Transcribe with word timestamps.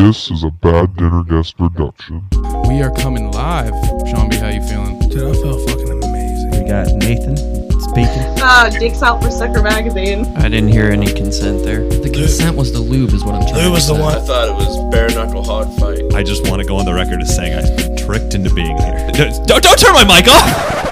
This 0.00 0.30
is 0.30 0.44
a 0.44 0.50
Bad 0.50 0.96
Dinner 0.96 1.22
Guest 1.24 1.58
production. 1.58 2.26
We 2.66 2.80
are 2.82 2.90
coming 2.90 3.30
live. 3.32 3.74
Sean 4.08 4.30
B, 4.30 4.36
how 4.36 4.48
you 4.48 4.62
feeling? 4.66 4.98
Dude, 5.10 5.28
I 5.28 5.32
feel 5.34 5.58
fucking 5.66 5.90
amazing. 6.02 6.50
We 6.52 6.68
got 6.68 6.88
Nathan 6.96 7.36
speaking. 7.80 8.26
Ah, 8.42 8.70
Dicks 8.70 9.02
Out 9.02 9.22
for 9.22 9.30
Sucker 9.30 9.62
magazine. 9.62 10.24
I 10.36 10.48
didn't 10.48 10.68
hear 10.70 10.86
any 10.86 11.12
consent 11.12 11.62
there. 11.62 11.86
The 11.86 12.08
consent 12.08 12.56
was 12.56 12.72
the 12.72 12.80
lube, 12.80 13.10
is 13.12 13.22
what 13.22 13.34
I'm 13.34 13.42
trying 13.42 13.54
to 13.56 13.66
Lou 13.66 13.72
was 13.72 13.86
to 13.88 13.92
the 13.92 13.98
say. 13.98 14.02
one. 14.02 14.14
I 14.16 14.20
thought 14.20 14.48
it 14.48 14.54
was 14.54 14.90
bare 14.90 15.10
knuckle 15.10 15.44
hard 15.44 15.68
fight. 15.78 16.14
I 16.14 16.22
just 16.22 16.48
want 16.48 16.62
to 16.62 16.66
go 16.66 16.76
on 16.78 16.86
the 16.86 16.94
record 16.94 17.20
as 17.20 17.36
saying 17.36 17.52
I've 17.52 17.76
been 17.76 17.96
tricked 17.98 18.34
into 18.34 18.52
being 18.54 18.78
here. 18.78 19.10
Don't, 19.12 19.46
don't, 19.46 19.62
don't 19.62 19.78
turn 19.78 19.92
my 19.92 20.04
mic 20.04 20.26
off! 20.26 20.89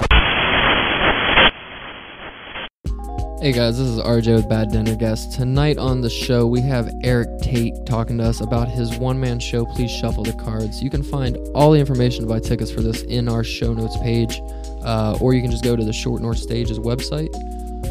Hey 3.41 3.53
guys, 3.53 3.77
this 3.77 3.87
is 3.87 3.99
RJ 3.99 4.35
with 4.35 4.49
Bad 4.49 4.69
Dinner 4.69 4.97
Guest. 4.97 5.31
Tonight 5.31 5.77
on 5.77 6.01
the 6.01 6.09
show, 6.09 6.45
we 6.45 6.59
have 6.59 6.93
Eric 7.05 7.29
Tate 7.41 7.73
talking 7.85 8.17
to 8.17 8.25
us 8.25 8.41
about 8.41 8.67
his 8.67 8.97
one 8.97 9.17
man 9.17 9.39
show, 9.39 9.65
Please 9.65 9.89
Shuffle 9.89 10.25
the 10.25 10.33
Cards. 10.33 10.83
You 10.83 10.89
can 10.89 11.01
find 11.01 11.37
all 11.55 11.71
the 11.71 11.79
information 11.79 12.23
to 12.23 12.27
buy 12.27 12.41
tickets 12.41 12.69
for 12.69 12.81
this 12.81 13.03
in 13.03 13.29
our 13.29 13.45
show 13.45 13.73
notes 13.73 13.95
page, 13.99 14.41
uh, 14.83 15.17
or 15.21 15.33
you 15.33 15.41
can 15.41 15.51
just 15.51 15.63
go 15.63 15.77
to 15.77 15.85
the 15.85 15.93
Short 15.93 16.21
North 16.21 16.39
Stage's 16.39 16.79
website. 16.79 17.29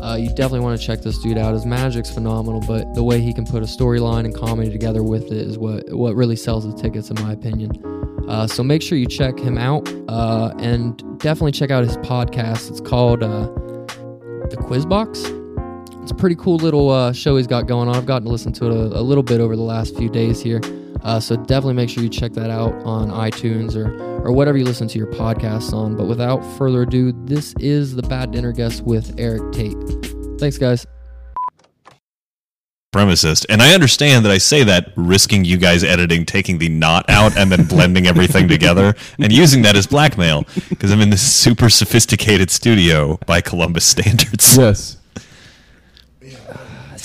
Uh, 0.03 0.17
you 0.17 0.29
definitely 0.29 0.61
want 0.61 0.79
to 0.79 0.87
check 0.87 1.01
this 1.01 1.17
dude 1.23 1.39
out. 1.39 1.55
His 1.55 1.65
magic's 1.65 2.11
phenomenal, 2.11 2.61
but 2.61 2.93
the 2.93 3.03
way 3.03 3.19
he 3.19 3.33
can 3.33 3.47
put 3.47 3.63
a 3.63 3.67
storyline 3.67 4.27
and 4.27 4.35
comedy 4.35 4.71
together 4.71 5.03
with 5.03 5.33
it 5.33 5.33
is 5.33 5.57
what, 5.57 5.91
what 5.95 6.15
really 6.15 6.37
sells 6.37 6.71
the 6.71 6.79
tickets, 6.79 7.09
in 7.09 7.19
my 7.23 7.33
opinion. 7.33 7.73
Uh, 8.29 8.47
so 8.47 8.63
make 8.63 8.83
sure 8.83 8.99
you 8.99 9.07
check 9.07 9.39
him 9.39 9.57
out 9.57 9.91
uh, 10.09 10.53
and 10.59 10.99
definitely 11.21 11.53
check 11.53 11.71
out 11.71 11.85
his 11.85 11.97
podcast. 11.99 12.69
It's 12.69 12.83
called 12.83 13.23
uh, 13.23 13.47
The 14.51 14.59
Quiz 14.61 14.85
Box. 14.85 15.33
It's 16.09 16.13
a 16.15 16.17
pretty 16.17 16.37
cool 16.37 16.57
little 16.57 16.89
uh, 16.89 17.13
show 17.13 17.37
he's 17.37 17.47
got 17.47 17.67
going 17.67 17.87
on. 17.87 17.95
I've 17.95 18.07
gotten 18.07 18.25
to 18.25 18.33
listen 18.33 18.51
to 18.55 18.65
it 18.65 18.71
a, 18.71 18.99
a 18.99 19.03
little 19.03 19.23
bit 19.23 19.43
over 19.43 19.55
the 19.55 19.61
last 19.61 19.95
few 19.95 20.09
days 20.09 20.41
here. 20.41 20.59
Uh, 21.03 21.21
so 21.21 21.37
definitely 21.37 21.75
make 21.75 21.91
sure 21.91 22.03
you 22.03 22.09
check 22.09 22.33
that 22.33 22.49
out 22.49 22.73
on 22.87 23.11
iTunes 23.11 23.77
or, 23.77 23.95
or 24.25 24.33
whatever 24.33 24.57
you 24.57 24.65
listen 24.65 24.89
to 24.89 24.97
your 24.97 25.09
podcasts 25.09 25.75
on. 25.75 25.97
But 25.97 26.07
without 26.07 26.43
further 26.57 26.85
ado, 26.85 27.13
this 27.27 27.53
is 27.61 27.95
the 27.95 28.01
Bad 28.01 28.31
Dinner 28.31 28.53
Guest 28.53 28.85
with 28.85 29.21
Eric 29.21 29.53
Tate. 29.53 29.77
Thanks, 30.41 30.57
guys. 30.57 30.87
Premicist. 32.95 33.45
And 33.51 33.61
I 33.61 33.75
understand 33.75 34.25
that 34.25 34.33
I 34.33 34.39
say 34.39 34.65
that 34.65 34.93
risking 34.97 35.45
you 35.45 35.59
guys 35.59 35.85
editing, 35.85 36.25
taking 36.25 36.57
the 36.57 36.71
knot 36.71 37.05
out, 37.11 37.37
and 37.37 37.53
then 37.53 37.67
blending 37.67 38.07
everything 38.07 38.49
together 38.49 38.95
and 39.19 39.31
using 39.31 39.61
that 39.61 39.77
as 39.77 39.87
blackmail 39.87 40.47
because 40.71 40.91
I'm 40.91 41.03
in 41.03 41.11
this 41.11 41.21
super 41.21 41.69
sophisticated 41.69 42.51
studio 42.51 43.19
by 43.27 43.43
Columbus 43.43 43.85
standards. 43.85 44.57
Yes. 44.57 44.98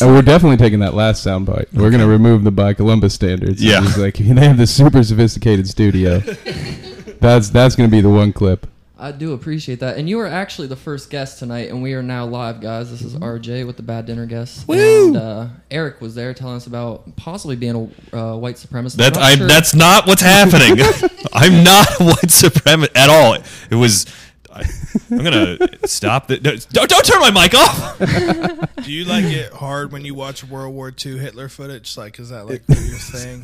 And 0.02 0.14
we're 0.14 0.22
definitely 0.22 0.58
taking 0.58 0.80
that 0.80 0.94
last 0.94 1.26
soundbite. 1.26 1.72
We're 1.74 1.92
gonna 1.92 2.08
remove 2.08 2.44
the 2.44 2.52
by 2.52 2.74
Columbus 2.74 3.14
standards. 3.14 3.64
Yeah. 3.64 3.84
It's 3.84 3.98
like 3.98 4.16
they 4.18 4.46
have 4.48 4.58
this 4.58 4.74
super 4.74 5.04
sophisticated 5.04 5.68
studio. 5.68 6.20
that's 7.20 7.50
that's 7.50 7.76
gonna 7.76 7.90
be 7.90 8.02
the 8.02 8.10
one 8.10 8.34
clip. 8.34 8.68
I 8.98 9.12
do 9.12 9.34
appreciate 9.34 9.82
that. 9.82 9.98
And 9.98 10.08
you 10.08 10.18
are 10.22 10.28
actually 10.28 10.70
the 10.70 10.78
first 10.78 11.10
guest 11.10 11.38
tonight, 11.38 11.68
and 11.70 11.84
we 11.84 11.94
are 11.94 12.02
now 12.02 12.26
live, 12.26 12.62
guys. 12.62 12.90
This 12.90 13.02
is 13.02 13.16
RJ 13.16 13.68
with 13.68 13.76
the 13.76 13.84
Bad 13.84 14.06
Dinner 14.06 14.26
Guest. 14.26 14.66
Woo! 14.66 15.08
And 15.08 15.18
uh, 15.18 15.48
Eric 15.70 16.00
was 16.00 16.16
there 16.16 16.34
telling 16.34 16.56
us 16.56 16.68
about 16.68 17.14
possibly 17.18 17.58
being 17.58 17.92
a 18.14 18.18
uh, 18.18 18.38
white 18.38 18.56
supremacist. 18.56 18.96
That 18.96 19.18
I'm 19.18 19.22
not 19.22 19.24
I 19.32 19.36
sure- 19.36 19.48
that's 19.48 19.76
not 19.76 20.08
what's 20.08 20.22
happening. 20.22 20.80
I'm 21.34 21.66
not 21.66 22.00
a 22.00 22.04
white 22.06 22.30
supremacist 22.30 22.96
at 22.96 23.10
all. 23.10 23.36
It 23.70 23.76
was. 23.76 24.06
I, 24.54 24.64
I'm 25.12 25.24
gonna 25.24 25.58
stop. 25.88 26.28
The, 26.28 26.40
no, 26.40 26.56
don't 26.72 26.90
don't 26.90 27.06
turn 27.06 27.20
my 27.22 27.32
mic 27.32 27.54
off. 27.56 27.98
Do 28.84 28.92
you 28.92 29.06
like 29.06 29.26
it 29.26 29.52
hard 29.54 29.92
when 29.92 30.06
you 30.06 30.14
watch 30.14 30.44
World 30.44 30.74
War 30.74 30.94
II 31.06 31.18
Hitler 31.18 31.50
footage? 31.50 31.98
Like, 31.98 32.20
is 32.20 32.30
that 32.30 32.46
like 32.46 32.62
your 32.68 32.78
thing? 32.78 33.44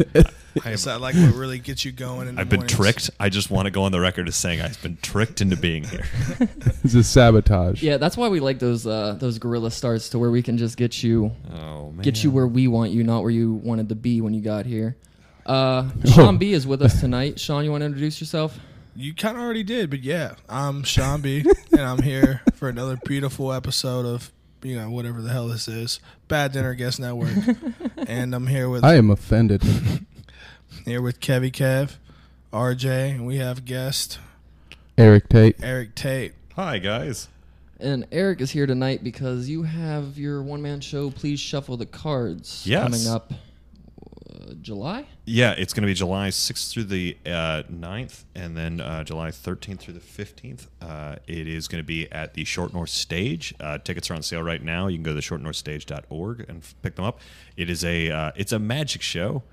I 0.63 0.71
Is 0.71 0.85
am, 0.85 0.93
that 0.93 1.01
like 1.01 1.15
what 1.15 1.33
really 1.35 1.59
gets 1.59 1.85
you 1.85 1.91
going? 1.91 2.27
In 2.27 2.37
I've 2.37 2.49
been 2.49 2.59
mornings? 2.59 2.75
tricked. 2.77 3.09
I 3.19 3.29
just 3.29 3.49
want 3.49 3.65
to 3.65 3.71
go 3.71 3.83
on 3.83 3.91
the 3.91 3.99
record 3.99 4.27
as 4.27 4.35
saying 4.35 4.61
I've 4.61 4.81
been 4.81 4.97
tricked 5.01 5.41
into 5.41 5.55
being 5.57 5.83
here. 5.83 6.05
It's 6.83 6.93
a 6.93 7.03
sabotage. 7.03 7.83
Yeah, 7.83 7.97
that's 7.97 8.15
why 8.17 8.29
we 8.29 8.39
like 8.39 8.59
those 8.59 8.87
uh, 8.87 9.15
those 9.19 9.37
gorilla 9.37 9.69
starts 9.71 10.09
to 10.09 10.19
where 10.19 10.31
we 10.31 10.41
can 10.41 10.57
just 10.57 10.77
get 10.77 11.03
you 11.03 11.31
Oh 11.53 11.91
man. 11.91 12.01
get 12.01 12.23
you 12.23 12.31
where 12.31 12.47
we 12.47 12.67
want 12.67 12.91
you, 12.91 13.03
not 13.03 13.21
where 13.21 13.31
you 13.31 13.53
wanted 13.53 13.89
to 13.89 13.95
be 13.95 14.21
when 14.21 14.33
you 14.33 14.41
got 14.41 14.65
here. 14.65 14.95
Uh, 15.45 15.89
Sean 16.13 16.37
B 16.37 16.53
is 16.53 16.65
with 16.67 16.81
us 16.81 16.99
tonight. 16.99 17.39
Sean, 17.39 17.63
you 17.65 17.71
want 17.71 17.81
to 17.81 17.85
introduce 17.85 18.19
yourself? 18.21 18.57
You 18.95 19.13
kind 19.13 19.37
of 19.37 19.43
already 19.43 19.63
did, 19.63 19.89
but 19.89 20.01
yeah, 20.01 20.35
I'm 20.49 20.83
Sean 20.83 21.21
B, 21.21 21.45
and 21.71 21.81
I'm 21.81 22.01
here 22.01 22.41
for 22.55 22.69
another 22.69 22.97
beautiful 23.05 23.53
episode 23.53 24.05
of 24.05 24.31
you 24.61 24.75
know 24.75 24.89
whatever 24.89 25.21
the 25.21 25.29
hell 25.29 25.47
this 25.47 25.67
is, 25.67 25.99
Bad 26.27 26.51
Dinner 26.51 26.73
Guest 26.73 26.99
Network, 26.99 27.29
and 27.97 28.33
I'm 28.35 28.47
here 28.47 28.69
with 28.69 28.83
I 28.83 28.95
am 28.95 29.09
offended. 29.09 29.63
here 30.85 31.01
with 31.01 31.19
Kevy 31.19 31.51
Kev, 31.51 31.97
RJ, 32.51 33.15
and 33.15 33.25
we 33.25 33.37
have 33.37 33.63
guest 33.63 34.19
Eric 34.97 35.29
Tate. 35.29 35.55
Eric 35.63 35.95
Tate. 35.95 36.33
Hi 36.55 36.77
guys. 36.79 37.29
And 37.79 38.05
Eric 38.11 38.41
is 38.41 38.51
here 38.51 38.65
tonight 38.65 39.05
because 39.05 39.47
you 39.47 39.63
have 39.63 40.17
your 40.17 40.43
one 40.43 40.61
man 40.61 40.81
show. 40.81 41.09
Please 41.11 41.39
shuffle 41.39 41.77
the 41.77 41.85
cards. 41.85 42.65
Yes. 42.67 42.83
coming 42.83 43.07
up 43.07 43.31
July. 44.61 45.05
Yeah, 45.25 45.51
it's 45.51 45.73
going 45.73 45.83
to 45.83 45.87
be 45.87 45.93
July 45.93 46.29
6th 46.29 46.71
through 46.71 46.85
the 46.85 47.17
uh, 47.25 47.63
9th, 47.71 48.23
and 48.35 48.57
then 48.57 48.81
uh, 48.81 49.03
July 49.03 49.29
13th 49.29 49.79
through 49.79 49.93
the 49.93 49.99
15th. 49.99 50.67
Uh, 50.81 51.15
it 51.27 51.47
is 51.47 51.67
going 51.67 51.81
to 51.83 51.87
be 51.87 52.11
at 52.11 52.33
the 52.33 52.43
Short 52.45 52.73
North 52.73 52.89
Stage. 52.89 53.53
Uh, 53.59 53.77
tickets 53.77 54.09
are 54.09 54.15
on 54.15 54.23
sale 54.23 54.41
right 54.41 54.63
now. 54.63 54.87
You 54.87 54.97
can 54.97 55.03
go 55.03 55.13
to 55.13 55.21
shortnorthstage.org 55.21 56.45
and 56.47 56.59
f- 56.59 56.75
pick 56.81 56.95
them 56.95 57.05
up. 57.05 57.19
It 57.57 57.69
is 57.69 57.83
a 57.83 58.09
uh, 58.09 58.31
it's 58.35 58.51
a 58.51 58.59
magic 58.59 59.01
show. 59.01 59.43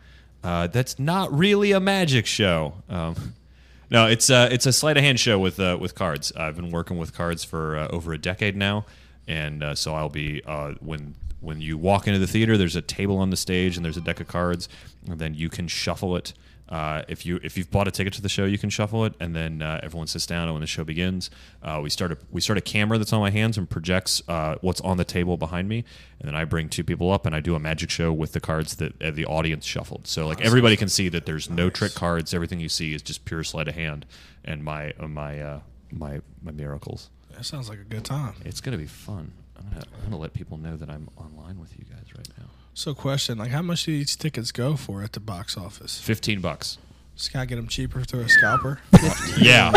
Uh, 0.42 0.66
that's 0.66 0.98
not 0.98 1.32
really 1.36 1.72
a 1.72 1.80
magic 1.80 2.26
show. 2.26 2.74
Um, 2.88 3.34
no, 3.90 4.06
it's 4.06 4.30
it's 4.30 4.66
a 4.66 4.72
sleight 4.72 4.96
of 4.96 5.02
hand 5.02 5.20
show 5.20 5.38
with 5.38 5.58
with 5.58 5.94
cards. 5.94 6.32
I've 6.36 6.56
been 6.56 6.70
working 6.70 6.98
with 6.98 7.14
cards 7.14 7.44
for 7.44 7.76
over 7.76 8.12
a 8.12 8.18
decade 8.18 8.56
now, 8.56 8.86
and 9.26 9.76
so 9.76 9.94
I'll 9.94 10.08
be 10.08 10.42
when 10.80 11.14
when 11.40 11.60
you 11.60 11.78
walk 11.78 12.06
into 12.06 12.18
the 12.18 12.26
theater, 12.26 12.56
there's 12.56 12.76
a 12.76 12.82
table 12.82 13.18
on 13.18 13.30
the 13.30 13.36
stage 13.36 13.76
and 13.76 13.84
there's 13.84 13.96
a 13.96 14.00
deck 14.00 14.20
of 14.20 14.28
cards, 14.28 14.68
and 15.08 15.18
then 15.18 15.34
you 15.34 15.48
can 15.48 15.68
shuffle 15.68 16.16
it. 16.16 16.32
Uh, 16.68 17.02
if 17.06 17.24
you 17.24 17.38
if 17.44 17.56
you've 17.56 17.70
bought 17.70 17.86
a 17.86 17.92
ticket 17.92 18.12
to 18.12 18.20
the 18.20 18.28
show, 18.28 18.44
you 18.44 18.58
can 18.58 18.70
shuffle 18.70 19.04
it, 19.04 19.14
and 19.20 19.36
then 19.36 19.62
uh, 19.62 19.78
everyone 19.84 20.08
sits 20.08 20.26
down. 20.26 20.44
And 20.48 20.52
when 20.52 20.62
the 20.62 20.66
show 20.66 20.82
begins, 20.82 21.30
uh, 21.62 21.78
we 21.80 21.90
start 21.90 22.10
a 22.10 22.18
we 22.32 22.40
start 22.40 22.58
a 22.58 22.60
camera 22.60 22.98
that's 22.98 23.12
on 23.12 23.20
my 23.20 23.30
hands 23.30 23.56
and 23.56 23.70
projects 23.70 24.20
uh, 24.26 24.56
what's 24.62 24.80
on 24.80 24.96
the 24.96 25.04
table 25.04 25.36
behind 25.36 25.68
me, 25.68 25.84
and 26.18 26.26
then 26.26 26.34
I 26.34 26.44
bring 26.44 26.68
two 26.68 26.82
people 26.82 27.12
up 27.12 27.24
and 27.24 27.36
I 27.36 27.40
do 27.40 27.54
a 27.54 27.60
magic 27.60 27.90
show 27.90 28.12
with 28.12 28.32
the 28.32 28.40
cards 28.40 28.76
that 28.76 29.00
uh, 29.00 29.12
the 29.12 29.26
audience 29.26 29.64
shuffled. 29.64 30.08
So 30.08 30.26
like 30.26 30.40
everybody 30.40 30.76
can 30.76 30.88
see 30.88 31.08
that 31.10 31.24
there's 31.24 31.48
no 31.48 31.70
trick 31.70 31.94
cards. 31.94 32.34
Everything 32.34 32.58
you 32.58 32.68
see 32.68 32.94
is 32.94 33.02
just 33.02 33.24
pure 33.24 33.44
sleight 33.44 33.68
of 33.68 33.76
hand 33.76 34.04
and 34.44 34.64
my 34.64 34.92
uh, 34.98 35.06
my 35.06 35.40
uh, 35.40 35.60
my 35.92 36.20
my 36.42 36.50
miracles. 36.50 37.10
That 37.36 37.44
sounds 37.44 37.68
like 37.68 37.78
a 37.78 37.84
good 37.84 38.04
time. 38.04 38.34
It's 38.44 38.60
gonna 38.60 38.78
be 38.78 38.86
fun. 38.86 39.32
I'm 39.58 39.68
gonna, 39.70 39.84
I'm 39.96 40.04
gonna 40.10 40.22
let 40.22 40.32
people 40.32 40.56
know 40.58 40.76
that 40.76 40.88
I'm 40.90 41.08
online 41.16 41.58
with 41.58 41.78
you 41.78 41.84
guys 41.84 42.04
right 42.16 42.28
now. 42.38 42.46
So, 42.74 42.94
question: 42.94 43.38
Like, 43.38 43.50
how 43.50 43.62
much 43.62 43.84
do 43.84 43.92
these 43.92 44.16
tickets 44.16 44.52
go 44.52 44.76
for 44.76 45.02
at 45.02 45.12
the 45.12 45.20
box 45.20 45.56
office? 45.56 45.98
Fifteen 45.98 46.40
bucks. 46.40 46.78
Just 47.16 47.32
gotta 47.32 47.46
get 47.46 47.56
them 47.56 47.66
cheaper 47.66 48.02
through 48.02 48.20
a 48.20 48.28
scalper. 48.28 48.80
Yeah. 49.38 49.72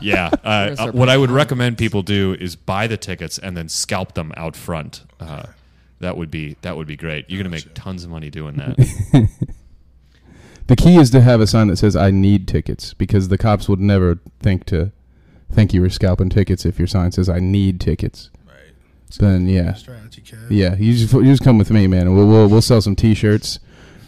Yeah. 0.00 0.30
Uh, 0.44 0.76
uh, 0.78 0.92
what 0.92 1.08
I 1.08 1.16
would 1.16 1.30
recommend 1.30 1.78
people 1.78 2.02
do 2.02 2.36
is 2.38 2.56
buy 2.56 2.86
the 2.86 2.96
tickets 2.96 3.38
and 3.38 3.56
then 3.56 3.68
scalp 3.68 4.14
them 4.14 4.32
out 4.36 4.56
front. 4.56 5.02
Uh, 5.18 5.44
that 6.00 6.16
would 6.16 6.30
be 6.30 6.56
that 6.62 6.76
would 6.76 6.86
be 6.86 6.96
great. 6.96 7.28
You're 7.28 7.38
gonna 7.38 7.50
make 7.50 7.74
tons 7.74 8.04
of 8.04 8.10
money 8.10 8.30
doing 8.30 8.56
that. 8.56 9.28
The 10.70 10.76
key 10.76 10.94
is 10.98 11.10
to 11.10 11.20
have 11.20 11.40
a 11.40 11.48
sign 11.48 11.66
that 11.66 11.78
says 11.78 11.96
"I 11.96 12.12
need 12.12 12.46
tickets" 12.46 12.94
because 12.94 13.26
the 13.26 13.36
cops 13.36 13.68
would 13.68 13.80
never 13.80 14.20
think 14.38 14.66
to 14.66 14.92
think 15.50 15.74
you 15.74 15.80
were 15.80 15.90
scalping 15.90 16.28
tickets 16.28 16.64
if 16.64 16.78
your 16.78 16.86
sign 16.86 17.10
says 17.10 17.28
"I 17.28 17.40
need 17.40 17.80
tickets." 17.80 18.30
Right. 19.18 19.28
Then 19.28 19.48
yeah, 19.48 19.72
Strategy, 19.74 20.20
Kev. 20.22 20.46
yeah, 20.50 20.74
you 20.76 20.92
just 20.94 21.12
you 21.14 21.24
just 21.24 21.42
come 21.42 21.56
with 21.58 21.70
me, 21.70 21.86
man. 21.86 22.14
We'll 22.14 22.26
we'll, 22.28 22.48
we'll 22.48 22.62
sell 22.62 22.80
some 22.82 22.94
T-shirts. 22.94 23.58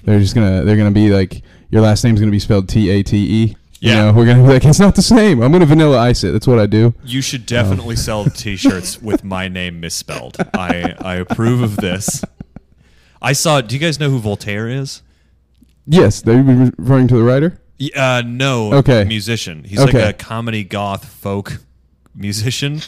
They're 0.04 0.20
just 0.20 0.34
gonna 0.34 0.62
they're 0.64 0.76
gonna 0.76 0.90
be 0.90 1.10
like 1.10 1.42
your 1.70 1.80
last 1.80 2.04
name's 2.04 2.20
gonna 2.20 2.30
be 2.32 2.38
spelled 2.38 2.68
T 2.68 2.90
A 2.90 3.02
T 3.02 3.16
E. 3.16 3.56
You 3.80 3.90
Yeah. 3.90 4.04
know, 4.06 4.12
we're 4.12 4.26
gonna 4.26 4.42
be 4.42 4.48
like 4.48 4.64
it's 4.64 4.78
not 4.78 4.94
the 4.94 5.02
same. 5.02 5.42
I'm 5.42 5.50
gonna 5.50 5.66
vanilla 5.66 5.98
ice 5.98 6.22
it. 6.24 6.32
That's 6.32 6.46
what 6.46 6.58
I 6.58 6.66
do. 6.66 6.94
You 7.04 7.20
should 7.22 7.46
definitely 7.46 7.96
sell 7.96 8.24
T-shirts 8.26 9.00
with 9.08 9.24
my 9.24 9.48
name 9.48 9.80
misspelled. 9.80 10.36
I 10.54 10.94
I 11.00 11.16
approve 11.16 11.62
of 11.62 11.76
this. 11.76 12.22
I 13.20 13.32
saw. 13.32 13.60
Do 13.60 13.74
you 13.74 13.80
guys 13.80 13.98
know 14.00 14.10
who 14.10 14.18
Voltaire 14.18 14.68
is? 14.68 15.02
Yes, 15.86 16.20
they're 16.22 16.42
referring 16.42 17.08
to 17.08 17.16
the 17.16 17.22
writer. 17.24 17.58
Y- 17.80 17.90
Uh, 17.96 18.22
no. 18.24 18.72
Okay. 18.74 19.04
Musician. 19.04 19.64
He's 19.64 19.80
like 19.80 19.94
a 19.94 20.12
comedy 20.12 20.62
goth 20.64 21.04
folk 21.04 21.58
musician, 22.14 22.82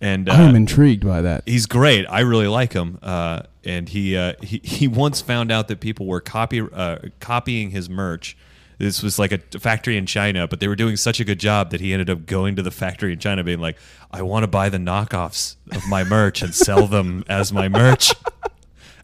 and 0.00 0.28
uh, 0.28 0.32
I 0.32 0.42
am 0.42 0.54
intrigued 0.56 1.04
by 1.06 1.22
that. 1.22 1.42
he's 1.46 1.66
great. 1.66 2.06
I 2.08 2.20
really 2.20 2.46
like 2.48 2.72
him. 2.72 2.98
Uh, 3.02 3.42
and 3.64 3.88
he, 3.88 4.16
uh, 4.16 4.34
he 4.42 4.60
he 4.64 4.88
once 4.88 5.20
found 5.20 5.50
out 5.52 5.68
that 5.68 5.80
people 5.80 6.06
were 6.06 6.20
copy 6.20 6.60
uh, 6.60 6.98
copying 7.20 7.70
his 7.70 7.90
merch. 7.90 8.36
This 8.78 9.02
was 9.02 9.18
like 9.18 9.32
a 9.32 9.38
factory 9.58 9.96
in 9.96 10.06
China, 10.06 10.46
but 10.46 10.60
they 10.60 10.68
were 10.68 10.76
doing 10.76 10.96
such 10.96 11.18
a 11.18 11.24
good 11.24 11.40
job 11.40 11.70
that 11.72 11.80
he 11.80 11.92
ended 11.92 12.08
up 12.08 12.26
going 12.26 12.54
to 12.56 12.62
the 12.62 12.70
factory 12.70 13.12
in 13.12 13.18
China, 13.18 13.42
being 13.42 13.58
like, 13.60 13.76
"I 14.12 14.22
want 14.22 14.44
to 14.44 14.46
buy 14.46 14.68
the 14.68 14.78
knockoffs 14.78 15.56
of 15.72 15.86
my 15.88 16.04
merch 16.04 16.42
and 16.42 16.54
sell 16.54 16.86
them 16.86 17.24
as 17.28 17.52
my 17.52 17.68
merch." 17.68 18.14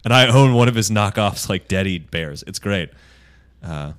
And 0.05 0.13
I 0.13 0.29
own 0.29 0.53
one 0.55 0.69
of 0.69 0.75
his 0.75 0.91
knockoffs, 0.91 1.49
like 1.49 1.67
Deady 1.67 1.99
Bears. 1.99 2.45
It's 2.47 2.59
great. 2.59 2.91
Uh, 3.63 3.95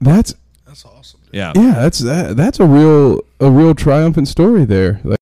That's 0.00 0.34
That's 0.66 0.84
awesome. 0.84 1.20
dude. 1.26 1.34
yeah. 1.34 1.52
yeah, 1.54 1.72
that's 1.74 2.00
that, 2.00 2.36
that's 2.36 2.58
a 2.60 2.66
real 2.66 3.20
a 3.40 3.50
real 3.50 3.74
triumphant 3.74 4.26
story 4.28 4.64
there. 4.64 5.00
Like 5.04 5.20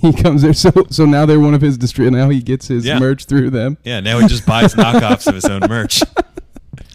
he 0.12 0.12
comes 0.12 0.42
there, 0.42 0.52
so 0.54 0.70
so 0.90 1.04
now 1.04 1.26
they're 1.26 1.40
one 1.40 1.54
of 1.54 1.60
his 1.60 1.76
distri- 1.78 2.10
Now 2.10 2.28
he 2.28 2.40
gets 2.42 2.68
his 2.68 2.84
Yeah. 2.84 2.98
merch 2.98 3.24
through 3.26 3.50
them. 3.50 3.78
Yeah, 3.84 4.00
now 4.00 4.18
he 4.18 4.26
just 4.28 4.46
buys 4.46 4.74
knockoffs 4.74 5.26
of 5.26 5.34
his 5.34 5.44
own 5.46 5.62
merch. 5.68 6.02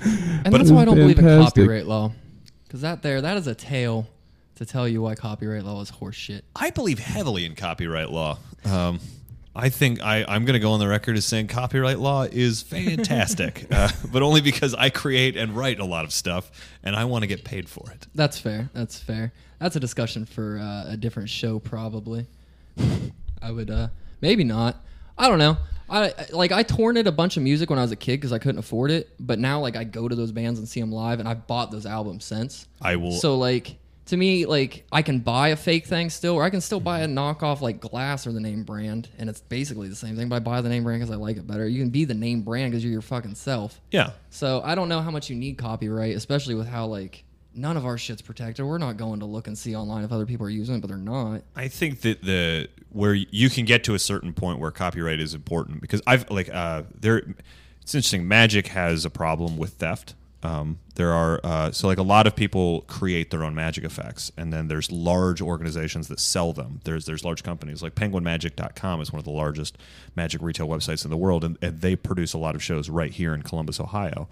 And 0.04 0.44
But- 0.52 0.60
that's 0.60 0.69
why 0.72 0.84
I 0.84 0.86
don't 0.86 0.96
believe 0.98 1.18
in 1.18 1.25
Fantastic. 1.25 1.63
copyright 1.63 1.88
law. 1.88 2.12
Because 2.68 2.81
that 2.81 3.02
there, 3.02 3.22
that 3.22 3.38
is 3.38 3.48
a 3.48 3.56
tale 3.56 4.07
to 4.56 4.66
tell 4.66 4.88
you 4.88 5.02
why 5.02 5.16
copyright 5.16 5.63
law 5.66 5.81
is 5.81 5.90
horseshit. 5.92 6.42
I 6.56 6.69
believe 6.69 7.00
heavily 7.00 7.44
in 7.46 7.56
copyright 7.56 8.12
law. 8.12 8.38
Um, 8.66 9.00
I 9.56 9.69
think 9.69 10.01
I, 10.04 10.24
I'm 10.28 10.46
going 10.46 10.54
to 10.54 10.60
go 10.60 10.72
on 10.74 10.80
the 10.80 10.88
record 10.88 11.18
as 11.18 11.25
saying 11.25 11.48
copyright 11.48 11.98
law 11.98 12.24
is 12.24 12.62
fantastic, 12.62 13.66
uh, 13.72 13.90
but 14.12 14.22
only 14.22 14.42
because 14.42 14.74
I 14.75 14.90
create 14.90 15.36
and 15.38 15.56
write 15.56 15.80
a 15.80 15.86
lot 15.86 16.06
of 16.06 16.12
stuff, 16.12 16.51
and 16.84 16.96
I 16.96 17.06
want 17.06 17.24
to 17.24 17.28
get 17.28 17.44
paid 17.44 17.68
for 17.69 17.90
it. 17.92 18.06
That's 18.13 18.38
fair. 18.38 18.69
That's 18.74 19.00
fair. 19.00 19.31
That's 19.60 19.75
a 19.75 19.80
discussion 19.80 20.25
for 20.25 20.60
uh, 20.60 20.92
a 20.92 20.98
different 20.98 21.30
show, 21.30 21.58
probably. 21.60 22.28
I 23.42 23.51
would, 23.51 23.69
uh, 23.69 23.89
maybe 24.22 24.44
not. 24.44 24.83
I 25.18 25.27
don't 25.30 25.39
know. 25.39 25.57
I 25.89 26.06
I- 26.07 26.13
like 26.31 26.51
I 26.51 26.63
torrented 26.63 27.06
a 27.06 27.12
bunch 27.12 27.38
of 27.38 27.44
music 27.44 27.69
when 27.69 27.77
I 27.80 27.83
was 27.83 27.92
a 27.92 27.95
kid 27.95 28.18
because 28.18 28.33
I 28.33 28.39
couldn't 28.39 28.57
afford 28.60 28.92
it. 28.92 29.10
But 29.19 29.39
now, 29.39 29.60
like, 29.60 29.75
I 29.75 29.83
go 29.83 30.07
to 30.07 30.16
those 30.16 30.31
bands 30.31 30.60
and 30.60 30.68
see 30.68 30.80
them 30.80 30.92
live, 30.92 31.19
and 31.19 31.30
I've 31.30 31.45
bought 31.48 31.72
those 31.72 31.86
albums 31.86 32.25
since. 32.25 32.68
I 32.81 32.95
will. 32.95 33.12
So, 33.12 33.38
like, 33.38 33.77
to 34.07 34.18
me, 34.18 34.45
like, 34.45 34.86
I 34.92 35.01
can 35.04 35.19
buy 35.19 35.50
a 35.50 35.56
fake 35.56 35.86
thing 35.86 36.10
still, 36.10 36.33
or 36.36 36.44
I 36.44 36.50
can 36.50 36.62
still 36.62 36.80
buy 36.80 37.01
a 37.01 37.07
knockoff 37.07 37.62
like 37.62 37.80
Glass 37.81 38.25
or 38.27 38.31
the 38.31 38.39
name 38.39 38.63
brand, 38.63 39.10
and 39.19 39.30
it's 39.30 39.42
basically 39.42 39.88
the 39.88 39.95
same 39.95 40.16
thing. 40.16 40.27
But 40.27 40.38
I 40.38 40.39
buy 40.39 40.62
the 40.62 40.69
name 40.69 40.83
brand 40.83 41.01
because 41.01 41.13
I 41.13 41.18
like 41.19 41.38
it 41.38 41.45
better. 41.48 41.68
You 41.68 41.81
can 41.81 41.89
be 41.92 42.06
the 42.06 42.13
name 42.16 42.42
brand 42.42 42.72
because 42.72 42.83
you're 42.83 42.94
your 42.94 43.01
fucking 43.04 43.36
self. 43.36 43.80
yeah, 43.92 44.12
So 44.31 44.62
I 44.66 44.74
don't 44.75 44.89
know 44.89 45.01
how 45.01 45.12
much 45.12 45.30
you 45.30 45.36
need 45.36 45.57
copyright, 45.60 46.16
especially 46.16 46.56
with 46.56 46.68
how 46.68 46.88
like 46.88 47.25
none 47.56 47.78
of 47.78 47.86
our 47.86 47.98
shit's 47.98 48.22
protected. 48.22 48.66
We're 48.66 48.78
not 48.78 48.98
going 48.98 49.19
to 49.19 49.25
look 49.25 49.48
and 49.48 49.57
see 49.57 49.75
online 49.75 50.04
if 50.04 50.12
other 50.12 50.25
people 50.25 50.46
are 50.46 50.52
using 50.52 50.75
it, 50.75 50.81
but 50.81 50.88
they're 50.88 50.98
not. 50.98 51.42
I 51.56 51.68
think 51.68 52.02
that 52.02 52.24
the 52.24 52.69
where 52.90 53.13
you 53.13 53.50
can 53.50 53.66
get 53.66 53.84
to 53.86 53.94
a 53.94 54.00
certain 54.00 54.34
point 54.34 54.60
where 54.60 54.72
copyright 54.72 55.19
is 55.19 55.34
important 55.34 55.81
because 55.81 56.02
I've 56.07 56.30
like 56.30 56.54
uh, 56.54 56.84
there. 57.00 57.24
It's 57.81 57.94
interesting. 57.94 58.28
Magic 58.28 58.68
has 58.68 59.06
a 59.06 59.10
problem 59.10 59.57
with 59.57 59.74
theft. 59.74 60.16
Um, 60.46 60.80
there 60.94 61.12
are 61.12 61.40
uh, 61.44 61.72
so 61.72 61.88
like 61.88 61.98
a 61.98 62.04
lot 62.04 62.28
of 62.28 62.36
people 62.36 62.81
create 62.81 63.31
their 63.31 63.44
own 63.44 63.56
magic 63.56 63.84
effects, 63.84 64.31
and 64.38 64.54
then 64.54 64.68
there's 64.68 64.92
large 64.92 65.42
organizations 65.42 66.08
that 66.10 66.19
sell 66.19 66.54
them. 66.54 66.81
There's 66.84 67.06
there's 67.06 67.25
large 67.25 67.44
companies 67.44 67.81
like 67.81 67.96
PenguinMagic.com 67.96 69.01
is 69.01 69.12
one 69.12 69.19
of 69.19 69.25
the 69.25 69.31
largest 69.31 69.78
magic 70.16 70.42
retail 70.42 70.68
websites 70.68 71.04
in 71.04 71.10
the 71.10 71.18
world, 71.18 71.44
and, 71.44 71.58
and 71.62 71.81
they 71.81 71.96
produce 71.96 72.34
a 72.34 72.38
lot 72.38 72.54
of 72.54 72.63
shows 72.63 72.90
right 72.90 73.12
here 73.12 73.34
in 73.34 73.42
Columbus, 73.42 73.80
Ohio, 73.80 74.28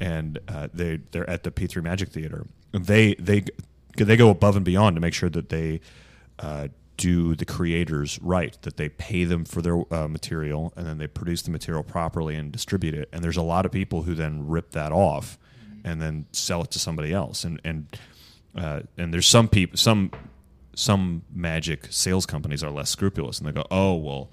and 0.00 0.38
uh, 0.48 0.68
they 0.72 1.00
they're 1.10 1.28
at 1.28 1.42
the 1.42 1.50
P3 1.50 1.82
Magic 1.82 2.08
Theater. 2.10 2.46
They 2.72 3.14
they 3.14 3.44
they 3.96 4.16
go 4.16 4.30
above 4.30 4.56
and 4.56 4.64
beyond 4.64 4.96
to 4.96 5.00
make 5.00 5.14
sure 5.14 5.30
that 5.30 5.48
they 5.48 5.80
uh, 6.38 6.68
do 6.96 7.34
the 7.34 7.44
creators 7.44 8.18
right, 8.22 8.56
that 8.62 8.76
they 8.76 8.88
pay 8.88 9.24
them 9.24 9.44
for 9.44 9.62
their 9.62 9.82
uh, 9.92 10.08
material 10.08 10.72
and 10.76 10.86
then 10.86 10.98
they 10.98 11.06
produce 11.06 11.42
the 11.42 11.50
material 11.50 11.82
properly 11.82 12.36
and 12.36 12.52
distribute 12.52 12.94
it. 12.94 13.08
And 13.12 13.22
there's 13.22 13.36
a 13.36 13.42
lot 13.42 13.66
of 13.66 13.72
people 13.72 14.02
who 14.02 14.14
then 14.14 14.46
rip 14.48 14.70
that 14.72 14.92
off 14.92 15.38
and 15.84 16.00
then 16.00 16.26
sell 16.32 16.62
it 16.62 16.70
to 16.72 16.78
somebody 16.78 17.12
else. 17.12 17.44
And 17.44 17.60
and 17.64 17.98
uh, 18.56 18.80
and 18.96 19.12
there's 19.12 19.26
some 19.26 19.48
people, 19.48 19.76
some 19.76 20.10
some 20.74 21.22
magic 21.32 21.88
sales 21.90 22.26
companies 22.26 22.62
are 22.62 22.70
less 22.70 22.90
scrupulous 22.90 23.38
and 23.38 23.48
they 23.48 23.52
go, 23.52 23.66
oh 23.70 23.94
well. 23.94 24.30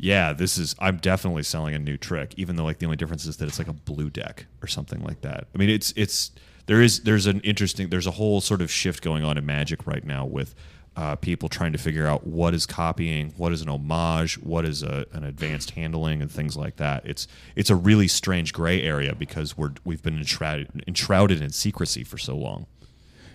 Yeah, 0.00 0.32
this 0.32 0.56
is. 0.56 0.74
I'm 0.78 0.96
definitely 0.96 1.42
selling 1.42 1.74
a 1.74 1.78
new 1.78 1.98
trick, 1.98 2.34
even 2.36 2.56
though 2.56 2.64
like 2.64 2.78
the 2.78 2.86
only 2.86 2.96
difference 2.96 3.26
is 3.26 3.36
that 3.36 3.48
it's 3.48 3.58
like 3.58 3.68
a 3.68 3.74
blue 3.74 4.08
deck 4.08 4.46
or 4.62 4.66
something 4.66 5.02
like 5.04 5.20
that. 5.20 5.46
I 5.54 5.58
mean, 5.58 5.68
it's 5.68 5.92
it's 5.94 6.30
there 6.66 6.80
is 6.80 7.00
there's 7.02 7.26
an 7.26 7.40
interesting 7.40 7.90
there's 7.90 8.06
a 8.06 8.12
whole 8.12 8.40
sort 8.40 8.62
of 8.62 8.70
shift 8.70 9.02
going 9.02 9.24
on 9.24 9.36
in 9.36 9.44
magic 9.44 9.86
right 9.86 10.04
now 10.04 10.24
with 10.24 10.54
uh, 10.96 11.16
people 11.16 11.48
trying 11.48 11.72
to 11.72 11.78
figure 11.78 12.06
out 12.06 12.26
what 12.26 12.54
is 12.54 12.64
copying, 12.64 13.34
what 13.36 13.52
is 13.52 13.60
an 13.60 13.68
homage, 13.68 14.38
what 14.38 14.64
is 14.64 14.82
a, 14.82 15.04
an 15.12 15.22
advanced 15.24 15.72
handling, 15.72 16.22
and 16.22 16.30
things 16.30 16.56
like 16.56 16.76
that. 16.76 17.04
It's 17.04 17.28
it's 17.54 17.68
a 17.68 17.76
really 17.76 18.08
strange 18.08 18.54
gray 18.54 18.82
area 18.82 19.14
because 19.14 19.56
we're 19.56 19.72
we've 19.84 20.02
been 20.02 20.16
enshrouded, 20.16 20.82
enshrouded 20.86 21.42
in 21.42 21.50
secrecy 21.50 22.04
for 22.04 22.16
so 22.16 22.36
long. 22.36 22.66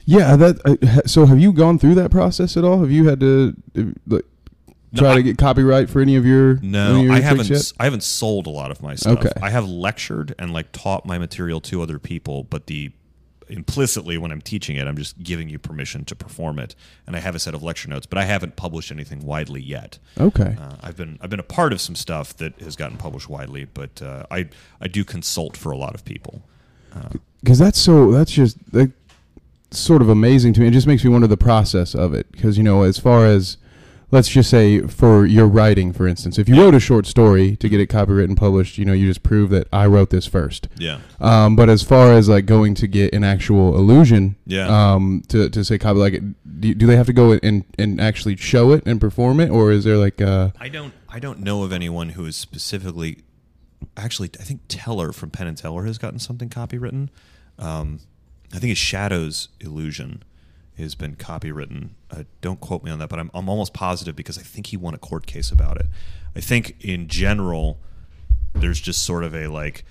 Yeah, 0.05 0.35
that. 0.35 1.03
So 1.05 1.27
have 1.27 1.39
you 1.39 1.53
gone 1.53 1.77
through 1.77 1.95
that 1.95 2.09
process 2.09 2.57
at 2.57 2.63
all? 2.63 2.79
Have 2.79 2.91
you 2.91 3.07
had 3.07 3.19
to 3.19 3.55
like 4.07 4.25
try 4.95 5.11
I- 5.11 5.15
to 5.15 5.23
get 5.23 5.37
copyright 5.37 5.89
for 5.89 6.01
any 6.01 6.15
of 6.15 6.25
your 6.25 6.51
any 6.51 6.57
of 6.57 6.63
No, 6.63 7.01
your 7.01 7.13
I 7.13 7.19
haven't. 7.21 7.49
yet? 7.49 7.71
I 7.79 7.85
haven't 7.85 8.03
sold 8.03 8.47
a 8.47 8.49
lot 8.51 8.71
of 8.71 8.81
my 8.81 8.95
stuff. 8.95 9.19
Okay. 9.19 9.31
I 9.41 9.49
have 9.49 9.67
lectured 9.67 10.35
and 10.37 10.51
like 10.53 10.71
taught 10.71 11.05
my 11.05 11.17
material 11.17 11.61
to 11.61 11.81
other 11.81 11.99
people, 11.99 12.43
but 12.43 12.67
the 12.67 12.91
implicitly 13.47 14.17
when 14.17 14.31
I'm 14.31 14.41
teaching 14.41 14.75
it, 14.75 14.87
I'm 14.87 14.97
just 14.97 15.21
giving 15.21 15.49
you 15.49 15.59
permission 15.59 16.03
to 16.05 16.15
perform 16.15 16.57
it, 16.57 16.75
and 17.05 17.15
I 17.15 17.19
have 17.19 17.35
a 17.35 17.39
set 17.39 17.53
of 17.53 17.61
lecture 17.61 17.87
notes, 17.87 18.07
but 18.07 18.17
I 18.17 18.25
haven't 18.25 18.55
published 18.55 18.91
anything 18.91 19.23
widely 19.23 19.61
yet. 19.61 19.99
Okay. 20.19 20.55
Uh, 20.59 20.75
I've 20.81 20.97
been 20.97 21.19
I've 21.21 21.29
been 21.29 21.39
a 21.39 21.43
part 21.43 21.71
of 21.71 21.79
some 21.79 21.95
stuff 21.95 22.35
that 22.37 22.59
has 22.61 22.75
gotten 22.75 22.97
published 22.97 23.29
widely, 23.29 23.65
but 23.65 24.01
uh, 24.01 24.25
I 24.31 24.49
I 24.81 24.87
do 24.87 25.03
consult 25.03 25.55
for 25.57 25.71
a 25.71 25.77
lot 25.77 25.93
of 25.95 26.03
people. 26.05 26.41
because 27.43 27.59
that's 27.59 27.77
so 27.79 28.11
that's 28.11 28.31
just 28.31 28.57
like 28.71 28.91
sort 29.71 30.01
of 30.01 30.09
amazing 30.09 30.53
to 30.53 30.61
me. 30.61 30.67
It 30.67 30.71
just 30.71 30.87
makes 30.87 31.03
me 31.03 31.09
wonder 31.11 31.27
the 31.27 31.37
process 31.37 31.93
of 31.93 32.13
it. 32.13 32.31
Because 32.31 32.57
you 32.57 32.63
know, 32.63 32.81
as 32.83 32.97
far 32.97 33.25
as 33.27 33.57
let's 34.11 34.29
just 34.29 34.49
say 34.49 34.81
for 34.81 35.25
your 35.25 35.47
writing, 35.47 35.91
for 35.93 36.07
instance, 36.07 36.37
if 36.37 36.47
you 36.47 36.55
wrote 36.61 36.73
a 36.75 36.79
short 36.79 37.05
story 37.05 37.55
to 37.57 37.67
get 37.69 37.79
it 37.79 37.89
copywritten 37.89 38.25
and 38.25 38.37
published, 38.37 38.77
you 38.77 38.85
know, 38.85 38.93
you 38.93 39.07
just 39.07 39.23
prove 39.23 39.49
that 39.49 39.67
I 39.73 39.85
wrote 39.87 40.09
this 40.09 40.25
first. 40.27 40.67
Yeah. 40.77 40.99
Um, 41.19 41.55
but 41.55 41.69
as 41.69 41.83
far 41.83 42.13
as 42.13 42.29
like 42.29 42.45
going 42.45 42.75
to 42.75 42.87
get 42.87 43.13
an 43.13 43.23
actual 43.23 43.75
illusion, 43.77 44.35
Yeah. 44.45 44.67
um, 44.93 45.23
to, 45.29 45.49
to 45.49 45.63
say 45.65 45.77
copy, 45.77 45.99
like, 45.99 46.21
do, 46.59 46.73
do 46.73 46.87
they 46.87 46.95
have 46.95 47.07
to 47.07 47.13
go 47.13 47.33
and, 47.43 47.65
and 47.77 47.99
actually 47.99 48.35
show 48.37 48.71
it 48.71 48.83
and 48.85 49.01
perform 49.01 49.39
it, 49.39 49.49
or 49.49 49.71
is 49.71 49.83
there 49.83 49.97
like 49.97 50.21
uh 50.21 50.51
I 50.59 50.69
don't 50.69 50.93
I 51.09 51.19
don't 51.19 51.39
know 51.39 51.63
of 51.63 51.71
anyone 51.73 52.09
who 52.09 52.25
is 52.25 52.35
specifically 52.35 53.19
actually 53.97 54.29
I 54.39 54.43
think 54.43 54.61
Teller 54.67 55.11
from 55.11 55.29
Penn 55.31 55.47
and 55.47 55.57
Teller 55.57 55.85
has 55.85 55.97
gotten 55.97 56.19
something 56.19 56.49
copywritten. 56.49 57.09
Um, 57.59 57.99
I 58.53 58.59
think 58.59 58.71
it's 58.71 58.79
Shadows 58.79 59.49
Illusion 59.59 60.23
has 60.77 60.95
been 60.95 61.15
copywritten. 61.15 61.89
Uh, 62.11 62.23
don't 62.41 62.59
quote 62.59 62.83
me 62.83 62.91
on 62.91 62.99
that, 62.99 63.09
but 63.09 63.19
I'm 63.19 63.31
I'm 63.33 63.49
almost 63.49 63.73
positive 63.73 64.15
because 64.15 64.37
I 64.37 64.41
think 64.41 64.67
he 64.67 64.77
won 64.77 64.93
a 64.93 64.97
court 64.97 65.25
case 65.25 65.51
about 65.51 65.77
it. 65.77 65.87
I 66.35 66.41
think 66.41 66.75
in 66.81 67.07
general 67.07 67.79
there's 68.53 68.79
just 68.79 69.03
sort 69.03 69.23
of 69.23 69.35
a 69.35 69.47
like 69.47 69.83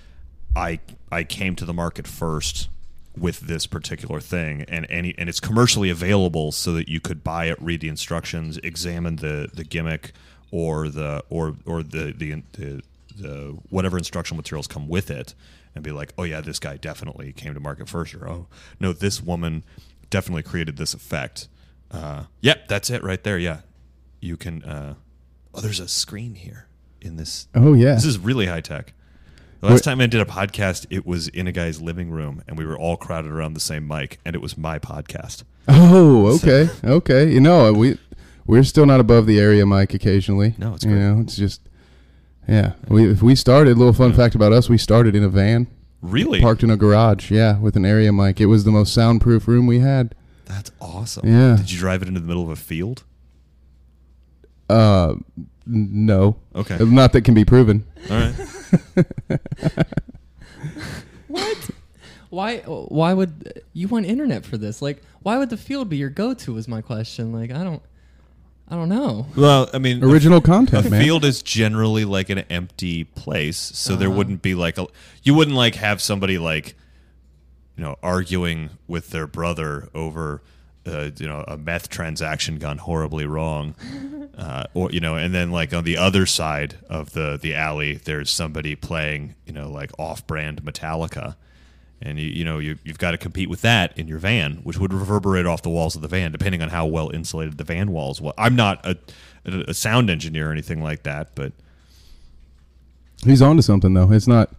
I 0.55 0.79
I 1.11 1.23
came 1.23 1.55
to 1.55 1.65
the 1.65 1.73
market 1.73 2.07
first 2.07 2.69
with 3.17 3.41
this 3.41 3.65
particular 3.65 4.19
thing 4.19 4.63
and 4.63 4.85
any 4.89 5.15
and 5.17 5.29
it's 5.29 5.39
commercially 5.39 5.89
available 5.89 6.51
so 6.51 6.73
that 6.73 6.89
you 6.89 6.99
could 6.99 7.23
buy 7.23 7.45
it, 7.45 7.61
read 7.61 7.81
the 7.81 7.89
instructions, 7.89 8.57
examine 8.59 9.17
the 9.17 9.49
the 9.53 9.63
gimmick 9.63 10.11
or 10.51 10.89
the 10.89 11.23
or 11.29 11.55
or 11.65 11.83
the 11.83 12.13
the 12.15 12.43
the, 12.53 12.83
the 13.15 13.57
whatever 13.69 13.97
instructional 13.97 14.37
materials 14.37 14.67
come 14.67 14.87
with 14.87 15.09
it 15.09 15.33
and 15.73 15.83
be 15.83 15.91
like, 15.91 16.13
"Oh 16.17 16.23
yeah, 16.23 16.41
this 16.41 16.59
guy 16.59 16.77
definitely 16.77 17.33
came 17.33 17.53
to 17.53 17.59
market 17.59 17.89
first, 17.89 18.13
or 18.15 18.27
"Oh, 18.27 18.47
no, 18.79 18.93
this 18.93 19.21
woman 19.21 19.63
definitely 20.09 20.43
created 20.43 20.77
this 20.77 20.93
effect." 20.93 21.47
Uh, 21.91 22.23
yep, 22.41 22.67
that's 22.67 22.89
it 22.89 23.03
right 23.03 23.23
there. 23.23 23.37
Yeah. 23.37 23.59
You 24.19 24.37
can 24.37 24.63
uh, 24.63 24.95
Oh, 25.53 25.61
there's 25.61 25.79
a 25.79 25.87
screen 25.87 26.35
here 26.35 26.67
in 27.01 27.15
this 27.15 27.47
oh 27.55 27.73
yeah, 27.73 27.93
this 27.93 28.05
is 28.05 28.17
really 28.19 28.47
high 28.47 28.61
tech. 28.61 28.93
The 29.61 29.67
last 29.67 29.83
time 29.83 30.01
I 30.01 30.05
did 30.05 30.19
a 30.19 30.25
podcast, 30.25 30.85
it 30.89 31.05
was 31.05 31.27
in 31.29 31.47
a 31.47 31.51
guy's 31.51 31.81
living 31.81 32.11
room, 32.11 32.43
and 32.47 32.57
we 32.57 32.65
were 32.65 32.77
all 32.77 32.97
crowded 32.97 33.31
around 33.31 33.53
the 33.53 33.59
same 33.59 33.87
mic, 33.87 34.19
and 34.25 34.35
it 34.35 34.41
was 34.41 34.57
my 34.57 34.79
podcast. 34.79 35.43
Oh, 35.67 36.27
okay, 36.35 36.69
okay. 36.83 37.31
You 37.31 37.39
know, 37.39 37.71
we 37.71 37.97
we're 38.45 38.63
still 38.63 38.85
not 38.85 38.99
above 38.99 39.25
the 39.25 39.39
area 39.39 39.65
mic 39.65 39.93
occasionally. 39.93 40.55
No, 40.57 40.75
it's 40.75 40.83
you 40.83 40.95
know, 40.95 41.21
it's 41.21 41.37
just 41.37 41.61
yeah. 42.47 42.73
We 42.89 43.09
if 43.09 43.23
we 43.23 43.33
started. 43.35 43.77
Little 43.77 43.93
fun 43.93 44.13
fact 44.13 44.35
about 44.35 44.51
us: 44.51 44.69
we 44.69 44.77
started 44.77 45.15
in 45.15 45.23
a 45.23 45.29
van 45.29 45.67
Really? 46.11 46.41
parked 46.41 46.63
in 46.63 46.69
a 46.69 46.77
garage. 46.77 47.31
Yeah, 47.31 47.59
with 47.59 47.75
an 47.75 47.85
area 47.85 48.11
mic. 48.13 48.39
It 48.41 48.45
was 48.47 48.63
the 48.63 48.71
most 48.71 48.93
soundproof 48.93 49.47
room 49.47 49.67
we 49.67 49.79
had. 49.79 50.15
That's 50.45 50.71
awesome. 50.79 51.27
Yeah. 51.27 51.55
Did 51.57 51.71
you 51.71 51.79
drive 51.79 52.01
it 52.01 52.07
into 52.07 52.19
the 52.19 52.27
middle 52.27 52.43
of 52.43 52.49
a 52.49 52.55
field? 52.55 53.03
Uh, 54.69 55.15
n- 55.67 55.89
no, 56.05 56.37
Okay. 56.55 56.77
not 56.83 57.13
that 57.13 57.21
can 57.21 57.33
be 57.33 57.45
proven. 57.45 57.85
All 58.09 58.17
right. 58.17 58.35
What? 61.27 61.69
Why? 62.29 62.57
Why 62.59 63.13
would 63.13 63.63
you 63.73 63.87
want 63.87 64.05
internet 64.05 64.45
for 64.45 64.57
this? 64.57 64.81
Like, 64.81 65.01
why 65.21 65.37
would 65.37 65.49
the 65.49 65.57
field 65.57 65.89
be 65.89 65.97
your 65.97 66.09
go-to? 66.09 66.57
Is 66.57 66.67
my 66.67 66.81
question. 66.81 67.31
Like, 67.33 67.51
I 67.51 67.63
don't, 67.63 67.81
I 68.67 68.75
don't 68.75 68.89
know. 68.89 69.27
Well, 69.35 69.69
I 69.73 69.77
mean, 69.77 70.03
Original 70.03 70.39
a 70.39 70.41
content, 70.41 70.89
man. 70.89 71.01
field 71.03 71.23
is 71.23 71.43
generally 71.43 72.03
like 72.03 72.29
an 72.29 72.39
empty 72.39 73.03
place, 73.03 73.57
so 73.57 73.95
there 73.95 74.09
wouldn't 74.09 74.41
be 74.41 74.55
like 74.55 74.77
a 74.79 74.87
you 75.21 75.35
wouldn't 75.35 75.55
like 75.55 75.75
have 75.75 76.01
somebody 76.01 76.39
like 76.39 76.75
you 77.77 77.83
know 77.83 77.97
arguing 78.01 78.71
with 78.87 79.11
their 79.11 79.27
brother 79.27 79.89
over 79.93 80.41
uh, 80.87 81.11
you 81.17 81.27
know 81.27 81.43
a 81.47 81.57
meth 81.57 81.89
transaction 81.89 82.57
gone 82.57 82.79
horribly 82.79 83.25
wrong, 83.27 83.75
uh, 84.37 84.63
or 84.73 84.89
you 84.91 84.99
know, 84.99 85.15
and 85.15 85.33
then 85.33 85.51
like 85.51 85.71
on 85.71 85.83
the 85.83 85.97
other 85.97 86.25
side 86.25 86.75
of 86.89 87.11
the 87.13 87.37
the 87.39 87.53
alley, 87.53 87.95
there's 87.95 88.31
somebody 88.31 88.75
playing 88.75 89.35
you 89.45 89.53
know 89.53 89.69
like 89.69 89.91
off-brand 89.99 90.63
Metallica. 90.63 91.35
And 92.01 92.19
you, 92.19 92.27
you 92.27 92.43
know 92.45 92.59
you, 92.59 92.77
you've 92.83 92.97
got 92.97 93.11
to 93.11 93.17
compete 93.17 93.49
with 93.49 93.61
that 93.61 93.97
in 93.97 94.07
your 94.07 94.19
van, 94.19 94.57
which 94.63 94.77
would 94.77 94.93
reverberate 94.93 95.45
off 95.45 95.61
the 95.61 95.69
walls 95.69 95.95
of 95.95 96.01
the 96.01 96.07
van, 96.07 96.31
depending 96.31 96.61
on 96.61 96.69
how 96.69 96.85
well 96.85 97.09
insulated 97.09 97.57
the 97.57 97.63
van 97.63 97.91
walls. 97.91 98.19
were 98.21 98.33
I'm 98.37 98.55
not 98.55 98.85
a, 98.85 98.97
a, 99.45 99.59
a 99.69 99.73
sound 99.73 100.09
engineer 100.09 100.49
or 100.49 100.51
anything 100.51 100.81
like 100.83 101.03
that, 101.03 101.35
but 101.35 101.53
He's 103.23 103.41
onto 103.41 103.61
something 103.61 103.93
though. 103.93 104.11
It's 104.11 104.27
not. 104.27 104.51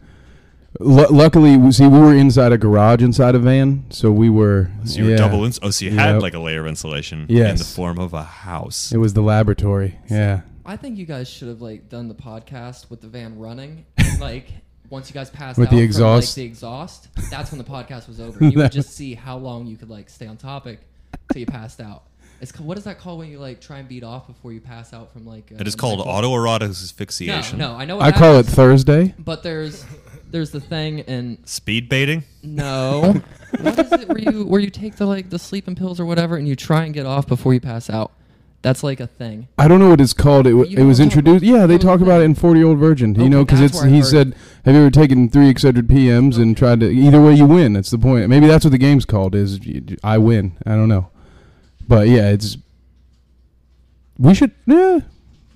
Lu 0.81 1.07
luckily, 1.09 1.57
we- 1.57 1.73
see, 1.73 1.87
we 1.87 1.99
were 1.99 2.15
inside 2.15 2.53
a 2.53 2.59
garage 2.59 3.03
inside 3.03 3.35
a 3.35 3.39
van, 3.39 3.85
so 3.91 4.11
we 4.11 4.29
were. 4.29 4.71
so 4.85 4.99
you 4.99 5.11
were 5.11 5.17
double. 5.17 5.45
Ins- 5.45 5.59
oh, 5.63 5.71
so 5.71 5.85
you 5.85 5.93
had 5.93 6.15
Yep. 6.15 6.23
like 6.23 6.35
a 6.35 6.39
layer 6.39 6.61
of 6.63 6.67
insulation 6.67 7.27
in 7.31 7.57
the 7.57 7.65
form 7.65 7.99
of 7.99 8.13
a 8.13 8.23
house. 8.25 8.93
It 8.93 8.99
was 8.99 9.15
the 9.15 9.23
laboratory. 9.23 9.99
Yeah. 10.11 10.41
I 10.67 10.77
think 10.77 10.99
you 10.99 11.07
guys 11.07 11.29
should 11.29 11.49
have 11.49 11.63
like 11.63 11.89
done 11.89 12.09
the 12.09 12.15
podcast 12.15 12.91
with 12.91 13.01
the 13.01 13.09
van 13.09 13.39
running. 13.39 13.87
And, 13.99 14.21
like 14.21 14.49
once 14.91 15.09
you 15.09 15.15
guys 15.15 15.31
passed 15.31 15.59
With 15.59 15.69
out 15.69 15.71
the 15.71 15.77
from, 15.79 15.85
exhaust. 15.85 16.29
like 16.29 16.35
the 16.35 16.43
exhaust, 16.45 17.09
that's 17.31 17.51
when 17.51 17.59
the 17.59 17.65
podcast 17.65 18.09
was 18.09 18.21
over. 18.21 18.45
You 18.45 18.59
would 18.59 18.73
just 18.73 18.91
see 18.95 19.15
how 19.15 19.37
long 19.39 19.67
you 19.67 19.77
could 19.77 19.91
like 19.91 20.09
stay 20.11 20.27
on 20.27 20.37
topic 20.37 20.81
till 21.33 21.41
you 21.41 21.47
passed 21.47 21.81
out. 21.81 22.03
It's 22.41 22.53
ca- 22.53 22.63
what 22.63 22.77
is 22.77 22.85
that 22.85 22.99
called 22.99 23.19
when 23.21 23.31
you 23.31 23.39
like 23.39 23.61
try 23.63 23.79
and 23.79 23.89
beat 23.89 24.05
off 24.05 24.27
before 24.27 24.53
you 24.53 24.61
pass 24.61 24.93
out 24.93 25.11
from 25.13 25.25
like? 25.27 25.51
Uh, 25.53 25.57
It 25.59 25.67
is 25.67 25.75
called 25.75 26.01
autoerotic 26.07 26.69
asphyxiation. 26.69 27.59
no, 27.59 27.75
I 27.75 27.85
know. 27.87 27.97
What 27.97 28.05
I 28.07 28.13
call 28.13 28.37
it 28.37 28.45
Thursday. 28.47 29.15
But 29.19 29.43
there's 29.43 29.85
there's 30.31 30.51
the 30.51 30.61
thing 30.61 31.01
and 31.03 31.39
Speed 31.49 31.89
baiting. 31.89 32.25
no. 32.43 33.23
what 33.61 33.79
is 33.79 33.91
it 33.93 34.09
where 34.09 34.19
you 34.19 34.45
where 34.45 34.61
you 34.61 34.69
take 34.71 34.97
the 34.97 35.07
like 35.07 35.31
the 35.31 35.39
sleeping 35.39 35.75
pills 35.77 35.99
or 35.99 36.05
whatever 36.05 36.37
and 36.37 36.47
you 36.47 36.57
try 36.57 36.85
and 36.85 36.93
get 36.93 37.07
off 37.07 37.27
before 37.27 37.55
you 37.55 37.61
pass 37.61 37.89
out? 37.89 38.13
That's 38.63 38.83
like 38.83 38.99
a 38.99 39.07
thing. 39.07 39.47
I 39.59 39.69
don't 39.69 39.79
know 39.79 39.91
what 39.91 40.01
it's 40.01 40.13
called. 40.13 40.47
It, 40.47 40.51
w- 40.51 40.65
it 40.77 40.83
was 40.83 40.99
what 40.99 41.05
I'm 41.05 41.11
talking 41.11 41.19
introduced. 41.33 41.45
Yeah, 41.45 41.67
they 41.67 41.79
talk 41.79 42.01
about 42.01 42.21
it 42.23 42.25
in 42.25 42.35
Forty 42.35 42.61
Year 42.61 42.69
Old 42.69 42.79
Virgin. 42.79 43.15
you 43.15 43.21
Okay, 43.23 43.29
know, 43.29 43.45
because 43.45 43.61
that's 43.61 43.73
it's 43.75 43.81
where 43.81 43.89
I 43.89 43.93
he 43.93 43.99
heard 44.01 44.07
said, 44.07 44.35
"Have 44.65 44.75
you 44.75 44.81
ever 44.81 44.91
taken 44.91 45.29
three 45.29 45.53
Excedrin 45.53 45.83
PMs 45.87 46.37
and 46.37 46.57
tried 46.57 46.81
to? 46.81 46.91
Either 46.91 47.23
way, 47.23 47.35
you 47.35 47.47
win. 47.47 47.75
That's 47.75 47.91
the 47.91 47.99
point. 47.99 48.29
Maybe 48.29 48.47
that's 48.47 48.65
what 48.65 48.73
the 48.73 48.79
game's 48.79 49.05
called. 49.05 49.35
Is 49.35 49.61
I 50.03 50.19
win? 50.19 50.57
I 50.67 50.71
don't 50.71 50.89
know, 50.89 51.11
but 51.87 52.09
yeah, 52.09 52.31
it's. 52.31 52.57
We 54.19 54.35
should. 54.35 54.53
Yeah. 54.67 55.01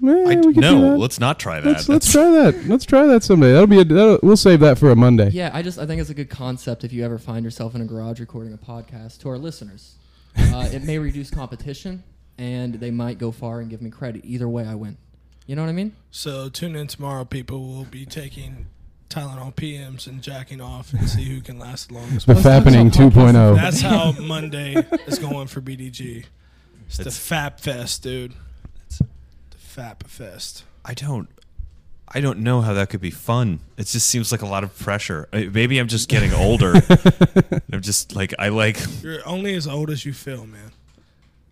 yeah 0.00 0.12
I, 0.12 0.36
we 0.36 0.36
could 0.36 0.54
do 0.54 0.60
no, 0.60 0.80
that. 0.92 0.98
let's 0.98 1.18
not 1.18 1.40
try 1.40 1.60
that. 1.60 1.66
Let's, 1.66 1.88
let's 1.88 2.12
try 2.12 2.30
that. 2.30 2.64
Let's 2.66 2.84
try 2.84 3.06
that 3.06 3.22
someday. 3.24 3.52
That'll 3.52 3.66
be 3.66 3.80
a. 3.80 3.84
That'll, 3.84 4.18
we'll 4.22 4.36
save 4.36 4.60
that 4.60 4.78
for 4.78 4.90
a 4.90 4.96
Monday. 4.96 5.30
Yeah, 5.30 5.50
I 5.52 5.62
just 5.62 5.78
I 5.78 5.86
think 5.86 6.00
it's 6.00 6.10
a 6.10 6.14
good 6.14 6.30
concept 6.30 6.84
if 6.84 6.92
you 6.92 7.04
ever 7.04 7.18
find 7.18 7.44
yourself 7.44 7.74
in 7.74 7.80
a 7.80 7.86
garage 7.86 8.20
recording 8.20 8.52
a 8.52 8.58
podcast 8.58 9.18
to 9.22 9.30
our 9.30 9.38
listeners. 9.38 9.96
Uh, 10.38 10.68
it 10.72 10.84
may 10.84 10.96
reduce 10.98 11.28
competition, 11.30 12.04
and 12.40 12.74
they 12.76 12.90
might 12.90 13.18
go 13.18 13.30
far 13.30 13.60
and 13.60 13.68
give 13.68 13.82
me 13.82 13.90
credit. 13.90 14.24
Either 14.24 14.48
way, 14.48 14.66
I 14.66 14.74
win. 14.74 14.96
You 15.46 15.56
know 15.56 15.62
what 15.62 15.68
I 15.68 15.72
mean? 15.72 15.94
So 16.10 16.48
tune 16.48 16.74
in 16.74 16.86
tomorrow. 16.86 17.24
People 17.26 17.68
We'll 17.68 17.84
be 17.84 18.06
taking 18.06 18.66
Tylenol 19.10 19.54
PMs 19.54 20.06
and 20.06 20.22
jacking 20.22 20.60
off 20.60 20.94
and 20.94 21.08
see 21.08 21.24
who 21.24 21.42
can 21.42 21.58
last 21.58 21.88
the 21.88 21.94
longest. 21.94 22.26
The 22.26 22.34
Fappening 22.34 22.90
2.0. 22.90 23.56
That's 23.56 23.82
how 23.82 24.12
Monday 24.12 24.74
is 25.06 25.18
going 25.18 25.48
for 25.48 25.60
BDG. 25.60 26.24
It's 26.86 26.96
the 26.96 27.10
Fap 27.10 27.60
Fest, 27.60 28.02
dude. 28.02 28.32
It's 28.86 28.98
the 28.98 29.06
Fap 29.58 30.06
Fest. 30.06 30.64
I 30.84 30.94
don't. 30.94 31.28
I 32.12 32.20
don't 32.20 32.40
know 32.40 32.62
how 32.62 32.72
that 32.72 32.88
could 32.88 33.00
be 33.00 33.10
fun. 33.10 33.60
It 33.76 33.86
just 33.86 34.08
seems 34.08 34.32
like 34.32 34.42
a 34.42 34.46
lot 34.46 34.64
of 34.64 34.76
pressure. 34.76 35.28
Maybe 35.32 35.78
I'm 35.78 35.86
just 35.88 36.08
getting 36.08 36.32
older. 36.32 36.74
I'm 37.72 37.82
just 37.82 38.16
like 38.16 38.34
I 38.38 38.48
like. 38.48 38.78
You're 39.02 39.26
only 39.28 39.54
as 39.54 39.68
old 39.68 39.90
as 39.90 40.04
you 40.04 40.12
feel, 40.12 40.46
man. 40.46 40.72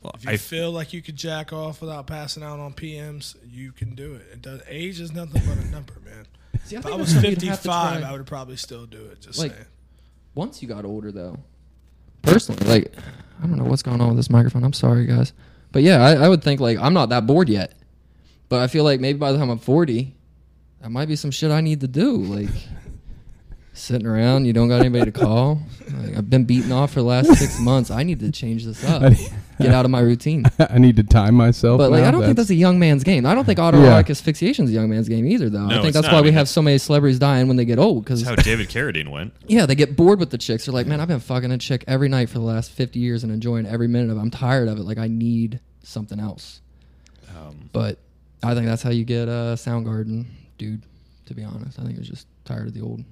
Well, 0.02 0.12
If 0.16 0.24
you 0.24 0.30
I 0.30 0.36
feel 0.36 0.70
like 0.70 0.92
you 0.92 1.02
could 1.02 1.16
jack 1.16 1.52
off 1.52 1.80
without 1.80 2.06
passing 2.06 2.42
out 2.42 2.60
on 2.60 2.72
PMs, 2.72 3.34
you 3.50 3.72
can 3.72 3.94
do 3.94 4.14
it. 4.14 4.22
It 4.32 4.42
does. 4.42 4.60
Age 4.68 5.00
is 5.00 5.12
nothing 5.12 5.42
but 5.46 5.58
a 5.58 5.66
number, 5.70 5.94
man. 6.04 6.26
See, 6.64 6.76
I 6.76 6.80
If 6.80 6.86
I 6.86 6.94
was 6.94 7.12
that's 7.14 7.24
what 7.24 7.30
you'd 7.30 7.42
have 7.48 7.62
to 7.62 7.68
55. 7.68 8.02
I 8.04 8.12
would 8.12 8.26
probably 8.26 8.56
still 8.56 8.86
do 8.86 9.04
it. 9.06 9.20
Just 9.20 9.38
Like- 9.38 9.52
saying. 9.52 9.64
Once 10.34 10.62
you 10.62 10.68
got 10.68 10.84
older, 10.84 11.10
though, 11.10 11.36
personally, 12.22 12.64
like 12.66 12.94
I 13.42 13.46
don't 13.46 13.56
know 13.56 13.64
what's 13.64 13.82
going 13.82 14.00
on 14.00 14.08
with 14.08 14.16
this 14.18 14.30
microphone. 14.30 14.62
I'm 14.62 14.72
sorry, 14.72 15.04
guys, 15.04 15.32
but 15.72 15.82
yeah, 15.82 16.04
I, 16.04 16.12
I 16.14 16.28
would 16.28 16.44
think 16.44 16.60
like 16.60 16.78
I'm 16.78 16.94
not 16.94 17.08
that 17.08 17.26
bored 17.26 17.48
yet, 17.48 17.72
but 18.48 18.60
I 18.60 18.68
feel 18.68 18.84
like 18.84 19.00
maybe 19.00 19.18
by 19.18 19.32
the 19.32 19.38
time 19.38 19.50
I'm 19.50 19.58
40, 19.58 20.14
that 20.80 20.90
might 20.90 21.06
be 21.08 21.16
some 21.16 21.32
shit 21.32 21.50
I 21.50 21.60
need 21.60 21.80
to 21.80 21.88
do, 21.88 22.18
like. 22.18 22.50
Sitting 23.72 24.08
around, 24.08 24.44
you 24.44 24.52
don't 24.52 24.68
got 24.68 24.80
anybody 24.80 25.04
to 25.04 25.12
call. 25.12 25.62
Like, 25.92 26.16
I've 26.16 26.28
been 26.28 26.44
beaten 26.44 26.72
off 26.72 26.92
for 26.94 27.00
the 27.00 27.06
last 27.06 27.32
six 27.36 27.60
months. 27.60 27.92
I 27.92 28.02
need 28.02 28.18
to 28.20 28.32
change 28.32 28.64
this 28.64 28.84
up. 28.84 29.12
Get 29.60 29.72
out 29.72 29.84
of 29.84 29.90
my 29.90 30.00
routine. 30.00 30.44
I 30.58 30.78
need 30.78 30.96
to 30.96 31.02
time 31.02 31.34
myself. 31.34 31.78
But 31.78 31.90
like, 31.90 32.02
now. 32.02 32.08
I 32.08 32.10
don't 32.10 32.22
think 32.22 32.36
that's 32.36 32.50
a 32.50 32.54
young 32.54 32.78
man's 32.78 33.04
game. 33.04 33.26
I 33.26 33.34
don't 33.34 33.44
think 33.44 33.58
autoerotic 33.58 34.08
asphyxiation 34.10 34.64
is 34.64 34.70
a 34.70 34.74
young 34.74 34.88
man's 34.88 35.08
game 35.08 35.26
either, 35.26 35.50
though. 35.50 35.66
No, 35.66 35.78
I 35.78 35.82
think 35.82 35.94
that's 35.94 36.06
not. 36.06 36.12
why 36.12 36.18
I 36.18 36.22
we 36.22 36.32
have 36.32 36.48
so 36.48 36.62
many 36.62 36.78
celebrities 36.78 37.18
dying 37.18 37.48
when 37.48 37.56
they 37.56 37.64
get 37.64 37.78
old. 37.78 38.04
Because 38.04 38.22
how 38.22 38.36
David 38.36 38.68
Carradine 38.68 39.10
went. 39.10 39.34
yeah, 39.46 39.66
they 39.66 39.74
get 39.74 39.96
bored 39.96 40.20
with 40.20 40.30
the 40.30 40.38
chicks. 40.38 40.66
They're 40.66 40.74
like, 40.74 40.86
man, 40.86 41.00
I've 41.00 41.08
been 41.08 41.20
fucking 41.20 41.50
a 41.50 41.58
chick 41.58 41.84
every 41.88 42.08
night 42.08 42.28
for 42.28 42.38
the 42.38 42.44
last 42.44 42.70
50 42.70 42.98
years 42.98 43.24
and 43.24 43.32
enjoying 43.32 43.66
every 43.66 43.88
minute 43.88 44.10
of 44.10 44.16
it. 44.18 44.20
I'm 44.20 44.30
tired 44.30 44.68
of 44.68 44.78
it. 44.78 44.82
Like, 44.82 44.98
I 44.98 45.08
need 45.08 45.60
something 45.82 46.20
else. 46.20 46.60
Um, 47.36 47.70
But 47.72 47.98
I 48.42 48.54
think 48.54 48.66
that's 48.66 48.82
how 48.82 48.90
you 48.90 49.04
get 49.04 49.28
a 49.28 49.56
Soundgarden, 49.56 50.26
dude. 50.56 50.82
To 51.26 51.34
be 51.34 51.44
honest, 51.44 51.78
I 51.78 51.82
think 51.82 51.96
it 51.96 51.98
was 51.98 52.08
just 52.08 52.26
tired 52.44 52.68
of 52.68 52.74
the 52.74 52.80
old, 52.80 53.00
the 53.00 53.04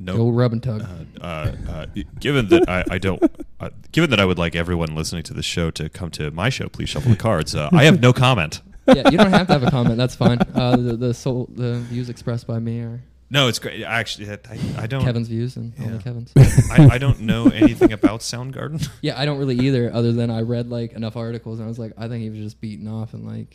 no. 0.00 0.16
old 0.16 0.36
rub 0.36 0.52
and 0.52 0.62
tug. 0.62 0.82
Uh, 0.82 1.24
uh, 1.24 1.52
uh, 1.68 1.86
given 2.18 2.48
that 2.48 2.68
I, 2.68 2.84
I 2.90 2.98
don't, 2.98 3.22
uh, 3.60 3.70
given 3.92 4.10
that 4.10 4.18
I 4.18 4.24
would 4.24 4.38
like 4.38 4.56
everyone 4.56 4.94
listening 4.96 5.22
to 5.24 5.34
the 5.34 5.42
show 5.42 5.70
to 5.72 5.88
come 5.88 6.10
to 6.12 6.30
my 6.32 6.48
show, 6.48 6.68
please 6.68 6.88
shuffle 6.88 7.10
the 7.12 7.16
cards. 7.28 7.54
Uh, 7.54 7.68
I 7.72 7.84
have 7.84 8.00
no 8.00 8.12
comment. 8.12 8.62
yeah, 8.88 9.08
you 9.10 9.18
don't 9.18 9.30
have 9.30 9.46
to 9.46 9.52
have 9.52 9.62
a 9.62 9.70
comment. 9.70 9.96
That's 9.98 10.16
fine. 10.16 10.38
Uh, 10.54 10.76
the 10.76 10.96
the 10.96 11.14
soul, 11.14 11.48
the 11.54 11.74
views 11.80 12.08
expressed 12.08 12.46
by 12.48 12.58
me 12.58 12.80
are 12.80 13.00
No, 13.28 13.46
it's 13.46 13.58
great. 13.60 13.84
Actually, 13.84 14.30
I, 14.30 14.38
I 14.78 14.86
don't. 14.88 15.04
Kevin's 15.04 15.28
views 15.28 15.56
and 15.56 15.72
only 15.80 15.98
Kevin's. 16.02 16.32
I, 16.70 16.88
I 16.94 16.98
don't 16.98 17.20
know 17.20 17.46
anything 17.48 17.92
about 17.92 18.20
Soundgarden. 18.20 18.88
Yeah, 19.02 19.20
I 19.20 19.26
don't 19.26 19.38
really 19.38 19.58
either. 19.60 19.92
Other 19.94 20.12
than 20.12 20.30
I 20.30 20.40
read 20.40 20.68
like 20.70 20.92
enough 20.94 21.16
articles 21.16 21.58
and 21.60 21.66
I 21.66 21.68
was 21.68 21.78
like, 21.78 21.92
I 21.98 22.08
think 22.08 22.22
he 22.22 22.30
was 22.30 22.38
just 22.40 22.60
beaten 22.60 22.88
off 22.88 23.12
and 23.14 23.24
like 23.26 23.54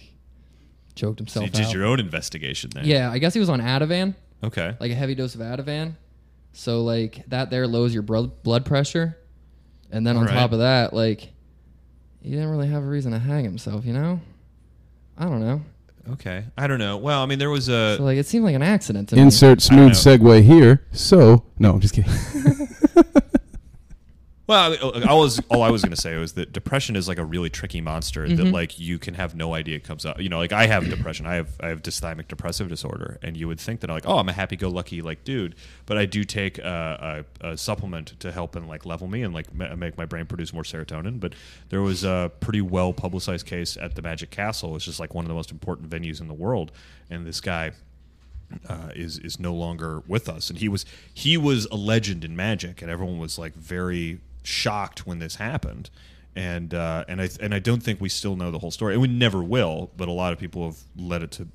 choked 0.95 1.19
So 1.19 1.23
himself 1.41 1.45
you 1.47 1.51
did 1.51 1.65
out. 1.65 1.73
your 1.73 1.85
own 1.85 1.99
investigation 1.99 2.69
there. 2.73 2.85
yeah, 2.85 3.11
I 3.11 3.17
guess 3.17 3.33
he 3.33 3.39
was 3.41 3.49
on 3.49 3.59
Ativan, 3.59 4.15
Okay. 4.43 4.75
like 4.79 4.91
a 4.91 4.95
heavy 4.95 5.15
dose 5.15 5.35
of 5.35 5.41
Ativan. 5.41 5.95
So 6.55 6.83
like 6.83 7.23
that 7.27 7.49
there 7.49 7.67
lowers 7.67 7.93
your 7.93 8.01
blood 8.01 8.41
blood 8.41 8.65
pressure, 8.65 9.17
and 9.91 10.07
then 10.07 10.15
on 10.15 10.23
Alright. 10.23 10.35
top 10.37 10.53
of 10.53 10.59
that, 10.59 10.93
like 10.93 11.33
he 12.21 12.31
didn't 12.31 12.49
really 12.49 12.67
have 12.67 12.81
a 12.81 12.87
reason 12.87 13.11
to 13.11 13.19
hang 13.19 13.43
himself. 13.43 13.85
You 13.85 13.93
know, 13.93 14.21
I 15.17 15.25
don't 15.25 15.41
know. 15.41 15.61
Okay. 16.13 16.45
I 16.57 16.67
don't 16.67 16.79
know. 16.79 16.97
Well, 16.97 17.21
I 17.21 17.25
mean, 17.25 17.39
there 17.39 17.49
was 17.49 17.67
a. 17.67 17.97
So 17.97 18.03
like 18.03 18.17
it 18.17 18.25
seemed 18.25 18.45
like 18.45 18.55
an 18.55 18.61
accident 18.61 19.09
to 19.09 19.15
me. 19.15 19.21
Insert 19.21 19.59
I 19.59 19.61
smooth 19.61 19.91
segue 19.91 20.43
here. 20.43 20.85
So 20.91 21.43
no, 21.59 21.73
I'm 21.73 21.81
just 21.81 21.93
kidding. 21.93 22.11
Well, 24.47 24.77
I, 25.09 25.13
was 25.13 25.41
all 25.49 25.63
I 25.63 25.71
was 25.71 25.81
going 25.81 25.95
to 25.95 25.99
say 25.99 26.15
was 26.17 26.33
that 26.33 26.53
depression 26.53 26.95
is 26.95 27.07
like 27.07 27.17
a 27.17 27.25
really 27.25 27.49
tricky 27.49 27.81
monster 27.81 28.29
that 28.29 28.45
like 28.51 28.79
you 28.79 28.99
can 28.99 29.15
have 29.15 29.33
no 29.33 29.55
idea 29.55 29.77
it 29.77 29.83
comes 29.83 30.05
up. 30.05 30.21
You 30.21 30.29
know, 30.29 30.37
like 30.37 30.53
I 30.53 30.67
have 30.67 30.87
depression. 30.89 31.25
I 31.25 31.33
have 31.33 31.49
I 31.59 31.69
have 31.69 31.81
dysthymic 31.81 32.27
depressive 32.27 32.69
disorder, 32.69 33.17
and 33.23 33.35
you 33.35 33.47
would 33.47 33.59
think 33.59 33.79
that 33.79 33.89
I'm 33.89 33.95
like, 33.95 34.07
oh, 34.07 34.19
I'm 34.19 34.29
a 34.29 34.33
happy-go-lucky 34.33 35.01
like 35.01 35.23
dude, 35.23 35.55
but 35.87 35.97
I 35.97 36.05
do 36.05 36.23
take 36.23 36.59
a, 36.59 37.25
a, 37.41 37.47
a 37.53 37.57
supplement 37.57 38.19
to 38.19 38.31
help 38.31 38.55
and 38.55 38.67
like 38.67 38.85
level 38.85 39.07
me 39.07 39.23
and 39.23 39.33
like 39.33 39.51
ma- 39.51 39.75
make 39.75 39.97
my 39.97 40.05
brain 40.05 40.27
produce 40.27 40.53
more 40.53 40.63
serotonin. 40.63 41.19
But 41.19 41.33
there 41.69 41.81
was 41.81 42.03
a 42.03 42.31
pretty 42.39 42.61
well 42.61 42.93
publicized 42.93 43.47
case 43.47 43.77
at 43.77 43.95
the 43.95 44.03
Magic 44.03 44.29
Castle, 44.29 44.71
which 44.71 44.87
is 44.87 44.99
like 44.99 45.15
one 45.15 45.25
of 45.25 45.29
the 45.29 45.35
most 45.35 45.49
important 45.49 45.89
venues 45.89 46.21
in 46.21 46.27
the 46.27 46.35
world, 46.35 46.71
and 47.09 47.25
this 47.25 47.41
guy 47.41 47.71
uh, 48.69 48.89
is 48.95 49.17
is 49.17 49.39
no 49.39 49.55
longer 49.55 50.03
with 50.07 50.29
us, 50.29 50.51
and 50.51 50.59
he 50.59 50.69
was 50.69 50.85
he 51.11 51.35
was 51.35 51.65
a 51.71 51.75
legend 51.75 52.23
in 52.23 52.35
Magic, 52.35 52.83
and 52.83 52.91
everyone 52.91 53.17
was 53.17 53.39
like 53.39 53.55
very 53.55 54.19
shocked 54.45 55.05
when 55.05 55.19
this 55.19 55.35
happened, 55.35 55.89
and 56.35 56.73
uh, 56.73 57.05
and 57.07 57.21
I 57.21 57.29
and 57.41 57.53
I 57.53 57.59
don't 57.59 57.81
think 57.81 57.99
we 57.99 58.09
still 58.09 58.35
know 58.35 58.51
the 58.51 58.59
whole 58.59 58.71
story, 58.71 58.93
and 58.93 59.01
we 59.01 59.07
never 59.07 59.43
will. 59.43 59.91
But 59.97 60.07
a 60.07 60.11
lot 60.11 60.33
of 60.33 60.39
people 60.39 60.65
have 60.65 60.77
led 60.95 61.23
it 61.23 61.31
to 61.31 61.47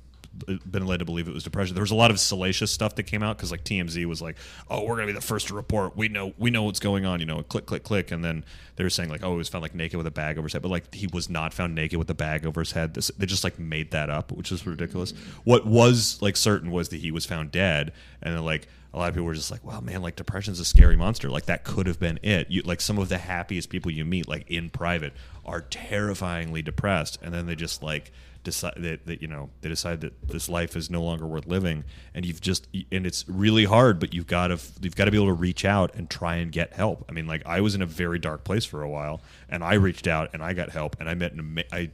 been 0.69 0.85
led 0.85 0.99
to 0.99 1.05
believe 1.05 1.27
it 1.27 1.33
was 1.33 1.43
depression. 1.43 1.75
There 1.75 1.83
was 1.83 1.91
a 1.91 1.95
lot 1.95 2.09
of 2.09 2.19
salacious 2.19 2.71
stuff 2.71 2.95
that 2.95 3.03
came 3.03 3.21
out 3.21 3.37
because 3.37 3.51
like 3.51 3.63
TMZ 3.63 4.05
was 4.05 4.21
like, 4.21 4.37
"Oh, 4.69 4.83
we're 4.83 4.95
gonna 4.95 5.07
be 5.07 5.13
the 5.13 5.21
first 5.21 5.47
to 5.49 5.53
report. 5.53 5.97
We 5.97 6.07
know 6.07 6.33
we 6.37 6.49
know 6.49 6.63
what's 6.63 6.79
going 6.79 7.05
on." 7.05 7.19
You 7.19 7.25
know, 7.25 7.43
click 7.43 7.65
click 7.65 7.83
click, 7.83 8.11
and 8.11 8.23
then 8.23 8.45
they 8.77 8.83
were 8.83 8.89
saying 8.89 9.09
like, 9.09 9.23
"Oh, 9.23 9.31
he 9.31 9.37
was 9.37 9.49
found 9.49 9.61
like 9.61 9.75
naked 9.75 9.97
with 9.97 10.07
a 10.07 10.11
bag 10.11 10.37
over 10.37 10.45
his 10.45 10.53
head," 10.53 10.61
but 10.61 10.69
like 10.69 10.93
he 10.93 11.07
was 11.07 11.29
not 11.29 11.53
found 11.53 11.75
naked 11.75 11.99
with 11.99 12.09
a 12.09 12.15
bag 12.15 12.45
over 12.45 12.61
his 12.61 12.71
head. 12.71 12.93
This, 12.93 13.11
they 13.17 13.25
just 13.25 13.43
like 13.43 13.59
made 13.59 13.91
that 13.91 14.09
up, 14.09 14.31
which 14.31 14.51
is 14.51 14.65
ridiculous. 14.65 15.11
What 15.43 15.65
was 15.65 16.21
like 16.21 16.37
certain 16.37 16.71
was 16.71 16.89
that 16.89 17.01
he 17.01 17.11
was 17.11 17.25
found 17.25 17.51
dead, 17.51 17.91
and 18.21 18.35
then 18.35 18.45
like 18.45 18.67
a 18.93 18.97
lot 18.97 19.09
of 19.09 19.15
people 19.15 19.25
were 19.25 19.33
just 19.33 19.51
like, 19.51 19.63
"Wow, 19.65 19.81
man, 19.81 20.01
like 20.01 20.15
depression's 20.15 20.59
a 20.59 20.65
scary 20.65 20.95
monster. 20.95 21.29
Like 21.29 21.45
that 21.45 21.63
could 21.63 21.87
have 21.87 21.99
been 21.99 22.19
it." 22.23 22.49
You 22.49 22.61
like 22.61 22.79
some 22.81 22.97
of 22.97 23.09
the 23.09 23.17
happiest 23.17 23.69
people 23.69 23.91
you 23.91 24.05
meet, 24.05 24.27
like 24.27 24.49
in 24.49 24.69
private, 24.69 25.13
are 25.45 25.61
terrifyingly 25.61 26.61
depressed, 26.61 27.19
and 27.21 27.33
then 27.33 27.45
they 27.47 27.55
just 27.55 27.83
like 27.83 28.11
decide 28.43 28.73
that, 28.77 29.05
that 29.05 29.21
you 29.21 29.27
know 29.27 29.49
they 29.61 29.69
decide 29.69 30.01
that 30.01 30.27
this 30.27 30.49
life 30.49 30.75
is 30.75 30.89
no 30.89 31.01
longer 31.01 31.25
worth 31.25 31.45
living. 31.45 31.83
And 32.13 32.25
you've 32.25 32.41
just 32.41 32.67
and 32.91 33.05
it's 33.05 33.27
really 33.27 33.65
hard 33.65 33.99
but 33.99 34.13
you've 34.13 34.27
got 34.27 34.47
to 34.47 34.59
you've 34.81 34.95
got 34.95 35.05
to 35.05 35.11
be 35.11 35.17
able 35.17 35.27
to 35.27 35.33
reach 35.33 35.65
out 35.65 35.95
and 35.95 36.09
try 36.09 36.35
and 36.35 36.51
get 36.51 36.73
help. 36.73 37.05
I 37.09 37.11
mean 37.11 37.27
like 37.27 37.45
i 37.45 37.61
was 37.61 37.75
in 37.75 37.81
a 37.81 37.85
very 37.85 38.19
dark 38.19 38.43
place 38.43 38.65
for 38.65 38.81
a 38.81 38.89
while 38.89 39.21
and 39.49 39.63
i 39.63 39.73
reached 39.73 40.07
out 40.07 40.29
and 40.33 40.43
i 40.43 40.53
got 40.53 40.69
help 40.69 40.95
and 40.99 41.09
i 41.09 41.13
met 41.13 41.33
an 41.33 41.63
i 41.71 41.89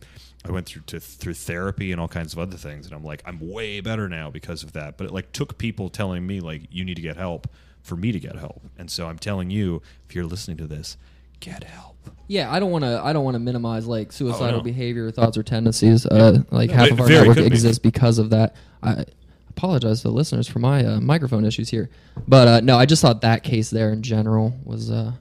i 0.45 0.51
went 0.51 0.65
through 0.65 0.83
to 0.87 0.99
through 0.99 1.33
therapy 1.33 1.91
and 1.91 1.99
all 1.99 2.07
kinds 2.07 2.33
of 2.33 2.39
other 2.39 2.57
things 2.57 2.85
and 2.85 2.95
i'm 2.95 3.03
like 3.03 3.21
i'm 3.25 3.39
way 3.39 3.79
better 3.81 4.07
now 4.07 4.29
because 4.29 4.63
of 4.63 4.73
that. 4.73 4.97
But 4.97 5.07
it 5.07 5.13
like 5.13 5.31
took 5.31 5.57
people 5.57 5.89
telling 5.89 6.25
me 6.25 6.39
like 6.39 6.63
you 6.71 6.85
need 6.85 6.95
to 6.95 7.01
get 7.01 7.17
help 7.17 7.47
for 7.81 7.95
me 7.95 8.11
to 8.11 8.19
get 8.19 8.35
help. 8.35 8.61
And 8.77 8.91
so 8.91 9.07
I'm 9.07 9.17
telling 9.17 9.49
you, 9.49 9.81
if 10.07 10.13
you're 10.13 10.25
listening 10.25 10.57
to 10.57 10.67
this, 10.67 10.97
get 11.39 11.63
help. 11.63 11.95
Yeah, 12.27 12.51
I 12.51 12.59
don't 12.59 12.71
want 12.71 12.83
to. 12.83 13.01
I 13.03 13.13
don't 13.13 13.23
want 13.23 13.35
to 13.35 13.39
minimize 13.39 13.87
like 13.87 14.11
suicidal 14.11 14.47
Oh, 14.47 14.57
no. 14.57 14.61
behavior, 14.61 15.09
thoughts, 15.11 15.37
or 15.37 15.43
tendencies. 15.43 16.05
Uh, 16.05 16.43
like 16.51 16.69
No, 16.69 16.75
half 16.75 16.87
it 16.87 16.91
of 16.93 17.01
our 17.01 17.07
very 17.07 17.19
network 17.19 17.37
could 17.37 17.43
be. 17.49 17.55
exists 17.55 17.79
because 17.79 18.17
of 18.19 18.31
that. 18.31 18.55
I 18.83 19.05
apologize 19.49 20.01
to 20.01 20.09
the 20.09 20.13
listeners 20.13 20.47
for 20.47 20.59
my 20.59 20.85
uh, 20.85 20.99
microphone 20.99 21.45
issues 21.45 21.69
here, 21.69 21.89
but 22.27 22.47
uh, 22.47 22.59
no, 22.61 22.77
I 22.77 22.85
just 22.85 23.01
thought 23.01 23.21
that 23.21 23.43
case 23.43 23.69
there 23.69 23.91
in 23.93 24.01
general 24.03 24.53
was 24.65 24.91
uh, 24.91 25.13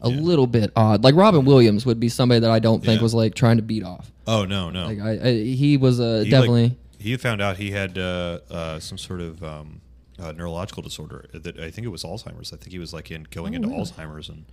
a 0.00 0.08
little 0.08 0.46
bit 0.46 0.70
odd. 0.76 1.04
Like 1.04 1.14
Robin 1.14 1.44
Williams 1.44 1.86
would 1.86 2.00
be 2.00 2.08
somebody 2.08 2.40
that 2.40 2.50
I 2.50 2.58
don't 2.58 2.84
think 2.84 2.98
Yeah. 2.98 3.02
was 3.04 3.14
like 3.14 3.34
trying 3.34 3.56
to 3.58 3.62
beat 3.62 3.84
off. 3.84 4.10
Oh 4.26 4.44
no, 4.44 4.70
no. 4.70 4.86
Like 4.86 4.98
I, 5.00 5.28
I 5.28 5.32
he 5.42 5.76
was 5.76 6.00
uh, 6.00 6.02
He, 6.02 6.18
like, 6.22 6.30
definitely. 6.30 6.76
he 6.98 7.16
found 7.16 7.40
out 7.40 7.56
he 7.56 7.70
had 7.70 7.96
uh, 7.96 8.40
uh, 8.50 8.78
some 8.80 8.98
sort 8.98 9.20
of 9.20 9.42
um, 9.44 9.80
uh, 10.18 10.32
neurological 10.32 10.82
disorder. 10.82 11.26
That 11.32 11.58
I 11.58 11.70
think 11.70 11.86
it 11.86 11.90
was 11.90 12.02
Alzheimer's. 12.02 12.52
I 12.52 12.56
think 12.56 12.72
he 12.72 12.78
was 12.80 12.92
like 12.92 13.10
in 13.12 13.26
going 13.30 13.54
into 13.54 13.68
Alzheimer's 13.68 14.28
and 14.28 14.44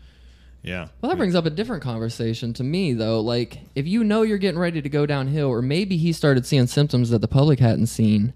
yeah. 0.66 0.88
Well, 1.02 1.10
that 1.10 1.18
brings 1.18 1.36
up 1.36 1.46
a 1.46 1.50
different 1.50 1.84
conversation 1.84 2.54
to 2.54 2.64
me, 2.64 2.94
though. 2.94 3.22
Like, 3.22 3.60
if 3.76 3.88
you 3.88 4.04
know 4.04 4.24
you're 4.24 4.38
getting 4.38 4.60
ready 4.60 4.82
to 4.82 4.90
go 4.90 5.06
downhill, 5.06 5.48
or 5.48 5.62
maybe 5.62 5.98
he 5.98 6.12
started 6.12 6.46
seeing 6.46 6.68
symptoms 6.68 7.10
that 7.12 7.20
the 7.20 7.28
public 7.28 7.60
hadn't 7.60 7.88
seen, 7.88 8.34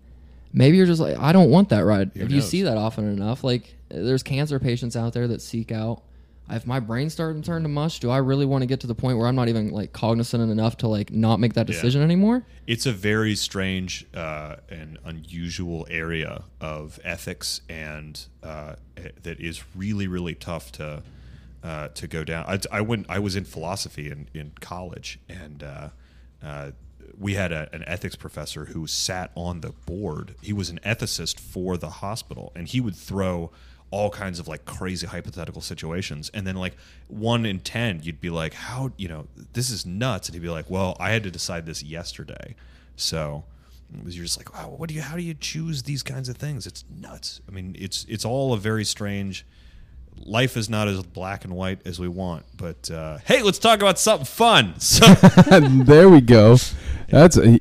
maybe 0.54 0.78
you're 0.78 0.86
just 0.86 1.02
like, 1.02 1.18
I 1.18 1.32
don't 1.32 1.50
want 1.50 1.70
that 1.70 1.84
ride. 1.86 2.12
Who 2.14 2.22
if 2.24 2.30
you 2.30 2.38
knows? 2.38 2.50
see 2.50 2.62
that 2.64 2.78
often 2.78 3.06
enough, 3.12 3.44
like, 3.44 3.76
there's 3.90 4.24
cancer 4.24 4.60
patients 4.60 4.96
out 4.96 5.14
there 5.14 5.28
that 5.28 5.42
seek 5.42 5.72
out. 5.72 6.04
If 6.52 6.66
my 6.66 6.80
brain's 6.80 7.14
starting 7.14 7.44
to 7.44 7.46
turn 7.46 7.62
to 7.62 7.70
mush, 7.70 8.00
do 8.00 8.10
I 8.10 8.18
really 8.18 8.46
want 8.46 8.64
to 8.64 8.66
get 8.66 8.80
to 8.80 8.88
the 8.88 8.96
point 8.96 9.20
where 9.20 9.28
I'm 9.28 9.36
not 9.36 9.50
even 9.50 9.70
like 9.70 9.94
cognizant 9.94 10.52
enough 10.52 10.78
to 10.78 10.88
like 10.88 11.12
not 11.12 11.40
make 11.40 11.54
that 11.54 11.68
Yeah. 11.70 11.74
decision 11.76 12.02
anymore? 12.02 12.44
It's 12.66 12.88
a 12.88 12.92
very 12.92 13.36
strange 13.36 14.08
uh, 14.16 14.56
and 14.68 14.98
unusual 15.06 15.86
area 15.92 16.42
of 16.60 17.00
ethics, 17.04 17.62
and 17.70 18.20
uh, 18.42 18.76
eh, 18.98 19.10
that 19.22 19.40
is 19.40 19.64
really, 19.76 20.08
really 20.08 20.34
tough 20.34 20.72
to 20.74 21.04
uh, 21.64 21.90
to 21.90 22.08
go 22.08 22.24
down. 22.24 22.46
I, 22.48 22.60
I 22.72 22.82
went. 22.82 23.06
I 23.10 23.20
was 23.20 23.36
in 23.36 23.46
philosophy 23.46 24.10
in, 24.10 24.28
in 24.34 24.52
college, 24.62 25.20
and 25.28 25.64
uh, 25.64 25.90
uh, 26.44 26.72
we 27.18 27.34
had 27.34 27.52
a, 27.52 27.68
an 27.74 27.84
ethics 27.88 28.16
professor 28.16 28.66
who 28.66 28.88
sat 28.88 29.32
on 29.36 29.62
the 29.62 29.72
board. 29.86 30.36
He 30.42 30.54
was 30.54 30.70
an 30.70 30.80
ethicist 30.86 31.40
for 31.40 31.76
the 31.78 31.90
hospital, 31.90 32.52
and 32.56 32.68
he 32.68 32.80
would 32.80 32.96
throw 32.96 33.52
all 33.92 34.12
kinds 34.12 34.38
of 34.40 34.48
like 34.48 34.66
crazy 34.66 35.08
hypothetical 35.08 35.64
situations 35.64 36.30
and 36.36 36.46
then 36.46 36.56
like 36.56 36.76
one 37.08 37.44
in 37.44 37.60
ten 37.60 38.00
you'd 38.04 38.22
be 38.22 38.30
like 38.30 38.54
how 38.54 38.92
you 38.98 39.08
know 39.08 39.26
this 39.54 39.72
is 39.72 39.84
nuts 39.84 40.28
and 40.28 40.36
he'd 40.36 40.44
be 40.44 40.48
like 40.48 40.70
well 40.70 40.96
i 41.00 41.10
had 41.10 41.24
to 41.24 41.32
decide 41.32 41.66
this 41.66 41.82
yesterday 41.82 42.54
so 42.96 43.44
it 43.98 44.06
was- 44.06 44.16
you're 44.16 44.26
just 44.26 44.38
like 44.38 44.54
wow 44.54 44.70
what 44.70 44.90
do 44.90 44.94
you 44.94 45.02
how 45.02 45.16
do 45.16 45.24
you 45.24 45.34
choose 45.34 45.82
these 45.82 46.04
kinds 46.04 46.30
of 46.30 46.38
things 46.38 46.68
it's 46.68 46.84
nuts 47.00 47.42
i 47.50 47.52
mean 47.52 47.76
it's 47.80 48.06
it's 48.08 48.24
all 48.24 48.54
a 48.54 48.58
very 48.58 48.86
strange 48.86 49.44
life 50.26 50.58
is 50.58 50.70
not 50.70 50.88
as 50.88 51.02
black 51.04 51.44
and 51.46 51.54
white 51.54 51.80
as 51.86 52.00
we 52.00 52.08
want 52.08 52.46
but 52.58 52.90
uh, 52.92 53.18
hey 53.26 53.42
let's 53.42 53.60
talk 53.60 53.80
about 53.80 53.98
something 53.98 54.26
fun 54.26 54.80
so 54.80 55.06
there 55.86 56.10
we 56.10 56.22
go. 56.22 56.58
That's 57.10 57.38
a, 57.38 57.60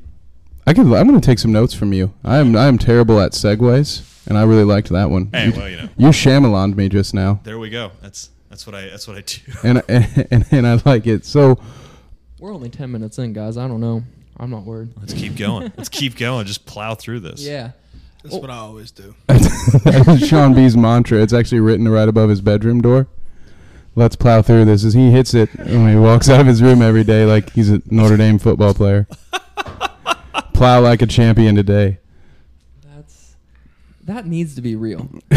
I 0.67 0.75
could. 0.75 0.87
I'm 0.93 1.09
going 1.09 1.19
to 1.19 1.25
take 1.25 1.39
some 1.39 1.53
notes 1.53 1.73
from 1.73 1.95
you. 1.95 2.13
I 2.23 2.37
am. 2.39 2.55
I 2.55 2.67
am 2.67 2.77
terrible 2.77 3.19
at 3.21 3.33
segues, 3.33 4.03
and 4.27 4.37
I 4.37 4.43
really 4.43 4.65
liked 4.65 4.91
that 4.91 5.09
one. 5.09 5.31
Hey, 5.33 5.47
you, 5.47 5.53
well, 5.53 5.69
you 5.71 5.77
know. 5.77 5.89
you 5.97 6.09
Shyamalan'd 6.09 6.77
me 6.77 6.91
just 6.91 7.15
now, 7.15 7.41
there 7.45 7.59
we 7.59 7.71
go 7.71 7.93
that's 8.03 8.29
that's 8.51 8.67
what 8.67 8.75
i 8.75 8.83
that's 8.89 9.07
what 9.09 9.17
i 9.17 9.21
do 9.23 9.41
and 9.63 9.83
and, 9.89 10.45
and 10.51 10.67
I 10.67 10.81
like 10.85 11.07
it. 11.07 11.25
So 11.25 11.59
We're 12.39 12.53
only 12.53 12.69
10 12.69 12.91
minutes 12.93 13.19
in, 13.19 13.33
guys. 13.33 13.57
I 13.57 13.67
don't 13.67 13.81
know. 13.81 14.03
I'm 14.37 14.51
not 14.51 14.65
worried. 14.65 14.91
let's 14.99 15.15
keep 15.15 15.37
going 15.37 15.73
let's 15.77 15.89
keep 15.89 16.17
going 16.17 16.47
just 16.47 16.67
plow 16.67 16.95
through 16.95 17.21
this 17.21 17.41
Yeah. 17.41 17.71
That's 18.23 18.35
what 18.37 18.51
I 18.51 18.57
always 18.57 18.91
do. 18.91 19.15
That's 19.27 20.27
Sean 20.27 20.55
B's 20.55 20.77
mantra. 20.77 21.19
It's 21.23 21.33
actually 21.33 21.61
written 21.61 21.89
right 21.89 22.09
above 22.09 22.31
his 22.31 22.41
bedroom 22.41 22.81
door. 22.81 23.07
Let's 23.95 24.17
plow 24.17 24.43
through 24.43 24.65
this 24.67 24.85
as 24.85 24.95
he 24.95 25.11
hits 25.11 25.35
it 25.35 25.51
when 25.57 25.89
he 25.89 25.97
walks 25.97 26.29
out 26.29 26.41
of 26.41 26.47
his 26.47 26.63
room 26.63 26.83
every 26.83 27.05
day 27.05 27.25
like 27.25 27.51
he's 27.53 27.71
a 27.71 27.83
Notre 27.87 28.17
Dame 28.17 28.39
football 28.39 28.75
player. 28.75 29.07
plow 30.53 30.81
like 30.81 31.03
a 31.03 31.07
champion 31.07 31.55
today. 31.55 31.99
That's 32.85 33.37
that 34.05 34.27
needs 34.27 34.55
to 34.57 34.63
be 34.63 34.77
real. 34.77 35.09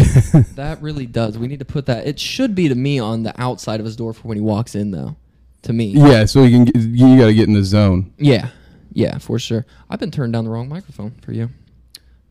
that 0.55 0.79
really 0.81 1.05
does. 1.05 1.37
We 1.37 1.47
need 1.47 1.59
to 1.59 1.65
put 1.65 1.85
that. 1.87 2.05
It 2.07 2.19
should 2.19 2.53
be 2.55 2.67
to 2.67 2.75
me 2.75 2.99
on 2.99 3.23
the 3.23 3.39
outside 3.41 3.79
of 3.79 3.85
his 3.85 3.95
door 3.95 4.13
for 4.13 4.27
when 4.27 4.37
he 4.37 4.41
walks 4.41 4.75
in, 4.75 4.91
though. 4.91 5.15
To 5.63 5.73
me, 5.73 5.85
Yeah, 5.87 6.25
so 6.25 6.43
you 6.43 6.57
can 6.57 6.65
get, 6.65 6.75
you 6.75 7.17
got 7.19 7.27
to 7.27 7.33
get 7.35 7.47
in 7.47 7.53
the 7.53 7.63
zone. 7.63 8.11
yeah, 8.17 8.49
yeah, 8.93 9.19
for 9.19 9.37
sure. 9.37 9.65
I've 9.91 9.99
been 9.99 10.09
turned 10.09 10.33
down 10.33 10.43
the 10.45 10.49
wrong 10.49 10.67
microphone 10.67 11.11
for 11.21 11.33
you. 11.33 11.49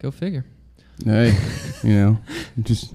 Go 0.00 0.10
figure. 0.10 0.44
Hey, 1.04 1.36
you 1.82 1.94
know, 1.94 2.18
just 2.62 2.92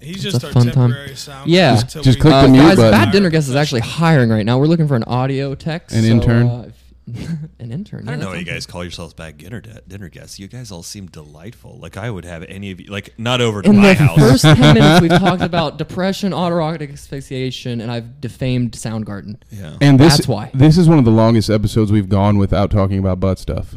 He's 0.00 0.16
It's 0.16 0.24
just 0.34 0.42
a 0.44 0.48
our 0.48 0.52
fun 0.52 0.64
time. 0.66 0.74
temporary 0.90 1.16
sound. 1.16 1.50
Yeah. 1.50 1.74
guy 1.76 1.80
Just- 1.80 1.92
till 1.92 2.02
just 2.02 2.18
we- 2.18 2.22
click 2.22 2.32
the 2.32 2.38
Uh, 2.38 2.48
mute 2.48 2.60
guys, 2.62 2.76
button. 2.76 2.90
Bad 2.90 3.10
Dinner 3.12 3.30
Guest 3.30 3.48
is 3.48 3.56
actually 3.56 3.80
hiring 3.80 4.28
right 4.30 4.44
now. 4.44 4.58
We're 4.58 4.66
looking 4.66 4.86
for 4.88 4.96
an 4.96 5.04
audio 5.04 5.54
tech. 5.54 5.90
An 5.92 6.02
so, 6.02 6.08
intern? 6.08 6.46
uh, 6.48 6.62
if- 6.68 6.80
an 7.58 7.70
intern. 7.72 8.08
I 8.08 8.12
don't 8.12 8.18
yeah, 8.20 8.24
know 8.24 8.30
why 8.32 8.38
you 8.38 8.44
that's 8.44 8.54
guys 8.54 8.66
call 8.66 8.82
yourselves 8.82 9.12
bad 9.14 9.36
dinner 9.38 9.60
dinner 9.86 10.08
guests. 10.10 10.38
You 10.38 10.48
guys 10.48 10.70
all 10.70 10.82
seem 10.82 11.06
delightful. 11.06 11.78
Like 11.78 11.96
I 11.98 12.10
would 12.10 12.24
have 12.24 12.42
any 12.44 12.70
of 12.70 12.80
you. 12.80 12.90
Like 12.90 13.14
not 13.18 13.40
over 13.42 13.60
to 13.62 13.68
In 13.70 13.76
my 13.76 13.88
the 13.88 13.94
house. 13.94 14.18
first 14.18 14.42
10 14.44 14.58
minutes, 14.74 15.00
we've 15.02 15.10
talked 15.10 15.42
about 15.42 15.76
depression, 15.78 16.32
autoerotic 16.32 16.90
asphyxiation, 16.92 17.80
and 17.82 17.90
I've 17.90 18.20
defamed 18.22 18.72
Soundgarden. 18.72 19.36
yeah. 19.50 19.76
and 19.82 19.98
this 20.00 20.16
That's 20.16 20.28
why. 20.28 20.50
this 20.54 20.76
is 20.78 20.88
one 20.88 20.98
of 20.98 21.04
the 21.04 21.10
longest 21.10 21.48
episodes 21.50 21.92
we've 21.92 22.08
gone 22.08 22.36
without 22.38 22.70
talking 22.70 22.98
about 22.98 23.20
butt 23.20 23.38
stuff. 23.38 23.76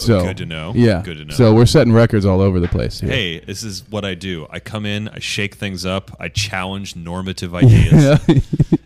So 0.00 0.22
good 0.22 0.36
to 0.38 0.46
know. 0.46 0.72
Yeah, 0.74 1.02
Good 1.04 1.18
to 1.18 1.24
know. 1.24 1.34
So 1.34 1.54
we're 1.54 1.66
setting 1.66 1.92
records 1.92 2.24
all 2.24 2.40
over 2.40 2.60
the 2.60 2.68
place. 2.68 3.00
Here. 3.00 3.10
hey, 3.10 3.40
this 3.40 3.62
is 3.62 3.82
what 3.88 4.04
I 4.04 4.14
do. 4.14 4.46
I 4.50 4.60
come 4.60 4.84
in, 4.86 5.08
I 5.08 5.18
shake 5.18 5.54
things 5.54 5.84
up, 5.86 6.14
I 6.20 6.28
challenge 6.28 6.96
normative 6.96 7.54
ideas. 7.62 8.20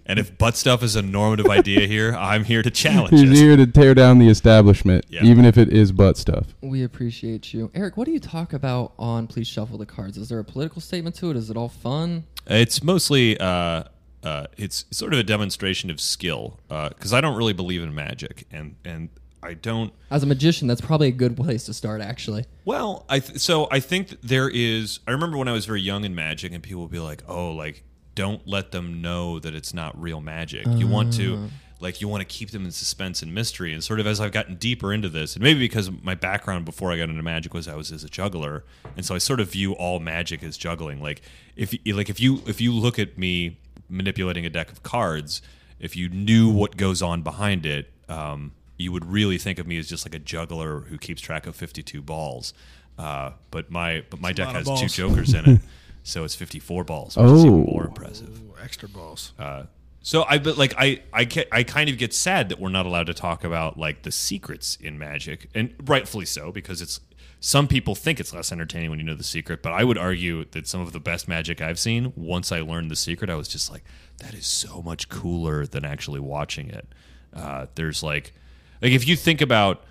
and 0.07 0.19
if 0.19 0.37
butt 0.39 0.57
stuff 0.57 0.83
is 0.83 0.97
a 0.97 1.03
normative 1.03 1.47
idea 1.49 1.87
here, 1.87 2.15
I'm 2.15 2.45
here 2.45 2.63
to 2.63 2.71
challenge 2.71 3.11
He's 3.19 3.31
it. 3.31 3.37
here 3.37 3.57
to 3.57 3.67
tear 3.67 3.95
down 3.95 4.19
the 4.19 4.29
establishment, 4.29 5.05
Yeah. 5.09 5.25
even 5.25 5.45
if 5.45 5.57
it 5.59 5.69
is 5.73 5.93
butt 5.93 6.17
stuff. 6.17 6.47
We 6.61 6.83
appreciate 6.85 7.53
you. 7.55 7.71
Eric, 7.75 7.97
what 7.97 8.05
do 8.07 8.13
you 8.13 8.21
talk 8.21 8.53
about 8.53 8.93
on 8.99 9.27
Please 9.27 9.47
Shuffle 9.49 9.79
the 9.79 9.87
Cards? 9.87 10.17
Is 10.17 10.29
there 10.29 10.39
a 10.39 10.45
political 10.45 10.81
statement 10.81 11.15
to 11.17 11.31
it? 11.31 11.37
Is 11.37 11.51
it 11.51 11.57
all 11.57 11.69
fun? 11.69 12.25
It's 12.47 12.83
mostly 12.83 13.39
uh, 13.39 13.85
uh, 14.23 14.47
it's 14.57 14.85
sort 14.91 15.13
of 15.13 15.19
a 15.19 15.23
demonstration 15.23 15.91
of 15.91 16.01
skill 16.01 16.59
because 16.69 17.13
I 17.13 17.21
don't 17.21 17.37
really 17.37 17.53
believe 17.53 17.83
in 17.83 17.95
magic, 17.95 18.47
and 18.51 18.77
and 18.85 19.09
I 19.43 19.55
don't. 19.55 19.93
As 20.11 20.23
a 20.23 20.27
magician, 20.27 20.69
that's 20.69 20.81
probably 20.81 21.09
a 21.09 21.13
good 21.13 21.37
place 21.37 21.65
to 21.65 21.75
start, 21.75 22.01
actually. 22.01 22.45
Well, 22.65 23.07
I 23.09 23.21
th- 23.21 23.39
so 23.41 23.69
I 23.71 23.81
think 23.81 24.21
there 24.21 24.49
is. 24.49 25.01
I 25.07 25.13
remember 25.13 25.39
when 25.39 25.49
I 25.49 25.53
was 25.53 25.65
very 25.67 25.81
young 25.81 26.05
in 26.05 26.15
magic, 26.15 26.53
and 26.53 26.63
people 26.63 26.83
would 26.83 26.91
be 26.91 26.99
like, 26.99 27.23
"Oh, 27.27 27.53
like 27.53 27.85
don't 28.15 28.47
let 28.47 28.73
them 28.73 29.01
know 29.01 29.39
that 29.39 29.55
it's 29.55 29.73
not 29.73 29.99
real 30.01 30.21
magic. 30.21 30.67
You 30.67 30.87
want 30.87 31.13
to." 31.15 31.49
Like 31.83 32.03
you 32.03 32.09
want 32.09 32.21
to 32.21 32.27
keep 32.27 32.51
them 32.51 32.67
in 32.67 32.73
suspense 32.73 33.23
and 33.23 33.33
mystery, 33.35 33.73
and 33.73 33.83
sort 33.83 34.01
of 34.01 34.07
as 34.07 34.21
I've 34.21 34.33
gotten 34.33 34.57
deeper 34.57 34.93
into 34.93 35.09
this, 35.09 35.35
and 35.35 35.43
maybe 35.43 35.61
because 35.61 35.91
my 35.91 36.15
background 36.15 36.67
before 36.67 36.93
I 36.93 36.99
got 36.99 37.09
into 37.09 37.23
magic 37.23 37.55
was 37.55 37.67
I 37.67 37.75
was 37.75 37.91
as 37.91 38.05
a 38.05 38.09
juggler, 38.11 38.65
and 38.99 39.07
so 39.07 39.15
I 39.15 39.19
sort 39.19 39.41
of 39.41 39.51
view 39.51 39.73
all 39.73 39.99
magic 39.99 40.43
as 40.43 40.59
juggling. 40.59 41.01
Like 41.01 41.23
if 41.57 41.75
like 41.87 42.11
if 42.11 42.21
you 42.21 42.43
if 42.47 42.61
you 42.61 42.75
look 42.75 42.99
at 42.99 43.17
me 43.17 43.59
manipulating 43.89 44.45
a 44.45 44.51
deck 44.51 44.71
of 44.71 44.83
cards, 44.83 45.41
if 45.79 45.97
you 45.97 46.11
knew 46.11 46.51
what 46.51 46.77
goes 46.77 47.01
on 47.01 47.23
behind 47.23 47.65
it, 47.65 47.91
um, 48.11 48.53
you 48.81 48.93
would 48.93 49.05
really 49.05 49.39
think 49.39 49.59
of 49.59 49.67
me 49.67 49.79
as 49.79 49.89
just 49.89 50.07
like 50.07 50.15
a 50.15 50.19
juggler 50.19 50.81
who 50.81 50.99
keeps 50.99 51.21
track 51.21 51.47
of 51.47 51.55
52 51.57 52.01
balls. 52.03 52.53
Uh, 52.99 53.33
but 53.51 53.71
my 53.71 54.03
but 54.11 54.21
my 54.21 54.31
It's 54.31 54.37
deck 54.39 54.47
lot 54.49 54.57
of 54.57 54.67
has 54.67 54.81
two 54.81 54.89
jokers 54.89 55.33
in 55.35 55.49
it, 55.49 55.61
so 56.03 56.25
it's 56.25 56.35
54 56.35 56.85
balls, 56.85 57.17
which 57.17 57.27
is 57.27 57.45
even 57.45 57.61
Oh. 57.67 57.73
more 57.73 57.87
impressive. 57.87 58.41
Ooh, 58.41 58.55
extra 58.63 58.89
balls. 58.89 59.33
Uh, 59.39 59.65
so 60.03 60.25
I 60.29 60.39
but 60.39 60.59
like 60.59 60.75
I 60.79 61.03
I 61.13 61.27
I 61.53 61.63
kind 61.63 61.89
of 61.91 61.99
get 61.99 62.13
sad 62.15 62.49
that 62.49 62.59
we're 62.59 62.69
not 62.71 62.87
allowed 62.87 63.07
to 63.07 63.15
talk 63.15 63.45
about 63.45 63.79
like 63.79 64.03
the 64.03 64.11
secrets 64.13 64.77
in 64.81 64.99
magic, 64.99 65.49
and 65.55 65.75
rightfully 65.85 66.27
so 66.27 66.51
because 66.53 66.81
it's 66.83 67.01
some 67.43 67.67
people 67.67 67.95
think 67.95 68.21
it's 68.21 68.35
less 68.35 68.53
entertaining 68.53 68.91
when 68.91 68.99
you 68.99 69.05
know 69.07 69.15
the 69.15 69.25
secret, 69.25 69.63
but 69.63 69.73
I 69.73 69.83
would 69.83 69.97
argue 69.97 70.45
that 70.51 70.67
some 70.67 70.83
of 70.83 70.93
the 70.93 71.01
best 71.01 71.27
magic 71.27 71.63
I've 71.63 71.79
seen, 71.79 72.13
once 72.15 72.53
I 72.53 72.61
learned 72.61 72.91
the 72.91 72.97
secret, 72.97 73.31
I 73.31 73.35
was 73.35 73.49
just 73.49 73.71
like, 73.71 73.83
that 74.19 74.35
is 74.35 74.47
so 74.47 74.83
much 74.83 75.09
cooler 75.09 75.65
than 75.65 75.83
actually 75.87 76.21
watching 76.21 76.69
it. 76.69 76.87
Uh, 77.33 77.65
there's 77.77 78.03
like, 78.03 78.35
like 78.83 78.93
if 78.93 79.07
you 79.07 79.17
think 79.17 79.41
about, 79.41 79.83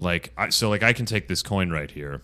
like, 0.00 0.32
I, 0.36 0.48
so 0.50 0.68
like 0.68 0.82
I 0.82 0.92
can 0.92 1.06
take 1.06 1.28
this 1.28 1.42
coin 1.42 1.70
right 1.70 1.90
here, 1.90 2.22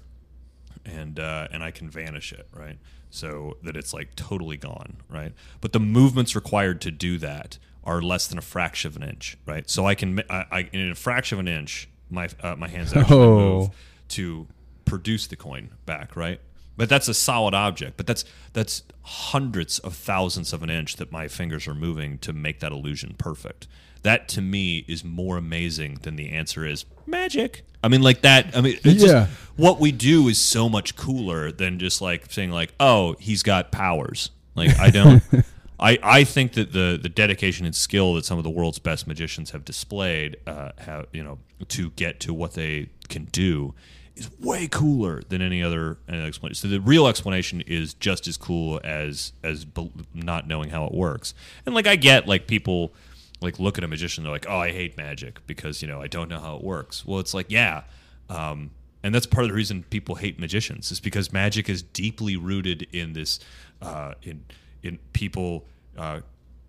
and 0.84 1.18
uh, 1.18 1.48
and 1.52 1.62
I 1.62 1.70
can 1.70 1.88
vanish 1.90 2.32
it, 2.32 2.48
right? 2.52 2.78
So 3.10 3.56
that 3.62 3.76
it's 3.76 3.92
like 3.94 4.14
totally 4.16 4.56
gone, 4.56 4.96
right? 5.08 5.32
But 5.60 5.72
the 5.72 5.80
movements 5.80 6.34
required 6.34 6.80
to 6.82 6.90
do 6.90 7.18
that 7.18 7.58
are 7.84 8.02
less 8.02 8.26
than 8.26 8.36
a 8.38 8.42
fraction 8.42 8.88
of 8.88 8.96
an 8.96 9.02
inch, 9.02 9.38
right? 9.46 9.68
So 9.70 9.86
I 9.86 9.94
can, 9.94 10.20
I, 10.28 10.44
I 10.50 10.68
in 10.72 10.90
a 10.90 10.94
fraction 10.94 11.36
of 11.38 11.46
an 11.46 11.48
inch, 11.48 11.88
my 12.10 12.28
uh, 12.42 12.54
my 12.56 12.68
hands 12.68 12.92
actually 12.94 13.16
Oh. 13.16 13.38
move 13.38 13.68
to 14.08 14.46
produce 14.84 15.26
the 15.26 15.36
coin 15.36 15.70
back, 15.86 16.16
right? 16.16 16.40
But 16.76 16.88
that's 16.88 17.08
a 17.08 17.14
solid 17.14 17.54
object. 17.54 17.96
But 17.96 18.06
that's 18.06 18.24
that's 18.52 18.82
hundreds 19.02 19.78
of 19.80 19.94
thousands 19.94 20.52
of 20.52 20.62
an 20.62 20.70
inch 20.70 20.96
that 20.96 21.10
my 21.10 21.28
fingers 21.28 21.66
are 21.66 21.74
moving 21.74 22.18
to 22.18 22.32
make 22.32 22.60
that 22.60 22.72
illusion 22.72 23.14
perfect. 23.18 23.66
That 24.08 24.26
to 24.28 24.40
me 24.40 24.84
is 24.88 25.04
more 25.04 25.36
amazing 25.36 25.98
than 26.02 26.16
the 26.16 26.30
answer 26.30 26.64
is 26.64 26.86
magic. 27.06 27.62
I 27.84 27.88
mean, 27.88 28.00
like 28.00 28.22
that. 28.22 28.56
I 28.56 28.62
mean, 28.62 28.78
it's 28.82 29.02
Yeah. 29.02 29.26
just, 29.26 29.30
what 29.56 29.78
we 29.80 29.92
do 29.92 30.28
is 30.28 30.38
so 30.38 30.68
much 30.70 30.96
cooler 30.96 31.52
than 31.52 31.78
just 31.78 32.00
like 32.00 32.32
saying 32.32 32.50
like, 32.50 32.72
oh, 32.80 33.16
he's 33.20 33.42
got 33.42 33.70
powers. 33.70 34.30
Like 34.54 34.78
I 34.78 34.88
don't. 34.90 35.22
I, 35.80 35.98
I 36.02 36.24
think 36.24 36.54
that 36.54 36.72
the, 36.72 36.98
the 37.00 37.08
dedication 37.08 37.66
and 37.66 37.74
skill 37.74 38.14
that 38.14 38.24
some 38.24 38.38
of 38.38 38.44
the 38.44 38.50
world's 38.50 38.78
best 38.80 39.06
magicians 39.06 39.50
have 39.52 39.64
displayed, 39.64 40.36
uh, 40.46 40.70
have 40.78 41.06
you 41.12 41.22
know, 41.22 41.38
to 41.68 41.90
get 41.90 42.18
to 42.20 42.32
what 42.34 42.54
they 42.54 42.88
can 43.08 43.26
do, 43.26 43.74
is 44.16 44.28
way 44.40 44.66
cooler 44.68 45.22
than 45.28 45.40
any 45.42 45.62
other 45.62 45.98
any 46.08 46.24
explanation. 46.24 46.56
So 46.62 46.68
the 46.68 46.80
real 46.80 47.06
explanation 47.06 47.60
is 47.66 47.92
just 47.94 48.26
as 48.26 48.36
cool 48.38 48.80
as 48.82 49.32
as 49.44 49.66
not 50.14 50.48
knowing 50.48 50.70
how 50.70 50.84
it 50.86 50.92
works. 50.94 51.34
And 51.66 51.74
like 51.74 51.86
I 51.86 51.94
get 51.96 52.26
like 52.26 52.46
people 52.48 52.92
like 53.40 53.58
look 53.58 53.78
at 53.78 53.84
a 53.84 53.88
magician, 53.88 54.24
they're 54.24 54.32
like, 54.32 54.46
oh, 54.48 54.58
I 54.58 54.72
hate 54.72 54.96
magic 54.96 55.46
because 55.46 55.82
you 55.82 55.88
know 55.88 56.00
I 56.00 56.06
don't 56.06 56.28
know 56.28 56.40
how 56.40 56.56
it 56.56 56.62
works. 56.64 57.06
Well, 57.06 57.20
it's 57.20 57.34
like 57.34 57.46
yeah. 57.50 57.82
Um, 58.28 58.70
and 59.02 59.14
that's 59.14 59.26
part 59.26 59.44
of 59.44 59.50
the 59.50 59.54
reason 59.54 59.84
people 59.90 60.16
hate 60.16 60.38
magicians 60.38 60.90
is 60.90 61.00
because 61.00 61.32
magic 61.32 61.68
is 61.68 61.82
deeply 61.82 62.36
rooted 62.36 62.86
in 62.92 63.12
this 63.12 63.38
uh, 63.80 64.14
in 64.22 64.44
in 64.82 64.98
people 65.12 65.66
uh, 65.96 66.20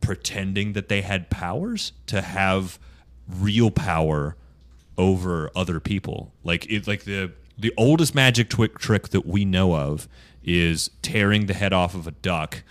pretending 0.01 0.73
that 0.73 0.89
they 0.89 1.01
had 1.01 1.29
powers 1.29 1.91
to 2.07 2.21
have 2.21 2.79
real 3.27 3.71
power 3.71 4.35
over 4.97 5.49
other 5.55 5.79
people. 5.79 6.33
Like 6.43 6.69
it, 6.71 6.87
like 6.87 7.03
the 7.03 7.31
the 7.57 7.73
oldest 7.77 8.15
magic 8.15 8.49
twi- 8.49 8.67
trick 8.67 9.09
that 9.09 9.25
we 9.25 9.43
know 9.43 9.75
of 9.75 10.07
is 10.43 10.89
tearing 11.01 11.47
the 11.47 11.53
head 11.53 11.73
off 11.73 11.93
of 11.93 12.07
a 12.07 12.11
duck 12.11 12.63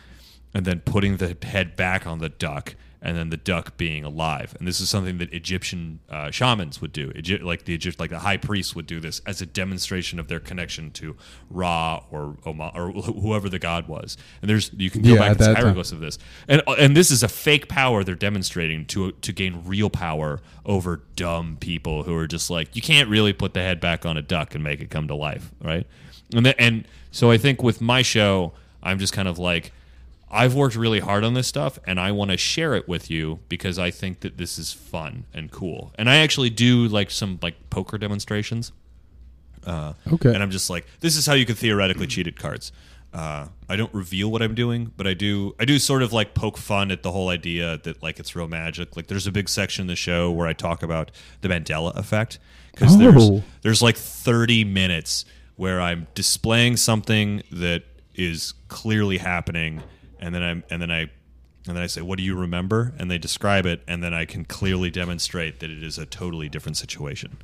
and 0.54 0.64
then 0.64 0.80
putting 0.80 1.18
the 1.18 1.36
head 1.42 1.76
back 1.76 2.06
on 2.06 2.18
the 2.20 2.28
duck 2.28 2.74
and 3.00 3.16
then 3.16 3.30
the 3.30 3.36
duck 3.36 3.76
being 3.76 4.04
alive. 4.04 4.54
And 4.58 4.66
this 4.66 4.80
is 4.80 4.88
something 4.88 5.18
that 5.18 5.32
Egyptian 5.32 6.00
uh, 6.10 6.30
shamans 6.30 6.80
would 6.80 6.92
do. 6.92 7.12
Egy- 7.14 7.42
like 7.42 7.64
the 7.64 7.72
Egypt, 7.74 8.00
like 8.00 8.10
the 8.10 8.18
high 8.18 8.36
priests 8.36 8.74
would 8.74 8.86
do 8.86 8.98
this 9.00 9.20
as 9.26 9.40
a 9.40 9.46
demonstration 9.46 10.18
of 10.18 10.28
their 10.28 10.40
connection 10.40 10.90
to 10.92 11.16
Ra 11.50 12.02
or 12.10 12.36
Oma 12.44 12.72
or 12.74 12.90
wh- 12.90 13.20
whoever 13.22 13.48
the 13.48 13.58
god 13.58 13.86
was. 13.88 14.16
And 14.42 14.48
there's 14.50 14.70
you 14.76 14.90
can 14.90 15.02
go 15.02 15.10
Yeah, 15.10 15.18
back 15.18 15.38
to 15.38 15.44
that 15.44 15.56
hieroglyphs 15.56 15.92
of 15.92 16.00
this. 16.00 16.18
And 16.48 16.62
and 16.78 16.96
this 16.96 17.10
is 17.10 17.22
a 17.22 17.28
fake 17.28 17.68
power 17.68 18.02
they're 18.04 18.14
demonstrating 18.14 18.84
to 18.86 19.12
to 19.12 19.32
gain 19.32 19.62
real 19.64 19.90
power 19.90 20.40
over 20.66 21.02
dumb 21.16 21.56
people 21.60 22.02
who 22.02 22.14
are 22.16 22.26
just 22.26 22.50
like 22.50 22.74
you 22.74 22.82
can't 22.82 23.08
really 23.08 23.32
put 23.32 23.54
the 23.54 23.60
head 23.60 23.80
back 23.80 24.04
on 24.04 24.16
a 24.16 24.22
duck 24.22 24.54
and 24.54 24.62
make 24.64 24.80
it 24.80 24.90
come 24.90 25.06
to 25.08 25.14
life, 25.14 25.52
right? 25.62 25.86
And 26.34 26.44
then, 26.44 26.54
and 26.58 26.86
so 27.10 27.30
I 27.30 27.38
think 27.38 27.62
with 27.62 27.80
my 27.80 28.02
show, 28.02 28.52
I'm 28.82 28.98
just 28.98 29.12
kind 29.12 29.28
of 29.28 29.38
like 29.38 29.72
I've 30.30 30.54
worked 30.54 30.76
really 30.76 31.00
hard 31.00 31.24
on 31.24 31.34
this 31.34 31.46
stuff 31.46 31.78
and 31.86 31.98
I 31.98 32.12
want 32.12 32.30
to 32.30 32.36
share 32.36 32.74
it 32.74 32.86
with 32.86 33.10
you 33.10 33.40
because 33.48 33.78
I 33.78 33.90
think 33.90 34.20
that 34.20 34.36
this 34.36 34.58
is 34.58 34.72
fun 34.72 35.24
and 35.32 35.50
cool. 35.50 35.92
And 35.98 36.08
I 36.10 36.16
actually 36.16 36.50
do 36.50 36.86
like 36.88 37.10
some 37.10 37.38
like 37.42 37.70
poker 37.70 37.96
demonstrations. 37.98 38.72
Uh, 39.66 39.94
Okay. 40.12 40.32
And 40.32 40.42
I'm 40.42 40.50
just 40.50 40.70
like, 40.70 40.86
this 41.00 41.16
is 41.16 41.26
how 41.26 41.34
you 41.34 41.46
can 41.46 41.54
theoretically 41.54 42.06
cheat 42.06 42.26
at 42.26 42.36
cards. 42.36 42.72
Uh, 43.12 43.48
I 43.70 43.76
don't 43.76 43.92
reveal 43.94 44.30
what 44.30 44.42
I'm 44.42 44.54
doing, 44.54 44.92
but 44.96 45.06
I 45.06 45.14
do. 45.14 45.54
I 45.58 45.64
do 45.64 45.78
sort 45.78 46.02
of 46.02 46.12
like 46.12 46.34
poke 46.34 46.58
fun 46.58 46.90
at 46.90 47.02
the 47.02 47.10
whole 47.10 47.30
idea 47.30 47.78
that 47.84 48.02
like 48.02 48.20
it's 48.20 48.36
real 48.36 48.48
magic. 48.48 48.96
Like 48.96 49.06
there's 49.06 49.26
a 49.26 49.32
big 49.32 49.48
section 49.48 49.84
in 49.84 49.86
the 49.86 49.96
show 49.96 50.30
where 50.30 50.46
I 50.46 50.52
talk 50.52 50.82
about 50.82 51.10
the 51.40 51.48
Mandela 51.48 51.96
effect 51.96 52.38
because 52.72 52.98
there's 52.98 53.30
Oh. 53.30 53.42
there's 53.62 53.80
like 53.80 53.96
30 53.96 54.64
minutes 54.64 55.24
where 55.56 55.80
I'm 55.80 56.06
displaying 56.14 56.76
something 56.76 57.42
that 57.50 57.82
is 58.14 58.52
clearly 58.68 59.18
happening, 59.18 59.82
and 60.20 60.34
then 60.34 60.42
I'm 60.42 60.64
and 60.70 60.80
then 60.82 60.90
I 60.90 61.00
and 61.66 61.76
then 61.76 61.82
I 61.82 61.86
say, 61.86 62.00
"What 62.00 62.18
do 62.18 62.24
you 62.24 62.34
remember?" 62.36 62.92
And 62.98 63.10
they 63.10 63.18
describe 63.18 63.66
it, 63.66 63.82
and 63.86 64.02
then 64.02 64.14
I 64.14 64.24
can 64.24 64.44
clearly 64.44 64.90
demonstrate 64.90 65.60
that 65.60 65.70
it 65.70 65.82
is 65.82 65.98
a 65.98 66.06
totally 66.06 66.48
different 66.48 66.76
situation. 66.76 67.38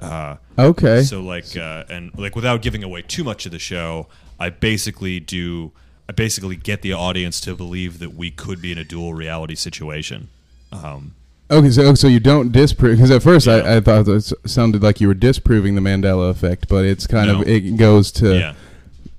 Uh, 0.00 0.36
Okay. 0.58 1.02
so 1.02 1.22
like, 1.22 1.56
uh, 1.56 1.84
and 1.88 2.10
like 2.18 2.36
without 2.36 2.60
giving 2.62 2.84
away 2.84 3.02
too 3.02 3.24
much 3.24 3.46
of 3.46 3.52
the 3.52 3.58
show, 3.58 4.08
I 4.38 4.50
basically 4.50 5.20
do. 5.20 5.72
I 6.08 6.12
basically 6.12 6.54
get 6.54 6.82
the 6.82 6.92
audience 6.92 7.40
to 7.40 7.56
believe 7.56 7.98
that 7.98 8.14
we 8.14 8.30
could 8.30 8.62
be 8.62 8.70
in 8.70 8.78
a 8.78 8.84
dual 8.84 9.12
reality 9.14 9.54
situation. 9.56 10.28
Um, 10.72 11.14
Okay, 11.50 11.70
so 11.70 11.94
so 11.94 12.08
you 12.08 12.18
don't 12.20 12.50
disprove 12.52 12.96
because 12.96 13.10
at 13.10 13.22
first 13.22 13.46
Yeah. 13.46 13.54
I, 13.56 13.76
I 13.76 13.80
thought 13.80 14.08
it 14.08 14.32
sounded 14.48 14.82
like 14.82 15.00
you 15.00 15.06
were 15.08 15.14
disproving 15.14 15.76
the 15.76 15.80
Mandela 15.80 16.28
effect, 16.30 16.68
but 16.68 16.84
it's 16.84 17.06
kind 17.06 17.28
No. 17.28 17.40
of 17.42 17.48
it 17.48 17.76
goes 17.76 18.10
to 18.12 18.34
yeah. 18.36 18.54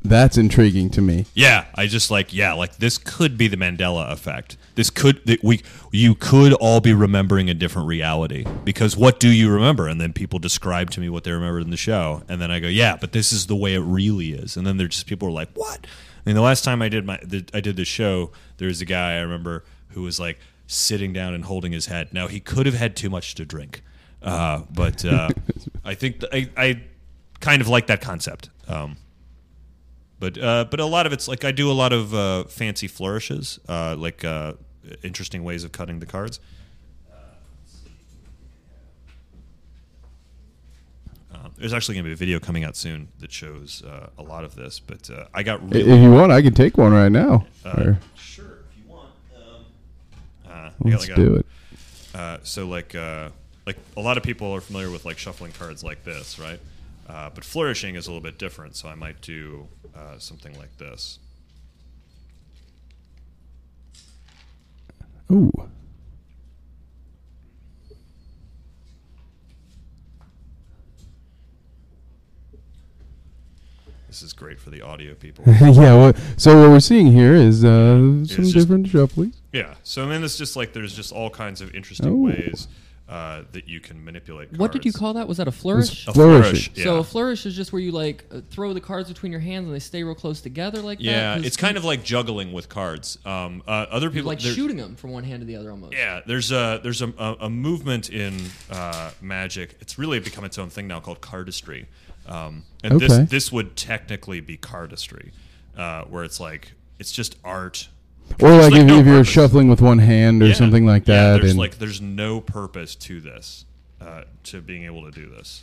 That's 0.04 0.38
intriguing 0.38 0.90
to 0.92 1.02
me. 1.02 1.26
Yeah, 1.34 1.66
I 1.76 1.88
just 1.88 2.10
like 2.12 2.34
yeah, 2.34 2.54
like 2.54 2.78
this 2.78 2.98
could 2.98 3.38
be 3.38 3.48
the 3.48 3.58
Mandela 3.58 4.12
effect. 4.12 4.58
This 4.76 4.90
could 4.90 5.26
that 5.26 5.44
we 5.44 5.62
you 5.92 6.16
could 6.16 6.54
all 6.54 6.80
be 6.80 6.94
remembering 6.94 7.50
a 7.50 7.54
different 7.54 7.88
reality 7.88 8.46
because 8.64 8.96
what 8.96 9.20
do 9.20 9.30
you 9.30 9.52
remember? 9.52 9.88
And 9.88 10.00
then 10.00 10.14
people 10.14 10.40
describe 10.40 10.92
to 10.92 11.00
me 11.00 11.10
what 11.10 11.24
they 11.24 11.32
remembered 11.32 11.64
in 11.64 11.72
the 11.72 11.78
show, 11.78 12.24
and 12.30 12.42
then 12.42 12.52
I 12.52 12.60
go, 12.60 12.68
yeah, 12.68 12.96
but 13.00 13.12
this 13.12 13.32
is 13.32 13.48
the 13.48 13.56
way 13.56 13.74
it 13.74 13.80
really 13.82 14.34
is. 14.34 14.56
And 14.56 14.66
then 14.66 14.78
there's 14.78 14.90
just 14.90 15.08
people 15.08 15.28
are 15.28 15.32
like, 15.32 15.50
what? 15.54 15.86
I 15.86 16.30
mean, 16.30 16.36
the 16.36 16.42
last 16.42 16.64
time 16.64 16.82
I 16.82 16.90
did 16.90 17.06
my 17.06 17.20
the, 17.24 17.46
I 17.54 17.60
did 17.60 17.76
the 17.76 17.86
show, 17.86 18.32
there 18.58 18.68
was 18.68 18.82
a 18.82 18.86
guy 18.86 19.16
I 19.16 19.20
remember 19.20 19.64
who 19.90 20.04
was 20.04 20.20
like 20.20 20.40
sitting 20.68 21.14
down 21.14 21.34
and 21.34 21.46
holding 21.46 21.72
his 21.72 21.88
head. 21.88 22.14
Now 22.14 22.28
he 22.28 22.40
could 22.40 22.66
have 22.66 22.76
had 22.76 22.96
too 22.96 23.10
much 23.10 23.36
to 23.36 23.46
drink, 23.46 23.82
uh, 24.22 24.62
but 24.70 25.04
uh, 25.04 25.30
I 25.86 25.96
think 25.96 26.20
th- 26.20 26.32
I 26.32 26.62
I 26.62 26.82
kind 27.40 27.62
of 27.62 27.68
like 27.68 27.88
that 27.88 28.02
concept. 28.02 28.50
Um, 28.68 28.98
but 30.20 30.38
uh, 30.38 30.66
but 30.70 30.80
a 30.80 30.86
lot 30.86 31.06
of 31.06 31.14
it's 31.14 31.28
like 31.28 31.44
I 31.46 31.52
do 31.52 31.70
a 31.72 31.74
lot 31.74 31.94
of 31.94 32.14
uh, 32.14 32.44
fancy 32.46 32.88
flourishes, 32.88 33.60
uh, 33.70 33.96
like 33.98 34.24
uh, 34.26 34.54
interesting 35.04 35.44
ways 35.44 35.64
of 35.64 35.72
cutting 35.72 36.00
the 36.00 36.06
cards. 36.06 36.40
Uh, 41.34 41.50
there's 41.58 41.74
actually 41.74 41.96
going 41.96 42.06
to 42.06 42.10
be 42.10 42.14
a 42.14 42.18
video 42.18 42.40
coming 42.40 42.64
out 42.64 42.76
soon 42.76 43.10
that 43.20 43.32
shows 43.32 43.84
uh, 43.86 44.10
a 44.18 44.24
lot 44.24 44.44
of 44.44 44.56
this, 44.56 44.80
but 44.80 45.10
uh, 45.10 45.26
I 45.34 45.44
got 45.44 45.62
really 45.70 45.82
If 45.82 46.02
you 46.02 46.12
want, 46.12 46.32
I 46.32 46.42
can 46.42 46.54
take 46.54 46.78
one 46.78 46.94
right 46.94 47.12
now. 47.12 47.46
Or- 47.66 48.00
sure 48.16 48.46
if 48.72 48.78
you 48.78 48.90
want. 48.92 49.10
Um, 49.36 49.66
uh, 50.46 50.50
I 50.52 50.70
got 50.70 50.86
let's 50.86 51.10
like 51.10 51.18
a- 51.18 51.22
do 51.22 51.36
it. 51.36 51.46
uh, 52.16 52.38
so 52.44 52.66
like 52.68 52.96
uh, 52.96 53.30
like 53.66 53.78
a 53.98 54.02
lot 54.02 54.18
of 54.18 54.24
people 54.24 54.52
are 54.54 54.62
familiar 54.62 54.90
with 54.90 55.06
like 55.06 55.18
shuffling 55.18 55.52
cards 55.52 55.84
like 55.84 56.04
this, 56.04 56.40
right? 56.40 56.60
Uh, 57.08 57.30
but 57.34 57.44
flourishing 57.46 57.96
is 57.96 58.08
a 58.08 58.12
little 58.12 58.22
bit 58.24 58.38
different, 58.38 58.76
so 58.76 58.90
I 58.90 58.96
might 58.96 59.22
do 59.22 59.68
uh, 59.96 60.18
something 60.20 60.58
like 60.58 60.78
this. 60.78 61.20
Ooh. 65.32 65.52
This 74.08 74.22
is 74.24 74.32
great 74.34 74.60
for 74.60 74.70
the 74.70 74.82
audio 74.82 75.14
people. 75.16 75.44
yeah. 75.48 75.70
Well, 75.96 76.14
so 76.38 76.60
what 76.62 76.70
we're 76.70 76.80
seeing 76.80 77.08
here 77.12 77.34
is 77.36 77.64
uh, 77.66 77.96
some 77.98 78.26
just- 78.26 78.54
different 78.54 78.88
shufflings. 78.88 79.36
yeah. 79.52 79.76
So 79.84 80.06
I 80.06 80.10
mean, 80.10 80.24
it's 80.24 80.38
just 80.38 80.56
like 80.56 80.74
there's 80.74 80.96
just 80.96 81.12
all 81.12 81.30
kinds 81.30 81.60
of 81.62 81.74
interesting 81.76 82.08
Oh. 82.10 82.16
ways 82.16 82.68
uh, 83.10 83.44
that 83.54 83.68
you 83.70 83.80
can 83.80 84.04
manipulate. 84.04 84.50
Cards. 84.50 84.60
What 84.60 84.72
did 84.74 84.84
you 84.86 84.92
call 84.92 85.14
that? 85.14 85.28
Was 85.28 85.38
that 85.38 85.48
a 85.48 85.52
flourish? 85.52 86.08
a 86.08 86.14
flourish? 86.14 86.72
Yeah. 86.76 86.84
So 86.84 86.98
a 86.98 87.04
flourish 87.04 87.46
is 87.46 87.56
just 87.56 87.72
where 87.72 87.82
you 87.82 87.92
like 87.92 88.26
uh, 88.32 88.42
throw 88.50 88.74
the 88.74 88.82
cards 88.82 89.08
between 89.08 89.32
your 89.32 89.40
hands 89.40 89.66
and 89.66 89.74
they 89.74 89.80
stay 89.80 90.04
real 90.04 90.14
close 90.16 90.42
together 90.42 90.82
like 90.82 90.98
that. 91.00 91.04
yeah, 91.06 91.36
'Cause 91.38 91.46
it's 91.46 91.56
kind 91.58 91.78
of 91.78 91.86
like 91.86 92.04
juggling 92.04 92.52
with 92.52 92.68
cards. 92.68 93.18
Um, 93.26 93.64
uh, 93.68 93.72
other 93.90 94.10
people 94.10 94.28
like 94.28 94.42
shooting 94.42 94.76
them 94.78 94.96
from 94.96 95.12
one 95.12 95.24
hand 95.24 95.40
to 95.40 95.46
the 95.46 95.56
other 95.56 95.72
almost. 95.72 95.94
Yeah, 95.94 96.20
there's 96.26 96.52
a 96.52 96.82
there's 96.84 97.02
a, 97.02 97.08
a, 97.18 97.36
a 97.42 97.50
movement 97.50 98.10
in 98.10 98.36
uh, 98.70 99.12
magic. 99.22 99.78
It's 99.80 99.98
really 99.98 100.20
become 100.20 100.44
its 100.44 100.58
own 100.58 100.70
thing 100.70 100.88
now 100.88 101.00
called 101.00 101.22
cardistry, 101.22 101.86
um, 102.28 102.64
and 102.84 102.94
Okay. 102.96 103.08
this 103.08 103.30
this 103.30 103.52
would 103.54 103.78
technically 103.78 104.42
be 104.42 104.58
cardistry, 104.58 105.32
uh, 105.78 106.04
where 106.06 106.26
it's 106.26 106.40
like 106.42 106.74
it's 107.00 107.12
just 107.14 107.38
art. 107.44 107.88
Or 108.42 108.52
like, 108.52 108.74
if, 108.74 108.86
no 108.86 109.00
if 109.00 109.06
you're 109.06 109.24
shuffling 109.24 109.68
with 109.70 109.82
one 109.82 110.00
hand 110.00 110.44
or 110.44 110.48
Yeah. 110.48 110.54
something 110.54 110.86
like 110.86 111.06
that. 111.06 111.14
Yeah, 111.14 111.38
there's 111.38 111.52
and 111.52 111.60
like 111.60 111.80
there's 111.80 112.02
no 112.02 112.40
purpose 112.42 112.96
to 112.96 113.20
this, 113.22 113.66
uh, 114.02 114.24
to 114.44 114.62
being 114.62 114.84
able 114.86 115.04
to 115.10 115.12
do 115.12 115.28
this. 115.30 115.62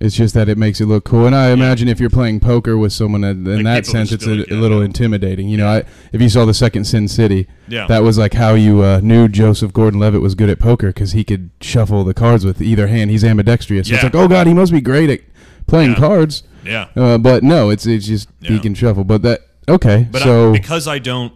it's 0.00 0.14
just 0.14 0.32
that 0.34 0.48
it 0.48 0.56
makes 0.56 0.80
it 0.80 0.86
look 0.86 1.02
cool. 1.04 1.26
And 1.26 1.34
I 1.34 1.50
imagine 1.50 1.88
if 1.88 1.98
you're 1.98 2.08
playing 2.10 2.38
poker 2.38 2.78
with 2.78 2.92
someone, 2.92 3.24
uh, 3.24 3.30
in 3.30 3.44
Like, 3.44 3.64
that 3.64 3.86
sense, 3.86 4.12
it's 4.12 4.24
a, 4.26 4.30
like, 4.36 4.50
a 4.50 4.54
little 4.54 4.80
intimidating. 4.80 5.48
You 5.48 5.56
know, 5.58 5.66
I, 5.68 5.82
if 6.12 6.20
you 6.22 6.28
saw 6.28 6.44
the 6.44 6.54
second 6.54 6.84
Sin 6.84 7.08
City, 7.08 7.48
Yeah. 7.66 7.86
that 7.88 8.04
was 8.04 8.16
like 8.16 8.34
how 8.34 8.54
you 8.54 8.82
uh, 8.82 9.00
knew 9.02 9.26
Joseph 9.28 9.72
Gordon-Levitt 9.72 10.20
was 10.20 10.36
good 10.36 10.50
at 10.50 10.60
poker 10.60 10.88
because 10.88 11.12
he 11.12 11.24
could 11.24 11.50
shuffle 11.60 12.04
the 12.04 12.14
cards 12.14 12.44
with 12.44 12.62
either 12.62 12.86
hand. 12.86 13.10
He's 13.10 13.24
ambidextrous. 13.24 13.88
So 13.88 13.94
it's 13.94 14.04
like, 14.04 14.14
oh 14.14 14.28
god, 14.28 14.46
he 14.46 14.54
must 14.54 14.72
be 14.72 14.80
great 14.80 15.10
at 15.10 15.20
playing 15.66 15.90
Yeah. 15.92 15.96
cards. 15.98 16.42
Yeah. 16.64 16.88
Uh, 16.96 17.18
but 17.18 17.42
no, 17.42 17.70
it's 17.70 17.84
it's 17.86 18.06
just 18.06 18.28
he 18.40 18.60
can 18.60 18.74
shuffle. 18.74 19.02
But 19.04 19.22
that 19.22 19.40
okay. 19.68 20.06
But 20.12 20.22
so 20.22 20.50
I, 20.50 20.52
because 20.52 20.86
I 20.86 20.98
don't 21.00 21.32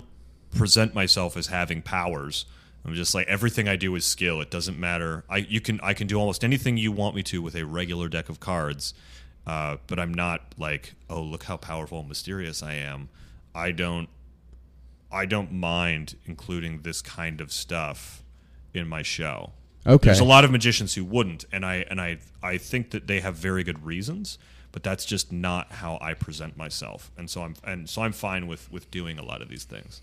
present 0.55 0.95
myself 0.95 1.37
as 1.37 1.49
having 1.49 1.83
powers, 1.83 2.47
I'm 2.85 2.95
just 2.95 3.15
like 3.15 3.27
everything 3.29 3.69
I 3.69 3.77
do 3.77 3.95
is 3.95 4.05
skill. 4.05 4.41
It 4.41 4.51
doesn't 4.51 4.79
matter. 4.79 5.25
I 5.29 5.38
you 5.38 5.61
can 5.61 5.81
I 5.83 5.95
can 5.95 6.07
do 6.07 6.19
almost 6.19 6.43
anything 6.45 6.77
you 6.77 6.93
want 6.93 7.15
me 7.15 7.23
to 7.25 7.41
with 7.41 7.55
a 7.55 7.65
regular 7.65 8.09
deck 8.09 8.29
of 8.29 8.41
cards, 8.41 8.95
uh, 9.47 9.77
but 9.87 9.99
I'm 9.99 10.12
not 10.12 10.55
like 10.59 10.95
oh 11.09 11.23
look 11.23 11.45
how 11.45 11.57
powerful 11.57 12.01
and 12.01 12.09
mysterious 12.09 12.62
I 12.62 12.75
am. 12.75 13.09
I 13.55 13.71
don't 13.73 14.09
I 15.11 15.27
don't 15.27 15.53
mind 15.53 16.17
including 16.25 16.83
this 16.83 17.03
kind 17.03 17.41
of 17.41 17.53
stuff 17.53 18.23
in 18.75 18.88
my 18.88 19.03
show. 19.03 19.53
okay. 19.87 20.07
There's 20.07 20.21
a 20.21 20.25
lot 20.25 20.45
of 20.45 20.51
magicians 20.51 20.95
who 20.95 21.05
wouldn't, 21.05 21.45
and 21.53 21.65
I 21.65 21.85
and 21.91 22.01
I 22.01 22.19
I 22.43 22.57
think 22.59 22.91
that 22.91 23.07
they 23.07 23.21
have 23.21 23.35
very 23.37 23.62
good 23.62 23.85
reasons. 23.85 24.38
but 24.73 24.83
that's 24.83 25.05
just 25.05 25.31
not 25.31 25.71
how 25.71 25.99
I 26.01 26.15
present 26.15 26.57
myself, 26.57 27.11
and 27.17 27.29
so 27.29 27.43
I'm 27.43 27.55
and 27.62 27.88
so 27.88 28.03
I'm 28.03 28.12
fine 28.12 28.47
with 28.47 28.73
with 28.73 28.91
doing 28.91 29.19
a 29.19 29.23
lot 29.23 29.43
of 29.43 29.49
these 29.49 29.65
things. 29.65 30.01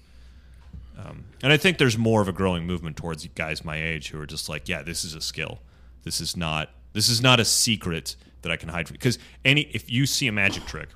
Um, 1.06 1.26
and 1.42 1.54
I 1.54 1.58
think 1.58 1.78
there's 1.78 1.98
more 1.98 2.22
of 2.22 2.28
a 2.28 2.32
growing 2.34 2.66
movement 2.66 2.98
towards 2.98 3.26
guys 3.28 3.64
my 3.64 3.82
age 3.82 4.10
who 4.10 4.20
are 4.20 4.26
just 4.26 4.50
like, 4.50 4.68
yeah, 4.68 4.82
this 4.82 5.06
is 5.06 5.16
a 5.16 5.22
skill. 5.22 5.60
This 6.04 6.20
is 6.20 6.36
not 6.36 6.70
this 6.94 7.08
is 7.08 7.22
not 7.22 7.40
a 7.40 7.46
secret 7.46 8.16
that 8.42 8.52
I 8.52 8.58
can 8.58 8.70
hide 8.70 8.88
from. 8.88 8.96
Because 8.96 9.18
any 9.46 9.62
if 9.74 9.90
you 9.92 10.06
see 10.06 10.28
a 10.28 10.32
magic 10.32 10.66
trick, 10.66 10.90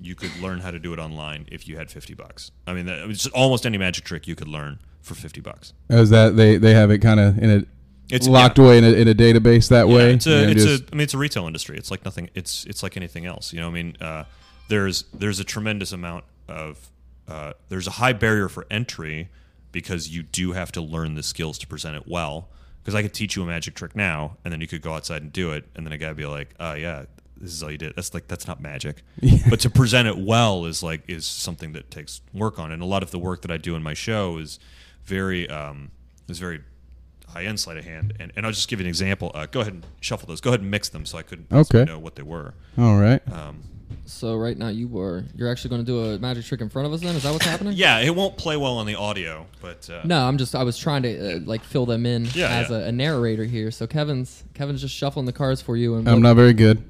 you 0.00 0.14
could 0.14 0.34
learn 0.40 0.60
how 0.60 0.70
to 0.70 0.78
do 0.78 0.92
it 0.92 0.98
online 0.98 1.46
if 1.50 1.68
you 1.68 1.76
had 1.76 1.90
fifty 1.90 2.14
bucks. 2.14 2.50
I 2.66 2.72
mean, 2.72 2.86
that, 2.86 3.08
it's 3.10 3.26
almost 3.28 3.66
any 3.66 3.78
magic 3.78 4.04
trick 4.04 4.26
you 4.26 4.34
could 4.34 4.48
learn 4.48 4.78
for 5.02 5.14
fifty 5.14 5.40
bucks. 5.40 5.72
As 5.90 6.10
that 6.10 6.36
they 6.36 6.56
they 6.56 6.74
have 6.74 6.90
it 6.90 6.98
kind 6.98 7.20
of 7.20 7.36
in 7.38 7.50
a 7.50 7.64
It's 8.14 8.28
locked 8.28 8.58
yeah. 8.58 8.64
away 8.64 8.78
in 8.78 8.84
a, 8.84 8.92
in 8.92 9.08
a 9.08 9.14
database 9.14 9.68
that 9.68 9.88
Yeah, 9.88 9.94
way. 9.94 10.12
it's 10.14 10.26
a, 10.26 10.50
it's 10.50 10.64
just- 10.64 10.82
a, 10.84 10.86
I 10.92 10.94
mean, 10.96 11.02
it's 11.04 11.14
a 11.14 11.18
retail 11.18 11.46
industry. 11.46 11.76
It's 11.76 11.90
like 11.90 12.04
nothing. 12.04 12.30
It's 12.34 12.64
it's 12.64 12.82
like 12.82 12.96
anything 12.96 13.26
else. 13.26 13.52
You 13.52 13.60
know, 13.60 13.68
I 13.68 13.72
mean, 13.72 13.96
uh, 14.00 14.24
there's 14.68 15.04
there's 15.12 15.40
a 15.40 15.44
tremendous 15.44 15.92
amount 15.92 16.24
of 16.48 16.90
uh, 17.28 17.52
there's 17.68 17.86
a 17.86 17.92
high 17.92 18.12
barrier 18.12 18.48
for 18.48 18.66
entry 18.70 19.28
because 19.72 20.08
you 20.14 20.22
do 20.22 20.52
have 20.52 20.70
to 20.72 20.80
learn 20.80 21.14
the 21.14 21.22
skills 21.22 21.58
to 21.58 21.66
present 21.66 21.96
it 21.96 22.04
well. 22.06 22.48
Because 22.82 22.94
I 22.94 23.02
could 23.02 23.14
teach 23.14 23.36
you 23.36 23.42
a 23.42 23.46
magic 23.46 23.74
trick 23.74 23.94
now, 23.96 24.36
and 24.44 24.52
then 24.52 24.60
you 24.60 24.66
could 24.66 24.82
go 24.82 24.92
outside 24.94 25.22
and 25.22 25.32
do 25.32 25.52
it, 25.52 25.64
and 25.76 25.86
then 25.86 25.92
a 25.92 25.98
guy 25.98 26.08
would 26.08 26.16
be 26.16 26.26
like, 26.26 26.52
"Oh 26.58 26.74
yeah, 26.74 27.04
this 27.36 27.52
is 27.52 27.62
all 27.62 27.70
you 27.70 27.78
did." 27.78 27.94
That's 27.94 28.12
like 28.12 28.26
that's 28.28 28.46
not 28.48 28.60
magic. 28.60 29.02
But 29.48 29.60
to 29.60 29.70
present 29.70 30.08
it 30.08 30.18
well 30.18 30.64
is 30.66 30.82
like 30.82 31.02
is 31.08 31.24
something 31.24 31.72
that 31.74 31.90
takes 31.92 32.20
work 32.34 32.58
on, 32.58 32.72
and 32.72 32.82
a 32.82 32.86
lot 32.86 33.02
of 33.04 33.10
the 33.12 33.20
work 33.20 33.42
that 33.42 33.50
I 33.52 33.56
do 33.56 33.76
in 33.76 33.82
my 33.84 33.94
show 33.94 34.38
is 34.38 34.58
very 35.04 35.48
um, 35.48 35.92
is 36.28 36.38
very 36.40 36.60
high 37.28 37.44
end 37.44 37.60
sleight 37.60 37.76
of 37.78 37.84
hand. 37.84 38.14
And, 38.20 38.32
and 38.36 38.44
I'll 38.44 38.52
just 38.52 38.68
give 38.68 38.80
you 38.80 38.84
an 38.84 38.88
example. 38.88 39.30
Uh, 39.34 39.46
go 39.46 39.60
ahead 39.60 39.72
and 39.74 39.86
shuffle 40.00 40.26
those. 40.26 40.40
Go 40.40 40.50
ahead 40.50 40.60
and 40.60 40.70
mix 40.70 40.88
them 40.90 41.06
so 41.06 41.16
I 41.18 41.22
couldn't 41.22 41.52
Okay. 41.52 41.84
know 41.84 41.98
what 42.00 42.16
they 42.16 42.22
were. 42.22 42.52
all 42.76 42.98
right. 42.98 43.22
Um, 43.32 43.62
So 44.04 44.36
right 44.36 44.56
now 44.56 44.68
you 44.68 44.88
were 44.88 45.24
you're 45.34 45.50
actually 45.50 45.70
going 45.70 45.84
to 45.84 45.86
do 45.86 46.04
a 46.04 46.18
magic 46.18 46.44
trick 46.44 46.60
in 46.60 46.68
front 46.68 46.86
of 46.86 46.92
us. 46.92 47.00
Then 47.00 47.14
is 47.14 47.22
that 47.22 47.32
what's 47.32 47.44
happening? 47.46 47.74
yeah, 47.74 48.00
it 48.00 48.14
won't 48.14 48.36
play 48.36 48.56
well 48.56 48.78
on 48.78 48.86
the 48.86 48.94
audio, 48.94 49.46
but 49.60 49.88
uh, 49.88 50.02
No, 50.04 50.26
I'm 50.26 50.38
just 50.38 50.54
I 50.54 50.64
was 50.64 50.76
trying 50.76 51.02
to 51.04 51.36
uh, 51.36 51.40
like 51.44 51.62
fill 51.62 51.86
them 51.86 52.04
in 52.04 52.26
Yeah, 52.34 52.48
as 52.48 52.70
yeah. 52.70 52.78
A, 52.78 52.84
a 52.86 52.92
narrator 52.92 53.44
here. 53.44 53.70
So 53.70 53.86
Kevin's 53.86 54.44
Kevin's 54.54 54.80
just 54.80 54.94
shuffling 54.94 55.26
the 55.26 55.32
cards 55.32 55.62
for 55.62 55.76
you. 55.76 55.94
And 55.94 56.08
I'm 56.08 56.22
not 56.22 56.36
very 56.36 56.52
good, 56.52 56.82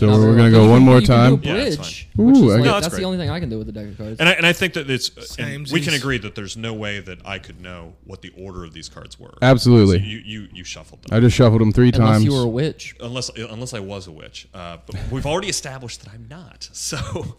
so 0.00 0.06
not 0.06 0.14
we're, 0.18 0.20
very 0.34 0.36
gonna 0.36 0.52
well. 0.58 0.66
go 0.66 0.70
one 0.72 0.82
more 0.82 1.00
you 1.00 1.06
can 1.06 1.16
time. 1.16 1.36
do 1.36 1.48
a 1.50 1.52
Yeah, 1.54 1.64
that's 1.64 1.76
bridge, 1.76 2.08
fine. 2.16 2.26
which 2.26 2.36
Ooh, 2.36 2.46
is 2.46 2.52
I 2.52 2.56
like, 2.56 2.58
got- 2.58 2.64
No, 2.64 2.72
that's 2.72 2.86
that's 2.86 2.96
the 2.96 3.04
only 3.04 3.18
thing 3.18 3.30
I 3.30 3.40
can 3.40 3.48
do 3.48 3.58
with 3.58 3.66
the 3.66 3.72
deck 3.72 3.86
of 3.88 3.96
cards. 3.96 4.20
And 4.20 4.28
I, 4.28 4.32
and 4.32 4.46
I 4.46 4.52
think 4.52 4.74
that 4.74 4.90
it's 4.90 5.08
and 5.38 5.68
we 5.70 5.80
can 5.80 5.92
Samesies. 5.94 5.98
agree 5.98 6.18
that 6.18 6.34
there's 6.34 6.56
no 6.56 6.74
way 6.74 7.00
that 7.00 7.18
I 7.24 7.38
could 7.38 7.60
know 7.60 7.94
what 8.04 8.22
the 8.22 8.32
order 8.36 8.64
of 8.64 8.72
these 8.72 8.88
cards 8.88 9.18
were. 9.20 9.34
Absolutely. 9.42 9.98
So 9.98 10.04
you, 10.04 10.18
you 10.18 10.48
you 10.52 10.64
shuffled 10.64 11.02
them. 11.02 11.16
I 11.16 11.20
just 11.20 11.36
shuffled 11.36 11.60
them 11.60 11.72
three 11.72 11.90
Unless 11.94 12.08
times. 12.10 12.24
you 12.24 12.32
were 12.32 12.42
a 12.42 12.48
witch. 12.48 12.94
unless 13.00 13.28
unless 13.36 13.72
I 13.74 13.80
was 13.80 14.06
a 14.06 14.12
witch. 14.12 14.48
Uh, 14.52 14.78
but 14.86 14.96
we've 15.10 15.26
already 15.26 15.48
established 15.48 16.02
that 16.04 16.12
I'm 16.12 16.26
not. 16.28 16.68
So, 16.74 17.36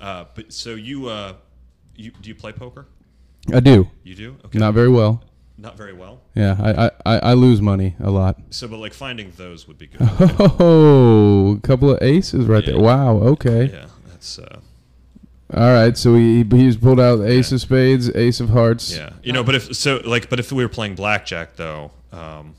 uh, 0.00 0.24
but 0.34 0.52
so 0.52 0.70
you 0.74 1.08
uh, 1.08 1.34
you 1.96 2.10
do 2.20 2.28
you 2.28 2.34
play 2.34 2.52
poker? 2.52 2.86
I 3.52 3.60
do. 3.60 3.88
You 4.04 4.14
do. 4.14 4.36
Okay. 4.44 4.58
Not 4.58 4.74
very 4.74 4.88
well. 4.88 5.22
Not 5.58 5.76
very 5.76 5.92
well. 5.92 6.20
Yeah, 6.34 6.56
I, 6.58 6.90
I, 7.14 7.18
I, 7.18 7.32
lose 7.34 7.60
money 7.60 7.94
a 8.00 8.10
lot. 8.10 8.40
So, 8.50 8.66
but 8.68 8.78
like 8.78 8.94
finding 8.94 9.32
those 9.36 9.68
would 9.68 9.78
be 9.78 9.86
good. 9.86 10.00
Oh, 10.60 11.56
a 11.56 11.60
couple 11.60 11.90
of 11.90 12.02
aces 12.02 12.46
right 12.46 12.64
there. 12.64 12.80
Wow. 12.80 13.18
Okay. 13.18 13.66
yeah, 13.66 13.86
that's 14.08 14.38
uh, 14.38 14.60
All 15.54 15.72
right. 15.72 15.96
So 15.96 16.14
he 16.14 16.44
he's 16.50 16.76
pulled 16.76 16.98
out 16.98 17.20
ace 17.20 17.52
of 17.52 17.60
spades, 17.60 18.14
ace 18.16 18.40
of 18.40 18.48
hearts. 18.50 18.94
Yeah, 18.96 19.10
you 19.22 19.32
know, 19.32 19.44
but 19.44 19.54
if 19.54 19.76
so, 19.76 20.00
like, 20.04 20.30
but 20.30 20.40
if 20.40 20.50
we 20.52 20.64
were 20.64 20.70
playing 20.70 20.94
blackjack 20.94 21.56
though, 21.56 21.92
um, 22.12 22.54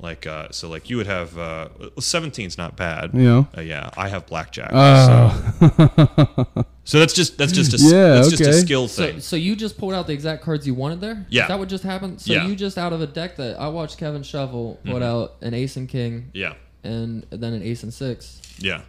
like, 0.00 0.26
uh, 0.26 0.48
so 0.50 0.68
like 0.68 0.90
you 0.90 0.96
would 0.98 1.06
have 1.06 1.38
uh, 1.38 1.68
17's 1.98 2.58
not 2.58 2.76
bad. 2.76 3.10
You 3.14 3.22
know? 3.22 3.48
uh, 3.56 3.60
yeah, 3.60 3.90
I 3.96 4.08
have 4.08 4.26
blackjack. 4.26 4.70
so, 4.70 4.76
Oh. 4.76 6.64
so 6.84 6.98
that's 6.98 7.12
just 7.14 7.38
that's 7.38 7.52
just 7.52 7.72
a 7.74 7.78
Yeah, 7.78 8.14
that's 8.14 8.30
just 8.30 8.42
a 8.42 8.48
okay. 8.48 8.58
skill 8.60 8.88
So, 8.88 9.06
thing. 9.06 9.20
so 9.20 9.36
you 9.36 9.56
just 9.56 9.78
pulled 9.78 9.94
out 9.94 10.06
the 10.06 10.12
exact 10.12 10.42
cards 10.42 10.66
you 10.66 10.74
wanted 10.74 11.00
there? 11.00 11.24
Yeah. 11.28 11.42
Is 11.42 11.48
that 11.48 11.58
would 11.58 11.68
just 11.68 11.84
happen 11.84 12.18
So 12.18 12.32
Yeah. 12.32 12.46
you 12.46 12.56
just 12.56 12.76
out 12.78 12.92
of 12.92 13.00
a 13.00 13.06
deck 13.06 13.36
that 13.36 13.58
I 13.58 13.68
watched 13.68 13.98
Kevin 13.98 14.22
shuffle 14.22 14.78
put 14.84 14.96
Mhm. 14.96 15.02
out 15.02 15.36
an 15.40 15.54
ace 15.54 15.76
and 15.76 15.88
king 15.88 16.30
yeah, 16.34 16.54
and 16.82 17.24
then 17.30 17.52
an 17.54 17.62
ace 17.62 17.82
and 17.82 17.92
six. 17.94 18.40
yeah. 18.58 18.82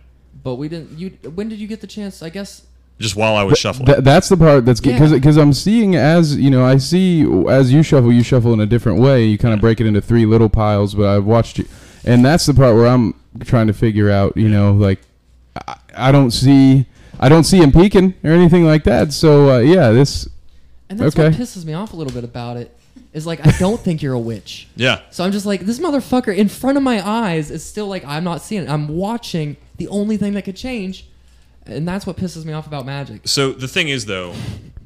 But 0.43 0.55
we 0.55 0.67
didn't. 0.67 0.99
You 0.99 1.11
when 1.33 1.47
did 1.47 1.59
you 1.59 1.67
get 1.67 1.79
the 1.79 1.87
chance? 1.87 2.21
I 2.21 2.27
guess 2.29 2.63
Just 2.99 3.15
while 3.17 3.35
I 3.35 3.43
was 3.43 3.57
shuffling. 3.57 3.87
Th- 3.87 3.97
that's 3.99 4.29
the 4.29 4.37
part 4.37 4.65
that's 4.65 4.79
because 4.79 5.11
Yeah. 5.11 5.17
because 5.17 5.35
I'm 5.37 5.51
seeing 5.53 5.95
as 5.95 6.37
you 6.37 6.49
know 6.49 6.63
I 6.65 6.77
see 6.77 7.23
as 7.49 7.73
you 7.73 7.83
shuffle 7.83 8.11
you 8.13 8.23
shuffle 8.23 8.53
in 8.53 8.59
a 8.61 8.65
different 8.65 8.99
way 9.01 9.25
you 9.25 9.37
kind 9.37 9.53
of 9.53 9.57
Yeah. 9.57 9.61
break 9.61 9.81
it 9.81 9.85
into 9.87 9.99
three 10.01 10.25
little 10.25 10.47
piles 10.49 10.95
but 10.95 11.05
I've 11.05 11.25
watched 11.25 11.57
you 11.57 11.65
and 12.05 12.23
that's 12.23 12.45
the 12.45 12.53
part 12.53 12.73
where 12.75 12.87
I'm 12.87 13.13
trying 13.43 13.67
to 13.67 13.73
figure 13.73 14.09
out 14.09 14.37
you 14.37 14.47
know 14.47 14.71
like 14.71 15.01
I, 15.67 15.75
I 15.95 16.11
don't 16.13 16.31
see 16.31 16.85
I 17.19 17.27
don't 17.27 17.43
see 17.43 17.57
him 17.57 17.71
peeking 17.73 18.13
or 18.23 18.31
anything 18.31 18.63
like 18.65 18.85
that 18.85 19.11
so 19.11 19.55
uh, 19.55 19.59
yeah 19.59 19.91
this 19.91 20.29
And 20.89 20.97
that's 20.97 21.15
Okay. 21.15 21.29
what 21.29 21.37
pisses 21.39 21.65
me 21.65 21.73
off 21.73 21.91
a 21.91 21.95
little 21.97 22.13
bit 22.13 22.23
about 22.23 22.55
it. 22.57 22.71
Is 23.11 23.25
like 23.25 23.45
I 23.45 23.51
don't 23.59 23.79
think 23.79 24.01
you're 24.01 24.13
a 24.13 24.19
witch. 24.19 24.67
yeah, 24.77 24.99
So 25.09 25.23
I'm 25.25 25.31
just 25.33 25.45
like 25.45 25.61
this 25.61 25.79
motherfucker 25.79 26.35
in 26.35 26.47
front 26.49 26.77
of 26.77 26.83
my 26.83 27.05
eyes 27.05 27.49
is 27.51 27.63
still 27.65 27.87
like 27.87 28.05
I'm 28.05 28.23
not 28.23 28.41
seeing 28.41 28.63
it. 28.63 28.69
I'm 28.69 28.87
watching 28.89 29.55
the 29.77 29.87
only 29.89 30.15
thing 30.17 30.33
that 30.33 30.43
could 30.43 30.55
change, 30.57 31.05
and 31.65 31.87
that's 31.87 32.05
what 32.05 32.17
pisses 32.17 32.45
me 32.45 32.53
off 32.53 32.67
about 32.67 32.85
magic. 32.85 33.21
So 33.27 33.51
the 33.51 33.67
thing 33.67 33.89
is, 33.89 34.05
though, 34.05 34.33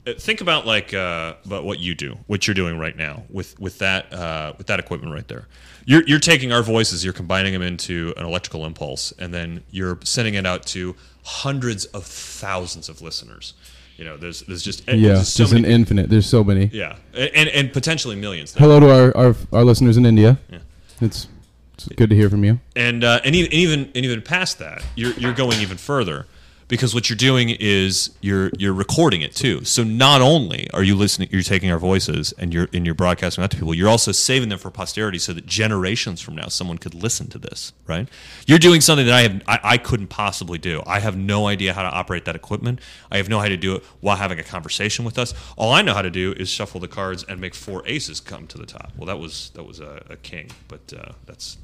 uh, 0.07 0.13
think 0.17 0.41
about 0.41 0.65
like 0.65 0.93
uh, 0.93 1.35
about 1.45 1.63
what 1.65 1.79
you 1.79 1.95
do, 1.95 2.17
what 2.27 2.47
you're 2.47 2.53
doing 2.55 2.77
right 2.77 2.95
now 2.95 3.23
with 3.29 3.59
with 3.59 3.79
that 3.79 4.11
uh, 4.13 4.53
with 4.57 4.67
that 4.67 4.79
equipment 4.79 5.13
right 5.13 5.27
there. 5.27 5.47
You're 5.85 6.03
you're 6.03 6.19
taking 6.19 6.51
our 6.51 6.61
voices, 6.63 7.03
you're 7.03 7.13
combining 7.13 7.53
them 7.53 7.61
into 7.61 8.13
an 8.17 8.25
electrical 8.25 8.65
impulse, 8.65 9.11
and 9.19 9.33
then 9.33 9.63
you're 9.71 9.97
sending 10.03 10.35
it 10.35 10.45
out 10.45 10.65
to 10.67 10.95
hundreds 11.23 11.85
of 11.85 12.05
thousands 12.05 12.89
of 12.89 13.01
listeners. 13.01 13.53
You 13.97 14.05
know, 14.05 14.15
there's 14.15 14.41
there's 14.41 14.63
just 14.63 14.87
yeah 14.87 15.15
there's 15.15 15.27
so 15.33 15.43
just 15.43 15.53
an 15.53 15.65
infinite 15.65 16.09
there's 16.09 16.25
so 16.27 16.43
many 16.43 16.67
yeah, 16.71 16.95
and 17.13 17.49
and 17.49 17.73
potentially 17.73 18.15
millions. 18.15 18.53
hello 18.53 18.79
to 18.79 18.89
our, 18.89 19.17
our 19.17 19.35
our 19.51 19.63
listeners 19.65 19.97
in 19.97 20.05
India 20.05 20.39
Yeah. 20.49 20.59
it's 21.01 21.27
it's 21.73 21.87
good 21.89 22.09
to 22.09 22.15
hear 22.15 22.29
from 22.29 22.45
you 22.45 22.59
and 22.77 23.03
uh, 23.03 23.19
and 23.25 23.35
even 23.35 23.51
even 23.51 23.79
and 23.95 23.97
even 23.97 24.21
past 24.21 24.59
that, 24.59 24.83
you're 24.95 25.11
you're 25.13 25.33
going 25.33 25.59
even 25.59 25.77
further 25.77 26.27
because 26.69 26.93
what 26.93 27.10
you're 27.10 27.17
doing 27.17 27.49
is 27.60 28.12
you're 28.21 28.51
you're 28.58 28.73
recording 28.73 29.21
it 29.21 29.36
too. 29.36 29.65
So 29.65 29.84
not 29.84 30.21
only 30.21 30.69
are 30.71 30.84
you 30.84 30.95
listening, 30.95 31.27
you're 31.32 31.41
taking 31.41 31.69
our 31.71 31.79
voices 31.79 32.32
and 32.38 32.53
you're 32.53 32.69
and 32.73 32.86
you're 32.86 32.95
broadcasting 32.95 33.41
that 33.41 33.51
to 33.51 33.58
people. 33.58 33.73
You're 33.73 33.89
also 33.89 34.13
saving 34.13 34.47
them 34.49 34.60
for 34.60 34.69
posterity, 34.71 35.17
so 35.17 35.34
that 35.34 35.45
generations 35.45 36.21
from 36.21 36.36
now, 36.36 36.47
someone 36.47 36.77
could 36.77 36.93
listen 36.93 37.27
to 37.32 37.39
this. 37.39 37.73
Right? 37.88 38.08
You're 38.45 38.60
doing 38.60 38.79
something 38.79 39.08
that 39.08 39.15
I 39.15 39.21
have 39.23 39.41
I, 39.47 39.60
I 39.63 39.77
couldn't 39.77 40.08
possibly 40.08 40.60
do. 40.60 40.82
I 40.86 40.99
have 40.99 41.17
no 41.17 41.47
idea 41.47 41.73
how 41.73 41.82
to 41.82 41.89
operate 41.89 42.25
that 42.25 42.36
equipment. 42.36 42.79
I 43.12 43.17
have 43.17 43.27
no 43.27 43.39
idea 43.39 43.49
how 43.49 43.49
to 43.49 43.58
do 43.58 43.75
it 43.75 43.84
while 43.99 44.17
having 44.17 44.39
a 44.39 44.43
conversation 44.43 45.03
with 45.03 45.17
us. 45.17 45.34
All 45.58 45.73
I 45.73 45.82
know 45.82 45.95
how 45.95 46.03
to 46.03 46.12
do 46.12 46.34
is 46.38 46.49
shuffle 46.49 46.79
the 46.79 46.88
cards 46.88 47.25
and 47.27 47.41
make 47.41 47.55
four 47.55 47.82
aces 47.88 48.19
come 48.19 48.45
to 48.47 48.60
the 48.60 48.67
top. 48.67 48.93
Well, 48.95 49.08
that 49.08 49.17
was 49.17 49.49
that 49.55 49.63
was 49.63 49.79
a, 49.79 50.03
a 50.08 50.17
king, 50.17 50.51
but 50.67 50.93
uh, 50.95 51.13
that's 51.25 51.58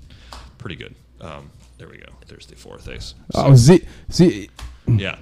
pretty 0.57 0.75
good. 0.75 0.95
Um, 1.21 1.51
there 1.77 1.87
we 1.87 1.97
go. 1.97 2.11
There's 2.27 2.47
the 2.47 2.55
fourth 2.55 2.87
ace. 2.89 3.13
So, 3.31 3.45
oh 3.45 3.55
see 3.55 3.85
see 4.09 4.49
Mm. 4.87 4.99
yeah. 4.99 5.17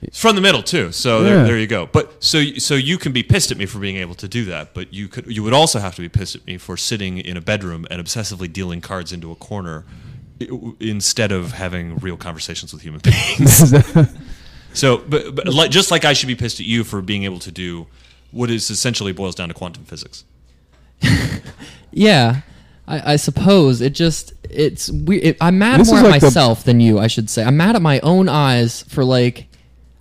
It's 0.00 0.20
from 0.20 0.36
the 0.36 0.40
middle 0.40 0.62
too, 0.62 0.92
so 0.92 1.18
Yeah. 1.18 1.24
there, 1.24 1.44
there 1.44 1.58
you 1.58 1.66
go. 1.66 1.86
But 1.86 2.22
so 2.22 2.44
so 2.58 2.74
you 2.74 2.98
can 2.98 3.10
be 3.12 3.22
pissed 3.24 3.50
at 3.50 3.56
me 3.56 3.66
for 3.66 3.80
being 3.80 3.96
able 3.96 4.14
to 4.16 4.28
do 4.28 4.44
that, 4.44 4.72
but 4.72 4.94
you 4.94 5.08
could 5.08 5.26
you 5.26 5.42
would 5.42 5.52
also 5.52 5.80
have 5.80 5.96
to 5.96 6.02
be 6.02 6.08
pissed 6.08 6.36
at 6.36 6.46
me 6.46 6.56
for 6.58 6.76
sitting 6.76 7.18
in 7.18 7.36
a 7.36 7.40
bedroom 7.40 7.84
and 7.90 8.00
obsessively 8.04 8.52
dealing 8.52 8.80
cards 8.80 9.12
into 9.12 9.32
a 9.32 9.34
corner 9.34 9.84
instead 10.78 11.32
of 11.32 11.50
having 11.52 11.96
real 11.96 12.16
conversations 12.16 12.72
with 12.72 12.82
human 12.82 13.00
beings. 13.04 13.74
so, 14.72 14.98
but, 14.98 15.34
but 15.34 15.48
like, 15.52 15.72
just 15.72 15.90
like 15.90 16.04
I 16.04 16.12
should 16.12 16.28
be 16.28 16.36
pissed 16.36 16.60
at 16.60 16.66
you 16.66 16.84
for 16.84 17.02
being 17.02 17.24
able 17.24 17.40
to 17.40 17.50
do 17.50 17.88
what 18.30 18.48
is 18.50 18.70
essentially 18.70 19.10
boils 19.12 19.34
down 19.34 19.48
to 19.48 19.54
quantum 19.54 19.84
physics. 19.84 20.24
Yeah, 21.90 22.42
I, 22.88 23.12
I 23.12 23.16
suppose 23.16 23.80
it 23.80 23.90
just 23.94 24.32
it's 24.50 24.90
weird. 24.90 25.22
It, 25.24 25.36
I'm 25.40 25.58
mad 25.58 25.80
This 25.80 25.88
more 25.88 25.98
is 25.98 26.04
at 26.04 26.10
like 26.10 26.20
the- 26.20 26.26
myself 26.26 26.64
than 26.64 26.80
you. 26.80 26.98
I 26.98 27.06
should 27.06 27.28
say 27.30 27.44
I'm 27.44 27.56
mad 27.56 27.76
at 27.76 27.82
my 27.82 28.00
own 28.00 28.28
eyes 28.28 28.82
for 28.88 29.04
like. 29.04 29.46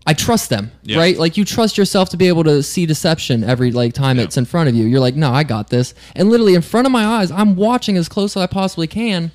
I 0.09 0.13
trust 0.13 0.49
them, 0.49 0.71
Yeah. 0.83 0.99
right? 0.99 1.17
Like 1.17 1.35
you 1.35 1.43
trust 1.43 1.77
yourself 1.77 2.07
to 2.11 2.17
be 2.17 2.29
able 2.29 2.45
to 2.45 2.63
see 2.63 2.85
deception 2.85 3.43
every 3.43 3.73
like 3.73 3.91
time 3.93 4.15
Yeah. 4.15 4.23
it's 4.23 4.37
in 4.37 4.45
front 4.45 4.69
of 4.69 4.73
you. 4.75 4.85
You're 4.85 5.01
like, 5.01 5.15
no, 5.17 5.33
I 5.33 5.43
got 5.43 5.69
this. 5.69 5.93
And 6.15 6.29
literally 6.29 6.55
in 6.55 6.61
front 6.61 6.85
of 6.87 6.93
my 6.93 7.05
eyes, 7.05 7.29
I'm 7.29 7.57
watching 7.57 7.97
as 7.97 8.07
close 8.07 8.37
as 8.37 8.41
I 8.43 8.47
possibly 8.47 8.87
can, 8.87 9.33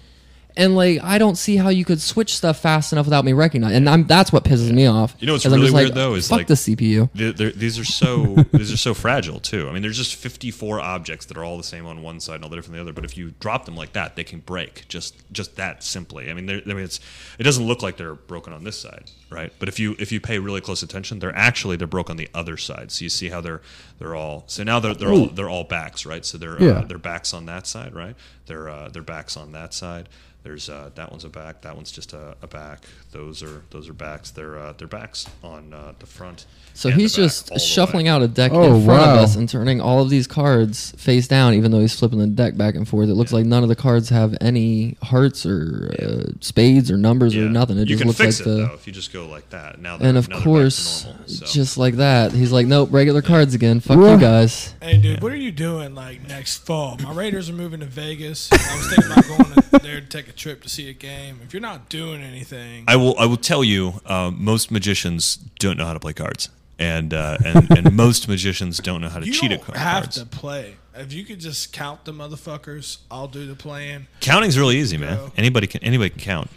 and 0.56 0.76
like 0.76 1.02
I 1.02 1.18
don't 1.18 1.36
see 1.36 1.56
how 1.56 1.68
you 1.68 1.84
could 1.84 2.00
switch 2.00 2.36
stuff 2.36 2.60
fast 2.60 2.92
enough 2.92 3.06
without 3.06 3.24
me 3.24 3.32
recognizing. 3.32 3.76
And 3.76 3.88
I'm 3.88 4.06
that's 4.06 4.32
what 4.32 4.44
pisses 4.44 4.70
me 4.72 4.86
off. 4.86 5.14
You 5.18 5.26
know 5.26 5.34
what's 5.34 5.46
I'm 5.46 5.52
really 5.52 5.64
just 5.64 5.74
like, 5.74 5.84
weird, 5.84 5.94
though, 5.94 6.14
is, 6.14 6.28
fuck 6.28 6.38
like- 6.38 6.46
the 6.46 6.54
CPU. 6.54 7.10
They're, 7.14 7.32
they're, 7.32 7.50
these 7.50 7.78
are 7.78 7.84
so 7.84 8.36
these 8.52 8.72
are 8.72 8.76
so 8.76 8.94
fragile 8.94 9.40
too. 9.40 9.68
I 9.68 9.72
mean, 9.72 9.82
there's 9.82 9.96
just 9.96 10.14
54 10.16 10.80
objects 10.80 11.26
that 11.26 11.36
are 11.36 11.44
all 11.44 11.56
the 11.56 11.62
same 11.62 11.86
on 11.86 12.02
one 12.02 12.20
side 12.20 12.36
and 12.36 12.44
all 12.44 12.50
the 12.50 12.56
different 12.56 12.78
on 12.78 12.84
the 12.84 12.90
other. 12.90 12.94
But 12.94 13.04
if 13.04 13.16
you 13.16 13.34
drop 13.40 13.64
them 13.64 13.76
like 13.76 13.92
that, 13.92 14.16
they 14.16 14.24
can 14.24 14.40
break 14.40 14.86
just 14.88 15.14
just 15.32 15.56
that 15.56 15.82
simply. 15.82 16.30
I 16.30 16.34
mean, 16.34 16.48
I 16.48 16.62
mean, 16.64 16.78
it's 16.84 17.00
it 17.38 17.42
doesn't 17.44 17.66
look 17.66 17.82
like 17.82 17.96
they're 17.96 18.14
broken 18.14 18.52
on 18.52 18.64
this 18.64 18.78
side, 18.78 19.10
right? 19.30 19.52
But 19.58 19.68
if 19.68 19.78
you 19.78 19.96
if 19.98 20.12
you 20.12 20.20
pay 20.20 20.38
really 20.38 20.60
close 20.60 20.82
attention, 20.82 21.18
they're 21.18 21.36
actually 21.36 21.76
they're 21.76 21.86
broke 21.86 22.10
on 22.10 22.16
the 22.16 22.28
other 22.34 22.56
side. 22.56 22.92
So 22.92 23.04
you 23.04 23.08
see 23.08 23.28
how 23.28 23.40
they're 23.40 23.62
they're 24.02 24.16
all 24.16 24.42
so 24.48 24.64
now 24.64 24.80
they're 24.80 24.94
they're 24.94 25.12
all 25.12 25.26
they're 25.26 25.48
all 25.50 25.64
backs, 25.64 26.04
right? 26.04 26.24
So 26.24 26.36
they're 26.38 26.60
Yeah. 26.60 26.70
uh, 26.80 26.84
they're 26.86 26.98
backs 26.98 27.32
on 27.32 27.46
that 27.46 27.66
side, 27.68 27.94
right? 27.94 28.16
They're 28.46 28.68
uh, 28.68 28.88
they're 28.88 29.02
backs 29.02 29.36
on 29.36 29.52
that 29.52 29.72
side. 29.74 30.08
There's 30.44 30.68
uh, 30.68 30.90
that 30.96 31.12
one's 31.12 31.22
a 31.24 31.28
back. 31.28 31.62
That 31.62 31.76
one's 31.76 31.92
just 31.92 32.12
a, 32.14 32.34
a 32.42 32.48
back. 32.48 32.80
Those 33.12 33.44
are 33.44 33.62
those 33.70 33.88
are 33.88 33.92
backs. 33.92 34.32
They're 34.32 34.58
uh, 34.58 34.72
they're 34.76 34.88
backs 34.88 35.28
on 35.44 35.72
uh, 35.72 35.92
the 36.00 36.06
front. 36.06 36.46
So 36.74 36.88
he's 36.90 37.12
back, 37.12 37.22
just 37.24 37.60
shuffling 37.60 38.08
out 38.08 38.22
a 38.22 38.28
deck 38.28 38.50
Oh, 38.52 38.74
in 38.76 38.84
front 38.84 39.02
of 39.02 39.18
us 39.18 39.36
and 39.36 39.46
turning 39.48 39.80
all 39.80 40.02
of 40.02 40.08
these 40.10 40.26
cards 40.26 40.90
face 40.96 41.28
down, 41.28 41.52
even 41.54 41.70
though 41.70 41.78
he's 41.80 41.94
flipping 41.96 42.18
the 42.18 42.26
deck 42.26 42.56
back 42.56 42.74
and 42.74 42.88
forth. 42.88 43.08
It 43.10 43.14
looks 43.14 43.30
like 43.32 43.44
none 43.44 43.62
of 43.62 43.68
the 43.68 43.76
cards 43.76 44.08
have 44.08 44.34
any 44.40 44.96
hearts 45.02 45.44
or 45.46 45.94
uh, 46.02 46.32
spades 46.40 46.90
or 46.90 46.96
numbers 46.96 47.36
Yeah. 47.36 47.44
or 47.44 47.48
nothing. 47.50 47.76
It 47.76 47.82
you 47.88 47.96
just 47.96 47.98
can 48.00 48.08
looks 48.08 48.18
fix 48.18 48.40
like 48.40 48.46
it 48.46 48.50
the. 48.50 48.56
though 48.66 48.74
if 48.74 48.86
you 48.86 48.92
just 48.94 49.12
go 49.12 49.28
like 49.28 49.48
that. 49.50 49.80
Now 49.80 49.98
And 50.00 50.16
of 50.16 50.28
now 50.28 50.36
they're 50.36 50.38
back 50.38 50.38
to 50.38 50.44
course, 50.44 51.04
normal, 51.04 51.28
so. 51.28 51.46
just 51.46 51.76
like 51.78 51.94
that, 51.96 52.32
he's 52.32 52.50
like, 52.52 52.66
nope, 52.66 52.88
regular 52.90 53.22
cards 53.22 53.54
again. 53.54 53.78
Fuck 53.94 54.02
Wha- 54.04 54.12
you 54.14 54.18
guys. 54.20 54.74
Hey, 54.80 54.98
dude, 54.98 55.22
what 55.22 55.32
are 55.32 55.36
you 55.36 55.52
doing 55.52 55.94
like 55.94 56.26
next 56.26 56.58
fall? 56.66 56.96
My 57.02 57.12
Raiders 57.12 57.48
are 57.50 57.54
moving 57.54 57.80
to 57.80 57.86
Vegas. 57.86 58.50
I 58.52 58.76
was 58.76 58.88
thinking 58.94 59.12
about 59.12 59.26
going 59.26 59.62
to 59.62 59.78
there 59.78 60.00
to 60.00 60.06
take 60.06 60.28
a 60.28 60.32
trip 60.32 60.62
to 60.62 60.68
see 60.68 60.88
a 60.88 60.92
game. 60.92 61.40
If 61.44 61.52
you're 61.52 61.60
not 61.62 61.88
doing 61.88 62.22
anything, 62.22 62.84
I 62.88 62.96
will. 62.96 63.18
I 63.18 63.26
will 63.26 63.36
tell 63.36 63.62
you. 63.64 64.00
Uh, 64.06 64.30
most 64.34 64.70
magicians 64.70 65.36
don't 65.58 65.76
know 65.76 65.86
how 65.86 65.94
to 65.94 66.00
play 66.00 66.12
cards, 66.12 66.48
and 66.78 67.12
uh, 67.14 67.38
and, 67.44 67.70
and 67.78 67.96
most 67.96 68.28
magicians 68.28 68.78
don't 68.78 69.00
know 69.00 69.08
how 69.08 69.18
to 69.20 69.26
you 69.26 69.32
cheat 69.32 69.50
don't 69.50 69.60
at 69.60 69.64
card- 69.66 69.78
have 69.78 70.02
cards. 70.04 70.18
to 70.18 70.26
play. 70.26 70.76
If 70.94 71.12
you 71.12 71.24
could 71.24 71.40
just 71.40 71.72
count 71.72 72.04
the 72.04 72.12
motherfuckers, 72.12 72.98
I'll 73.10 73.26
do 73.28 73.46
the 73.46 73.54
playing. 73.54 74.08
Counting's 74.20 74.58
really 74.58 74.76
easy, 74.76 74.98
man. 74.98 75.30
Anybody 75.36 75.66
can. 75.66 75.82
Anybody 75.82 76.10
can 76.10 76.20
count. 76.20 76.50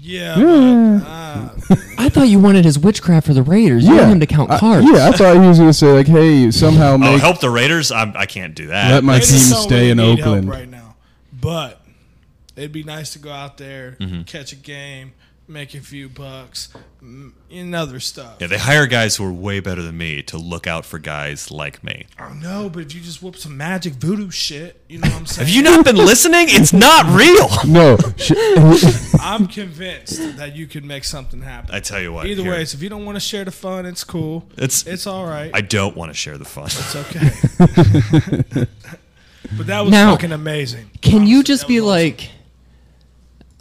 Yeah, 0.00 0.34
but, 0.36 1.06
uh, 1.06 1.48
I 1.98 2.08
thought 2.08 2.28
you 2.28 2.38
wanted 2.38 2.64
his 2.64 2.78
witchcraft 2.78 3.26
for 3.26 3.34
the 3.34 3.42
Raiders. 3.42 3.86
You 3.86 3.96
want 3.96 4.10
him 4.12 4.20
to 4.20 4.26
count 4.26 4.50
I- 4.50 4.58
cards. 4.58 4.86
yeah, 4.90 5.08
I 5.08 5.12
thought 5.12 5.34
he 5.40 5.46
was 5.46 5.58
going 5.58 5.70
to 5.70 5.74
say 5.74 5.92
like, 5.92 6.06
"Hey, 6.06 6.50
somehow 6.50 6.92
Oh, 6.94 6.98
make 6.98 7.20
help 7.20 7.40
the 7.40 7.50
Raiders! 7.50 7.90
I'm, 7.92 8.12
I 8.16 8.26
can't 8.26 8.54
do 8.54 8.68
that. 8.68 8.90
let 8.92 9.04
my 9.04 9.14
Raiders 9.14 9.30
team 9.30 9.52
don't 9.54 9.62
stay 9.62 9.90
in 9.90 9.96
need 9.98 10.18
help 10.20 10.28
Oakland." 10.28 10.48
right 10.50 10.68
now. 10.68 10.96
But 11.40 11.80
it'd 12.56 12.72
be 12.72 12.84
nice 12.84 13.12
to 13.12 13.18
go 13.18 13.30
out 13.30 13.58
there, 13.58 13.96
Mm-hmm. 14.00 14.22
catch 14.22 14.52
a 14.52 14.56
game, 14.56 15.12
make 15.48 15.74
a 15.74 15.80
few 15.80 16.08
bucks, 16.10 16.68
mm, 17.02 17.32
and 17.50 17.74
other 17.74 17.98
stuff. 18.00 18.36
yeah, 18.38 18.46
they 18.46 18.58
hire 18.58 18.86
guys 18.86 19.16
who 19.16 19.24
are 19.24 19.32
way 19.32 19.60
better 19.60 19.80
than 19.82 19.96
me 19.96 20.22
to 20.24 20.36
look 20.36 20.66
out 20.66 20.84
for 20.84 20.98
guys 20.98 21.50
like 21.50 21.82
me. 21.82 22.06
I 22.18 22.34
know, 22.34 22.68
but 22.68 22.82
if 22.82 22.94
you 22.94 23.00
just 23.00 23.22
whoop 23.22 23.36
some 23.36 23.56
magic 23.56 23.94
voodoo 23.94 24.30
shit, 24.30 24.80
you 24.88 24.98
know 24.98 25.08
what 25.08 25.16
I'm 25.16 25.26
saying? 25.26 25.46
Have 25.46 25.54
you 25.54 25.62
not 25.62 25.84
been 25.84 25.96
listening? 25.96 26.46
It's 26.48 26.72
not 26.72 27.06
real. 27.06 27.48
No, 27.68 27.98
I'm 29.20 29.46
convinced 29.46 30.36
that 30.36 30.54
you 30.56 30.66
can 30.66 30.86
make 30.86 31.04
something 31.04 31.42
happen. 31.42 31.74
I 31.74 31.80
tell 31.80 32.00
you 32.00 32.12
what. 32.12 32.26
Either 32.26 32.42
here, 32.42 32.52
way, 32.52 32.62
if 32.62 32.82
you 32.82 32.88
don't 32.88 33.04
want 33.04 33.16
to 33.16 33.20
share 33.20 33.44
the 33.44 33.50
fun, 33.50 33.84
it's 33.84 34.04
cool. 34.04 34.46
it's 34.56 34.86
It's 34.86 35.06
all 35.06 35.26
right. 35.26 35.50
I 35.54 35.60
don't 35.60 35.96
want 35.96 36.10
to 36.10 36.14
share 36.14 36.38
the 36.38 36.44
fun. 36.44 36.66
it's 36.66 36.96
okay. 36.96 38.66
but 39.56 39.66
that 39.66 39.80
was 39.82 39.90
Now, 39.90 40.12
fucking 40.12 40.32
amazing. 40.32 40.90
Can 41.02 41.26
you 41.26 41.42
just 41.42 41.68
be 41.68 41.78
awesome. 41.80 41.88
like, 41.88 42.30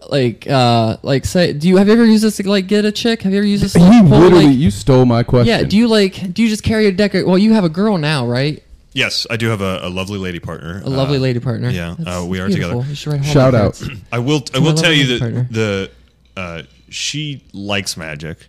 like, 0.09 0.47
uh, 0.47 0.97
like, 1.03 1.25
say, 1.25 1.53
do 1.53 1.67
you 1.67 1.77
have 1.77 1.87
you 1.87 1.93
ever 1.93 2.05
used 2.05 2.23
this 2.23 2.37
to 2.37 2.49
like 2.49 2.67
get 2.67 2.85
a 2.85 2.91
chick? 2.91 3.21
Have 3.23 3.31
you 3.33 3.39
ever 3.39 3.47
used 3.47 3.63
this? 3.63 3.73
To, 3.73 3.79
you 3.79 3.85
like, 3.85 4.03
literally 4.03 4.45
like- 4.47 4.57
you 4.57 4.71
stole 4.71 5.05
my 5.05 5.23
question. 5.23 5.47
yeah. 5.47 5.63
Do 5.63 5.75
you 5.77 5.87
like? 5.87 6.33
Do 6.33 6.43
you 6.43 6.49
just 6.49 6.63
carry 6.63 6.85
a 6.87 6.91
deck? 6.91 7.13
Of, 7.13 7.25
well, 7.25 7.37
you 7.37 7.53
have 7.53 7.63
a 7.63 7.69
girl 7.69 7.97
now, 7.97 8.27
right? 8.27 8.63
Yes, 8.93 9.27
I 9.29 9.37
do 9.37 9.47
have 9.49 9.61
a, 9.61 9.79
a 9.83 9.89
lovely 9.89 10.17
lady 10.17 10.39
partner. 10.39 10.81
A 10.83 10.89
lovely 10.89 11.17
Uh, 11.17 11.21
lady 11.21 11.39
partner. 11.39 11.69
yeah, 11.69 11.95
uh, 12.05 12.25
we 12.27 12.39
are 12.39 12.47
beautiful. 12.47 12.79
together. 12.81 12.89
You 12.89 12.95
should 12.95 13.13
write 13.13 13.25
Shout 13.25 13.53
out. 13.53 13.81
I 14.11 14.19
will. 14.19 14.43
I 14.53 14.59
will 14.59 14.73
tell 14.73 14.89
lovely 14.91 15.01
you 15.01 15.19
partner. 15.19 15.47
that 15.51 15.91
the 16.35 16.41
uh, 16.41 16.63
she 16.89 17.43
likes 17.53 17.97
magic, 17.97 18.47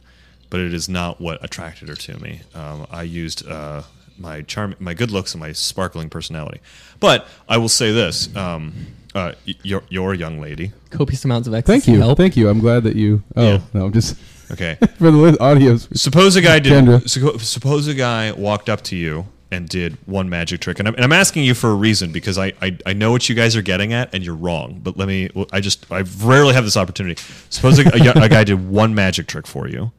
but 0.50 0.60
it 0.60 0.72
is 0.72 0.88
not 0.88 1.20
what 1.20 1.42
attracted 1.44 1.88
her 1.88 1.96
to 1.96 2.18
me. 2.20 2.40
Um, 2.54 2.86
I 2.90 3.02
used 3.02 3.46
uh, 3.48 3.82
my 4.18 4.42
charm, 4.42 4.74
my 4.78 4.94
good 4.94 5.10
looks, 5.10 5.34
and 5.34 5.40
my 5.40 5.52
sparkling 5.52 6.08
personality. 6.08 6.60
But 7.00 7.26
I 7.48 7.58
will 7.58 7.68
say 7.68 7.92
this: 7.92 8.34
um, 8.36 8.86
uh, 9.18 9.32
y- 9.46 9.54
you're, 9.62 9.82
you're 9.88 10.14
young 10.14 10.40
lady. 10.40 10.72
Copious 10.90 11.24
amounts 11.24 11.48
of 11.48 11.54
ecstasy. 11.54 11.80
Thank 11.80 11.88
you, 11.88 12.00
Help. 12.00 12.18
thank 12.18 12.36
you. 12.36 12.48
I'm 12.48 12.60
glad 12.60 12.84
that 12.84 12.96
you. 12.96 13.22
Oh 13.36 13.42
Yeah. 13.52 13.60
no, 13.74 13.86
I'm 13.86 13.92
just 13.92 14.16
Okay. 14.50 14.76
for 14.98 15.10
the 15.10 15.18
li- 15.18 15.32
audios. 15.38 15.94
Suppose 15.96 16.36
a 16.36 16.40
guy 16.40 16.58
did. 16.58 16.72
Kendra. 16.72 17.06
Suppose 17.40 17.86
a 17.88 17.94
guy 17.94 18.32
walked 18.32 18.68
up 18.70 18.82
to 18.84 18.96
you 18.96 19.26
and 19.50 19.68
did 19.68 19.96
one 20.06 20.28
magic 20.28 20.60
trick, 20.60 20.78
and 20.78 20.86
I'm, 20.88 20.94
and 20.94 21.04
I'm 21.04 21.12
asking 21.12 21.44
you 21.44 21.54
for 21.54 21.70
a 21.70 21.74
reason 21.74 22.12
because 22.12 22.36
I, 22.38 22.52
I 22.62 22.76
I 22.86 22.92
know 22.92 23.10
what 23.10 23.28
you 23.28 23.34
guys 23.34 23.56
are 23.56 23.62
getting 23.62 23.92
at, 23.92 24.14
and 24.14 24.22
you're 24.24 24.34
wrong. 24.34 24.80
But 24.82 24.96
let 24.96 25.08
me. 25.08 25.30
I 25.52 25.60
just 25.60 25.90
I 25.90 26.00
rarely 26.22 26.54
have 26.54 26.64
this 26.64 26.76
opportunity. 26.76 27.20
Suppose 27.50 27.78
a 27.78 27.84
guy 28.28 28.44
did 28.44 28.68
one 28.68 28.94
magic 28.94 29.26
trick 29.26 29.46
for 29.46 29.68
you, 29.68 29.90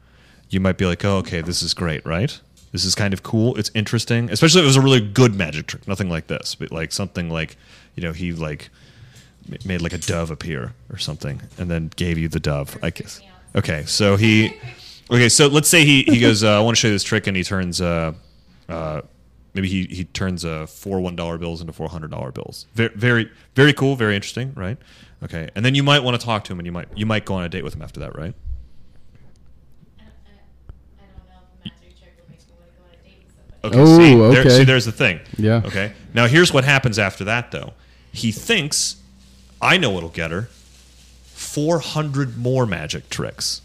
you 0.50 0.58
might 0.60 0.78
be 0.78 0.86
like, 0.86 1.04
oh, 1.04 1.16
okay, 1.18 1.40
this 1.42 1.62
is 1.62 1.74
great, 1.74 2.04
right? 2.06 2.40
This 2.72 2.84
is 2.84 2.94
kind 2.94 3.12
of 3.12 3.22
cool. 3.24 3.56
It's 3.56 3.70
interesting, 3.74 4.30
especially 4.30 4.60
if 4.60 4.64
it 4.64 4.66
was 4.68 4.76
a 4.76 4.80
really 4.80 5.00
good 5.00 5.34
magic 5.34 5.66
trick, 5.66 5.88
nothing 5.88 6.08
like 6.08 6.28
this, 6.28 6.54
but 6.54 6.70
like 6.70 6.92
something 6.92 7.28
like, 7.28 7.56
you 7.96 8.02
know, 8.04 8.12
he 8.12 8.32
like 8.32 8.68
ma- 8.68 8.70
made 9.64 9.80
like 9.82 9.92
a 9.92 9.98
dove 9.98 10.30
appear 10.30 10.72
or 10.90 10.98
something, 10.98 11.40
and 11.58 11.70
then 11.70 11.90
gave 11.96 12.18
you 12.18 12.28
the 12.28 12.40
dove. 12.40 12.78
I 12.82 12.90
guess. 12.90 13.20
Okay, 13.54 13.84
so 13.86 14.16
he. 14.16 14.56
Okay, 15.10 15.28
so 15.28 15.48
let's 15.48 15.68
say 15.68 15.84
he 15.84 16.02
he 16.04 16.20
goes. 16.20 16.44
Uh, 16.44 16.56
I 16.56 16.60
want 16.60 16.76
to 16.76 16.80
show 16.80 16.88
you 16.88 16.94
this 16.94 17.02
trick, 17.02 17.26
and 17.26 17.36
he 17.36 17.42
turns. 17.42 17.80
Uh, 17.80 18.12
uh, 18.68 19.00
maybe 19.54 19.68
he 19.68 19.84
he 19.86 20.04
turns 20.04 20.44
uh, 20.44 20.66
four 20.66 21.00
one 21.00 21.16
dollar 21.16 21.36
bills 21.38 21.60
into 21.60 21.72
four 21.72 21.88
hundred 21.88 22.10
dollar 22.10 22.30
bills. 22.32 22.66
Very 22.74 22.90
very 22.94 23.30
very 23.54 23.72
cool, 23.72 23.96
very 23.96 24.14
interesting, 24.14 24.52
right? 24.54 24.78
Okay, 25.22 25.50
and 25.54 25.64
then 25.64 25.74
you 25.74 25.82
might 25.82 26.00
want 26.04 26.18
to 26.18 26.24
talk 26.24 26.44
to 26.44 26.52
him, 26.52 26.60
and 26.60 26.66
you 26.66 26.72
might 26.72 26.88
you 26.96 27.06
might 27.06 27.24
go 27.24 27.34
on 27.34 27.44
a 27.44 27.48
date 27.48 27.64
with 27.64 27.74
him 27.74 27.82
after 27.82 28.00
that, 28.00 28.16
right? 28.16 28.34
Okay, 33.62 33.78
Oh, 33.78 33.98
see, 33.98 34.14
there, 34.14 34.40
okay. 34.40 34.48
see, 34.50 34.64
there's 34.64 34.86
the 34.86 34.92
thing. 34.92 35.20
Yeah. 35.36 35.62
Okay. 35.66 35.92
Now 36.14 36.26
here's 36.26 36.52
what 36.52 36.64
happens 36.64 36.98
after 36.98 37.24
that, 37.24 37.50
though. 37.50 37.74
He 38.10 38.32
thinks, 38.32 38.96
I 39.62 39.76
know 39.76 39.90
what'll 39.90 40.08
get 40.08 40.30
her. 40.30 40.48
Four 41.34 41.80
hundred 41.80 42.36
more 42.36 42.66
magic 42.66 43.08
tricks. 43.08 43.62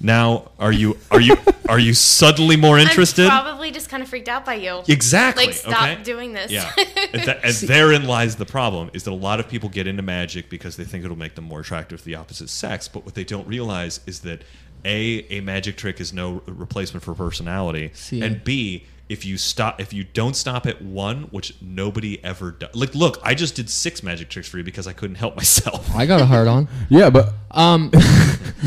Now, 0.00 0.50
are 0.58 0.72
you 0.72 0.96
are 1.10 1.20
you 1.20 1.36
are 1.68 1.78
you 1.78 1.92
suddenly 1.92 2.56
more 2.56 2.78
interested? 2.78 3.26
I'm 3.26 3.42
probably 3.42 3.70
just 3.70 3.90
kind 3.90 4.02
of 4.02 4.08
freaked 4.08 4.28
out 4.28 4.46
by 4.46 4.54
you. 4.54 4.82
Exactly. 4.88 5.46
Like, 5.46 5.54
stop 5.54 5.88
okay? 5.88 6.02
doing 6.02 6.32
this. 6.32 6.50
Yeah. 6.50 6.72
and, 7.12 7.22
tha- 7.22 7.44
and 7.44 7.54
therein 7.54 8.06
lies 8.06 8.36
the 8.36 8.46
problem: 8.46 8.90
is 8.94 9.04
that 9.04 9.12
a 9.12 9.14
lot 9.14 9.40
of 9.40 9.48
people 9.48 9.68
get 9.68 9.86
into 9.86 10.02
magic 10.02 10.48
because 10.48 10.76
they 10.76 10.84
think 10.84 11.04
it'll 11.04 11.18
make 11.18 11.34
them 11.34 11.44
more 11.44 11.60
attractive 11.60 11.98
to 12.00 12.04
the 12.04 12.14
opposite 12.14 12.48
sex. 12.48 12.88
But 12.88 13.04
what 13.04 13.14
they 13.14 13.24
don't 13.24 13.46
realize 13.46 14.00
is 14.06 14.20
that 14.20 14.42
a 14.84 15.26
a 15.28 15.40
magic 15.40 15.76
trick 15.76 16.00
is 16.00 16.12
no 16.14 16.42
replacement 16.46 17.04
for 17.04 17.14
personality, 17.14 17.90
See. 17.94 18.22
and 18.22 18.42
b 18.42 18.86
if 19.10 19.24
you 19.26 19.36
stop 19.36 19.80
if 19.80 19.92
you 19.92 20.04
don't 20.04 20.34
stop 20.34 20.66
at 20.66 20.80
one, 20.80 21.24
which 21.24 21.54
nobody 21.60 22.22
ever 22.24 22.52
does. 22.52 22.74
Like, 22.74 22.94
look, 22.94 23.18
I 23.22 23.34
just 23.34 23.56
did 23.56 23.68
six 23.68 24.02
magic 24.02 24.28
tricks 24.30 24.48
for 24.48 24.56
you 24.58 24.64
because 24.64 24.86
I 24.86 24.92
couldn't 24.94 25.16
help 25.16 25.36
myself. 25.42 25.94
I 25.94 26.06
got 26.06 26.20
a 26.20 26.26
hard 26.26 26.48
on. 26.48 26.68
Yeah, 26.88 27.10
but 27.10 27.32
Um, 27.50 27.90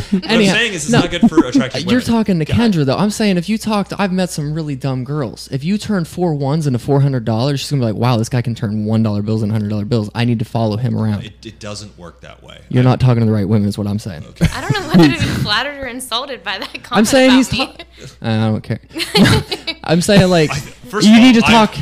What 0.10 0.26
I'm 0.26 0.32
anyhow, 0.32 0.54
saying 0.54 0.74
is, 0.74 0.84
it's 0.86 0.92
no, 0.92 1.02
not 1.02 1.12
good 1.12 1.30
for 1.30 1.46
attractive 1.46 1.84
You're 1.84 2.02
talking 2.02 2.40
to 2.40 2.46
God. 2.46 2.56
Kendra 2.58 2.84
though. 2.86 2.98
I'm 2.98 3.12
saying 3.12 3.38
if 3.38 3.48
you 3.48 3.58
talked, 3.60 3.94
I've 4.00 4.12
met 4.12 4.30
some 4.32 4.54
really 4.54 4.76
dumb 4.76 5.04
girls. 5.04 5.48
If 5.52 5.64
you 5.64 5.78
turn 5.78 6.04
four 6.06 6.34
ones 6.34 6.66
into 6.68 6.80
four 6.80 7.00
hundred 7.00 7.26
dollars, 7.26 7.60
she's 7.60 7.70
gonna 7.70 7.82
be 7.82 7.86
like, 7.86 7.96
"Wow, 7.96 8.18
this 8.18 8.28
guy 8.30 8.42
can 8.42 8.56
turn 8.56 8.86
one 8.86 9.04
dollar 9.04 9.22
bills 9.22 9.44
into 9.44 9.54
hundred 9.54 9.70
dollar 9.70 9.86
bills. 9.86 10.10
I 10.16 10.26
need 10.26 10.40
to 10.40 10.46
follow 10.46 10.78
him 10.78 10.98
around." 10.98 11.24
It, 11.26 11.46
it 11.46 11.60
doesn't 11.60 11.96
work 11.98 12.22
that 12.22 12.42
way. 12.44 12.62
You're 12.70 12.84
not 12.84 13.00
talking 13.00 13.20
to 13.20 13.26
the 13.26 13.32
right 13.32 13.48
women, 13.48 13.68
is 13.70 13.78
what 13.78 13.86
I'm 13.88 14.00
saying. 14.00 14.24
I 14.52 14.62
don't 14.62 14.74
know 14.74 14.88
whether 14.88 15.14
to 15.16 15.20
be 15.20 15.28
flattered 15.44 15.78
or 15.84 15.86
insulted 15.88 16.44
by 16.44 16.58
that 16.58 16.74
comment. 16.84 16.92
I'm 16.92 17.06
saying 17.06 17.30
about 17.30 17.38
he's. 17.38 17.52
me. 17.54 17.66
Ta- 17.68 17.86
I 18.22 18.50
don't 18.50 18.62
care. 18.64 18.80
I'm 19.84 20.02
saying 20.02 20.28
like 20.34 20.52
First 20.52 21.08
you 21.08 21.14
of 21.14 21.20
all, 21.20 21.26
need 21.26 21.36
to 21.40 21.46
I- 21.46 21.52
talk 21.52 21.78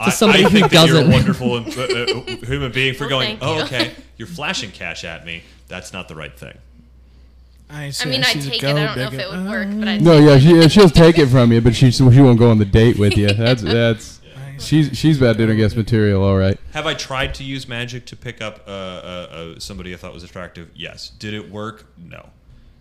I- 0.00 0.04
to 0.06 0.10
somebody 0.10 0.44
I 0.44 0.48
who 0.48 0.58
think 0.58 0.70
that 0.70 0.86
doesn't. 0.86 0.96
You're 0.96 1.10
a 1.10 1.12
wonderful 1.12 1.52
uh, 1.54 1.60
uh, 1.60 2.46
human 2.46 2.72
being 2.72 2.94
for 2.94 3.00
Well, 3.04 3.10
going. 3.10 3.38
thank 3.38 3.42
Oh, 3.42 3.56
you." 3.58 3.62
okay. 3.64 3.92
You're 4.16 4.28
flashing 4.28 4.70
cash 4.70 5.04
at 5.04 5.26
me. 5.26 5.42
That's 5.68 5.92
not 5.92 6.08
the 6.08 6.14
right 6.14 6.36
thing. 6.38 6.56
I, 7.68 7.84
ain't 7.86 8.06
I 8.06 8.08
mean, 8.08 8.22
I'd 8.22 8.40
take 8.40 8.62
it. 8.62 8.64
I 8.64 8.72
don't 8.72 8.96
know 8.96 9.02
if 9.08 9.12
it 9.14 9.28
would 9.28 9.36
digger. 9.38 9.50
work, 9.50 9.68
but 9.80 9.88
I'd 9.88 10.00
no, 10.02 10.18
take 10.18 10.42
yeah, 10.44 10.56
it. 10.62 10.68
she, 10.70 10.78
she'll 10.80 10.88
take 10.88 11.18
it 11.18 11.26
from 11.26 11.50
you, 11.52 11.60
but 11.60 11.74
she 11.74 11.90
she 11.90 12.02
won't 12.02 12.38
go 12.38 12.50
on 12.50 12.58
the 12.58 12.64
date 12.64 12.96
with 12.98 13.16
you. 13.16 13.26
That's 13.32 13.60
that's 13.62 14.20
she's 14.60 14.96
she's 14.96 15.18
bad 15.18 15.36
dinner 15.36 15.54
guest 15.54 15.76
material. 15.76 16.22
All 16.22 16.36
right. 16.36 16.58
Have 16.72 16.86
I 16.86 16.94
tried 16.94 17.34
to 17.34 17.44
use 17.44 17.66
magic 17.68 18.06
to 18.06 18.16
pick 18.16 18.40
up 18.40 18.62
uh, 18.66 18.70
uh, 18.70 18.74
uh, 19.54 19.58
somebody 19.58 19.92
I 19.92 19.96
thought 19.96 20.14
was 20.14 20.22
attractive? 20.24 20.70
Yes. 20.76 21.10
Did 21.10 21.34
it 21.34 21.50
work? 21.50 21.86
No. 21.98 22.30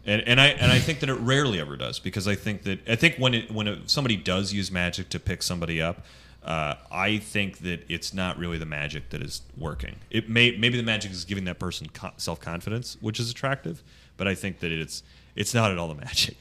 And, 0.05 0.21
and 0.27 0.39
I 0.39 0.47
and 0.47 0.71
I 0.71 0.79
think 0.79 0.99
that 0.99 1.09
it 1.09 1.15
rarely 1.15 1.59
ever 1.59 1.75
does 1.75 1.99
because 1.99 2.27
I 2.27 2.35
think 2.35 2.63
that 2.63 2.87
I 2.87 2.95
think 2.95 3.15
when 3.17 3.33
it 3.33 3.51
when 3.51 3.67
it, 3.67 3.89
somebody 3.89 4.15
does 4.15 4.53
use 4.53 4.71
magic 4.71 5.09
to 5.09 5.19
pick 5.19 5.41
somebody 5.41 5.81
up, 5.81 6.05
uh, 6.43 6.75
I 6.91 7.17
think 7.17 7.59
that 7.59 7.83
it's 7.89 8.13
not 8.13 8.37
really 8.37 8.59
the 8.59 8.67
magic 8.67 9.09
that 9.09 9.23
is 9.23 9.41
working. 9.57 9.95
It 10.11 10.29
may 10.29 10.55
maybe 10.55 10.77
the 10.77 10.83
magic 10.83 11.11
is 11.11 11.25
giving 11.25 11.45
that 11.45 11.57
person 11.57 11.87
co- 11.91 12.11
self 12.17 12.39
confidence, 12.39 12.97
which 13.01 13.19
is 13.19 13.31
attractive, 13.31 13.81
but 14.15 14.27
I 14.27 14.35
think 14.35 14.59
that 14.59 14.71
it's 14.71 15.01
it's 15.35 15.55
not 15.55 15.71
at 15.71 15.79
all 15.79 15.87
the 15.87 15.95
magic. 16.05 16.37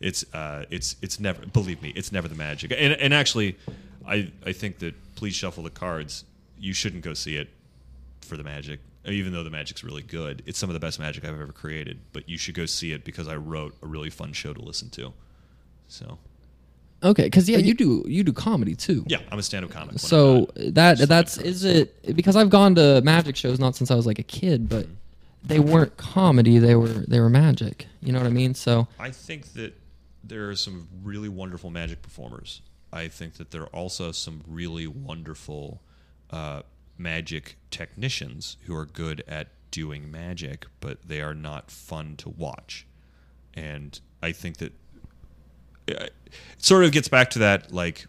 It's 0.00 0.24
uh, 0.32 0.66
it's 0.70 0.94
it's 1.02 1.18
never 1.18 1.44
believe 1.44 1.82
me, 1.82 1.92
it's 1.96 2.12
never 2.12 2.28
the 2.28 2.36
magic. 2.36 2.70
And 2.70 2.92
and 2.92 3.12
actually, 3.12 3.58
I 4.06 4.30
I 4.46 4.52
think 4.52 4.78
that 4.78 4.94
please 5.16 5.34
shuffle 5.34 5.64
the 5.64 5.70
cards. 5.70 6.24
You 6.56 6.72
shouldn't 6.72 7.02
go 7.02 7.14
see 7.14 7.34
it 7.34 7.48
for 8.20 8.36
the 8.36 8.44
magic, 8.44 8.78
even 9.08 9.32
though 9.32 9.44
the 9.44 9.50
magic's 9.50 9.82
really 9.84 10.02
good. 10.02 10.42
It's 10.46 10.58
some 10.58 10.68
of 10.70 10.74
the 10.74 10.80
best 10.80 10.98
magic 10.98 11.24
I've 11.24 11.40
ever 11.40 11.52
created. 11.52 12.00
But 12.12 12.28
you 12.28 12.38
should 12.38 12.54
go 12.54 12.66
see 12.66 12.92
it 12.92 13.04
because 13.04 13.28
I 13.28 13.36
wrote 13.36 13.74
a 13.82 13.86
really 13.86 14.10
fun 14.10 14.32
show 14.32 14.52
to 14.52 14.60
listen 14.62 14.90
to. 14.90 15.12
So 15.88 16.18
Okay, 17.02 17.24
because 17.24 17.48
yeah, 17.48 17.58
you 17.58 17.74
do 17.74 18.04
you 18.08 18.24
do 18.24 18.32
comedy 18.32 18.74
too. 18.74 19.04
yeah, 19.06 19.18
I'm 19.30 19.38
a 19.38 19.42
stand-up 19.42 19.70
comic. 19.70 20.00
So 20.00 20.48
that 20.56 20.98
that's 20.98 21.38
is 21.38 21.64
it 21.64 22.16
because 22.16 22.34
I've 22.34 22.50
gone 22.50 22.74
to 22.74 23.00
magic 23.02 23.36
shows 23.36 23.60
not 23.60 23.76
since 23.76 23.90
I 23.90 23.94
was 23.94 24.04
like 24.06 24.18
a 24.18 24.24
kid, 24.24 24.68
but 24.68 24.86
they 25.44 25.60
weren't 25.60 25.96
comedy. 25.96 26.58
They 26.58 26.74
were 26.74 26.88
they 26.88 27.20
were 27.20 27.30
magic. 27.30 27.86
You 28.02 28.12
know 28.12 28.18
what 28.18 28.26
I 28.26 28.30
mean? 28.30 28.54
So 28.54 28.88
I 28.98 29.10
think 29.10 29.52
that 29.52 29.74
there 30.24 30.50
are 30.50 30.56
some 30.56 30.88
really 31.04 31.28
wonderful 31.28 31.70
magic 31.70 32.02
performers. 32.02 32.62
I 32.92 33.06
think 33.06 33.34
that 33.34 33.52
there 33.52 33.62
are 33.62 33.68
also 33.68 34.10
some 34.10 34.42
really 34.48 34.88
wonderful 34.88 35.80
uh, 36.30 36.62
magic 36.98 37.56
technicians 37.70 38.56
who 38.64 38.74
are 38.74 38.86
good 38.86 39.22
at 39.28 39.48
doing 39.70 40.10
magic, 40.10 40.66
but 40.80 41.02
they 41.06 41.20
are 41.20 41.34
not 41.34 41.70
fun 41.70 42.16
to 42.16 42.28
watch. 42.28 42.86
And 43.54 43.98
I 44.22 44.32
think 44.32 44.58
that 44.58 44.72
uh, 45.88 46.04
it 46.04 46.12
sort 46.58 46.84
of 46.84 46.92
gets 46.92 47.08
back 47.08 47.30
to 47.30 47.38
that 47.40 47.72
like 47.72 48.06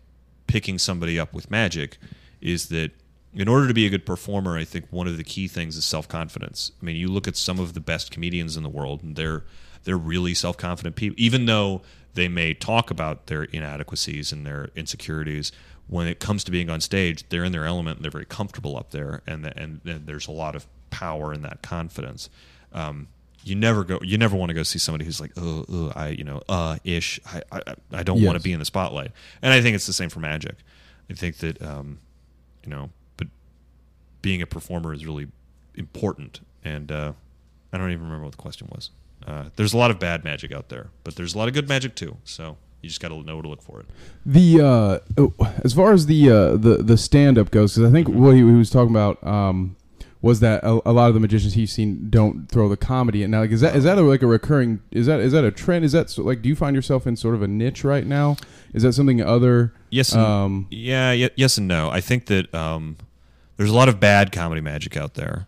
picking 0.48 0.78
somebody 0.78 1.20
up 1.20 1.34
with 1.34 1.52
magic 1.52 1.98
is 2.42 2.70
that 2.70 2.92
in 3.34 3.48
order 3.48 3.68
to 3.68 3.74
be 3.74 3.86
a 3.86 3.90
good 3.90 4.06
performer, 4.06 4.58
I 4.58 4.64
think 4.64 4.88
one 4.90 5.08
of 5.08 5.18
the 5.18 5.24
key 5.24 5.48
things 5.48 5.78
is 5.78 5.86
self 5.86 6.08
confidence. 6.08 6.72
I 6.82 6.86
mean, 6.86 6.96
you 6.96 7.08
look 7.08 7.28
at 7.28 7.36
some 7.36 7.60
of 7.60 7.74
the 7.74 7.80
best 7.80 8.12
comedians 8.12 8.58
in 8.58 8.64
the 8.64 8.70
world, 8.70 9.04
and 9.04 9.16
they're 9.16 9.44
they're 9.84 9.98
really 9.98 10.34
self 10.34 10.58
confident 10.58 10.96
people, 10.96 11.16
even 11.20 11.46
though 11.46 11.82
they 12.16 12.28
may 12.28 12.54
talk 12.54 12.90
about 12.90 13.28
their 13.28 13.44
inadequacies 13.44 14.32
and 14.32 14.46
their 14.46 14.70
insecurities. 14.76 15.52
When 15.90 16.08
it 16.08 16.20
comes 16.20 16.44
to 16.46 16.52
being 16.52 16.70
on 16.70 16.82
stage, 16.82 17.28
they're 17.30 17.44
in 17.44 17.52
their 17.52 17.66
element. 17.66 17.98
And 17.98 18.04
they're 18.04 18.12
very 18.12 18.26
comfortable 18.26 18.78
up 18.78 18.92
there, 18.92 19.22
and 19.28 19.46
and, 19.46 19.82
and 19.86 20.06
there's 20.06 20.28
a 20.28 20.32
lot 20.32 20.56
of 20.56 20.68
power 20.90 21.34
in 21.34 21.42
that 21.42 21.62
confidence. 21.62 22.30
Um, 22.72 23.08
you 23.44 23.56
never 23.56 23.84
go. 23.84 24.00
You 24.04 24.18
never 24.18 24.36
want 24.36 24.50
to 24.50 24.54
go 24.54 24.64
see 24.64 24.80
somebody 24.80 25.06
who's 25.06 25.20
like, 25.20 25.32
oh, 25.38 25.66
oh 25.70 25.92
I, 25.96 26.10
you 26.10 26.24
know, 26.24 26.42
uh, 26.50 26.78
ish. 26.84 27.20
I, 27.26 27.42
I, 27.52 27.76
I 27.92 28.04
don't 28.04 28.22
want 28.22 28.38
to 28.38 28.44
be 28.44 28.54
in 28.54 28.60
the 28.60 28.66
spotlight. 28.66 29.12
And 29.42 29.54
I 29.54 29.62
think 29.62 29.76
it's 29.76 29.88
the 29.88 29.94
same 29.94 30.10
for 30.10 30.20
magic. 30.20 30.56
I 31.10 31.14
think 31.14 31.38
that, 31.38 31.62
um, 31.62 32.00
you 32.64 32.70
know, 32.70 32.92
but 33.18 33.28
being 34.22 34.42
a 34.42 34.46
performer 34.46 34.94
is 34.94 35.06
really 35.06 35.28
important. 35.76 36.42
And 36.64 36.92
uh, 36.92 37.14
I 37.74 37.78
don't 37.78 37.92
even 37.92 38.04
remember 38.04 38.26
what 38.26 38.34
the 38.34 38.42
question 38.42 38.68
was. 38.72 38.92
Uh, 39.26 39.46
there's 39.56 39.74
a 39.74 39.78
lot 39.78 39.92
of 39.92 40.00
bad 40.00 40.24
magic 40.24 40.52
out 40.52 40.70
there, 40.70 40.90
but 41.04 41.16
there's 41.16 41.34
a 41.34 41.38
lot 41.38 41.48
of 41.48 41.54
good 41.54 41.68
magic 41.68 41.96
too. 41.96 42.18
So 42.24 42.58
you 42.82 42.90
just 42.90 43.02
got 43.02 43.10
to 43.10 43.22
know 43.24 43.36
where 43.36 43.44
to 43.44 43.50
look 43.50 43.62
for 43.62 43.80
it. 43.82 43.86
The 44.26 44.62
uh, 44.62 45.00
oh, 45.18 45.34
as 45.64 45.74
far 45.74 45.94
as 45.94 46.06
the 46.06 46.30
uh, 46.30 46.52
the 46.58 46.78
the 46.84 46.98
stand 46.98 47.38
up 47.38 47.52
goes, 47.52 47.76
because 47.76 47.90
I 47.90 47.92
think 47.92 48.08
what 48.08 48.32
he, 48.32 48.38
he 48.40 48.44
was 48.44 48.70
talking 48.70 48.92
about 48.92 49.26
um, 49.26 49.76
was 50.22 50.40
that 50.42 50.64
a, 50.64 50.80
a 50.86 50.92
lot 50.92 51.08
of 51.08 51.14
the 51.14 51.20
magicians 51.20 51.54
he's 51.54 51.72
seen 51.72 52.10
don't 52.10 52.48
throw 52.50 52.68
the 52.70 52.78
comedy. 52.78 53.24
And 53.24 53.32
now, 53.32 53.42
like, 53.42 53.52
is 53.52 53.62
that 53.62 53.76
is 53.76 53.84
that 53.84 53.98
a, 53.98 54.02
like 54.02 54.22
a 54.22 54.28
recurring? 54.28 54.82
Is 54.92 55.06
that 55.08 55.20
is 55.20 55.32
that 55.34 55.44
a 55.44 55.52
trend? 55.52 55.86
Is 55.86 55.92
that 55.94 56.10
so, 56.10 56.24
like? 56.24 56.42
Do 56.42 56.50
you 56.50 56.56
find 56.56 56.76
yourself 56.76 57.06
in 57.08 57.16
sort 57.16 57.36
of 57.36 57.42
a 57.42 57.48
niche 57.48 57.84
right 57.84 58.06
now? 58.06 58.38
Is 58.74 58.84
that 58.84 58.94
something 58.94 59.22
other? 59.22 59.74
Yes. 59.90 60.14
And, 60.14 60.22
Um, 60.22 60.68
yeah. 60.70 61.12
y- 61.12 61.30
Yes 61.36 61.58
and 61.58 61.68
no. 61.68 61.90
I 61.90 62.02
think 62.02 62.28
that 62.28 62.54
um, 62.54 62.98
there's 63.58 63.70
a 63.70 63.76
lot 63.76 63.90
of 63.90 64.00
bad 64.00 64.32
comedy 64.32 64.62
magic 64.62 64.96
out 64.96 65.16
there. 65.16 65.48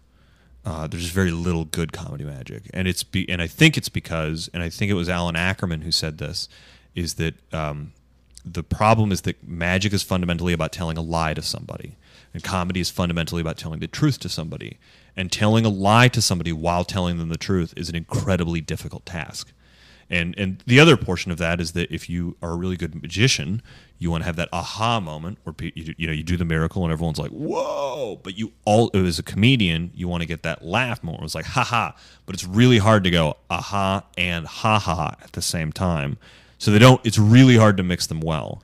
Uh, 0.64 0.86
there's 0.86 1.06
very 1.10 1.32
little 1.32 1.66
good 1.66 1.92
comedy 1.92 2.24
magic, 2.24 2.70
and 2.72 2.88
it's 2.88 3.02
be, 3.04 3.28
and 3.28 3.42
I 3.42 3.48
think 3.48 3.78
it's 3.78 3.90
because, 3.90 4.48
and 4.54 4.62
I 4.62 4.70
think 4.70 4.92
it 4.92 4.94
was 4.94 5.10
Alan 5.10 5.36
Ackerman 5.36 5.82
who 5.82 5.92
said 5.92 6.20
this, 6.20 6.48
is 6.96 7.16
that 7.16 7.36
um, 7.54 7.94
the 8.46 8.64
problem 8.64 9.12
is 9.12 9.22
that 9.22 9.48
magic 9.48 9.94
is 9.94 10.04
fundamentally 10.04 10.54
about 10.54 10.72
telling 10.72 10.98
a 10.98 11.02
lie 11.02 11.34
to 11.34 11.42
somebody, 11.42 11.96
and 12.34 12.44
comedy 12.44 12.80
is 12.80 12.90
fundamentally 12.90 13.42
about 13.42 13.58
telling 13.58 13.80
the 13.80 13.88
truth 13.88 14.20
to 14.20 14.30
somebody, 14.30 14.78
and 15.16 15.32
telling 15.32 15.66
a 15.66 15.70
lie 15.70 16.08
to 16.10 16.22
somebody 16.22 16.52
while 16.52 16.84
telling 16.84 17.18
them 17.18 17.30
the 17.30 17.38
truth 17.38 17.74
is 17.78 17.90
an 17.90 17.96
incredibly 17.96 18.62
difficult 18.62 19.06
task. 19.06 19.52
And 20.12 20.36
and 20.38 20.62
the 20.68 20.80
other 20.80 20.98
portion 20.98 21.32
of 21.32 21.38
that 21.38 21.62
is 21.62 21.72
that 21.72 21.90
if 21.90 22.10
you 22.10 22.36
are 22.42 22.52
a 22.52 22.56
really 22.56 22.76
good 22.76 23.02
magician, 23.02 23.62
you 23.98 24.12
want 24.12 24.24
to 24.24 24.26
have 24.26 24.36
that 24.36 24.50
aha 24.52 25.00
moment 25.00 25.38
where 25.46 25.56
you, 25.74 25.96
you 25.98 26.06
know 26.06 26.12
you 26.12 26.22
do 26.22 26.36
the 26.36 26.44
miracle 26.44 26.84
and 26.84 26.92
everyone's 26.92 27.18
like 27.18 27.32
whoa, 27.32 28.20
but 28.22 28.38
you 28.38 28.52
all 28.66 28.92
as 28.94 29.20
a 29.20 29.24
comedian 29.24 29.90
you 29.96 30.10
want 30.10 30.22
to 30.22 30.28
get 30.28 30.44
that 30.44 30.66
laugh 30.66 31.02
moment. 31.02 31.24
It's 31.24 31.34
like 31.34 31.46
ha 31.46 31.64
ha, 31.64 31.96
but 32.26 32.36
it's 32.36 32.46
really 32.46 32.80
hard 32.80 33.06
to 33.06 33.10
go 33.10 33.38
aha 33.50 34.04
and 34.18 34.46
ha 34.46 34.80
ha 34.80 35.16
at 35.24 35.32
the 35.32 35.42
same 35.42 35.72
time. 35.72 36.18
So 36.62 36.70
they 36.70 36.78
don't. 36.80 37.02
It's 37.04 37.18
really 37.18 37.58
hard 37.58 37.76
to 37.78 37.84
mix 37.84 38.06
them 38.06 38.20
well. 38.22 38.62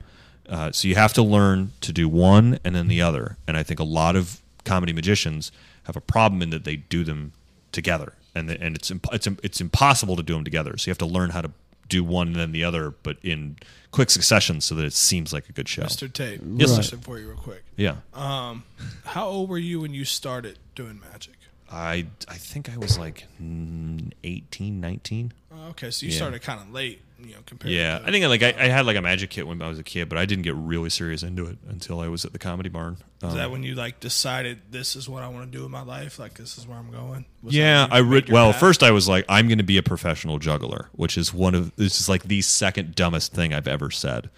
Uh, 0.48 0.70
so 0.70 0.86
you 0.86 0.94
have 0.94 1.12
to 1.14 1.22
learn 1.22 1.72
to 1.80 1.92
do 1.92 2.08
one 2.08 2.58
and 2.64 2.72
then 2.74 2.86
the 2.86 3.02
other. 3.02 3.36
And 3.48 3.56
I 3.56 3.64
think 3.64 3.80
a 3.80 3.84
lot 3.84 4.14
of 4.14 4.40
comedy 4.64 4.92
magicians 4.92 5.50
have 5.82 5.96
a 5.96 6.00
problem 6.00 6.40
in 6.40 6.50
that 6.50 6.62
they 6.64 6.76
do 6.76 7.02
them 7.02 7.32
together, 7.72 8.12
and 8.36 8.48
the, 8.48 8.60
and 8.62 8.76
it's 8.76 8.90
imp- 8.92 9.12
it's 9.12 9.26
it's 9.42 9.60
impossible 9.60 10.14
to 10.14 10.22
do 10.22 10.34
them 10.34 10.44
together. 10.44 10.76
So 10.76 10.88
you 10.88 10.92
have 10.92 10.98
to 10.98 11.06
learn 11.06 11.30
how 11.30 11.40
to 11.40 11.50
do 11.88 12.04
one 12.04 12.28
and 12.28 12.36
then 12.36 12.52
the 12.52 12.62
other, 12.62 12.90
but 13.02 13.16
in 13.24 13.56
quick 13.90 14.10
succession, 14.10 14.60
so 14.60 14.74
that 14.76 14.84
it 14.84 14.92
seems 14.92 15.32
like 15.32 15.48
a 15.48 15.52
good 15.52 15.68
show. 15.68 15.82
Mr. 15.82 16.12
Tate, 16.12 16.40
Yes, 16.54 16.68
sir. 16.70 16.74
question 16.76 17.00
for 17.00 17.18
you 17.18 17.28
real 17.28 17.36
quick. 17.36 17.64
Yeah, 17.76 17.96
Um, 18.14 18.62
how 19.06 19.26
old 19.26 19.48
were 19.48 19.58
you 19.58 19.80
when 19.80 19.92
you 19.92 20.04
started 20.04 20.58
doing 20.76 21.00
magic? 21.12 21.34
I 21.70 22.06
I 22.28 22.34
think 22.36 22.70
I 22.72 22.76
was 22.78 22.96
like 22.98 23.26
mm, 23.42 24.12
18, 24.22 24.80
19. 24.80 25.32
Oh, 25.50 25.68
okay, 25.70 25.90
so 25.90 26.06
you 26.06 26.12
Yeah. 26.12 26.18
started 26.18 26.42
kind 26.42 26.60
of 26.60 26.70
late, 26.70 27.00
you 27.20 27.32
know, 27.34 27.38
compared. 27.46 27.72
Yeah, 27.74 27.98
to 27.98 28.06
I 28.06 28.10
think 28.10 28.24
like 28.26 28.42
I, 28.42 28.54
I 28.58 28.68
had 28.68 28.86
like 28.86 28.96
a 28.96 29.02
magic 29.02 29.30
kit 29.30 29.46
when 29.46 29.60
I 29.60 29.68
was 29.68 29.78
a 29.78 29.82
kid, 29.82 30.08
but 30.08 30.18
I 30.18 30.24
didn't 30.26 30.42
get 30.44 30.54
really 30.54 30.90
serious 30.90 31.22
into 31.22 31.46
it 31.46 31.58
until 31.68 32.00
I 32.00 32.08
was 32.08 32.24
at 32.24 32.32
the 32.32 32.38
comedy 32.38 32.68
barn. 32.68 32.96
Is 33.22 33.32
Um, 33.32 33.36
that 33.36 33.50
when 33.50 33.62
you 33.62 33.74
like 33.74 33.98
decided 34.00 34.60
this 34.70 34.94
is 34.96 35.08
what 35.08 35.22
I 35.22 35.28
want 35.28 35.50
to 35.50 35.58
do 35.58 35.64
in 35.64 35.70
my 35.70 35.82
life? 35.82 36.18
Like 36.18 36.34
this 36.34 36.56
is 36.58 36.66
where 36.66 36.78
I'm 36.78 36.90
going. 36.90 37.24
Was 37.42 37.54
yeah, 37.54 37.88
I 37.90 38.00
made 38.02 38.08
read. 38.12 38.28
Well, 38.30 38.52
path? 38.52 38.60
first 38.60 38.82
I 38.82 38.92
was 38.92 39.08
like, 39.08 39.24
I'm 39.28 39.48
going 39.48 39.58
to 39.58 39.64
be 39.64 39.78
a 39.78 39.82
professional 39.82 40.38
juggler, 40.38 40.88
which 40.92 41.18
is 41.18 41.34
one 41.34 41.54
of 41.54 41.74
this 41.76 42.00
is 42.00 42.08
like 42.08 42.22
the 42.24 42.40
second 42.42 42.94
dumbest 42.94 43.32
thing 43.32 43.52
I've 43.52 43.68
ever 43.68 43.90
said, 43.90 44.30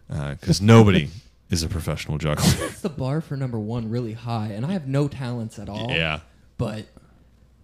because 0.10 0.62
nobody 0.62 1.10
is 1.50 1.64
a 1.64 1.68
professional 1.68 2.18
juggler. 2.18 2.46
It's 2.68 2.82
the 2.82 2.90
bar 2.90 3.22
for 3.22 3.36
number 3.36 3.60
one 3.60 3.90
really 3.90 4.14
high, 4.14 4.48
and 4.48 4.66
I 4.66 4.72
have 4.74 4.88
no 4.88 5.08
talents 5.08 5.60
at 5.60 5.70
all. 5.70 5.92
yeah, 5.92 6.22
But 6.58 6.86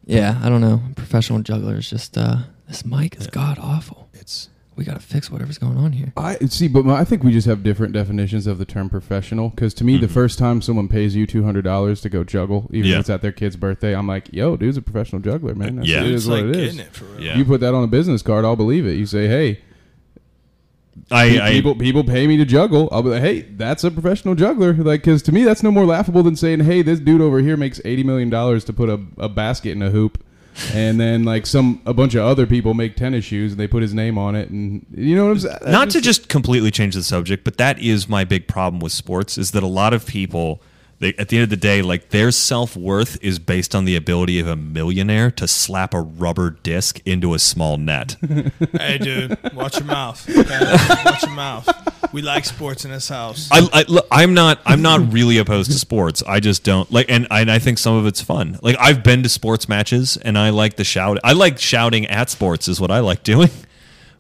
yeah, 0.08 0.40
I 0.44 0.50
don't 0.50 0.62
know. 0.62 0.82
Professional 0.96 1.40
jugglers 1.42 1.90
just 1.90 2.18
uh, 2.18 2.38
this 2.68 2.84
mic 2.86 3.16
is 3.18 3.28
god 3.28 3.58
awful. 3.62 4.10
it's 4.14 4.50
We 4.76 4.84
got 4.86 4.94
to 4.94 5.00
fix 5.00 5.32
whatever's 5.32 5.58
going 5.58 5.78
on 5.78 5.92
here. 5.92 6.14
I 6.18 6.36
see, 6.48 6.68
but 6.68 6.86
my- 6.86 7.00
I 7.00 7.04
think 7.04 7.24
we 7.24 7.32
just 7.32 7.48
have 7.48 7.64
different 7.64 7.94
definitions 7.94 8.46
of 8.48 8.58
the 8.60 8.66
term 8.66 8.90
professional. 8.90 9.50
Because 9.50 9.74
to 9.76 9.84
me, 9.84 9.98
the 9.98 10.08
first 10.08 10.38
time 10.38 10.62
someone 10.62 10.88
pays 10.88 11.16
you 11.16 11.26
two 11.26 11.44
hundred 11.44 11.64
dollars 11.64 12.00
to 12.02 12.10
go 12.10 12.24
juggle, 12.24 12.70
even 12.72 12.90
Yeah. 12.90 12.96
if 12.98 13.00
it's 13.02 13.10
at 13.10 13.22
their 13.22 13.32
kid's 13.32 13.56
birthday, 13.56 13.96
I'm 13.96 14.08
like, 14.08 14.32
"Yo, 14.32 14.56
dude's 14.56 14.78
a 14.78 14.82
professional 14.82 15.22
juggler, 15.22 15.56
man. 15.56 15.78
That's, 15.78 15.88
Yeah. 15.88 16.04
it 16.04 16.12
it's 16.12 16.24
is 16.24 16.30
what 16.30 16.46
like 16.46 16.56
it 16.56 16.80
it 16.80 16.94
for 16.94 17.06
real. 17.06 17.22
Yeah. 17.22 17.38
You 17.38 17.46
put 17.46 17.60
that 17.62 17.74
on 17.74 17.84
a 17.84 17.88
business 17.88 18.22
card, 18.22 18.46
I'll 18.46 18.56
believe 18.56 18.86
it. 18.86 18.94
You 18.98 19.06
say, 19.08 19.28
"Hey, 19.28 19.60
I, 21.12 21.40
I 21.40 21.52
people 21.52 21.76
people 21.76 22.04
pay 22.04 22.28
me 22.28 22.38
to 22.38 22.46
juggle." 22.46 22.90
I'll 22.92 23.04
be 23.04 23.10
like, 23.10 23.22
"Hey, 23.22 23.42
that's 23.42 23.84
a 23.84 23.92
professional 23.92 24.36
juggler." 24.36 24.74
Like, 24.74 25.02
because 25.02 25.22
to 25.24 25.32
me, 25.32 25.44
that's 25.44 25.64
no 25.64 25.72
more 25.72 25.86
laughable 25.86 26.24
than 26.24 26.36
saying, 26.36 26.62
"Hey, 26.62 26.82
this 26.82 27.00
dude 27.00 27.22
over 27.22 27.40
here 27.40 27.58
makes 27.58 27.80
eighty 27.86 28.04
million 28.04 28.30
dollars 28.30 28.64
to 28.66 28.74
put 28.74 28.90
a, 28.90 29.00
a 29.18 29.30
basket 29.30 29.72
in 29.72 29.82
a 29.82 29.90
hoop." 29.90 30.24
And 30.74 31.00
then, 31.00 31.24
like 31.24 31.46
some 31.46 31.82
a 31.86 31.94
bunch 31.94 32.16
of 32.16 32.26
other 32.26 32.48
people 32.48 32.74
make 32.74 32.96
tennis 32.96 33.26
shoes, 33.26 33.52
and 33.52 33.60
they 33.60 33.68
put 33.68 33.82
his 33.82 33.94
name 33.94 34.18
on 34.18 34.36
it, 34.36 34.50
and 34.50 34.86
you 34.92 35.16
know 35.16 35.26
what 35.26 35.32
I'm 35.32 35.40
saying. 35.40 35.58
not 35.68 35.90
to 35.92 36.02
just 36.02 36.30
completely 36.30 36.72
change 36.72 36.96
the 36.96 37.04
subject, 37.04 37.44
but 37.44 37.58
that 37.58 37.80
is 37.80 38.10
my 38.10 38.24
big 38.24 38.48
problem 38.48 38.80
with 38.80 38.92
sports 38.92 39.38
is 39.38 39.52
that 39.52 39.62
a 39.62 39.68
lot 39.68 39.94
of 39.94 40.06
people, 40.08 40.62
they, 41.00 41.14
at 41.16 41.30
the 41.30 41.38
end 41.38 41.44
of 41.44 41.50
the 41.50 41.58
day, 41.58 41.82
like 41.84 42.10
their 42.10 42.32
self 42.32 42.76
worth 42.76 43.24
is 43.24 43.38
based 43.38 43.76
on 43.76 43.86
the 43.86 43.96
ability 43.96 44.40
of 44.40 44.48
a 44.48 44.56
millionaire 44.56 45.30
to 45.32 45.48
slap 45.48 45.94
a 45.94 46.02
rubber 46.02 46.50
disc 46.50 47.00
into 47.06 47.34
a 47.34 47.40
small 47.40 47.78
net. 47.78 48.16
Hey, 48.78 48.98
dude, 48.98 49.38
watch 49.54 49.78
your 49.78 49.86
mouth. 49.86 50.28
Okay? 50.30 50.76
watch 51.06 51.24
your 51.24 51.32
mouth. 51.32 51.68
We 52.14 52.22
like 52.22 52.46
sports 52.46 52.86
in 52.86 52.92
this 52.92 53.10
house. 53.10 53.50
I, 53.52 53.68
I 53.74 53.86
look, 53.88 54.08
I'm 54.12 54.34
not 54.34 54.60
I'm 54.66 54.82
not 54.82 55.12
really 55.14 55.38
opposed 55.38 55.72
to 55.72 55.78
sports. 55.78 56.24
I 56.28 56.40
just 56.40 56.64
don't 56.64 56.92
like, 56.92 57.08
and, 57.10 57.28
and 57.32 57.52
I 57.52 57.60
think 57.60 57.78
some 57.78 57.96
of 57.96 58.06
it's 58.06 58.22
fun. 58.22 58.60
Like 58.62 58.76
I've 58.80 59.04
been 59.04 59.24
to 59.24 59.30
sports 59.30 59.68
matches, 59.68 60.18
and 60.18 60.38
I 60.38 60.52
like 60.52 60.76
the 60.76 60.84
shout. 60.84 61.20
I 61.24 61.34
like 61.34 61.60
shouting 61.60 62.06
at 62.08 62.30
sports 62.30 62.68
is 62.68 62.80
what 62.80 62.92
I 62.92 63.00
like 63.00 63.24
doing. 63.24 63.50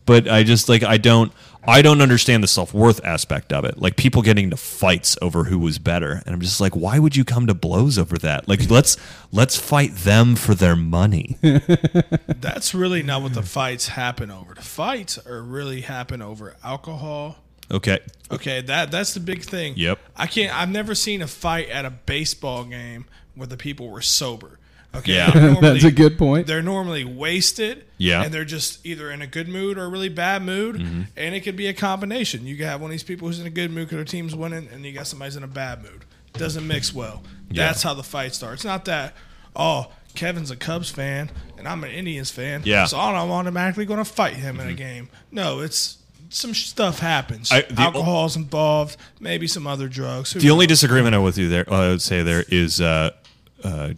But 0.05 0.27
I 0.27 0.43
just 0.43 0.69
like 0.69 0.83
I 0.83 0.97
don't 0.97 1.31
I 1.67 1.81
don't 1.81 2.01
understand 2.01 2.43
the 2.43 2.47
self 2.47 2.73
worth 2.73 3.03
aspect 3.03 3.51
of 3.51 3.65
it. 3.65 3.77
Like 3.77 3.97
people 3.97 4.21
getting 4.21 4.45
into 4.45 4.57
fights 4.57 5.17
over 5.21 5.43
who 5.45 5.59
was 5.59 5.79
better, 5.79 6.23
and 6.25 6.33
I'm 6.33 6.41
just 6.41 6.61
like, 6.61 6.75
why 6.75 6.97
would 6.97 7.15
you 7.15 7.25
come 7.25 7.47
to 7.47 7.53
blows 7.53 7.97
over 7.97 8.17
that? 8.19 8.47
Like 8.47 8.69
let's 8.69 8.97
let's 9.31 9.57
fight 9.57 9.93
them 9.95 10.35
for 10.35 10.55
their 10.55 10.75
money. 10.75 11.37
That's 12.27 12.73
really 12.73 13.03
not 13.03 13.21
what 13.21 13.33
the 13.33 13.43
fights 13.43 13.89
happen 13.89 14.31
over. 14.31 14.53
The 14.53 14.61
fights 14.61 15.17
are 15.25 15.41
really 15.41 15.81
happen 15.81 16.21
over 16.21 16.55
alcohol. 16.63 17.37
Okay, 17.69 17.99
Okay, 18.31 18.61
that 18.61 18.91
that's 18.91 19.13
the 19.13 19.19
big 19.19 19.43
thing. 19.43 19.73
Yep. 19.77 19.99
I 20.15 20.27
can't. 20.27 20.55
I've 20.55 20.69
never 20.69 20.95
seen 20.95 21.21
a 21.21 21.27
fight 21.27 21.69
at 21.69 21.85
a 21.85 21.89
baseball 21.89 22.63
game 22.65 23.05
where 23.35 23.47
the 23.47 23.57
people 23.57 23.89
were 23.89 24.01
sober. 24.01 24.59
Okay, 24.95 25.13
Yeah. 25.15 25.31
Normally- 25.33 25.61
That's 25.61 25.83
a 25.83 25.91
good 25.91 26.17
point. 26.17 26.47
They're 26.47 26.61
normally 26.63 27.03
wasted. 27.03 27.83
Yeah. 27.99 28.23
and 28.23 28.31
they're 28.33 28.45
just 28.45 28.85
either 28.85 29.09
in 29.11 29.21
a 29.23 29.27
good 29.27 29.47
mood 29.47 29.77
or 29.77 29.85
a 29.85 29.89
really 29.89 30.09
bad 30.09 30.43
mood, 30.43 30.75
Mm-hmm. 30.75 31.01
and 31.17 31.33
it 31.35 31.41
could 31.41 31.55
be 31.55 31.65
a 31.67 31.73
combination. 31.73 32.45
You 32.45 32.55
can 32.55 32.65
have 32.67 32.79
one 32.81 32.89
of 32.89 32.93
these 32.93 33.03
people 33.03 33.27
who's 33.27 33.39
in 33.39 33.47
a 33.47 33.51
good 33.51 33.71
mood 33.71 33.87
because 33.87 33.97
their 33.97 34.05
team's 34.05 34.35
winning, 34.35 34.67
and 34.71 34.85
you 34.85 34.91
got 34.93 35.07
somebody's 35.07 35.35
in 35.35 35.43
a 35.43 35.47
bad 35.47 35.81
mood. 35.81 36.05
Doesn't 36.33 36.67
mix 36.67 36.93
well. 36.93 37.23
Yeah. 37.49 37.65
That's 37.67 37.81
how 37.81 37.93
the 37.95 38.03
fight 38.03 38.35
starts. 38.35 38.63
Not 38.63 38.85
that 38.85 39.13
oh. 39.55 39.91
Kevin's 40.15 40.49
a 40.49 40.55
Cubs 40.55 40.89
fan 40.89 41.29
and 41.59 41.67
I'm 41.67 41.83
an 41.83 41.91
Indians 41.91 42.31
fan. 42.31 42.63
Yeah. 42.65 42.77
Mm-hmm. 42.85 42.87
So 42.87 42.99
I'm 42.99 43.29
automatically 43.29 43.85
going 43.85 43.99
to 43.99 44.05
fight 44.05 44.33
him 44.33 44.59
in 44.59 44.67
a 44.67 44.73
game. 44.73 45.09
No, 45.31 45.59
it's 45.59 45.99
some 46.29 46.55
stuff 46.55 46.97
happens. 46.97 47.51
I- 47.51 47.61
the- 47.61 47.79
Alcohol's 47.81 48.35
involved, 48.35 48.97
maybe 49.19 49.45
some 49.45 49.67
other 49.67 49.87
drugs. 49.87 50.31
Who 50.33 50.39
The 50.39 50.49
only 50.49 50.65
disagreement 50.65 51.13
I 51.13 51.19
with 51.19 51.37
you 51.37 51.49
there, 51.49 51.71
I 51.71 51.89
would 51.89 52.01
say 52.01 52.23
there 52.23 52.43
is, 52.49 52.81
uh, 52.81 53.11
uh, 53.63 53.91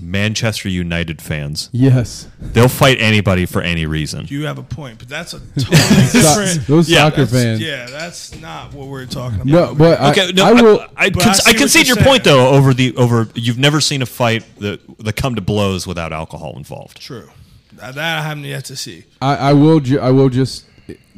Manchester 0.00 0.68
United 0.68 1.20
fans. 1.20 1.68
Yes. 1.72 2.28
They'll 2.40 2.68
fight 2.68 2.98
anybody 3.00 3.46
for 3.46 3.60
any 3.62 3.86
reason. 3.86 4.26
You 4.28 4.46
have 4.46 4.58
a 4.58 4.62
point, 4.62 4.98
but 4.98 5.08
that's 5.08 5.34
a 5.34 5.40
totally 5.58 5.76
different. 6.12 6.66
Those 6.66 6.88
Yeah, 6.90 6.98
soccer 7.08 7.24
that's- 7.24 7.30
fans. 7.32 7.60
Yeah, 7.60 7.86
that's 7.86 8.34
not 8.40 8.72
what 8.74 8.88
we're 8.88 9.06
talking 9.06 9.36
about. 9.40 9.46
No, 9.46 9.74
but 9.74 10.00
Okay, 10.00 10.28
I, 10.28 10.30
no, 10.32 10.44
I 10.44 10.48
I, 10.48 10.62
will. 10.62 10.80
I, 10.96 11.10
But 11.10 11.22
con- 11.22 11.30
I 11.30 11.34
see 11.34 11.50
I 11.50 11.52
what 11.52 11.58
concede 11.58 11.88
you're 11.88 11.96
your 11.96 12.04
point 12.06 12.24
saying. 12.24 12.36
though. 12.36 12.48
Over 12.48 12.72
the 12.74 12.94
over, 12.96 13.28
you've 13.34 13.58
never 13.58 13.80
seen 13.80 14.02
a 14.02 14.06
fight 14.06 14.44
that 14.60 14.80
that 14.98 15.16
come 15.16 15.34
to 15.34 15.40
blows 15.40 15.86
without 15.86 16.12
alcohol 16.12 16.54
involved. 16.56 17.00
True. 17.00 17.28
That 17.74 17.94
that 17.94 18.18
I 18.18 18.22
haven't 18.22 18.44
yet 18.44 18.64
to 18.66 18.76
see. 18.76 19.04
I, 19.20 19.36
I 19.36 19.52
will. 19.52 19.80
Ju- 19.80 20.00
I 20.00 20.10
will 20.10 20.28
just 20.28 20.64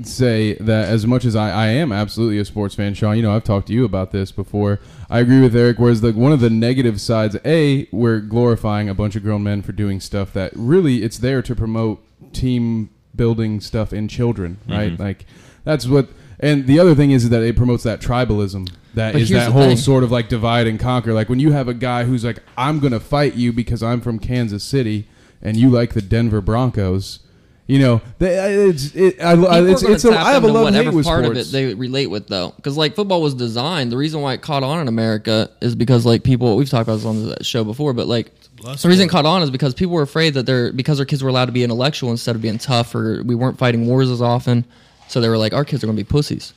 say 0.02 0.54
that 0.54 0.88
as 0.88 1.06
much 1.06 1.24
as 1.24 1.34
I, 1.36 1.50
I 1.50 1.66
am 1.68 1.92
absolutely 1.92 2.38
a 2.38 2.44
sports 2.44 2.74
fan, 2.74 2.94
Sean. 2.94 3.16
You 3.16 3.22
know, 3.22 3.34
I've 3.34 3.44
talked 3.44 3.68
to 3.68 3.72
you 3.72 3.84
about 3.84 4.12
this 4.12 4.32
before. 4.32 4.80
I 5.08 5.20
agree 5.20 5.40
with 5.40 5.54
Eric. 5.56 5.78
Whereas 5.78 6.02
like 6.02 6.14
one 6.14 6.32
of 6.32 6.40
the 6.40 6.50
negative 6.50 7.00
sides, 7.00 7.36
a 7.44 7.88
we're 7.92 8.20
glorifying 8.20 8.88
a 8.88 8.94
bunch 8.94 9.16
of 9.16 9.22
grown 9.22 9.42
men 9.42 9.62
for 9.62 9.72
doing 9.72 10.00
stuff 10.00 10.32
that 10.32 10.52
really 10.54 11.02
it's 11.02 11.18
there 11.18 11.42
to 11.42 11.54
promote 11.54 12.02
team 12.32 12.90
building 13.14 13.60
stuff 13.60 13.92
in 13.92 14.08
children, 14.08 14.58
right? 14.68 14.92
Mm-hmm. 14.92 15.02
Like 15.02 15.26
that's 15.64 15.86
what. 15.86 16.08
And 16.40 16.66
the 16.66 16.78
other 16.80 16.94
thing 16.94 17.12
is 17.12 17.30
that 17.30 17.42
it 17.42 17.56
promotes 17.56 17.84
that 17.84 18.00
tribalism. 18.00 18.68
That 18.94 19.12
But 19.12 19.22
is 19.22 19.30
that 19.30 19.52
whole 19.52 19.62
thing. 19.68 19.76
sort 19.76 20.04
of 20.04 20.10
like 20.10 20.28
divide 20.28 20.66
and 20.66 20.78
conquer. 20.78 21.12
Like 21.12 21.28
when 21.28 21.40
you 21.40 21.52
have 21.52 21.68
a 21.68 21.74
guy 21.74 22.04
who's 22.04 22.24
like, 22.24 22.40
I'm 22.56 22.80
gonna 22.80 23.00
fight 23.00 23.34
you 23.34 23.52
because 23.52 23.82
I'm 23.82 24.00
from 24.00 24.18
Kansas 24.18 24.62
City, 24.62 25.06
and 25.40 25.56
you 25.56 25.70
like 25.70 25.94
the 25.94 26.02
Denver 26.02 26.40
Broncos. 26.40 27.20
You 27.66 27.78
know, 27.78 28.02
they, 28.18 28.66
it's 28.68 28.94
it, 28.94 29.22
I, 29.22 29.32
I, 29.32 29.62
it's, 29.62 29.82
it's 29.82 30.04
a, 30.04 30.10
tap 30.10 30.26
I 30.26 30.32
have 30.32 30.44
a 30.44 30.48
love 30.48 30.66
and 30.66 30.76
whatever 30.76 30.90
hate 30.90 30.96
with 30.96 31.06
part 31.06 31.24
sports. 31.24 31.40
of 31.40 31.48
it 31.48 31.52
they 31.52 31.74
relate 31.74 32.08
with 32.08 32.28
though, 32.28 32.52
because 32.56 32.76
like 32.76 32.94
football 32.94 33.22
was 33.22 33.32
designed. 33.32 33.90
The 33.90 33.96
reason 33.96 34.20
why 34.20 34.34
it 34.34 34.42
caught 34.42 34.62
on 34.62 34.80
in 34.80 34.88
America 34.88 35.50
is 35.62 35.74
because 35.74 36.04
like 36.04 36.24
people 36.24 36.56
we've 36.56 36.68
talked 36.68 36.82
about 36.82 36.96
this 36.96 37.06
on 37.06 37.26
the 37.26 37.42
show 37.42 37.64
before, 37.64 37.94
but 37.94 38.06
like 38.06 38.32
blood 38.56 38.76
the 38.76 38.88
reason 38.88 39.06
it 39.06 39.10
caught 39.10 39.24
on 39.24 39.42
is 39.42 39.50
because 39.50 39.72
people 39.72 39.94
were 39.94 40.02
afraid 40.02 40.34
that 40.34 40.44
they're 40.44 40.72
because 40.72 40.98
their 40.98 41.06
kids 41.06 41.22
were 41.22 41.30
allowed 41.30 41.46
to 41.46 41.52
be 41.52 41.64
intellectual 41.64 42.10
instead 42.10 42.36
of 42.36 42.42
being 42.42 42.58
tough, 42.58 42.94
or 42.94 43.22
we 43.22 43.34
weren't 43.34 43.56
fighting 43.56 43.86
wars 43.86 44.10
as 44.10 44.20
often. 44.20 44.66
So 45.08 45.22
they 45.22 45.30
were 45.30 45.38
like, 45.38 45.54
our 45.54 45.64
kids 45.64 45.82
are 45.82 45.86
going 45.86 45.96
to 45.96 46.04
be 46.04 46.08
pussies. 46.08 46.52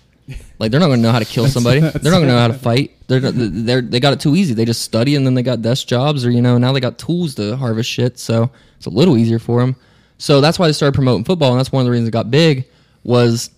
Like 0.59 0.71
they're 0.71 0.79
not 0.81 0.87
going 0.87 0.99
to 0.99 1.03
know 1.03 1.13
how 1.13 1.19
to 1.19 1.25
kill 1.25 1.47
somebody. 1.47 1.79
they're 1.79 2.11
not 2.11 2.19
going 2.19 2.27
to 2.27 2.33
know 2.33 2.39
how 2.39 2.49
to 2.49 2.53
fight. 2.53 2.91
They're 3.07 3.21
they're 3.21 3.81
they 3.81 4.01
got 4.01 4.11
it 4.11 4.19
too 4.19 4.35
easy. 4.35 4.53
They 4.53 4.65
just 4.65 4.81
study 4.81 5.15
and 5.15 5.25
then 5.25 5.35
they 5.35 5.43
got 5.43 5.61
desk 5.61 5.87
jobs, 5.87 6.25
or 6.25 6.31
you 6.31 6.41
know 6.41 6.57
now 6.57 6.73
they 6.73 6.81
got 6.81 6.97
tools 6.97 7.35
to 7.35 7.55
harvest 7.55 7.89
shit. 7.89 8.19
So 8.19 8.51
it's 8.75 8.87
a 8.87 8.89
little 8.89 9.17
easier 9.17 9.39
for 9.39 9.61
them. 9.61 9.77
So 10.18 10.41
that's 10.41 10.57
why 10.57 10.68
they 10.68 10.74
started 10.74 10.93
promoting 10.95 11.24
football, 11.24 11.51
and 11.51 11.59
that's 11.59 11.72
one 11.72 11.82
of 11.82 11.86
the 11.86 11.91
reasons 11.91 12.07
it 12.09 12.11
got 12.11 12.32
big 12.32 12.65
was 13.03 13.49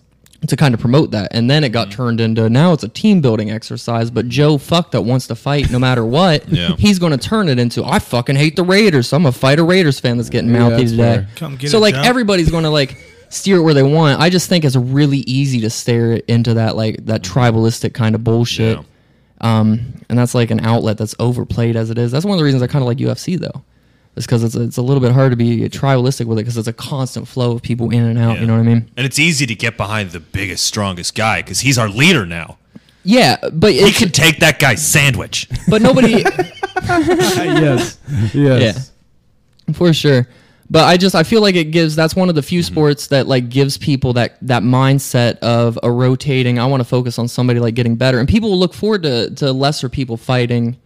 to 0.46 0.56
kind 0.56 0.74
of 0.74 0.80
promote 0.80 1.10
that. 1.10 1.28
And 1.34 1.50
then 1.50 1.64
it 1.64 1.68
got 1.70 1.90
turned 1.90 2.20
into 2.20 2.48
now 2.48 2.72
it's 2.72 2.82
a 2.82 2.88
team 2.88 3.20
building 3.20 3.50
exercise. 3.50 4.10
But 4.10 4.28
Joe 4.28 4.56
fuck 4.58 4.90
that 4.92 5.02
wants 5.02 5.26
to 5.26 5.34
fight 5.34 5.70
no 5.70 5.78
matter 5.78 6.04
what. 6.04 6.48
Yeah. 6.50 6.74
He's 6.76 6.98
going 6.98 7.12
to 7.12 7.18
turn 7.18 7.48
it 7.48 7.58
into 7.58 7.84
I 7.84 7.98
fucking 7.98 8.36
hate 8.36 8.56
the 8.56 8.62
Raiders. 8.62 9.08
So 9.08 9.16
I'm 9.16 9.26
a 9.26 9.32
fight 9.32 9.58
a 9.58 9.62
Raiders 9.64 10.00
fan 10.00 10.16
that's 10.16 10.30
getting 10.30 10.50
Yeah, 10.50 10.60
mouthy 10.70 10.84
that's 10.84 10.90
today. 10.92 11.26
Come 11.36 11.56
get 11.56 11.70
so 11.70 11.78
it, 11.78 11.80
like 11.80 11.94
Joe. 11.94 12.02
everybody's 12.02 12.50
going 12.50 12.64
to 12.64 12.70
like 12.70 12.96
steer 13.28 13.58
it 13.58 13.62
where 13.62 13.74
they 13.74 13.82
want. 13.82 14.20
I 14.20 14.30
just 14.30 14.48
think 14.48 14.64
it's 14.64 14.76
really 14.76 15.18
easy 15.18 15.60
to 15.60 15.70
stare 15.70 16.14
into 16.26 16.54
that 16.54 16.74
like 16.76 17.04
that 17.06 17.22
tribalistic 17.22 17.92
kind 17.94 18.14
of 18.14 18.24
bullshit. 18.24 18.78
Yeah. 18.78 18.82
Um, 19.42 19.94
and 20.08 20.18
that's 20.18 20.34
like 20.34 20.50
an 20.50 20.60
outlet 20.60 20.98
that's 20.98 21.14
overplayed 21.18 21.76
as 21.76 21.90
it 21.90 21.98
is. 21.98 22.10
That's 22.12 22.24
one 22.24 22.34
of 22.34 22.38
the 22.38 22.44
reasons 22.44 22.62
I 22.62 22.66
kind 22.66 22.82
of 22.82 22.86
like 22.86 22.98
UFC 22.98 23.38
though. 23.38 23.62
Is 24.16 24.26
because 24.26 24.42
it's, 24.42 24.56
it's 24.56 24.76
a 24.76 24.82
little 24.82 25.00
bit 25.00 25.12
hard 25.12 25.30
to 25.30 25.36
be 25.36 25.68
tribalistic 25.68 26.26
with 26.26 26.38
it 26.38 26.42
because 26.42 26.56
it's 26.56 26.68
a 26.68 26.72
constant 26.72 27.28
flow 27.28 27.52
of 27.52 27.62
people 27.62 27.90
in 27.90 28.02
and 28.02 28.18
out. 28.18 28.40
You 28.40 28.46
know 28.46 28.54
what 28.54 28.60
I 28.60 28.64
mean? 28.64 28.90
And 28.96 29.06
it's 29.06 29.18
easy 29.18 29.46
to 29.46 29.54
get 29.54 29.76
behind 29.76 30.10
the 30.10 30.20
biggest, 30.20 30.64
strongest 30.64 31.14
guy 31.14 31.42
because 31.42 31.60
he's 31.60 31.78
our 31.78 31.88
leader 31.88 32.26
now. 32.26 32.58
Yeah, 33.04 33.36
but 33.52 33.72
He 33.72 33.92
can 33.92 34.10
take 34.10 34.40
that 34.40 34.58
guy's 34.58 34.86
sandwich. 34.86 35.48
but 35.68 35.80
nobody. 35.80 36.24
yes, 36.82 37.98
yes. 38.34 38.92
for 39.74 39.92
sure 39.92 40.26
but 40.70 40.84
i 40.84 40.96
just 40.96 41.14
i 41.14 41.22
feel 41.22 41.42
like 41.42 41.56
it 41.56 41.72
gives 41.72 41.96
that's 41.96 42.14
one 42.14 42.28
of 42.28 42.34
the 42.34 42.42
few 42.42 42.60
mm-hmm. 42.60 42.72
sports 42.72 43.08
that 43.08 43.26
like 43.26 43.48
gives 43.48 43.76
people 43.76 44.12
that 44.12 44.38
that 44.40 44.62
mindset 44.62 45.36
of 45.38 45.78
a 45.82 45.90
rotating 45.90 46.58
i 46.58 46.64
want 46.64 46.80
to 46.80 46.84
focus 46.88 47.18
on 47.18 47.28
somebody 47.28 47.58
like 47.58 47.74
getting 47.74 47.96
better 47.96 48.18
and 48.18 48.28
people 48.28 48.50
will 48.50 48.58
look 48.58 48.72
forward 48.72 49.02
to 49.02 49.30
to 49.34 49.52
lesser 49.52 49.88
people 49.88 50.16
fighting 50.16 50.76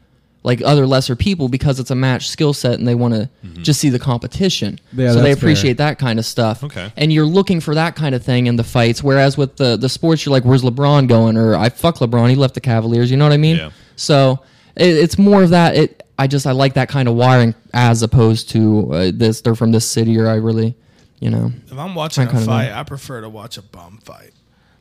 like 0.45 0.63
other 0.63 0.87
lesser 0.87 1.17
people 1.17 1.49
because 1.49 1.81
it's 1.81 1.91
a 1.91 1.95
match 1.95 2.29
skill 2.29 2.53
set 2.53 2.75
and 2.79 2.87
they 2.87 2.95
want 2.95 3.15
to 3.15 3.29
just 3.63 3.81
see 3.81 3.89
the 3.89 3.99
competition 3.99 4.79
Yeah, 4.93 5.09
so 5.13 5.15
they 5.17 5.31
that's 5.31 5.41
fair. 5.41 5.49
appreciate 5.49 5.79
that 5.79 5.99
kind 5.99 6.19
of 6.21 6.25
stuff 6.27 6.63
Okay. 6.63 6.93
and 6.97 7.13
you're 7.13 7.27
looking 7.27 7.61
for 7.61 7.75
that 7.75 7.97
kind 7.97 8.15
of 8.15 8.23
thing 8.23 8.47
in 8.47 8.57
the 8.57 8.63
fights 8.65 9.03
whereas 9.03 9.37
with 9.39 9.57
the 9.57 9.77
the 9.77 9.89
sports 9.89 10.25
you're 10.25 10.33
like 10.33 10.45
where's 10.45 10.63
lebron 10.63 11.09
going 11.09 11.37
or 11.37 11.57
i 11.57 11.69
fuck 11.71 11.97
lebron 11.97 12.29
he 12.31 12.37
left 12.37 12.55
the 12.55 12.61
cavaliers 12.61 13.11
you 13.11 13.17
know 13.17 13.25
what 13.25 13.33
i 13.33 13.39
mean 13.39 13.57
Yeah. 13.57 13.71
so 13.97 14.41
it, 14.77 14.89
it's 14.89 15.17
more 15.19 15.43
of 15.43 15.51
that. 15.51 15.77
It 15.77 16.03
I 16.19 16.27
just 16.27 16.47
I 16.47 16.53
like 16.53 16.75
that 16.75 16.89
kind 16.89 17.09
of 17.09 17.15
wiring 17.15 17.55
as 17.73 18.03
opposed 18.03 18.51
to 18.51 18.93
uh, 18.93 19.11
this. 19.15 19.41
They're 19.41 19.55
from 19.55 19.71
this 19.73 19.89
city, 19.89 20.17
or 20.19 20.29
I 20.29 20.35
really, 20.35 20.75
you 21.21 21.31
know. 21.31 21.53
If 21.71 21.79
I'm 21.79 21.95
watching 21.95 22.23
I 22.23 22.27
a 22.27 22.31
kinda 22.31 22.45
fight, 22.47 22.69
know. 22.71 22.79
I 22.79 22.83
prefer 22.85 23.21
to 23.21 23.29
watch 23.29 23.57
a 23.57 23.63
bum 23.63 23.99
fight. 24.03 24.31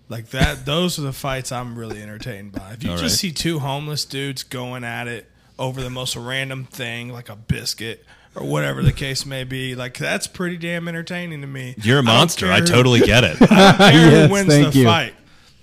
Like 0.10 0.30
that, 0.30 0.66
those 0.66 0.98
are 1.00 1.04
the 1.04 1.14
fights 1.14 1.52
I'm 1.52 1.76
really 1.78 2.02
entertained 2.02 2.52
by. 2.54 2.72
If 2.74 2.84
you 2.84 2.90
All 2.92 2.98
just 2.98 3.14
right. 3.24 3.30
see 3.30 3.32
two 3.32 3.60
homeless 3.60 4.04
dudes 4.06 4.42
going 4.44 4.84
at 4.84 5.08
it 5.08 5.30
over 5.60 5.82
the 5.82 5.90
most 5.90 6.16
random 6.16 6.66
thing, 6.66 7.10
like 7.10 7.30
a 7.30 7.36
biscuit 7.36 8.06
or 8.36 8.46
whatever 8.48 8.82
the 8.82 8.92
case 8.92 9.26
may 9.26 9.44
be, 9.44 9.76
like 9.76 9.98
that's 9.98 10.26
pretty 10.28 10.58
damn 10.58 10.88
entertaining 10.88 11.42
to 11.42 11.48
me. 11.48 11.76
You're 11.82 12.00
a 12.00 12.04
monster. 12.04 12.52
I 12.52 12.58
care 12.60 12.68
who- 12.68 12.74
totally 12.74 13.00
get 13.02 13.24
it. 13.24 13.38
I 13.42 13.46
don't 13.48 13.78
care 13.78 13.92
Yes, 14.12 14.28
who 14.28 14.34
wins 14.34 14.48
thank 14.48 14.74
the 14.74 14.80
you. 14.80 14.86
fight. 14.86 15.14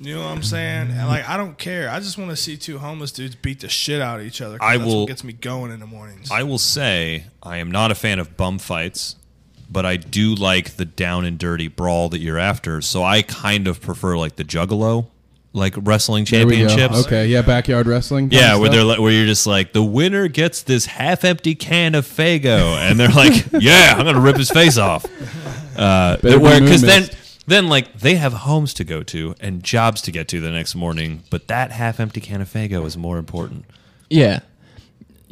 You 0.03 0.15
know 0.15 0.21
what 0.25 0.29
I'm 0.31 0.43
saying? 0.43 0.93
And 0.93 1.09
like, 1.09 1.29
I 1.29 1.37
don't 1.37 1.59
care. 1.59 1.91
I 1.91 1.99
just 2.01 2.17
want 2.17 2.31
to 2.31 2.37
see 2.37 2.57
two 2.57 2.79
homeless 2.79 3.13
dudes 3.13 3.35
beat 3.35 3.61
the 3.61 3.69
shit 3.69 4.01
out 4.01 4.19
of 4.21 4.25
each 4.27 4.41
other. 4.41 4.57
I 4.61 4.79
that's 4.79 4.87
will- 4.89 5.01
what 5.01 5.09
gets 5.09 5.25
me 5.25 5.33
going 5.35 5.73
in 5.73 5.81
the 5.81 5.87
mornings. 5.87 6.31
I 6.31 6.43
will 6.45 6.59
say 6.59 7.25
I 7.43 7.59
am 7.59 7.71
not 7.71 7.91
a 7.91 7.95
fan 7.95 8.19
of 8.19 8.37
bum 8.37 8.59
fights, 8.59 9.17
but 9.71 9.85
I 9.85 9.97
do 9.97 10.35
like 10.35 10.77
the 10.77 10.85
down 10.87 11.25
and 11.27 11.39
dirty 11.39 11.69
brawl 11.69 12.09
that 12.11 12.19
you're 12.21 12.39
after. 12.39 12.81
So 12.81 13.03
I 13.05 13.21
kind 13.23 13.69
of 13.69 13.81
prefer 13.83 14.17
like 14.17 14.37
the 14.37 14.45
Juggalo, 14.45 15.09
like 15.53 15.75
wrestling 15.79 16.25
There 16.31 16.47
we 16.47 16.59
go. 16.59 16.69
championships. 16.69 17.07
Okay, 17.07 17.27
yeah, 17.27 17.43
backyard 17.43 17.87
wrestling. 17.87 18.31
kind 18.31 18.33
Yeah, 18.41 18.57
where 18.57 18.67
stuff. 18.67 18.73
they're 18.75 18.85
like, 18.85 18.99
where 19.01 19.13
you're 19.13 19.27
just 19.27 19.47
like 19.47 19.73
the 19.73 19.83
winner 19.83 20.29
gets 20.29 20.63
this 20.63 20.87
half-empty 20.87 21.55
can 21.57 21.95
of 21.95 22.07
Faygo, 22.07 22.77
and 22.77 22.99
they're 23.01 23.09
like, 23.09 23.47
"Yeah, 23.53 23.95
I'm 23.97 24.05
gonna 24.07 24.21
rip 24.21 24.37
his 24.37 24.51
face 24.51 24.79
off." 24.79 25.05
Uh, 25.77 26.17
Better 26.19 26.39
be 26.39 26.61
because 26.61 26.83
then, 26.83 27.03
Moon 27.03 27.11
then 27.47 27.69
like 27.69 27.99
they 27.99 28.15
have 28.15 28.33
homes 28.33 28.73
to 28.75 28.85
go 28.85 29.03
to 29.05 29.35
and 29.41 29.63
jobs 29.65 30.03
to 30.03 30.13
get 30.13 30.29
to 30.29 30.41
the 30.41 30.51
next 30.51 30.75
morning, 30.75 31.23
but 31.31 31.49
that 31.49 31.73
half-empty 31.73 32.21
can 32.21 32.41
of 32.41 32.49
Faygo 32.53 32.87
is 32.87 32.97
more 32.97 33.19
important. 33.19 33.65
Yeah. 34.09 34.41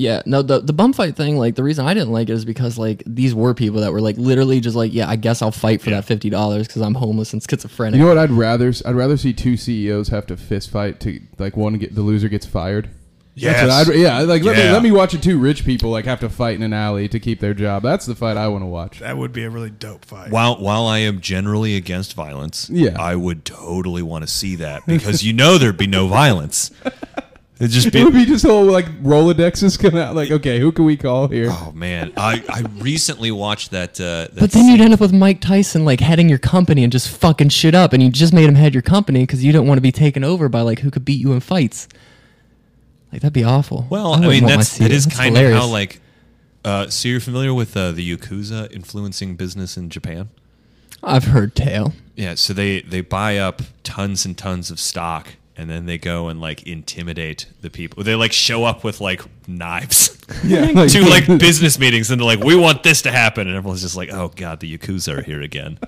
Yeah, 0.01 0.23
no, 0.27 0.43
the 0.43 0.61
the 0.61 0.73
bum 0.73 0.93
fight 0.93 1.17
thing, 1.17 1.37
like 1.39 1.57
the 1.57 1.65
reason 1.65 1.85
I 1.85 1.93
didn't 1.93 2.13
like 2.13 2.29
it 2.29 2.33
is 2.33 2.45
because 2.45 2.79
like 2.79 3.03
these 3.05 3.35
were 3.35 3.53
people 3.53 3.81
that 3.81 3.93
were 3.93 4.01
like 4.01 4.17
literally 4.17 4.61
just 4.61 4.77
like, 4.77 4.95
yeah, 4.95 5.09
I 5.09 5.17
guess 5.17 5.43
I'll 5.43 5.51
fight 5.51 5.83
for 5.83 5.91
Yeah. 5.91 5.97
that 5.97 6.05
fifty 6.05 6.31
dollars 6.31 6.69
because 6.69 6.83
I'm 6.83 6.95
homeless 6.95 7.33
and 7.33 7.43
schizophrenic. 7.43 7.99
You 7.99 8.05
know 8.05 8.09
what? 8.09 8.17
I'd 8.19 8.31
rather 8.31 8.73
I'd 8.87 8.95
rather 8.95 9.17
see 9.17 9.33
two 9.33 9.57
CEOs 9.57 10.09
have 10.09 10.25
to 10.29 10.37
fist 10.37 10.71
fight 10.71 11.01
to 11.01 11.21
like 11.39 11.57
one 11.57 11.79
get 11.79 11.97
the 11.97 12.03
loser 12.03 12.29
gets 12.29 12.47
fired. 12.47 12.91
That's 13.41 13.87
what 13.89 13.95
I'd, 13.97 14.01
yeah, 14.01 14.19
like 14.21 14.43
let 14.45 14.57
me 14.57 14.63
Yeah. 14.63 14.73
let 14.73 14.83
me 14.85 14.93
watch 14.93 15.15
it. 15.15 15.23
Two 15.23 15.39
rich 15.39 15.65
people 15.65 15.91
like 15.91 16.05
have 16.05 16.21
to 16.21 16.29
fight 16.29 16.55
in 16.57 16.63
an 16.63 16.73
alley 16.73 17.09
to 17.09 17.19
keep 17.19 17.41
their 17.41 17.55
job. 17.55 17.83
That's 17.83 18.07
the 18.07 18.15
fight 18.15 18.37
I 18.37 18.47
want 18.49 18.63
to 18.63 18.67
watch. 18.67 19.01
that 19.01 19.17
would 19.17 19.33
be 19.33 19.43
a 19.45 19.51
really 19.51 19.71
dope 19.71 20.05
fight. 20.05 20.31
While 20.31 20.61
while 20.61 20.87
I 20.87 20.99
am 20.99 21.21
generally 21.21 21.75
against 21.77 22.15
violence, 22.15 22.71
Yeah. 22.73 22.97
I 23.01 23.17
would 23.17 23.45
totally 23.45 24.03
want 24.03 24.23
to 24.23 24.29
see 24.31 24.55
that 24.57 24.87
because 24.87 25.25
you 25.25 25.33
know 25.33 25.59
there'd 25.59 25.77
be 25.77 25.87
no 25.89 26.07
violence. 26.07 26.71
It'd 27.61 27.73
just 27.73 27.89
It 27.93 28.05
would 28.05 28.13
be 28.13 28.25
be 28.25 28.31
just 28.31 28.45
whole 28.47 28.65
like 28.65 28.87
Rolodexes 29.03 29.79
come 29.79 29.97
out. 29.97 30.15
Like, 30.15 30.31
okay, 30.31 30.61
who 30.61 30.71
can 30.71 30.85
we 30.85 30.97
call 30.97 31.27
here? 31.27 31.49
Oh 31.51 31.73
man, 31.75 32.13
I, 32.17 32.43
I 32.49 32.61
recently 32.81 33.33
watched 33.33 33.73
that. 33.73 34.01
Uh, 34.01 34.29
that 34.33 34.37
But 34.39 34.53
then 34.53 34.67
you'd 34.69 34.81
end 34.81 34.95
up 34.95 35.01
with 35.01 35.13
Mike 35.13 35.41
Tyson 35.41 35.85
like 35.85 35.99
heading 35.99 36.29
your 36.29 36.39
company 36.39 36.85
and 36.85 36.93
just 36.93 37.09
fucking 37.09 37.49
shit 37.49 37.75
up, 37.75 37.93
and 37.93 38.01
you 38.03 38.11
just 38.11 38.33
made 38.33 38.49
him 38.49 38.55
head 38.55 38.75
your 38.75 38.83
company 38.83 39.25
because 39.25 39.45
you 39.45 39.53
don't 39.53 39.67
want 39.67 39.79
to 39.79 39.83
be 39.83 39.91
taken 39.91 40.23
over 40.23 40.49
by 40.49 40.61
like 40.61 40.81
who 40.81 40.91
could 40.91 41.05
beat 41.05 41.21
you 41.21 41.33
in 41.33 41.41
fights. 41.41 41.89
Like 43.13 43.23
that'd 43.23 43.33
be 43.33 43.45
awful. 43.45 43.87
Well, 43.91 44.13
I 44.13 44.19
I, 44.19 44.29
mean 44.29 44.45
that's 44.47 44.79
that 44.79 44.91
CEO. 44.91 44.95
is 44.95 45.05
That's 45.07 45.17
kind 45.17 45.37
hilarious. 45.37 45.57
of 45.57 45.69
how 45.69 45.73
like. 45.73 46.01
Uh, 46.65 46.89
so 46.89 47.09
you're 47.09 47.21
familiar 47.21 47.55
with 47.55 47.77
uh, 47.77 47.93
the 47.93 48.17
yakuza 48.17 48.71
influencing 48.73 49.37
business 49.37 49.77
in 49.77 49.89
Japan? 49.89 50.29
I've 51.03 51.25
heard 51.25 51.55
tale. 51.55 51.95
Yeah, 52.17 52.35
so 52.35 52.53
they 52.53 52.81
they 52.83 53.01
buy 53.01 53.39
up 53.39 53.63
tons 53.85 54.25
and 54.27 54.37
tons 54.37 54.71
of 54.71 54.79
stock, 54.79 55.29
and 55.59 55.69
then 55.69 55.85
they 55.87 55.99
go 55.99 56.29
and 56.29 56.41
like 56.41 56.63
intimidate 56.63 57.47
the 57.61 57.69
people. 57.69 58.03
They 58.05 58.15
like 58.15 58.33
show 58.33 58.65
up 58.65 58.85
with 58.85 59.01
like 59.01 59.23
knives 59.49 60.17
Yeah, 60.45 60.67
to 60.87 61.03
like 61.09 61.27
business 61.27 61.79
meetings, 61.79 62.11
and 62.11 62.21
they're 62.21 62.27
like, 62.27 62.39
"We 62.41 62.55
want 62.55 62.83
this 62.83 63.03
to 63.03 63.11
happen," 63.11 63.47
and 63.49 63.57
everyone's 63.57 63.83
just 63.83 63.97
like, 63.97 64.11
"Oh 64.13 64.29
god, 64.35 64.61
the 64.61 64.79
yakuza 64.79 65.19
are 65.19 65.23
here 65.23 65.43
again." 65.43 65.79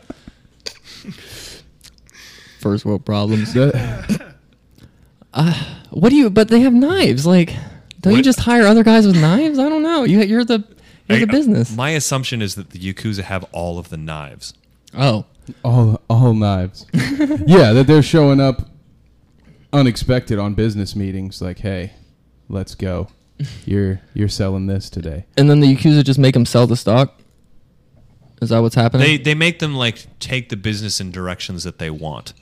First 2.61 2.85
world 2.85 3.05
problems. 3.07 3.55
That- 3.55 4.35
uh, 5.33 5.55
What 5.91 6.11
do 6.11 6.17
you? 6.17 6.29
But 6.31 6.49
they 6.49 6.61
have 6.61 6.75
knives. 6.75 7.27
Like, 7.27 7.55
don't 8.01 8.17
you 8.17 8.23
just 8.23 8.41
hire 8.41 8.67
other 8.67 8.83
guys 8.85 9.07
with 9.07 9.17
knives? 9.21 9.59
I 9.59 9.69
don't 9.69 9.83
know. 9.83 10.05
You, 10.05 10.21
you're 10.23 10.45
the 10.45 10.65
you're 11.09 11.21
the 11.21 11.27
business. 11.27 11.75
My 11.75 11.91
assumption 11.91 12.43
is 12.43 12.55
that 12.57 12.71
the 12.71 12.79
yakuza 12.79 13.23
have 13.23 13.45
all 13.53 13.79
of 13.79 13.89
the 13.89 13.97
knives. 13.97 14.55
Oh, 14.95 15.25
all 15.65 16.01
all 16.11 16.35
knives. 16.35 16.87
yeah, 16.93 17.73
that 17.73 17.85
they're 17.87 18.03
showing 18.03 18.41
up 18.41 18.69
unexpected 19.73 20.39
on 20.39 20.55
business 20.55 20.97
meetings. 20.97 21.41
Like, 21.41 21.59
hey, 21.59 21.93
let's 22.49 22.75
go. 22.75 23.09
you're 23.65 24.01
you're 24.15 24.29
selling 24.29 24.67
this 24.67 24.91
today. 24.91 25.27
And 25.37 25.49
then 25.49 25.61
the 25.61 25.75
Yakuza 25.75 26.05
just 26.05 26.19
make 26.19 26.35
them 26.35 26.47
sell 26.47 26.67
the 26.67 26.77
stock. 26.77 27.21
Is 28.43 28.49
that 28.51 28.61
what's 28.61 28.75
happening? 28.75 29.07
They 29.07 29.17
they 29.19 29.35
make 29.35 29.59
them 29.59 29.75
like 29.75 30.07
take 30.19 30.49
the 30.49 30.57
business 30.57 31.01
in 31.01 31.11
directions 31.11 31.65
that 31.65 31.79
they 31.79 31.91
want, 31.91 32.33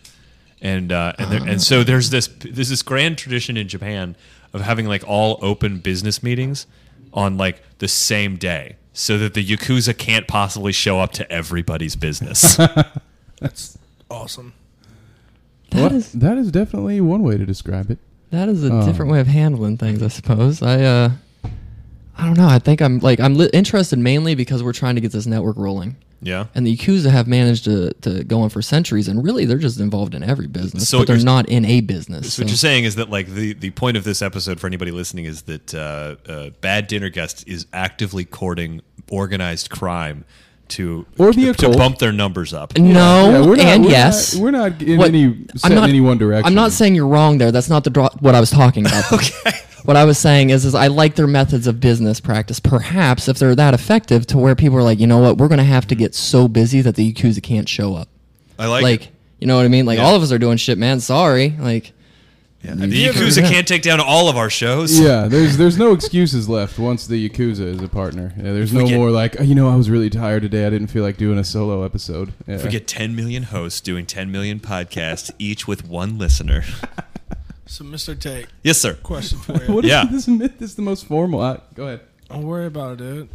and 0.61 0.93
uh, 0.93 1.13
and 1.19 1.31
there, 1.33 1.49
and 1.49 1.63
so 1.63 1.83
there's 1.83 2.11
this 2.11 2.29
there's 2.29 2.69
this 2.69 2.83
grand 2.83 3.19
tradition 3.19 3.57
in 3.57 3.69
Japan 3.69 4.17
of 4.53 4.61
having 4.61 4.87
like 4.87 5.03
all 5.07 5.39
open 5.43 5.79
business 5.79 6.23
meetings 6.23 6.67
on 7.13 7.37
like 7.37 7.63
the 7.79 7.89
same 7.89 8.37
day, 8.37 8.77
so 8.93 9.19
that 9.19 9.35
the 9.35 9.45
yakuza 9.45 9.97
can't 9.97 10.29
possibly 10.29 10.73
show 10.73 11.01
up 11.01 11.13
to 11.13 11.31
everybody's 11.33 11.97
business. 11.97 12.57
That's 13.41 13.77
awesome. 14.09 14.53
That 15.71 15.83
Well, 15.91 15.95
is- 15.95 16.13
that 16.13 16.39
is 16.39 16.51
definitely 16.51 17.01
one 17.01 17.23
way 17.23 17.37
to 17.37 17.45
describe 17.47 17.91
it. 17.91 17.99
That 18.31 18.49
is 18.49 18.63
a 18.65 18.73
Oh. 18.73 18.85
different 18.87 19.11
way 19.11 19.21
of 19.21 19.27
handling 19.27 19.77
things, 19.79 20.03
I 20.03 20.09
suppose. 20.09 20.63
I 20.63 20.83
uh, 20.83 21.11
I 22.17 22.25
don't 22.25 22.37
know. 22.37 22.49
I 22.49 22.59
think 22.59 22.81
I'm 22.83 22.99
like 22.99 23.21
I'm 23.21 23.35
li- 23.37 23.51
interested 23.53 23.99
mainly 23.99 24.35
because 24.35 24.63
we're 24.63 24.73
trying 24.73 24.97
to 24.97 25.01
get 25.01 25.13
this 25.13 25.25
network 25.27 25.57
rolling, 25.57 25.97
yeah. 26.21 26.47
and 26.55 26.67
the 26.67 26.77
Yakuza 26.77 27.11
have 27.11 27.27
managed 27.29 27.65
to 27.65 27.93
to 28.03 28.25
go 28.25 28.41
on 28.41 28.49
for 28.51 28.61
centuries, 28.61 29.07
and 29.09 29.23
really 29.23 29.45
they're 29.45 29.57
just 29.59 29.79
involved 29.79 30.15
in 30.15 30.23
every 30.23 30.47
business, 30.49 30.89
So 30.89 30.99
but 30.99 31.07
they're 31.07 31.19
not 31.19 31.49
in 31.49 31.65
a 31.65 31.81
business. 31.81 32.35
So 32.35 32.43
what 32.43 32.49
you're 32.51 32.57
saying 32.57 32.85
is 32.85 32.97
that 32.97 33.09
like 33.09 33.29
the, 33.33 33.53
the 33.55 33.71
point 33.71 33.97
of 33.97 34.05
this 34.05 34.21
episode 34.21 34.59
for 34.61 34.67
anybody 34.67 34.91
listening 34.91 35.27
is 35.27 35.43
that 35.43 35.73
uh, 35.75 36.17
uh, 36.29 36.51
bad 36.61 36.87
dinner 36.89 37.09
guest 37.09 37.45
is 37.47 37.67
actively 37.73 38.25
courting 38.25 38.81
organized 39.11 39.71
crime 39.71 40.25
to 40.71 41.07
Or 41.19 41.33
the 41.33 41.47
to, 41.47 41.53
to 41.55 41.69
bump 41.71 41.99
their 41.99 42.13
numbers 42.13 42.53
up. 42.53 42.77
No, 42.79 43.31
Yeah, 43.31 43.41
we're 43.47 43.57
not- 43.57 43.67
and 43.67 43.85
we're 43.85 43.91
yes. 43.91 44.35
not- 44.35 44.43
we're 44.43 44.51
not 44.51 44.83
in 44.83 44.99
What- 44.99 45.09
any- 45.09 45.37
set 45.57 45.73
in 45.73 45.79
any 45.79 46.01
one 46.01 46.19
direction. 46.19 46.47
I'm 46.47 46.55
not 46.55 46.73
saying 46.73 46.95
you're 46.95 47.07
wrong 47.07 47.39
there. 47.39 47.51
That's 47.53 47.69
not 47.71 47.85
the 47.85 47.91
draw, 47.91 48.09
what 48.21 48.35
I 48.35 48.41
was 48.41 48.51
talking 48.51 48.87
about. 48.87 49.13
okay. 49.13 49.53
What 49.85 49.97
I 49.97 50.05
was 50.05 50.19
saying 50.19 50.51
is, 50.51 50.65
is 50.65 50.75
I 50.75 50.89
like 50.89 51.15
their 51.15 51.27
methods 51.27 51.67
of 51.67 51.81
business 51.81 52.21
practice. 52.21 52.61
Perhaps 52.61 53.29
if 53.29 53.39
they're 53.39 53.55
that 53.55 53.73
effective, 53.75 54.27
to 54.27 54.37
where 54.37 54.55
people 54.55 54.77
are 54.77 54.83
like, 54.83 54.99
you 55.01 55.07
know 55.07 55.19
what, 55.19 55.39
we're 55.39 55.49
going 55.49 55.59
to 55.59 55.65
have 55.65 55.87
to 55.87 55.95
get 55.95 56.15
so 56.15 56.47
busy 56.49 56.81
that 56.83 56.95
the 56.97 57.11
Yakuza 57.13 57.43
can't 57.43 57.69
show 57.69 57.95
up. 57.95 58.09
I 58.59 58.67
like, 58.67 58.83
Like, 58.83 59.03
it. 59.03 59.09
you 59.41 59.47
know 59.47 59.57
what 59.57 59.65
I 59.65 59.69
mean? 59.69 59.87
Like 59.87 59.99
Yeah. 59.99 60.05
all 60.05 60.15
of 60.15 60.23
us 60.23 60.31
are 60.33 60.39
doing 60.39 60.59
shit, 60.59 60.77
man. 60.79 61.01
Sorry. 61.01 61.55
Like, 61.59 61.93
Yeah. 62.63 62.75
The 62.75 62.87
Yakuza 63.07 63.49
can't 63.49 63.69
take 63.69 63.83
down 63.83 64.01
all 64.01 64.29
of 64.29 64.37
our 64.37 64.51
shows. 64.51 64.99
Yeah, 64.99 65.29
there's 65.29 65.57
there's 65.57 65.79
no 65.79 65.93
excuses 65.93 66.49
left 66.49 66.77
once 66.79 67.07
the 67.07 67.29
Yakuza 67.29 67.61
is 67.61 67.81
a 67.81 67.89
partner. 67.89 68.35
Yeah, 68.37 68.53
there's 68.53 68.73
no 68.73 68.85
get- 68.87 68.97
more 68.97 69.11
like, 69.13 69.41
"Oh, 69.41 69.45
you 69.45 69.55
know, 69.55 69.69
I 69.69 69.77
was 69.77 69.89
really 69.89 70.11
tired 70.11 70.43
today. 70.43 70.67
I 70.67 70.71
didn't 70.71 70.89
feel 70.89 71.05
like 71.05 71.17
doing 71.17 71.39
a 71.39 71.45
solo 71.45 71.85
episode. 71.85 72.33
Yeah. 72.49 72.57
If 72.57 72.65
we 72.65 72.71
get 72.71 72.89
10 72.89 73.15
million 73.15 73.45
hosts 73.45 73.81
doing 73.81 74.07
10 74.07 74.33
million 74.33 74.59
podcasts, 74.59 75.31
each 75.39 75.69
with 75.69 75.87
one 75.87 76.19
listener. 76.19 76.65
So, 77.71 77.85
Mr. 77.85 78.19
Tate, 78.19 78.47
Yes, 78.63 78.79
sir. 78.79 78.95
question 78.95 79.39
for 79.41 79.63
you. 79.63 79.71
what 79.75 79.85
is 79.85 79.91
Yeah. 79.91 80.07
this, 80.11 80.25
this 80.25 80.71
is 80.71 80.75
the 80.77 80.81
most 80.81 81.05
formal. 81.05 81.43
I, 81.43 81.61
go 81.75 81.85
ahead. 81.87 82.01
Don't 82.31 82.45
worry 82.45 82.65
about 82.65 82.93
it, 82.93 82.97
dude. 82.97 83.29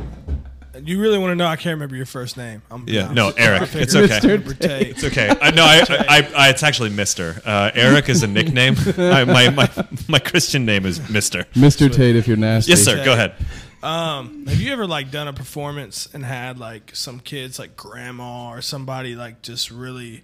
You 0.82 1.00
really 1.00 1.20
want 1.20 1.32
to 1.32 1.36
know? 1.36 1.46
I 1.46 1.56
can't 1.56 1.76
remember 1.76 1.96
your 1.96 2.06
first 2.08 2.36
name. 2.36 2.62
I'm 2.72 2.86
Yeah, 2.88 3.08
I'm 3.10 3.14
no, 3.16 3.28
just- 3.28 3.40
Eric, 3.40 3.76
it's 3.76 3.96
okay. 3.96 4.20
Mr. 4.20 4.60
Tate. 4.60 4.88
It's 4.88 5.04
okay. 5.04 5.30
I 5.42 5.52
no, 5.52 5.64
I, 5.64 5.86
I, 5.90 6.32
I, 6.36 6.50
it's 6.50 6.64
actually 6.64 6.90
Mister. 6.90 7.40
Uh, 7.46 7.70
Eric 7.76 8.10
is 8.10 8.24
a 8.24 8.28
nickname. 8.28 8.76
I, 8.98 9.24
my, 9.26 9.50
my, 9.50 9.70
my 10.08 10.20
Christian 10.20 10.66
name 10.66 10.86
is 10.86 11.08
Mister. 11.10 11.44
Mr. 11.54 11.92
Tate, 11.94 12.16
if 12.16 12.28
you're 12.28 12.38
nasty. 12.38 12.72
Yes, 12.72 12.84
sir. 12.84 13.04
Go 13.06 13.14
ahead. 13.14 13.36
Um, 13.84 14.46
have 14.48 14.62
you 14.62 14.72
ever 14.72 14.88
like 14.88 15.12
done 15.12 15.28
a 15.28 15.34
performance 15.34 16.08
and 16.14 16.24
had 16.26 16.58
like 16.58 16.96
some 16.96 17.20
kids, 17.20 17.60
like 17.60 17.76
grandma 17.76 18.50
or 18.50 18.62
somebody, 18.62 19.14
like 19.16 19.42
just 19.42 19.70
really 19.70 20.24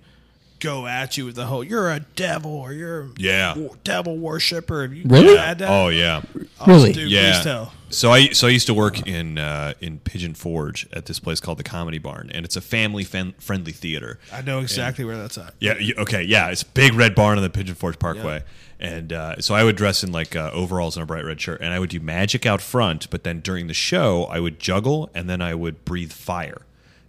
go 0.60 0.88
at 0.88 1.18
you 1.18 1.26
with 1.26 1.36
the 1.36 1.45
whole 1.45 1.64
"you're 1.64 1.89
a 1.89 2.01
devil" 2.16 2.51
or 2.51 2.74
"you're 2.74 3.01
a 3.01 3.10
Yeah. 3.18 3.55
wo- 3.57 3.76
devil 3.84 4.18
worshiper"? 4.18 4.82
Have 4.84 4.93
you 4.93 5.03
Really? 5.05 5.38
had 5.38 5.60
that? 5.60 5.70
Oh 5.70 5.89
yeah. 5.89 6.22
Really? 6.68 6.93
Dude, 6.93 7.10
yeah. 7.10 7.34
Please 7.34 7.43
tell. 7.43 7.74
So 7.91 8.12
I 8.12 8.30
so 8.30 8.47
I 8.47 8.51
used 8.51 8.68
to 8.68 8.74
work 8.74 9.07
in 9.07 9.38
uh, 9.38 9.74
in 9.82 9.99
Pigeon 9.99 10.34
Forge 10.36 10.88
at 10.93 11.05
this 11.07 11.20
place 11.20 11.39
called 11.39 11.57
the 11.57 11.64
Comedy 11.64 11.97
Barn, 11.97 12.30
and 12.34 12.45
it's 12.45 12.55
a 12.55 12.62
family 12.62 13.03
fan- 13.03 13.34
friendly 13.39 13.72
theater. 13.72 14.20
I 14.32 14.41
know 14.41 14.60
exactly 14.60 15.05
where 15.05 15.18
that's 15.18 15.38
at. 15.38 15.53
Yeah. 15.60 15.78
You, 15.80 15.95
okay. 15.97 16.22
Yeah. 16.24 16.49
It's 16.49 16.62
a 16.62 16.68
big 16.68 16.93
red 16.93 17.16
barn 17.16 17.38
on 17.38 17.43
the 17.43 17.49
Pigeon 17.49 17.76
Forge 17.76 17.97
Parkway. 17.97 18.43
And 18.82 19.12
uh, 19.12 19.41
so 19.41 19.55
I 19.55 19.66
would 19.66 19.76
dress 19.76 20.05
in 20.05 20.12
like 20.14 20.38
uh, 20.38 20.51
overalls 20.53 20.95
and 20.95 21.03
a 21.03 21.05
bright 21.05 21.26
red 21.26 21.41
shirt, 21.41 21.60
and 21.60 21.74
I 21.74 21.80
would 21.80 21.89
do 21.89 21.99
magic 21.99 22.45
out 22.45 22.62
front. 22.62 23.10
But 23.10 23.24
then 23.26 23.41
during 23.41 23.68
the 23.68 23.74
show, 23.74 24.24
I 24.26 24.39
would 24.39 24.57
juggle, 24.57 25.10
and 25.14 25.30
then 25.30 25.41
I 25.41 25.53
would 25.53 25.84
breathe 25.84 26.14
fire. 26.14 26.62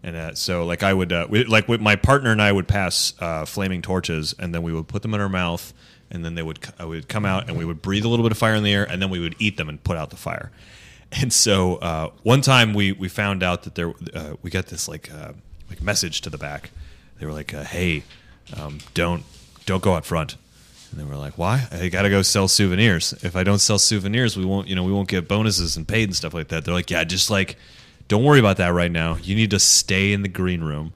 And 0.03 0.17
uh, 0.17 0.35
so, 0.35 0.65
like, 0.65 0.83
I 0.83 0.95
would, 0.95 1.13
uh, 1.13 1.27
we, 1.29 1.45
like, 1.45 1.69
with 1.69 1.81
my 1.81 1.95
partner 1.97 2.33
and 2.33 2.41
I 2.41 2.51
would 2.51 2.67
pass 2.67 3.13
uh, 3.21 3.45
flaming 3.45 3.83
torches, 3.83 4.35
and 4.39 4.55
then 4.55 4.63
we 4.63 4.73
would 4.73 4.89
put 4.89 5.03
them 5.03 5.13
in 5.13 5.21
our 5.21 5.29
mouth, 5.29 5.75
and 6.11 6.25
then 6.25 6.35
they 6.35 6.43
would, 6.43 6.59
I 6.79 6.87
would 6.87 7.07
come 7.09 7.27
out, 7.27 7.49
and 7.49 7.59
we 7.59 7.65
would 7.67 7.83
breathe 7.83 8.05
a 8.05 8.09
little 8.09 8.25
bit 8.25 8.33
of 8.33 8.39
fire 8.39 8.55
in 8.55 8.63
the 8.63 8.73
air, 8.73 8.85
and 8.85 9.03
then 9.03 9.11
we 9.11 9.19
would 9.21 9.37
eat 9.39 9.59
them 9.59 9.69
and 9.69 9.83
put 9.85 9.97
out 9.97 10.11
the 10.11 10.17
fire. 10.17 10.51
And 11.13 11.33
so, 11.33 11.75
uh, 11.79 12.11
one 12.23 12.41
time 12.41 12.73
we 12.73 12.93
we 12.93 13.09
found 13.09 13.43
out 13.43 13.65
that 13.65 13.75
there, 13.75 13.93
uh, 14.15 14.35
we 14.43 14.51
got 14.51 14.67
this 14.67 14.87
like 14.87 15.13
uh, 15.13 15.33
like 15.69 15.83
message 15.83 16.21
to 16.21 16.31
the 16.31 16.39
back. 16.39 16.71
They 17.19 17.27
were 17.27 17.33
like, 17.33 17.53
uh, 17.53 17.65
"Hey, 17.65 18.05
um, 18.57 18.79
don't 18.95 19.25
don't 19.67 19.83
go 19.83 19.95
out 19.95 20.07
front." 20.07 20.37
And 20.93 21.01
they 21.01 21.05
were 21.05 21.17
like, 21.17 21.37
"Why? 21.37 21.67
I 21.73 21.89
got 21.89 22.03
to 22.03 22.11
go 22.11 22.23
sell 22.23 22.47
souvenirs. 22.47 23.13
If 23.25 23.35
I 23.35 23.43
don't 23.43 23.59
sell 23.59 23.77
souvenirs, 23.77 24.37
we 24.37 24.45
won't, 24.45 24.69
you 24.69 24.77
know, 24.77 24.85
we 24.85 24.93
won't 24.93 25.09
get 25.09 25.27
bonuses 25.27 25.77
and 25.77 25.89
paid 25.89 26.05
and 26.05 26.15
stuff 26.15 26.33
like 26.33 26.47
that." 26.47 26.65
They're 26.65 26.75
like, 26.75 26.93
"Yeah, 26.93 27.03
just 27.03 27.29
like, 27.29 27.57
don't 28.11 28.25
worry 28.25 28.41
about 28.41 28.57
that 28.57 28.73
right 28.75 28.91
now. 28.91 29.19
You 29.23 29.37
need 29.37 29.53
to 29.53 29.61
stay 29.61 30.13
in 30.13 30.23
the 30.23 30.29
green 30.29 30.63
room." 30.65 30.93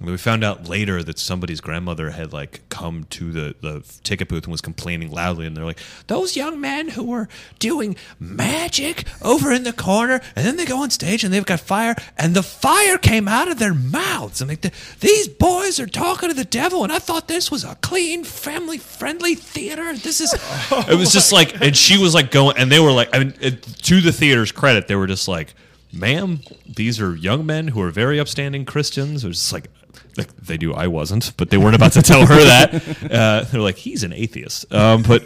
And 0.00 0.10
we 0.10 0.16
found 0.16 0.42
out 0.42 0.66
later 0.66 1.02
that 1.02 1.18
somebody's 1.18 1.60
grandmother 1.60 2.10
had 2.10 2.32
like 2.32 2.66
come 2.68 3.04
to 3.10 3.30
the, 3.30 3.54
the 3.60 3.84
ticket 4.02 4.28
booth 4.28 4.44
and 4.44 4.50
was 4.50 4.62
complaining 4.62 5.10
loudly, 5.10 5.46
and 5.46 5.54
they're 5.54 5.64
like, 5.64 5.78
"Those 6.06 6.36
young 6.36 6.58
men 6.58 6.88
who 6.88 7.04
were 7.04 7.28
doing 7.58 7.96
magic 8.18 9.04
over 9.20 9.52
in 9.52 9.64
the 9.64 9.74
corner, 9.74 10.22
and 10.34 10.46
then 10.46 10.56
they 10.56 10.64
go 10.64 10.82
on 10.82 10.88
stage 10.88 11.22
and 11.22 11.32
they've 11.32 11.44
got 11.44 11.60
fire, 11.60 11.94
and 12.16 12.34
the 12.34 12.42
fire 12.42 12.96
came 12.96 13.28
out 13.28 13.48
of 13.48 13.58
their 13.58 13.74
mouths. 13.74 14.40
I'm 14.40 14.48
like, 14.48 14.66
these 15.00 15.28
boys 15.28 15.78
are 15.78 15.86
talking 15.86 16.30
to 16.30 16.34
the 16.34 16.44
devil, 16.44 16.82
and 16.82 16.92
I 16.92 16.98
thought 16.98 17.28
this 17.28 17.50
was 17.50 17.62
a 17.62 17.74
clean, 17.76 18.24
family 18.24 18.78
friendly 18.78 19.34
theater. 19.34 19.94
This 19.94 20.22
is. 20.22 20.32
it 20.88 20.98
was 20.98 21.12
just 21.12 21.30
like, 21.30 21.60
and 21.60 21.76
she 21.76 21.98
was 21.98 22.14
like 22.14 22.30
going, 22.30 22.56
and 22.56 22.72
they 22.72 22.80
were 22.80 22.92
like, 22.92 23.10
I 23.12 23.18
mean, 23.18 23.32
to 23.32 24.00
the 24.00 24.12
theater's 24.12 24.50
credit, 24.50 24.88
they 24.88 24.96
were 24.96 25.06
just 25.06 25.28
like, 25.28 25.54
ma'am, 25.94 26.40
these 26.66 27.00
are 27.00 27.14
young 27.14 27.46
men 27.46 27.68
who 27.68 27.80
are 27.82 27.90
very 27.90 28.18
upstanding 28.20 28.64
Christians. 28.64 29.24
It 29.24 29.28
was 29.28 29.38
just 29.38 29.52
like, 29.52 29.68
like 30.16 30.34
they 30.36 30.56
do. 30.56 30.74
I 30.74 30.86
wasn't, 30.86 31.32
but 31.36 31.50
they 31.50 31.56
weren't 31.56 31.76
about 31.76 31.92
to 31.92 32.02
tell 32.02 32.26
her 32.26 32.36
that. 32.36 32.96
Uh, 33.14 33.44
they're 33.44 33.60
like, 33.60 33.76
he's 33.76 34.02
an 34.02 34.12
atheist. 34.12 34.72
Um, 34.72 35.02
but 35.02 35.24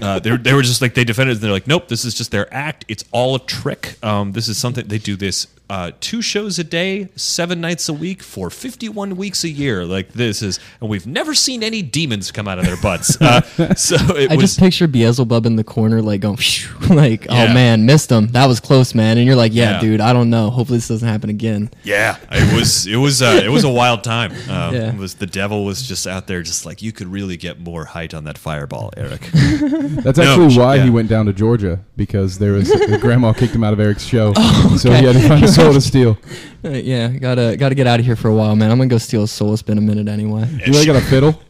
uh, 0.00 0.18
they 0.18 0.36
they 0.36 0.54
were 0.54 0.62
just 0.62 0.80
like 0.82 0.94
they 0.94 1.04
defended. 1.04 1.32
it. 1.32 1.36
And 1.38 1.44
They're 1.44 1.52
like, 1.52 1.66
nope, 1.66 1.88
this 1.88 2.04
is 2.04 2.14
just 2.14 2.30
their 2.30 2.52
act. 2.52 2.84
It's 2.88 3.04
all 3.12 3.34
a 3.34 3.40
trick. 3.40 3.96
Um, 4.02 4.32
this 4.32 4.48
is 4.48 4.56
something 4.58 4.86
they 4.86 4.98
do 4.98 5.16
this 5.16 5.48
uh, 5.68 5.90
two 6.00 6.22
shows 6.22 6.58
a 6.60 6.64
day, 6.64 7.08
seven 7.16 7.60
nights 7.60 7.88
a 7.88 7.92
week 7.92 8.22
for 8.22 8.50
fifty-one 8.50 9.16
weeks 9.16 9.42
a 9.42 9.48
year. 9.48 9.84
Like 9.84 10.12
this 10.12 10.40
is, 10.42 10.60
and 10.80 10.88
we've 10.88 11.06
never 11.06 11.34
seen 11.34 11.62
any 11.64 11.82
demons 11.82 12.30
come 12.30 12.46
out 12.46 12.58
of 12.60 12.64
their 12.66 12.76
butts. 12.76 13.20
Uh, 13.20 13.40
so 13.74 13.96
it 14.16 14.30
I 14.30 14.36
was. 14.36 14.44
just 14.44 14.60
picture 14.60 14.86
Beelzebub 14.86 15.44
in 15.44 15.56
the 15.56 15.64
corner, 15.64 16.00
like 16.02 16.20
going, 16.20 16.36
like, 16.90 17.24
Yeah. 17.24 17.48
oh 17.50 17.54
man, 17.54 17.84
missed 17.84 18.10
him. 18.12 18.28
That 18.28 18.46
was 18.46 18.60
close, 18.60 18.94
man. 18.94 19.18
And 19.18 19.26
you're 19.26 19.34
like, 19.36 19.52
yeah, 19.54 19.72
Yeah. 19.72 19.80
dude, 19.80 20.00
I 20.00 20.12
don't 20.12 20.30
know. 20.30 20.50
Hopefully 20.50 20.78
this 20.78 20.88
doesn't 20.88 21.08
happen 21.08 21.30
again. 21.30 21.70
Yeah, 21.82 22.16
it 22.30 22.54
was 22.56 22.86
it 22.86 22.96
was 22.96 23.20
uh, 23.20 23.40
it 23.44 23.48
was 23.48 23.64
a 23.64 23.70
wild 23.70 24.04
time. 24.04 24.32
Um, 24.48 24.74
Yeah. 24.74 24.92
It 24.92 24.96
was 24.96 25.14
the 25.14 25.26
devil 25.26 25.64
was 25.64 25.82
just 25.86 26.06
out 26.06 26.28
there, 26.28 26.42
just 26.42 26.64
like 26.64 26.80
you 26.80 26.92
could 26.92 27.08
really 27.08 27.36
get 27.36 27.58
more 27.58 27.84
height 27.84 28.14
on 28.14 28.22
that 28.24 28.38
fireball, 28.38 28.92
Eric. 28.96 29.22
That's 29.32 30.18
No, 30.18 30.24
actually 30.30 30.50
sh- 30.54 30.56
why 30.58 30.76
yeah. 30.76 30.84
he 30.84 30.90
went 30.90 31.08
down 31.08 31.26
to 31.26 31.32
Georgia 31.32 31.80
because 31.96 32.38
there 32.38 32.52
was 32.52 32.70
grandma 33.00 33.32
kicked 33.32 33.54
him 33.54 33.64
out 33.64 33.72
of 33.72 33.80
Eric's 33.80 34.04
show, 34.04 34.32
Oh, 34.36 34.76
so 34.78 34.92
he 34.92 35.04
had 35.04 35.14
to 35.14 35.28
find 35.28 35.42
a 35.44 35.48
soul 35.56 35.72
to 35.72 35.80
steal. 35.80 36.18
Uh, 36.64 36.70
yeah, 36.70 37.08
gotta 37.08 37.56
gotta 37.58 37.74
get 37.74 37.86
out 37.86 38.00
of 38.00 38.06
here 38.06 38.16
for 38.16 38.28
a 38.28 38.34
while, 38.34 38.54
man. 38.56 38.70
I'm 38.70 38.78
gonna 38.78 38.88
go 38.88 38.98
steal 38.98 39.24
a 39.24 39.28
soul. 39.28 39.52
It's 39.52 39.62
been 39.62 39.78
a 39.78 39.82
minute 39.82 40.08
anyway. 40.08 40.48
You 40.48 40.72
really 40.72 40.86
got 40.86 40.96
a 40.96 41.00
fiddle? 41.06 41.40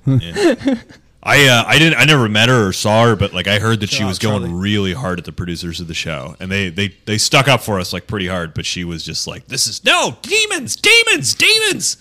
I 1.22 1.48
uh, 1.48 1.64
I 1.66 1.78
didn't 1.78 1.98
I 1.98 2.04
never 2.04 2.28
met 2.28 2.48
her 2.48 2.68
or 2.68 2.72
saw 2.72 3.04
her, 3.06 3.16
but 3.16 3.32
like 3.32 3.48
I 3.48 3.58
heard 3.58 3.80
that 3.80 3.88
she 3.90 3.96
Shout 3.98 4.08
was 4.08 4.18
going 4.18 4.42
Charlie. 4.42 4.54
really 4.60 4.92
hard 4.92 5.18
at 5.18 5.24
the 5.24 5.32
producers 5.32 5.80
of 5.80 5.88
the 5.88 5.94
show, 5.94 6.36
and 6.38 6.50
they 6.52 6.68
they 6.68 6.94
they 7.04 7.18
stuck 7.18 7.48
up 7.48 7.62
for 7.62 7.80
us 7.80 7.92
like 7.92 8.06
pretty 8.06 8.28
hard. 8.28 8.54
But 8.54 8.64
she 8.64 8.84
was 8.84 9.04
just 9.04 9.26
like, 9.26 9.46
"This 9.48 9.66
is 9.66 9.84
no 9.84 10.16
demons, 10.22 10.76
demons, 10.76 11.34
demons." 11.34 11.96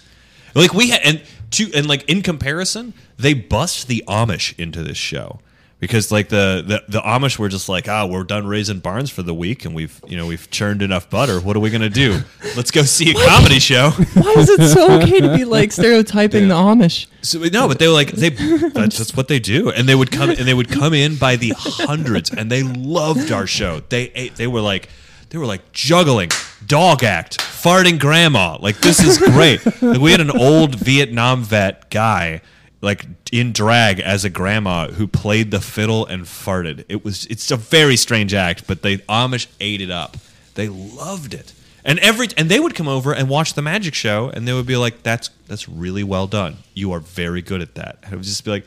Like 0.54 0.74
we 0.74 0.90
had 0.90 1.02
and 1.04 1.24
to 1.52 1.72
and 1.74 1.88
like 1.88 2.08
in 2.08 2.22
comparison, 2.22 2.94
they 3.18 3.34
bust 3.34 3.88
the 3.88 4.04
Amish 4.08 4.58
into 4.60 4.84
this 4.84 4.98
show. 4.98 5.40
Because 5.86 6.12
like 6.12 6.30
the, 6.30 6.64
the 6.66 6.84
the 6.88 7.02
Amish 7.02 7.38
were 7.38 7.50
just 7.50 7.70
like 7.70 7.88
ah 7.88 8.06
we're 8.06 8.24
done 8.24 8.46
raising 8.48 8.80
barns 8.80 9.10
for 9.12 9.24
the 9.24 9.34
week 9.34 9.66
and 9.66 9.76
we've 9.76 10.02
you 10.08 10.18
know 10.18 10.26
we've 10.28 10.50
churned 10.50 10.82
enough 10.82 11.10
butter 11.10 11.40
what 11.40 11.56
are 11.56 11.60
we 11.60 11.70
gonna 11.70 11.90
do 11.90 12.20
let's 12.56 12.72
go 12.72 12.82
see 12.84 13.12
a 13.12 13.14
comedy 13.14 13.60
show 13.60 13.92
Why 13.92 14.34
is 14.38 14.50
it 14.50 14.70
so 14.70 14.92
okay 15.02 15.22
to 15.22 15.36
be 15.36 15.46
like 15.58 15.72
stereotyping 15.72 16.48
the 16.48 16.56
Amish? 16.56 17.08
So 17.22 17.40
no, 17.40 17.68
but 17.68 17.80
they 17.80 17.88
were 17.88 17.94
like 17.94 18.12
they. 18.12 18.30
That's 18.30 18.98
just 18.98 19.18
what 19.18 19.28
they 19.28 19.40
do, 19.40 19.72
and 19.72 19.90
they 19.90 19.96
would 19.96 20.12
come 20.12 20.30
and 20.30 20.48
they 20.48 20.54
would 20.54 20.70
come 20.70 20.94
in 20.94 21.16
by 21.16 21.36
the 21.38 21.54
hundreds, 21.58 22.32
and 22.32 22.52
they 22.52 22.62
loved 22.62 23.32
our 23.32 23.48
show. 23.48 23.82
They 23.90 24.12
ate. 24.14 24.36
They 24.36 24.46
were 24.46 24.62
like, 24.62 24.90
they 25.30 25.40
were 25.40 25.48
like 25.48 25.72
juggling, 25.72 26.30
dog 26.68 27.04
act, 27.04 27.40
farting 27.40 28.00
grandma. 28.00 28.58
Like 28.62 28.78
this 28.78 29.00
is 29.04 29.18
great. 29.18 29.66
Like 29.82 30.00
we 30.00 30.12
had 30.12 30.22
an 30.22 30.32
old 30.32 30.76
Vietnam 30.76 31.44
vet 31.44 31.90
guy. 31.90 32.42
Like 32.86 33.08
in 33.32 33.52
drag 33.52 34.00
as 34.00 34.24
a 34.24 34.30
grandma 34.30 34.88
who 34.90 35.08
played 35.08 35.50
the 35.50 35.60
fiddle 35.60 36.06
and 36.06 36.24
farted. 36.24 36.86
It 36.88 37.04
was 37.04 37.26
it's 37.26 37.50
a 37.50 37.58
very 37.58 37.98
strange 37.98 38.34
act, 38.34 38.68
but 38.68 38.84
the 38.84 39.00
Amish 39.10 39.48
ate 39.60 39.82
it 39.82 39.90
up. 39.90 40.16
They 40.54 40.70
loved 40.70 41.34
it. 41.34 41.52
And 41.84 41.98
every 42.00 42.28
and 42.38 42.48
they 42.48 42.60
would 42.60 42.76
come 42.76 42.88
over 42.88 43.12
and 43.12 43.28
watch 43.28 43.56
the 43.56 43.64
magic 43.64 43.96
show 43.96 44.30
and 44.30 44.48
they 44.48 44.54
would 44.54 44.68
be 44.68 44.78
like 44.78 45.02
that's 45.02 45.32
that's 45.48 45.68
really 45.68 46.04
well 46.04 46.28
done. 46.28 46.58
You 46.76 46.92
are 46.92 47.00
very 47.00 47.42
good 47.42 47.60
at 47.60 47.74
that. 47.74 47.98
And 48.04 48.14
it 48.14 48.16
would 48.18 48.26
just 48.26 48.46
be 48.46 48.52
like 48.52 48.66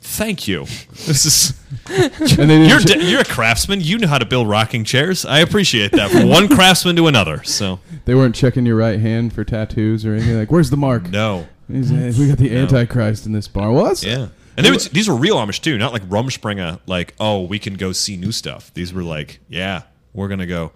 Thank 0.00 0.46
you. 0.46 0.66
This 1.06 1.26
is 1.26 1.54
you're 1.88 2.78
d- 2.78 3.10
you're 3.10 3.20
a 3.20 3.24
craftsman. 3.24 3.80
You 3.80 3.98
know 3.98 4.06
how 4.08 4.18
to 4.18 4.24
build 4.24 4.48
rocking 4.48 4.84
chairs. 4.84 5.26
I 5.26 5.40
appreciate 5.40 5.92
that 5.92 6.10
from 6.10 6.28
one 6.28 6.48
craftsman 6.56 6.96
to 6.96 7.06
another. 7.06 7.42
So 7.42 7.80
they 8.04 8.14
weren't 8.14 8.34
checking 8.34 8.64
your 8.64 8.76
right 8.76 8.98
hand 9.00 9.32
for 9.32 9.44
tattoos 9.44 10.06
or 10.06 10.14
anything. 10.14 10.38
Like, 10.38 10.50
where's 10.52 10.70
the 10.70 10.76
mark? 10.76 11.10
no, 11.10 11.46
He's, 11.70 11.90
uh, 11.90 12.12
we 12.18 12.28
got 12.28 12.38
the 12.38 12.50
No. 12.50 12.62
Antichrist 12.62 13.26
in 13.26 13.32
this 13.32 13.48
bar. 13.48 13.72
Well, 13.72 13.84
that's, 13.84 14.04
yeah. 14.04 14.28
And 14.56 14.64
they 14.64 14.70
would, 14.70 14.80
these 14.80 15.08
were 15.08 15.16
real 15.16 15.36
Amish 15.36 15.60
too, 15.60 15.76
not 15.78 15.92
like 15.92 16.02
Rumspringa. 16.08 16.80
Like, 16.86 17.14
oh, 17.18 17.42
we 17.42 17.58
can 17.58 17.74
go 17.74 17.92
see 17.92 18.16
new 18.16 18.30
stuff. 18.32 18.72
These 18.74 18.92
were 18.92 19.02
like, 19.02 19.40
yeah, 19.48 19.82
we're 20.12 20.28
gonna 20.28 20.46
go. 20.46 20.72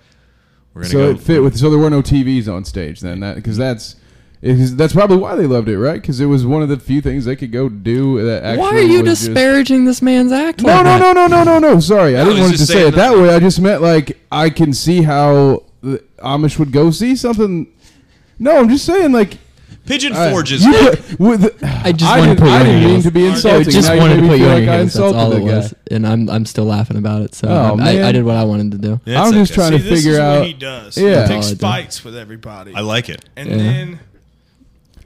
We're 0.75 0.83
gonna 0.83 0.93
So 0.93 0.99
go. 0.99 1.11
it 1.11 1.21
fit 1.21 1.43
with. 1.43 1.57
So 1.59 1.71
there 1.71 1.79
were 1.79 1.91
no 1.91 2.03
TVs 2.03 2.49
on 2.53 2.65
stage 2.65 3.01
then, 3.01 3.21
that 3.21 3.37
because 3.37 3.57
that's. 3.57 3.97
Because 4.41 4.77
that's 4.77 4.93
probably 4.93 5.17
why 5.17 5.35
they 5.35 5.47
loved 5.49 5.69
it, 5.69 5.77
right? 5.81 6.01
Because 6.01 6.21
it 6.21 6.27
was 6.27 6.47
one 6.47 6.63
of 6.63 6.69
the 6.69 6.79
few 6.79 7.01
things 7.01 7.25
they 7.25 7.35
could 7.35 7.51
go 7.51 7.69
do 7.69 8.25
that 8.25 8.45
actually. 8.45 8.59
Why 8.61 8.69
are 8.77 8.79
you 8.81 9.03
was 9.03 9.19
just- 9.19 9.27
disparaging 9.27 9.85
this 9.85 10.01
man's 10.01 10.31
act? 10.31 10.63
No, 10.63 10.69
like 10.75 10.85
no, 10.85 10.99
that? 10.99 11.15
no, 11.17 11.27
no, 11.27 11.43
no, 11.43 11.59
no, 11.59 11.75
no. 11.75 11.81
Sorry, 11.81 12.17
I 12.17 12.23
didn't 12.23 12.35
he's 12.37 12.41
want 12.43 12.53
to 12.53 12.59
just 12.59 12.69
say 12.71 12.75
saying 12.75 12.89
it 12.93 12.95
that 12.97 13.11
that- 13.15 13.19
way. 13.21 13.35
I 13.35 13.41
just 13.41 13.61
meant 13.61 13.83
like 13.83 14.17
I 14.31 14.49
can 14.51 14.73
see 14.73 15.03
how 15.03 15.65
the 15.81 16.05
Amish 16.19 16.57
would 16.61 16.71
go 16.71 16.93
see 16.93 17.17
something. 17.17 17.67
No, 18.39 18.57
I'm 18.59 18.69
just 18.69 18.85
saying 18.87 19.11
like 19.11 19.39
Pigeon 19.89 20.15
Forge 20.15 20.53
is 20.53 20.65
you 20.65 20.73
put- 20.73 21.19
with- 21.21 21.65
I 21.65 21.93
just 21.93 22.11
I 22.13 22.19
wanted 22.21 22.37
to 22.37 22.37
didn't, 22.37 22.39
put 22.41 22.47
you 22.47 22.53
I 22.53 22.59
on 22.61 22.67
didn't 22.67 22.81
your 22.81 22.81
mean 22.81 22.89
heels. 22.91 23.05
to 23.05 23.11
be 23.11 23.25
I 23.27 23.31
insulting. 23.31 23.71
just 23.71 23.89
Now 23.89 23.95
you 23.95 24.01
wanted 24.01 24.15
made 24.15 24.17
to 24.17 24.23
me 24.23 24.29
put 24.29 24.39
you 24.39 24.45
feel 24.45 24.49
on 24.51 24.55
like 24.57 24.65
your 24.65 24.73
I 24.73 24.77
heels. 24.79 24.93
That's 24.93 24.95
insulted 24.97 25.19
all 25.19 25.31
the 25.31 25.37
it 25.37 25.41
guy. 25.51 25.57
was, 25.57 25.75
and 25.91 26.07
I'm 26.07 26.31
I'm 26.31 26.47
still 26.47 26.65
laughing 26.65 26.97
about 26.97 27.23
it. 27.23 27.35
So 27.35 27.49
Oh, 27.49 27.53
I, 27.53 27.71
I, 27.71 27.77
man. 27.77 28.15
Did 28.15 28.25
what 28.25 28.37
I 28.37 28.45
wanted 28.45 28.71
to 28.73 28.79
do. 28.79 29.01
Yeah, 29.05 29.23
I'm 29.23 29.29
it's 29.35 29.51
just 29.51 29.53
okay. 29.53 29.55
trying 29.55 29.73
See, 29.73 29.85
to 29.85 29.91
this 29.91 29.99
figure 30.05 30.13
is 30.13 30.19
out. 30.19 30.39
what 30.39 30.47
he 30.47 30.53
does. 30.55 30.97
Yeah. 30.99 31.23
He 31.23 31.29
takes 31.35 31.47
Oh, 31.47 31.51
I 31.51 31.53
do. 31.53 31.57
fights 31.59 32.05
with 32.05 32.17
everybody. 32.17 32.75
I 32.75 32.81
like 32.81 33.09
it. 33.09 33.25
and 33.37 33.49
Yeah. 33.49 33.57
then 33.57 34.01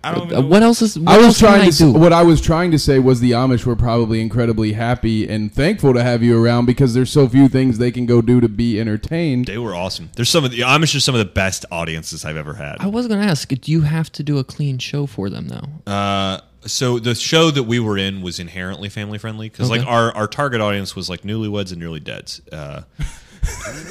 I 0.04 0.12
don't 0.14 0.24
even 0.26 0.36
Uh, 0.36 0.40
know 0.40 0.46
what 0.48 0.62
else 0.62 0.82
is? 0.82 0.98
What 0.98 1.12
I 1.12 1.16
was 1.18 1.26
else 1.26 1.38
can 1.38 1.46
trying 1.48 1.60
I 1.60 1.64
to. 1.64 1.68
s- 1.68 1.78
do? 1.78 1.92
What 1.92 2.12
I 2.12 2.22
was 2.22 2.40
trying 2.40 2.70
to 2.72 2.78
say 2.78 2.98
was 2.98 3.20
the 3.20 3.30
Amish 3.32 3.64
were 3.64 3.76
probably 3.76 4.20
incredibly 4.20 4.72
happy 4.72 5.28
and 5.28 5.52
thankful 5.52 5.94
to 5.94 6.02
have 6.02 6.22
you 6.22 6.42
around 6.42 6.66
because 6.66 6.94
there's 6.94 7.10
so 7.10 7.28
few 7.28 7.48
things 7.48 7.78
they 7.78 7.90
can 7.92 8.06
go 8.06 8.20
do 8.20 8.40
to 8.40 8.48
be 8.48 8.80
entertained. 8.80 9.46
They 9.46 9.58
were 9.58 9.74
awesome. 9.74 10.10
There's 10.16 10.28
some 10.28 10.44
of 10.44 10.50
the 10.50 10.60
Amish 10.60 10.94
are 10.96 11.00
some 11.00 11.14
of 11.14 11.20
the 11.20 11.24
best 11.32 11.64
audiences 11.70 12.24
I've 12.24 12.36
ever 12.36 12.54
had. 12.54 12.76
I 12.80 12.86
was 12.88 13.06
gonna 13.06 13.22
ask. 13.24 13.48
Do 13.48 13.70
you 13.70 13.82
have 13.82 14.10
to 14.12 14.22
do 14.22 14.38
a 14.38 14.44
clean 14.44 14.78
show 14.78 15.06
for 15.06 15.30
them 15.30 15.48
though? 15.48 15.92
Uh, 15.92 16.40
so 16.64 16.98
the 16.98 17.14
show 17.14 17.50
that 17.50 17.64
we 17.64 17.78
were 17.80 17.98
in 17.98 18.22
was 18.22 18.38
inherently 18.38 18.88
family 18.88 19.18
friendly 19.18 19.48
because 19.48 19.68
like 19.70 19.84
our, 19.86 20.12
our 20.14 20.26
target 20.28 20.60
audience 20.60 20.94
was 20.96 21.08
like 21.08 21.22
newlyweds 21.22 21.70
and 21.72 21.78
nearly 21.80 21.98
deads. 22.00 22.40
Uh, 22.52 22.82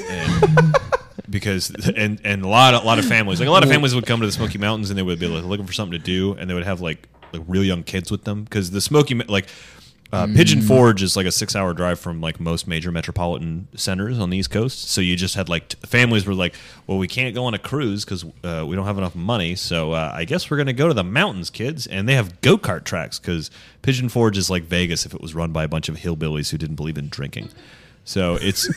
and 0.09 0.75
because 1.29 1.69
and 1.95 2.19
and 2.23 2.43
a 2.43 2.47
lot 2.47 2.73
a 2.73 2.79
lot 2.79 2.99
of 2.99 3.05
families 3.05 3.39
like 3.39 3.47
a 3.47 3.51
lot 3.51 3.63
of 3.63 3.69
families 3.69 3.95
would 3.95 4.05
come 4.05 4.19
to 4.19 4.25
the 4.25 4.31
Smoky 4.31 4.57
Mountains 4.57 4.89
and 4.89 4.97
they 4.97 5.03
would 5.03 5.19
be 5.19 5.27
like 5.27 5.43
looking 5.43 5.65
for 5.65 5.73
something 5.73 5.97
to 5.97 6.03
do 6.03 6.33
and 6.33 6.49
they 6.49 6.53
would 6.53 6.65
have 6.65 6.81
like 6.81 7.07
like 7.33 7.43
real 7.47 7.63
young 7.63 7.83
kids 7.83 8.11
with 8.11 8.23
them 8.23 8.43
because 8.43 8.71
the 8.71 8.81
Smoky 8.81 9.15
like. 9.15 9.47
Uh, 10.13 10.27
Pigeon 10.27 10.61
Forge 10.61 11.01
is 11.01 11.15
like 11.15 11.25
a 11.25 11.31
six-hour 11.31 11.73
drive 11.73 11.97
from 11.97 12.19
like 12.19 12.37
most 12.37 12.67
major 12.67 12.91
metropolitan 12.91 13.69
centers 13.77 14.19
on 14.19 14.29
the 14.29 14.37
East 14.37 14.51
Coast. 14.51 14.89
So 14.89 14.99
you 14.99 15.15
just 15.15 15.35
had 15.35 15.47
like 15.47 15.69
t- 15.69 15.77
families 15.87 16.25
were 16.25 16.33
like, 16.33 16.53
"Well, 16.85 16.97
we 16.97 17.07
can't 17.07 17.33
go 17.33 17.45
on 17.45 17.53
a 17.53 17.57
cruise 17.57 18.03
because 18.03 18.25
uh, 18.43 18.65
we 18.67 18.75
don't 18.75 18.85
have 18.85 18.97
enough 18.97 19.15
money. 19.15 19.55
So 19.55 19.93
uh, 19.93 20.11
I 20.13 20.25
guess 20.25 20.51
we're 20.51 20.57
gonna 20.57 20.73
go 20.73 20.89
to 20.89 20.93
the 20.93 21.05
mountains, 21.05 21.49
kids." 21.49 21.87
And 21.87 22.09
they 22.09 22.15
have 22.15 22.41
go-kart 22.41 22.83
tracks 22.83 23.19
because 23.19 23.49
Pigeon 23.83 24.09
Forge 24.09 24.37
is 24.37 24.49
like 24.49 24.63
Vegas 24.63 25.05
if 25.05 25.13
it 25.13 25.21
was 25.21 25.33
run 25.33 25.53
by 25.53 25.63
a 25.63 25.69
bunch 25.69 25.87
of 25.87 25.95
hillbillies 25.95 26.51
who 26.51 26.57
didn't 26.57 26.75
believe 26.75 26.97
in 26.97 27.07
drinking. 27.07 27.47
So 28.03 28.37
it's 28.41 28.67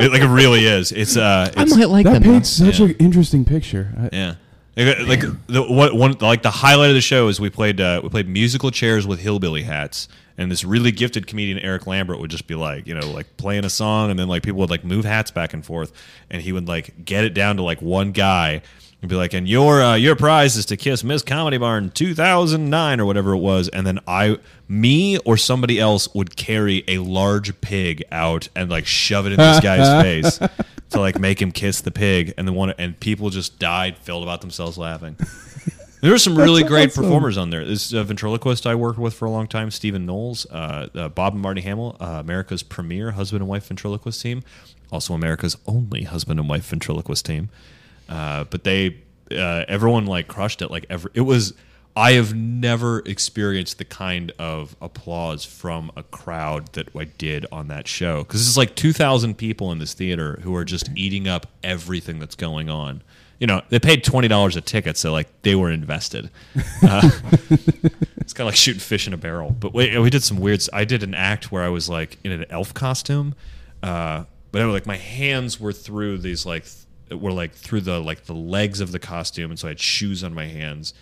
it, 0.00 0.12
like 0.12 0.22
it 0.22 0.28
really 0.28 0.64
is. 0.66 0.92
It's 0.92 1.16
uh, 1.16 1.50
I 1.56 1.62
it's, 1.62 1.76
might 1.76 1.88
like 1.88 2.04
that 2.04 2.14
them. 2.14 2.22
now. 2.22 2.30
paints 2.32 2.48
such 2.50 2.80
Yeah. 2.80 2.86
an 2.86 2.96
interesting 2.98 3.44
picture. 3.44 3.92
I- 3.98 4.08
yeah. 4.12 4.34
Like, 4.76 4.98
like 5.08 5.20
the 5.48 5.62
what 5.62 5.94
one 5.94 6.14
like 6.20 6.42
the 6.42 6.50
highlight 6.50 6.88
of 6.90 6.94
the 6.94 7.00
show 7.02 7.28
is 7.28 7.38
we 7.40 7.50
played 7.50 7.80
uh, 7.80 8.00
we 8.02 8.08
played 8.08 8.28
musical 8.28 8.70
chairs 8.70 9.06
with 9.06 9.20
hillbilly 9.20 9.62
hats, 9.62 10.08
and 10.38 10.50
this 10.50 10.64
really 10.64 10.90
gifted 10.92 11.26
comedian 11.26 11.58
Eric 11.58 11.86
Lambert 11.86 12.18
would 12.20 12.30
just 12.30 12.46
be 12.46 12.54
like 12.54 12.86
you 12.86 12.94
know 12.94 13.10
like 13.10 13.36
playing 13.36 13.64
a 13.64 13.68
song, 13.70 14.10
and 14.10 14.18
then 14.18 14.28
like 14.28 14.42
people 14.42 14.60
would 14.60 14.70
like 14.70 14.84
move 14.84 15.04
hats 15.04 15.30
back 15.30 15.52
and 15.52 15.66
forth, 15.66 15.92
and 16.30 16.40
he 16.40 16.52
would 16.52 16.66
like 16.68 17.04
get 17.04 17.24
it 17.24 17.34
down 17.34 17.56
to 17.56 17.62
like 17.62 17.82
one 17.82 18.12
guy. 18.12 18.62
And 19.02 19.08
be 19.08 19.16
like, 19.16 19.32
and 19.32 19.48
your 19.48 19.82
uh, 19.82 19.94
your 19.94 20.14
prize 20.14 20.56
is 20.56 20.66
to 20.66 20.76
kiss 20.76 21.02
Miss 21.02 21.22
Comedy 21.22 21.56
Barn 21.56 21.90
2009 21.90 23.00
or 23.00 23.06
whatever 23.06 23.32
it 23.32 23.38
was, 23.38 23.68
and 23.68 23.86
then 23.86 23.98
I, 24.06 24.38
me 24.68 25.16
or 25.18 25.38
somebody 25.38 25.80
else 25.80 26.12
would 26.14 26.36
carry 26.36 26.84
a 26.86 26.98
large 26.98 27.58
pig 27.62 28.04
out 28.12 28.48
and 28.54 28.70
like 28.70 28.86
shove 28.86 29.26
it 29.26 29.32
in 29.32 29.38
this 29.38 29.60
guy's 29.60 30.02
face 30.38 30.38
to 30.90 31.00
like 31.00 31.18
make 31.18 31.40
him 31.40 31.50
kiss 31.50 31.80
the 31.80 31.90
pig, 31.90 32.34
and 32.36 32.46
then 32.46 32.54
one 32.54 32.74
and 32.76 33.00
people 33.00 33.30
just 33.30 33.58
died, 33.58 33.96
filled 33.96 34.22
about 34.22 34.42
themselves 34.42 34.76
laughing. 34.76 35.16
There 36.02 36.10
were 36.10 36.18
some 36.18 36.36
really 36.36 36.62
great 36.62 36.90
awesome. 36.90 37.04
performers 37.04 37.38
on 37.38 37.48
there. 37.48 37.64
This 37.64 37.94
uh, 37.94 38.02
ventriloquist 38.02 38.66
I 38.66 38.74
worked 38.74 38.98
with 38.98 39.14
for 39.14 39.24
a 39.24 39.30
long 39.30 39.46
time, 39.46 39.70
Stephen 39.70 40.04
Knowles, 40.04 40.46
uh, 40.50 40.88
uh, 40.94 41.08
Bob 41.08 41.32
and 41.34 41.42
Marty 41.42 41.62
Hamill, 41.62 41.96
uh, 42.00 42.18
America's 42.20 42.62
premier 42.62 43.12
husband 43.12 43.40
and 43.40 43.48
wife 43.48 43.66
ventriloquist 43.66 44.20
team, 44.20 44.42
also 44.92 45.14
America's 45.14 45.56
only 45.66 46.04
husband 46.04 46.38
and 46.38 46.48
wife 46.50 46.66
ventriloquist 46.66 47.24
team. 47.24 47.48
Uh, 48.10 48.44
but 48.44 48.64
they, 48.64 48.96
uh, 49.30 49.64
everyone 49.68 50.06
like 50.06 50.28
crushed 50.28 50.60
it. 50.62 50.70
Like 50.70 50.86
every, 50.90 51.10
it 51.14 51.22
was. 51.22 51.54
I 51.96 52.12
have 52.12 52.34
never 52.34 53.00
experienced 53.00 53.78
the 53.78 53.84
kind 53.84 54.32
of 54.38 54.76
applause 54.80 55.44
from 55.44 55.90
a 55.96 56.04
crowd 56.04 56.72
that 56.74 56.94
I 56.94 57.04
did 57.04 57.46
on 57.50 57.66
that 57.68 57.88
show 57.88 58.22
because 58.22 58.46
it's 58.46 58.56
like 58.56 58.76
two 58.76 58.92
thousand 58.92 59.38
people 59.38 59.72
in 59.72 59.78
this 59.78 59.92
theater 59.92 60.38
who 60.42 60.54
are 60.54 60.64
just 60.64 60.88
eating 60.94 61.26
up 61.26 61.46
everything 61.64 62.18
that's 62.18 62.36
going 62.36 62.70
on. 62.70 63.02
You 63.40 63.46
know, 63.48 63.62
they 63.70 63.80
paid 63.80 64.04
twenty 64.04 64.28
dollars 64.28 64.56
a 64.56 64.60
ticket, 64.60 64.96
so 64.96 65.12
like 65.12 65.28
they 65.42 65.54
were 65.54 65.70
invested. 65.70 66.30
Uh, 66.82 67.10
it's 67.50 68.32
kind 68.32 68.46
of 68.46 68.52
like 68.52 68.56
shooting 68.56 68.80
fish 68.80 69.06
in 69.06 69.12
a 69.12 69.16
barrel. 69.16 69.50
But 69.50 69.74
we, 69.74 69.98
we 69.98 70.10
did 70.10 70.22
some 70.22 70.38
weird. 70.38 70.62
I 70.72 70.84
did 70.84 71.02
an 71.02 71.14
act 71.14 71.50
where 71.50 71.64
I 71.64 71.68
was 71.68 71.88
like 71.88 72.18
in 72.22 72.30
an 72.30 72.44
elf 72.50 72.72
costume, 72.72 73.34
uh, 73.82 74.24
but 74.52 74.66
like 74.68 74.86
my 74.86 74.96
hands 74.96 75.58
were 75.58 75.72
through 75.72 76.18
these 76.18 76.46
like 76.46 76.66
were 77.18 77.32
like 77.32 77.52
through 77.52 77.80
the 77.82 78.00
like 78.00 78.24
the 78.24 78.34
legs 78.34 78.80
of 78.80 78.92
the 78.92 78.98
costume, 78.98 79.50
and 79.50 79.58
so 79.58 79.68
I 79.68 79.70
had 79.70 79.80
shoes 79.80 80.22
on 80.22 80.34
my 80.34 80.46
hands, 80.46 80.94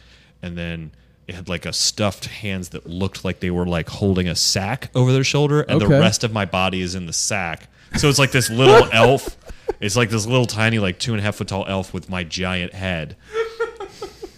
and 0.42 0.56
then 0.56 0.92
it 1.26 1.34
had 1.34 1.48
like 1.48 1.66
a 1.66 1.72
stuffed 1.72 2.26
hands 2.26 2.70
that 2.70 2.86
looked 2.86 3.24
like 3.24 3.40
they 3.40 3.50
were 3.50 3.66
like 3.66 3.88
holding 3.88 4.28
a 4.28 4.34
sack 4.34 4.90
over 4.94 5.12
their 5.12 5.24
shoulder, 5.24 5.60
and 5.62 5.80
the 5.80 5.88
rest 5.88 6.24
of 6.24 6.32
my 6.32 6.44
body 6.44 6.80
is 6.80 6.94
in 6.94 7.06
the 7.06 7.12
sack. 7.12 7.68
So 7.96 8.08
it's 8.08 8.18
like 8.18 8.32
this 8.32 8.50
little 8.50 8.88
elf. 8.92 9.36
It's 9.80 9.96
like 9.96 10.10
this 10.10 10.26
little 10.26 10.46
tiny, 10.46 10.78
like 10.78 10.98
two 10.98 11.12
and 11.12 11.20
a 11.20 11.22
half 11.22 11.36
foot 11.36 11.48
tall 11.48 11.66
elf 11.68 11.92
with 11.92 12.08
my 12.08 12.24
giant 12.24 12.72
head. 12.72 13.16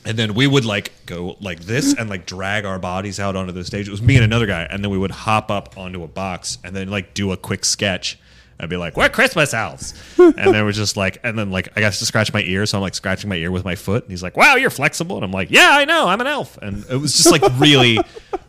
And 0.05 0.18
then 0.18 0.35
we 0.35 0.47
would 0.47 0.64
like 0.64 0.93
go 1.07 1.37
like 1.41 1.61
this 1.61 1.95
and 1.95 2.09
like 2.11 2.27
drag 2.27 2.64
our 2.64 2.79
bodies 2.79 3.21
out 3.21 3.37
onto 3.37 3.53
the 3.53 3.64
stage. 3.64 3.87
It 3.87 3.91
was 3.91 4.03
me 4.03 4.16
and 4.16 4.25
another 4.25 4.47
guy, 4.47 4.62
and 4.62 4.83
then 4.83 4.91
we 4.91 4.99
would 4.99 5.11
hop 5.11 5.51
up 5.51 5.77
onto 5.79 6.03
a 6.03 6.09
box 6.09 6.59
and 6.64 6.75
then 6.75 6.89
like 6.89 7.14
do 7.14 7.33
a 7.33 7.37
quick 7.37 7.64
sketch. 7.64 8.18
I'd 8.61 8.69
be 8.69 8.77
like, 8.77 8.97
"We're 8.97 9.09
Christmas 9.09 9.55
elves," 9.55 9.95
and 10.19 10.35
then 10.37 10.65
we're 10.65 10.73
just 10.73 10.97
like, 10.97 11.19
and 11.25 11.39
then 11.39 11.51
like 11.51 11.69
I 11.77 11.81
got 11.81 11.93
to 11.95 12.07
scratch 12.07 12.33
my 12.33 12.43
ear, 12.43 12.67
so 12.67 12.79
I'm 12.79 12.83
like 12.83 12.95
scratching 12.95 13.29
my 13.31 13.37
ear 13.37 13.51
with 13.51 13.65
my 13.65 13.75
foot, 13.75 14.05
and 14.05 14.11
he's 14.11 14.23
like, 14.23 14.37
"Wow, 14.37 14.57
you're 14.57 14.71
flexible," 14.71 15.17
and 15.17 15.25
I'm 15.25 15.33
like, 15.33 15.51
"Yeah, 15.51 15.71
I 15.73 15.85
know, 15.85 16.07
I'm 16.09 16.21
an 16.21 16.27
elf," 16.27 16.59
and 16.59 16.85
it 16.91 16.97
was 16.97 17.17
just 17.17 17.31
like 17.31 17.43
really, 17.59 17.99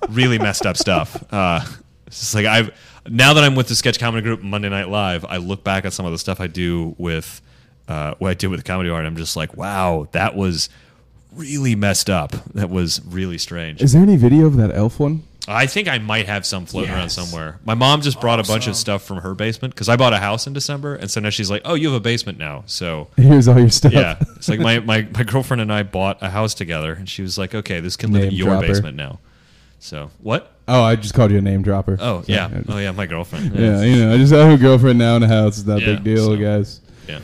really 0.10 0.38
messed 0.38 0.66
up 0.66 0.78
stuff. 0.78 1.24
Uh, 1.32 1.62
it's 2.08 2.20
just 2.20 2.36
like 2.36 2.46
I've 2.46 2.72
now 3.10 3.34
that 3.34 3.44
I'm 3.44 3.56
with 3.56 3.68
the 3.68 3.76
sketch 3.76 4.00
comedy 4.00 4.24
group 4.24 4.42
Monday 4.42 4.70
Night 4.70 4.90
Live, 4.90 5.26
I 5.26 5.38
look 5.38 5.64
back 5.64 5.86
at 5.86 5.94
some 5.94 6.06
of 6.06 6.12
the 6.12 6.20
stuff 6.20 6.40
I 6.40 6.48
do 6.48 6.96
with 6.98 7.42
uh, 7.88 8.16
what 8.20 8.30
I 8.30 8.34
did 8.34 8.48
with 8.48 8.60
the 8.60 8.64
comedy 8.64 8.90
art. 8.90 9.06
I'm 9.06 9.16
just 9.16 9.36
like, 9.36 9.56
wow, 9.58 10.08
that 10.12 10.36
was 10.36 10.70
really 11.34 11.76
messed 11.76 12.10
up. 12.10 12.32
That 12.54 12.70
was 12.70 13.02
really 13.06 13.38
strange. 13.38 13.82
Is 13.82 13.94
there 13.94 14.02
any 14.02 14.18
video 14.18 14.46
of 14.46 14.58
that 14.58 14.72
elf 14.76 15.00
one? 15.00 15.24
I 15.48 15.66
think 15.66 15.88
I 15.88 15.98
might 15.98 16.28
have 16.28 16.46
some 16.46 16.66
floating 16.68 16.92
around 16.92 17.10
somewhere. 17.10 17.60
My 17.66 17.74
mom 17.74 18.02
just 18.02 18.22
brought 18.22 18.40
a 18.40 18.44
bunch 18.44 18.68
of 18.68 18.76
stuff 18.76 19.02
from 19.04 19.18
her 19.18 19.34
basement 19.34 19.74
because 19.74 19.90
I 19.90 19.96
bought 19.96 20.14
a 20.14 20.18
house 20.20 20.46
in 20.46 20.54
December, 20.54 20.94
and 20.96 21.10
so 21.10 21.20
now 21.20 21.30
she's 21.32 21.50
like, 21.50 21.64
"Oh, 21.66 21.74
you 21.74 21.88
have 21.88 21.96
a 21.96 22.00
basement 22.00 22.38
now." 22.38 22.64
So 22.68 23.08
Here's 23.18 23.48
all 23.48 23.58
your 23.60 23.70
stuff. 23.72 23.92
yeah, 23.94 24.18
it's 24.36 24.48
like 24.50 24.60
my, 24.60 24.80
my 24.80 25.08
my 25.16 25.24
girlfriend 25.24 25.60
and 25.62 25.74
I 25.74 25.82
bought 25.84 26.22
a 26.22 26.30
house 26.30 26.54
together, 26.54 26.94
and 26.94 27.10
she 27.10 27.22
was 27.24 27.38
like, 27.40 27.56
"Okay, 27.56 27.80
this 27.80 27.98
can 27.98 28.12
live 28.12 28.24
in 28.24 28.30
Name 28.30 28.38
your 28.38 28.48
dropper. 28.50 28.68
basement 28.68 28.98
now." 28.98 29.20
So 29.80 30.12
what? 30.22 30.52
Oh, 30.68 30.84
I 30.84 30.96
just 30.96 31.16
called 31.16 31.32
you 31.32 31.40
a 31.40 31.42
name 31.42 31.64
dropper. 31.64 31.98
Oh 32.00 32.22
So, 32.22 32.26
yeah, 32.32 32.62
oh 32.70 32.78
yeah, 32.78 32.92
my 32.92 33.08
girlfriend. 33.08 33.56
Yeah, 33.60 33.82
you 33.82 34.06
know, 34.06 34.14
I 34.14 34.18
just 34.18 34.32
have 34.32 34.52
a 34.54 34.58
girlfriend 34.62 35.00
now 35.00 35.16
in 35.16 35.24
a 35.24 35.28
house. 35.28 35.58
It's 35.58 35.68
not 35.68 35.80
a 35.80 35.82
Yeah, 35.82 35.86
big 35.96 36.04
deal, 36.04 36.26
so- 36.28 36.38
guys. 36.38 36.82
yeah, 37.08 37.20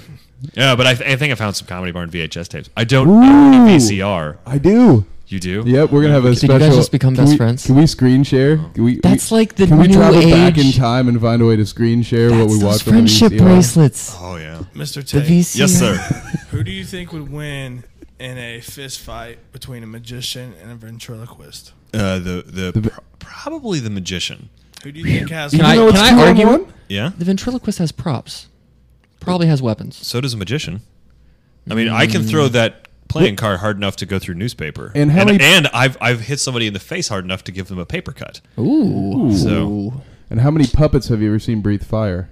yeah. 0.56 0.76
But 0.76 0.88
I, 0.88 0.94
th- 0.96 1.08
I 1.10 1.16
think 1.18 1.32
I 1.32 1.36
found 1.36 1.56
some 1.56 1.68
Comedy 1.68 1.92
Barn 1.92 2.10
VHS 2.10 2.48
tapes. 2.48 2.70
I 2.76 2.84
don't 2.84 3.08
own 3.08 3.24
Ooh. 3.24 3.68
any 3.68 3.78
VCR. 3.78 4.38
I 4.46 4.58
do. 4.58 5.06
You 5.28 5.40
do? 5.42 5.64
Yep, 5.66 5.92
we're 5.92 6.02
gonna 6.04 6.14
have 6.14 6.24
a 6.24 6.34
Did 6.34 6.44
you 6.44 6.48
guys 6.50 6.74
just 6.76 6.92
become 6.92 7.14
best 7.14 7.32
we- 7.32 7.38
friends? 7.38 7.66
Can 7.66 7.76
we 7.76 7.86
screen 7.86 8.24
share? 8.24 8.58
Can 8.74 8.84
we, 8.86 9.00
That's 9.02 9.30
we- 9.30 9.38
like 9.38 9.56
the 9.56 9.68
Can 9.68 9.78
we 9.78 9.88
new 9.88 9.96
travel 9.96 10.22
back 10.22 10.58
in 10.58 10.72
time 10.72 11.10
and 11.10 11.20
find 11.20 11.42
a 11.42 11.46
way 11.46 11.58
to 11.58 11.66
screen 11.66 12.02
share 12.02 12.30
what 12.32 12.48
we 12.48 12.54
That's 12.60 12.64
watched 12.64 12.86
those 12.86 12.94
on 12.96 13.04
the 13.06 13.10
friendship 13.10 13.38
bracelets. 13.38 14.16
Oh 14.20 14.38
yeah. 14.38 14.64
Mr. 14.74 15.06
The 15.10 15.20
VCR. 15.20 15.58
Yes, 15.60 15.74
sir. 15.74 15.96
who 16.52 16.64
do 16.64 16.72
you 16.72 16.86
think 16.86 17.12
would 17.12 17.30
win 17.30 17.84
in 18.20 18.38
a 18.38 18.62
fist 18.62 19.02
fight 19.02 19.40
between 19.52 19.84
a 19.84 19.88
magician 19.88 20.54
and 20.62 20.72
a 20.72 20.76
ventriloquist? 20.76 21.74
Uh, 21.94 22.20
the 22.20 22.44
the, 22.48 22.72
The- 22.80 22.90
pro- 22.90 23.04
probably 23.20 23.80
the 23.82 23.90
magician. 23.90 24.48
Who 24.84 24.94
do 24.94 25.00
you 25.02 25.06
think 25.06 25.30
has 25.32 25.52
Can 25.52 25.60
the 25.60 25.66
I, 25.66 25.76
can 25.76 25.98
I 25.98 26.10
two 26.12 26.16
on 26.16 26.28
argue? 26.28 26.46
one? 26.48 26.74
Yeah. 26.88 27.12
The 27.18 27.26
ventriloquist 27.26 27.80
has 27.80 27.92
props. 27.92 28.48
Probably 29.20 29.48
has 29.48 29.62
weapons. 29.62 29.98
So 30.08 30.22
does 30.22 30.34
a 30.34 30.38
magician. 30.38 30.82
I 31.70 31.74
mean, 31.74 31.90
I 31.90 32.08
can 32.08 32.24
throw 32.24 32.48
that 32.50 32.87
playing 33.08 33.36
card 33.36 33.60
hard 33.60 33.78
enough 33.78 33.96
to 33.98 34.06
go 34.06 34.20
through 34.20 34.36
newspaper, 34.36 34.92
And 34.96 35.12
how 35.12 35.22
and, 35.22 35.32
many- 35.32 35.44
and 35.44 35.68
I've 35.74 35.98
I've 36.02 36.22
hit 36.22 36.40
somebody 36.40 36.68
in 36.68 36.74
the 36.74 36.80
face 36.80 37.08
hard 37.08 37.24
enough 37.26 37.44
to 37.46 37.52
give 37.52 37.68
them 37.68 37.80
a 37.80 37.86
paper 37.86 38.12
cut. 38.12 38.42
Ooh. 38.60 39.32
So- 39.36 40.02
And 40.30 40.42
how 40.42 40.52
many 40.52 40.68
puppets 40.68 41.08
have 41.08 41.22
you 41.22 41.30
ever 41.30 41.40
seen 41.40 41.62
breathe 41.62 41.84
fire? 41.84 42.30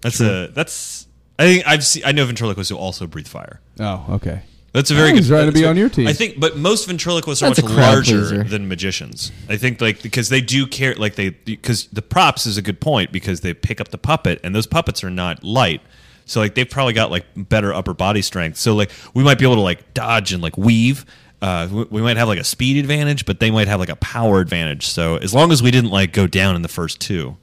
That's 0.00 0.20
a 0.20 0.48
that's. 0.48 1.06
I 1.38 1.44
think 1.44 1.66
I've 1.66 1.84
seen. 1.84 2.02
I 2.06 2.12
know 2.12 2.24
ventriloquists 2.24 2.70
who 2.70 2.76
also 2.76 3.06
breathe 3.06 3.26
fire. 3.28 3.60
Oh, 3.80 4.04
okay. 4.10 4.42
That's 4.72 4.90
a 4.90 4.94
very 4.94 5.08
I 5.08 5.12
good. 5.12 5.18
was 5.20 5.28
trying 5.28 5.46
to 5.46 5.52
be 5.52 5.64
on 5.64 5.76
your 5.78 5.88
team. 5.88 6.06
I 6.06 6.12
think, 6.12 6.38
but 6.38 6.56
most 6.58 6.86
ventriloquists 6.86 7.42
are 7.42 7.48
much 7.48 7.62
larger 7.62 8.18
pleaser. 8.18 8.44
than 8.44 8.68
magicians. 8.68 9.32
I 9.48 9.56
think, 9.56 9.80
like 9.80 10.02
because 10.02 10.28
they 10.28 10.42
do 10.42 10.66
care, 10.66 10.94
like 10.94 11.14
they 11.14 11.30
because 11.30 11.86
the 11.86 12.02
props 12.02 12.44
is 12.46 12.58
a 12.58 12.62
good 12.62 12.78
point 12.80 13.10
because 13.10 13.40
they 13.40 13.54
pick 13.54 13.80
up 13.80 13.88
the 13.88 13.96
puppet 13.98 14.38
and 14.44 14.54
those 14.54 14.66
puppets 14.66 15.02
are 15.02 15.10
not 15.10 15.42
light. 15.42 15.80
So 16.26 16.40
like 16.40 16.54
they've 16.54 16.68
probably 16.68 16.92
got 16.92 17.10
like 17.10 17.24
better 17.36 17.72
upper 17.72 17.94
body 17.94 18.20
strength. 18.20 18.58
So 18.58 18.74
like 18.74 18.90
we 19.14 19.24
might 19.24 19.38
be 19.38 19.44
able 19.44 19.54
to 19.54 19.62
like 19.62 19.94
dodge 19.94 20.32
and 20.32 20.42
like 20.42 20.58
weave. 20.58 21.06
Uh, 21.40 21.86
we, 21.90 22.00
might 22.00 22.16
have 22.16 22.28
like 22.28 22.38
a 22.38 22.44
speed 22.44 22.78
advantage, 22.78 23.26
but 23.26 23.40
they 23.40 23.50
might 23.50 23.68
have 23.68 23.78
like 23.78 23.90
a 23.90 23.96
power 23.96 24.40
advantage. 24.40 24.86
So 24.86 25.16
as 25.16 25.34
long 25.34 25.52
as 25.52 25.62
we 25.62 25.70
didn't 25.70 25.90
like 25.90 26.12
go 26.12 26.26
down 26.26 26.56
in 26.56 26.62
the 26.62 26.68
first 26.68 26.98
two, 27.00 27.36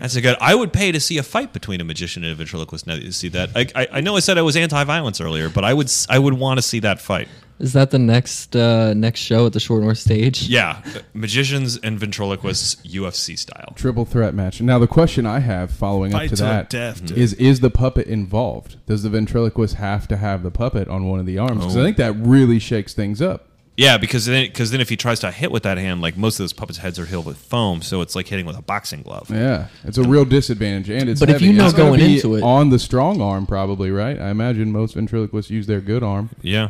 that's 0.00 0.14
a 0.16 0.20
good. 0.20 0.36
I 0.40 0.54
would 0.54 0.72
pay 0.72 0.92
to 0.92 1.00
see 1.00 1.18
a 1.18 1.22
fight 1.22 1.52
between 1.52 1.80
a 1.80 1.84
magician 1.84 2.22
and 2.22 2.32
a 2.32 2.34
ventriloquist. 2.34 2.86
Now 2.86 2.96
that 2.96 3.02
you 3.02 3.12
see 3.12 3.28
that, 3.30 3.50
I, 3.54 3.66
I, 3.74 3.88
I 3.92 4.00
know 4.00 4.16
I 4.16 4.20
said 4.20 4.36
I 4.36 4.42
was 4.42 4.56
anti-violence 4.56 5.20
earlier, 5.20 5.48
but 5.48 5.64
I 5.64 5.72
would 5.72 5.90
I 6.08 6.18
would 6.18 6.34
want 6.34 6.58
to 6.58 6.62
see 6.62 6.80
that 6.80 7.00
fight. 7.00 7.28
Is 7.58 7.72
that 7.72 7.90
the 7.90 7.98
next 7.98 8.54
uh, 8.54 8.92
next 8.94 9.20
show 9.20 9.46
at 9.46 9.52
the 9.54 9.60
Short 9.60 9.82
North 9.82 9.98
stage? 9.98 10.42
Yeah, 10.42 10.82
magicians 11.14 11.78
and 11.78 11.98
ventriloquists, 11.98 12.76
UFC 12.86 13.38
style. 13.38 13.72
Triple 13.74 14.04
threat 14.04 14.34
match. 14.34 14.60
Now 14.60 14.78
the 14.78 14.86
question 14.86 15.24
I 15.26 15.38
have 15.40 15.70
following 15.70 16.12
Fight 16.12 16.24
up 16.24 16.30
to 16.30 16.36
to 16.36 16.42
the 16.42 16.48
that 16.48 16.70
death, 16.70 17.06
dude. 17.06 17.16
is: 17.18 17.32
Is 17.34 17.60
the 17.60 17.70
puppet 17.70 18.06
involved? 18.08 18.76
Does 18.86 19.02
the 19.02 19.08
ventriloquist 19.10 19.76
have 19.76 20.06
to 20.08 20.16
have 20.18 20.42
the 20.42 20.50
puppet 20.50 20.88
on 20.88 21.06
one 21.08 21.18
of 21.18 21.26
the 21.26 21.38
arms? 21.38 21.58
Because 21.60 21.76
I 21.76 21.80
Oh. 21.80 21.84
think 21.84 21.96
that 21.96 22.12
really 22.16 22.58
shakes 22.58 22.92
things 22.94 23.22
up. 23.22 23.48
Yeah, 23.78 23.98
because 23.98 24.24
then 24.26 24.46
because 24.46 24.70
then 24.70 24.80
if 24.80 24.88
he 24.88 24.96
tries 24.96 25.20
to 25.20 25.30
hit 25.30 25.50
with 25.52 25.62
that 25.64 25.76
hand, 25.78 26.00
like 26.00 26.16
most 26.16 26.34
of 26.38 26.44
those 26.44 26.52
puppets' 26.54 26.78
heads 26.78 26.98
are 26.98 27.04
healed 27.06 27.26
with 27.26 27.36
foam, 27.36 27.82
so 27.82 28.00
it's 28.00 28.14
like 28.14 28.26
hitting 28.26 28.46
with 28.46 28.56
a 28.58 28.62
boxing 28.62 29.02
glove. 29.02 29.30
Yeah, 29.30 29.68
it's 29.84 29.98
a 29.98 30.02
real 30.02 30.24
disadvantage, 30.24 30.88
and 30.88 31.08
it's. 31.10 31.20
But 31.20 31.28
if 31.30 31.42
you 31.42 31.52
know 31.52 31.64
It's 31.66 31.74
gonna 31.74 31.90
going 31.90 32.00
be 32.00 32.14
into 32.16 32.36
it- 32.36 32.42
on 32.42 32.70
the 32.70 32.78
strong 32.78 33.20
arm, 33.20 33.46
probably 33.46 33.90
right. 33.90 34.18
I 34.18 34.30
imagine 34.30 34.72
most 34.72 34.94
ventriloquists 34.94 35.50
use 35.50 35.66
their 35.66 35.80
good 35.82 36.02
arm. 36.02 36.30
Yeah, 36.40 36.68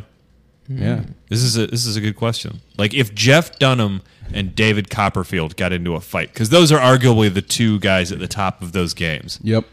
Yeah, 0.69 1.03
this 1.29 1.43
is 1.43 1.57
a 1.57 1.67
this 1.67 1.85
is 1.85 1.95
a 1.95 2.01
good 2.01 2.15
question. 2.15 2.61
Like 2.77 2.93
if 2.93 3.13
Jeff 3.15 3.57
Dunham 3.57 4.01
and 4.33 4.53
David 4.53 4.89
Copperfield 4.89 5.55
got 5.55 5.71
into 5.71 5.95
a 5.95 6.01
fight, 6.01 6.33
because 6.33 6.49
those 6.49 6.71
are 6.71 6.79
arguably 6.79 7.33
the 7.33 7.41
two 7.41 7.79
guys 7.79 8.11
at 8.11 8.19
the 8.19 8.27
top 8.27 8.61
of 8.61 8.73
those 8.73 8.93
games. 8.93 9.39
yep. 9.43 9.65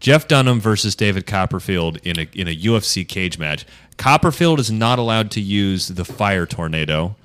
Jeff 0.00 0.28
Dunham 0.28 0.60
versus 0.60 0.94
David 0.94 1.26
Copperfield 1.26 1.98
in 2.04 2.18
a 2.18 2.28
in 2.34 2.48
a 2.48 2.54
UFC 2.54 3.06
cage 3.06 3.38
match. 3.38 3.64
Copperfield 3.96 4.60
is 4.60 4.70
not 4.70 4.98
allowed 4.98 5.30
to 5.30 5.40
use 5.40 5.88
the 5.88 6.04
fire 6.04 6.46
tornado, 6.46 7.16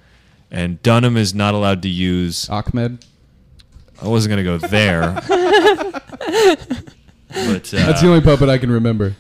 and 0.52 0.82
Dunham 0.84 1.18
is 1.18 1.34
not 1.34 1.54
allowed 1.54 1.82
to 1.82 1.90
use. 1.90 2.48
Ahmed. 2.50 3.04
I 4.02 4.08
wasn't 4.08 4.30
gonna 4.32 4.44
go 4.44 4.58
there, 4.60 5.12
but 5.22 5.30
uh, 7.74 7.86
That's 7.86 8.02
the 8.02 8.08
only 8.08 8.22
puppet 8.22 8.50
I 8.50 8.58
can 8.58 8.72
remember. 8.72 9.16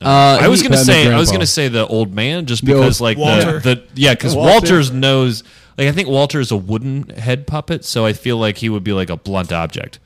Uh, 0.00 0.38
I 0.42 0.48
was 0.48 0.60
he- 0.60 0.68
gonna 0.68 0.78
and 0.80 0.86
the 0.88 0.92
say 0.92 1.10
I 1.12 1.18
was 1.18 1.30
gonna 1.32 1.46
say 1.46 1.68
the 1.68 1.86
old 1.86 2.14
man 2.14 2.44
just 2.46 2.64
The 2.64 2.72
old- 2.74 2.82
because 2.82 3.00
like 3.00 3.16
Walter. 3.16 3.60
the, 3.60 3.74
the 3.76 3.82
yeah 3.94 4.12
because 4.14 4.34
Walter. 4.36 4.50
Walter's 4.52 4.90
knows 4.90 5.42
like 5.78 5.88
I 5.88 5.92
think 5.92 6.08
Walter 6.08 6.38
is 6.40 6.50
a 6.50 6.56
wooden 6.56 7.08
head 7.10 7.46
puppet, 7.46 7.84
so 7.84 8.04
I 8.04 8.12
feel 8.12 8.36
like 8.36 8.58
he 8.58 8.68
would 8.68 8.84
be 8.84 8.92
like 8.92 9.08
a 9.10 9.16
blunt 9.16 9.52
object. 9.52 9.98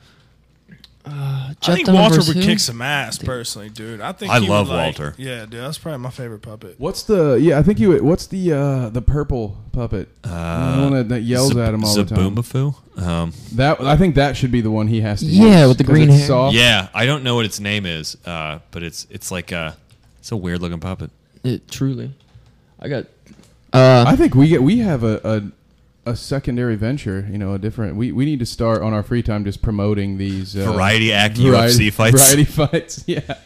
I 1.03 1.55
think 1.75 1.87
Walter 1.87 2.17
would 2.17 2.35
who? 2.37 2.41
kick 2.43 2.59
some 2.59 2.81
ass, 2.81 3.17
personally, 3.17 3.69
dude. 3.69 4.01
I 4.01 4.11
think 4.11 4.31
I 4.31 4.39
he 4.39 4.47
love 4.47 4.67
would, 4.69 4.75
like- 4.75 4.85
Walter. 4.99 5.15
Yeah, 5.17 5.41
dude, 5.41 5.59
that's 5.61 5.77
probably 5.77 5.99
my 5.99 6.09
favorite 6.11 6.41
puppet. 6.41 6.75
What's 6.77 7.03
the? 7.03 7.33
Yeah, 7.41 7.59
I 7.59 7.63
think 7.63 7.79
you. 7.79 8.03
What's 8.03 8.27
the? 8.27 8.53
uh 8.53 8.89
The 8.89 9.01
purple 9.01 9.57
puppet. 9.71 10.09
Uh, 10.23 10.75
the 10.75 10.81
one 10.83 10.93
that, 10.93 11.09
that 11.09 11.21
yells 11.21 11.49
Zab- 11.53 11.57
at 11.59 11.73
him 11.73 11.83
all 11.83 11.95
the 11.95 12.05
time. 12.05 12.35
Zaboomafoo? 12.35 12.75
Um, 13.01 13.33
That 13.53 13.81
I 13.81 13.97
think 13.97 14.15
that 14.15 14.37
should 14.37 14.51
be 14.51 14.61
the 14.61 14.71
one 14.71 14.87
he 14.87 15.01
has 15.01 15.19
to. 15.21 15.25
Yeah, 15.25 15.61
use, 15.61 15.69
with 15.69 15.77
the 15.79 15.83
'cause 15.85 15.91
green 15.93 16.09
it's 16.09 16.19
hair. 16.19 16.27
soft. 16.27 16.55
yeah, 16.55 16.87
I 16.93 17.05
don't 17.05 17.23
know 17.23 17.35
what 17.35 17.45
its 17.45 17.59
name 17.59 17.85
is, 17.85 18.15
uh, 18.25 18.59
but 18.71 18.83
it's 18.83 19.07
it's 19.09 19.31
like 19.31 19.51
a 19.51 19.75
it's 20.21 20.31
a 20.31 20.37
weird 20.37 20.61
looking 20.61 20.79
puppet. 20.79 21.09
It, 21.43 21.67
truly. 21.69 22.13
I 22.79 22.87
got. 22.87 23.05
Uh, 23.73 24.05
I 24.07 24.15
think 24.15 24.35
we 24.35 24.47
get 24.47 24.61
we 24.61 24.77
have 24.79 25.03
a, 25.03 25.51
a 26.05 26.11
a 26.11 26.15
secondary 26.15 26.75
venture. 26.75 27.27
You 27.31 27.37
know, 27.39 27.53
a 27.53 27.59
different. 27.59 27.95
We 27.95 28.11
we 28.11 28.25
need 28.25 28.39
to 28.39 28.45
start 28.45 28.81
on 28.83 28.93
our 28.93 29.01
free 29.03 29.23
time 29.23 29.43
just 29.43 29.61
promoting 29.61 30.17
these 30.17 30.55
uh, 30.55 30.71
Variety 30.71 31.11
Act 31.11 31.37
variety- 31.37 31.89
UFC 31.89 31.93
fights. 31.93 32.21
Variety 32.33 32.45
fights. 32.45 33.03
Yeah. 33.07 33.37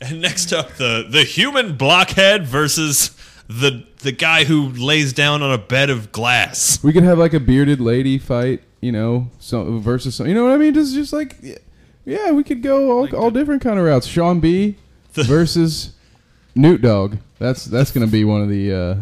And 0.00 0.20
next 0.20 0.52
up, 0.52 0.72
the 0.74 1.06
the 1.08 1.22
human 1.22 1.76
blockhead 1.76 2.46
versus 2.46 3.16
the 3.48 3.86
the 3.98 4.12
guy 4.12 4.44
who 4.44 4.68
lays 4.70 5.12
down 5.12 5.40
on 5.40 5.52
a 5.52 5.58
bed 5.58 5.88
of 5.88 6.10
glass. 6.12 6.82
We 6.82 6.92
could 6.92 7.04
have 7.04 7.18
like 7.18 7.32
a 7.32 7.40
bearded 7.40 7.80
lady 7.80 8.18
fight. 8.18 8.62
You 8.80 8.92
know, 8.92 9.30
so 9.38 9.78
versus 9.78 10.16
some. 10.16 10.26
You 10.26 10.34
know 10.34 10.42
what 10.44 10.52
I 10.52 10.56
mean? 10.58 10.74
Just 10.74 10.94
just 10.94 11.12
like. 11.12 11.36
Yeah, 12.04 12.32
we 12.32 12.44
could 12.44 12.62
go 12.62 12.90
all, 12.98 13.16
all 13.16 13.30
different 13.30 13.62
kind 13.62 13.78
of 13.78 13.86
routes. 13.86 14.06
Sean 14.06 14.40
B 14.40 14.76
versus 15.12 15.93
Newt 16.54 16.82
Dog. 16.82 17.18
That's 17.38 17.64
that's 17.64 17.90
gonna 17.90 18.06
be 18.06 18.24
one 18.24 18.42
of 18.42 18.48
the 18.48 18.72
uh, 18.72 18.96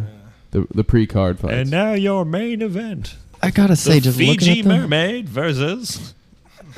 the 0.53 0.67
the 0.75 0.85
pre 0.85 1.07
card 1.07 1.39
fights. 1.39 1.55
And 1.55 1.71
now 1.71 1.93
your 1.93 2.25
main 2.25 2.63
event. 2.63 3.17
I 3.43 3.51
gotta 3.51 3.77
say, 3.77 3.95
The 3.95 4.01
just 4.03 4.19
looking 4.19 4.39
Fiji 4.39 4.61
at 4.61 4.65
them, 4.67 4.81
mermaid 4.83 5.29
versus 5.29 6.15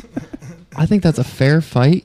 I 0.77 0.87
think 0.87 1.03
that's 1.03 1.19
a 1.19 1.25
fair 1.25 1.61
fight. 1.61 2.05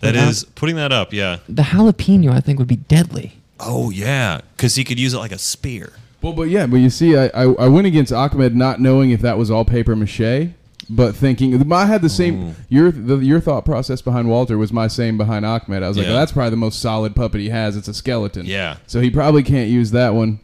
that 0.00 0.14
Yeah. 0.14 0.28
is 0.28 0.44
putting 0.44 0.76
that 0.76 0.92
up. 0.92 1.12
Yeah. 1.12 1.38
The 1.48 1.62
jalapeno, 1.62 2.30
I 2.32 2.40
think, 2.40 2.58
would 2.58 2.68
be 2.68 2.76
deadly. 2.76 3.32
Oh 3.58 3.90
yeah, 3.90 4.40
because 4.56 4.74
he 4.74 4.84
could 4.84 4.98
use 5.00 5.14
it 5.14 5.18
like 5.18 5.32
a 5.32 5.38
spear. 5.38 5.92
Well, 6.20 6.32
but 6.32 6.44
yeah, 6.48 6.66
but 6.66 6.76
you 6.76 6.90
see, 6.90 7.16
I, 7.16 7.26
I, 7.28 7.42
I 7.54 7.68
went 7.68 7.86
against 7.86 8.12
Ahmed 8.12 8.54
not 8.54 8.80
knowing 8.80 9.10
if 9.10 9.20
that 9.22 9.36
was 9.38 9.50
all 9.50 9.64
paper 9.64 9.96
mache, 9.96 10.50
but 10.90 11.14
thinking 11.14 11.72
I 11.72 11.86
had 11.86 12.02
the 12.02 12.08
same 12.08 12.54
your 12.68 12.90
the, 12.90 13.16
your 13.18 13.40
thought 13.40 13.64
process 13.64 14.02
behind 14.02 14.28
Walter 14.28 14.58
was 14.58 14.72
my 14.72 14.88
same 14.88 15.16
behind 15.16 15.44
Ahmed. 15.46 15.82
I 15.82 15.88
was 15.88 15.96
like, 15.96 16.06
Yeah. 16.06 16.12
oh, 16.12 16.16
that's 16.16 16.32
probably 16.32 16.50
the 16.50 16.56
most 16.56 16.80
solid 16.80 17.14
puppet 17.16 17.40
he 17.40 17.48
has. 17.50 17.76
It's 17.76 17.88
a 17.88 17.94
skeleton. 17.94 18.46
Yeah. 18.46 18.76
So 18.86 19.00
he 19.00 19.10
probably 19.10 19.42
can't 19.42 19.70
use 19.70 19.90
that 19.92 20.14
one. 20.14 20.40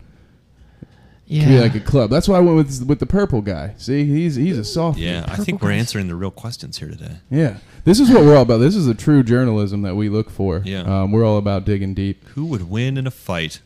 Yeah. 1.26 1.42
Could 1.42 1.48
be 1.50 1.60
like 1.60 1.74
a 1.74 1.80
club. 1.80 2.08
That's 2.10 2.26
why 2.26 2.38
I 2.38 2.40
went 2.40 2.56
with 2.56 2.86
with 2.88 3.00
the 3.00 3.06
purple 3.06 3.42
guy. 3.42 3.74
See, 3.76 4.04
he's 4.06 4.36
he's 4.36 4.56
a 4.56 4.64
soft. 4.64 4.98
Yeah, 4.98 5.26
I 5.28 5.36
think 5.36 5.60
we're 5.60 5.70
guys. 5.70 5.80
answering 5.80 6.08
the 6.08 6.14
real 6.14 6.30
questions 6.30 6.78
here 6.78 6.88
today. 6.88 7.16
Yeah. 7.30 7.58
This 7.84 8.00
is 8.00 8.10
what 8.10 8.22
we're 8.22 8.34
all 8.36 8.42
about. 8.42 8.58
This 8.58 8.74
is 8.74 8.86
the 8.86 8.94
true 8.94 9.22
journalism 9.22 9.82
that 9.82 9.94
we 9.94 10.08
look 10.08 10.30
for. 10.30 10.62
Yeah. 10.64 10.80
Um, 11.02 11.12
we're 11.12 11.24
all 11.26 11.36
about 11.36 11.64
digging 11.66 11.92
deep. 11.92 12.24
Who 12.28 12.46
would 12.46 12.70
win 12.70 12.96
in 12.96 13.06
a 13.06 13.10
fight, 13.10 13.60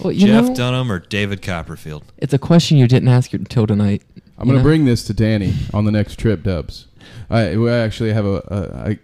well, 0.00 0.12
you 0.12 0.26
Jeff 0.26 0.46
know, 0.48 0.54
Dunham 0.56 0.90
or 0.90 0.98
David 0.98 1.40
Copperfield? 1.40 2.04
it's 2.18 2.34
a 2.34 2.38
question 2.38 2.78
you 2.78 2.88
didn't 2.88 3.08
ask 3.08 3.32
until 3.32 3.66
tonight. 3.68 4.02
I'm 4.38 4.46
going 4.46 4.58
to 4.58 4.62
bring 4.62 4.84
this 4.84 5.02
to 5.04 5.14
Danny 5.14 5.54
on 5.74 5.84
the 5.84 5.90
next 5.92 6.16
trip, 6.18 6.42
Dubs. 6.42 6.86
I 7.30 7.56
we 7.56 7.70
actually 7.70 8.12
have 8.12 8.24
a, 8.26 8.36
a 8.48 8.88
I 8.90 8.98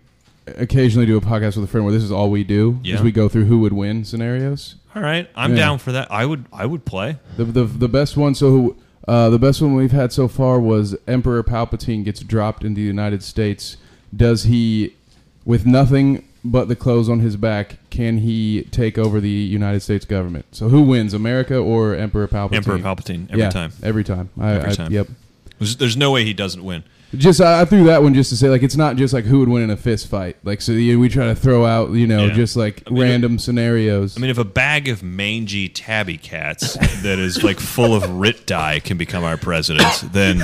occasionally 0.60 1.06
do 1.06 1.16
a 1.16 1.20
podcast 1.20 1.56
with 1.56 1.64
a 1.64 1.66
friend 1.66 1.84
where 1.84 1.92
this 1.94 2.02
is 2.02 2.12
all 2.12 2.30
we 2.30 2.44
do 2.44 2.78
Yeah. 2.82 2.96
is 2.96 3.02
we 3.02 3.12
go 3.12 3.28
through 3.28 3.46
who 3.46 3.58
would 3.60 3.72
win 3.72 4.04
scenarios. 4.04 4.76
All 4.94 5.02
right, 5.02 5.28
I'm 5.34 5.52
Yeah. 5.52 5.56
down 5.64 5.78
for 5.78 5.92
that. 5.92 6.10
I 6.10 6.24
would 6.26 6.44
I 6.52 6.66
would 6.66 6.84
play. 6.84 7.16
The 7.36 7.44
the, 7.44 7.64
the 7.64 7.88
best 7.88 8.16
one 8.16 8.34
so 8.34 8.76
uh, 9.08 9.28
the 9.30 9.38
best 9.38 9.60
one 9.60 9.74
we've 9.74 9.92
had 9.92 10.12
so 10.12 10.28
far 10.28 10.58
was 10.60 10.96
Emperor 11.08 11.42
Palpatine 11.42 12.04
gets 12.04 12.20
dropped 12.20 12.64
into 12.64 12.80
the 12.80 12.86
United 12.86 13.22
States. 13.22 13.76
Does 14.14 14.44
he 14.44 14.94
with 15.44 15.66
nothing 15.66 16.24
but 16.46 16.68
the 16.68 16.76
clothes 16.76 17.08
on 17.08 17.20
his 17.20 17.36
back, 17.36 17.78
can 17.90 18.18
he 18.18 18.64
take 18.70 18.98
over 18.98 19.18
the 19.20 19.28
United 19.30 19.80
States 19.80 20.04
government? 20.04 20.44
So 20.52 20.68
who 20.68 20.82
wins, 20.82 21.14
America 21.14 21.56
or 21.56 21.94
Emperor 21.94 22.28
Palpatine? 22.28 22.54
Emperor 22.56 22.78
Palpatine 22.78 23.26
every 23.30 23.40
Yeah, 23.40 23.50
time. 23.50 23.72
Every 23.82 24.04
time. 24.04 24.28
I, 24.38 24.52
Every 24.52 24.70
I- 24.70 24.74
time. 24.74 24.92
Yep. 24.92 25.08
There's, 25.58 25.96
no 25.96 26.10
way 26.10 26.24
he 26.24 26.34
doesn't 26.34 26.64
win. 26.64 26.84
Just 27.16 27.40
I, 27.40 27.60
I 27.60 27.64
threw 27.64 27.84
that 27.84 28.02
one 28.02 28.12
just 28.12 28.30
to 28.30 28.36
say 28.36 28.48
like 28.48 28.64
it's 28.64 28.74
not 28.76 28.96
just 28.96 29.14
like 29.14 29.24
who 29.24 29.38
would 29.38 29.48
win 29.48 29.62
in 29.62 29.70
a 29.70 29.76
fist 29.76 30.08
fight. 30.08 30.36
Like 30.42 30.60
so 30.60 30.72
you, 30.72 30.98
we 30.98 31.08
try 31.08 31.26
to 31.26 31.34
throw 31.36 31.64
out 31.64 31.90
you 31.92 32.06
know 32.08 32.26
Yeah. 32.26 32.32
just 32.34 32.56
like 32.56 32.82
I 32.86 32.90
mean, 32.90 33.02
random 33.02 33.38
scenarios. 33.38 34.16
I 34.16 34.20
mean, 34.20 34.30
if 34.30 34.38
a 34.38 34.44
bag 34.44 34.88
of 34.88 35.02
mangy 35.04 35.68
tabby 35.68 36.16
cats 36.18 36.74
that 37.02 37.18
is 37.20 37.44
like 37.44 37.60
full 37.60 37.94
of 37.94 38.08
rit 38.10 38.46
dye 38.46 38.80
can 38.80 38.96
become 38.98 39.22
our 39.22 39.36
president, 39.36 39.86
then 40.12 40.40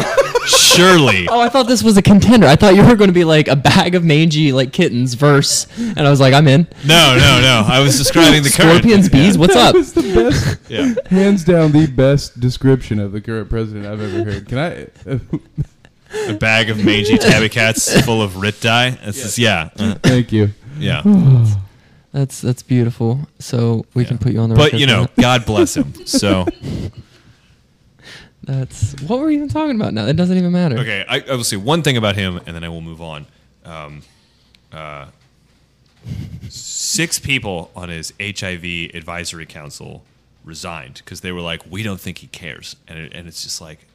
surely. 0.47 1.27
Oh, 1.31 1.41
I 1.41 1.49
thought 1.49 1.67
this 1.67 1.83
was 1.83 1.97
a 1.97 2.03
contender. 2.03 2.47
I 2.47 2.57
thought 2.57 2.75
you 2.75 2.85
were 2.85 2.97
going 2.97 3.09
to 3.09 3.15
be 3.15 3.25
like 3.25 3.47
a 3.49 3.57
bag 3.57 3.95
of 3.95 4.05
mangy 4.05 4.53
like 4.53 4.73
kittens 4.73 5.15
verse, 5.15 5.67
and 5.79 6.01
I 6.01 6.11
was 6.11 6.21
like, 6.21 6.35
I'm 6.35 6.47
in. 6.49 6.67
No, 6.87 7.17
no, 7.17 7.41
no. 7.41 7.65
I 7.67 7.81
was 7.81 7.97
describing 7.99 8.43
the 8.43 8.51
current. 8.51 8.79
Scorpions, 8.79 9.09
bees. 9.09 9.37
What's 9.39 9.55
that 9.55 9.71
up? 9.71 9.75
was 9.75 9.93
the 9.93 10.03
best, 10.03 10.59
Yeah. 10.71 10.95
hands 11.09 11.45
down, 11.45 11.73
the 11.73 11.87
best 11.87 12.39
description 12.41 12.99
of 13.01 13.13
the 13.13 13.21
current 13.21 13.49
president 13.51 13.87
I've 13.87 14.01
ever 14.01 14.25
heard. 14.31 14.49
Can 14.49 14.59
I? 14.59 14.87
Uh, 15.11 15.19
A 16.29 16.35
bag 16.35 16.71
of 16.71 16.85
mangy 16.85 17.17
tabby 17.19 17.49
cats 17.49 18.01
full 18.03 18.21
of 18.23 18.37
rit 18.37 18.61
dye. 18.61 18.99
It's 19.03 19.23
just, 19.23 19.39
yeah. 19.39 19.71
uh, 19.79 19.95
thank 20.03 20.33
you. 20.33 20.51
yeah. 20.79 21.03
That's 22.13 22.41
that's 22.41 22.65
beautiful. 22.65 23.21
So 23.39 23.87
we 23.95 24.05
can 24.05 24.19
put 24.19 24.33
you 24.33 24.41
on 24.41 24.49
the 24.49 24.57
But 24.57 24.65
record 24.73 24.81
you 24.81 24.87
for 24.89 24.93
know, 24.93 25.03
that. 25.05 25.17
God 25.17 25.47
bless 25.47 25.77
him. 25.77 25.95
So 26.07 26.45
that's 28.43 29.01
what 29.03 29.21
were 29.21 29.27
we 29.27 29.37
even 29.37 29.49
talking 29.49 29.77
about 29.77 29.95
now? 29.95 30.07
It 30.07 30.17
doesn't 30.17 30.37
even 30.37 30.51
matter. 30.51 30.77
okay, 30.79 31.05
I, 31.09 31.21
I 31.21 31.35
will 31.37 31.45
say 31.45 31.57
one 31.57 31.83
thing 31.83 31.97
about 31.97 32.17
him, 32.17 32.39
and 32.47 32.57
then 32.57 32.65
I 32.65 32.69
will 32.69 32.81
move 32.81 33.01
on. 33.01 33.27
Um, 33.65 34.03
uh, 34.73 35.07
six 36.49 37.19
people 37.19 37.71
on 37.77 37.91
his 37.91 38.13
HIV 38.21 38.95
advisory 38.95 39.47
council 39.47 40.03
resigned 40.45 40.95
because 41.05 41.21
they 41.21 41.31
were 41.33 41.41
like, 41.43 41.63
"We 41.71 41.83
don't 41.83 42.01
think 42.01 42.19
he 42.19 42.27
cares," 42.27 42.75
and 42.89 42.99
it, 42.99 43.13
and 43.15 43.29
it's 43.29 43.43
just 43.43 43.61
like, 43.61 43.87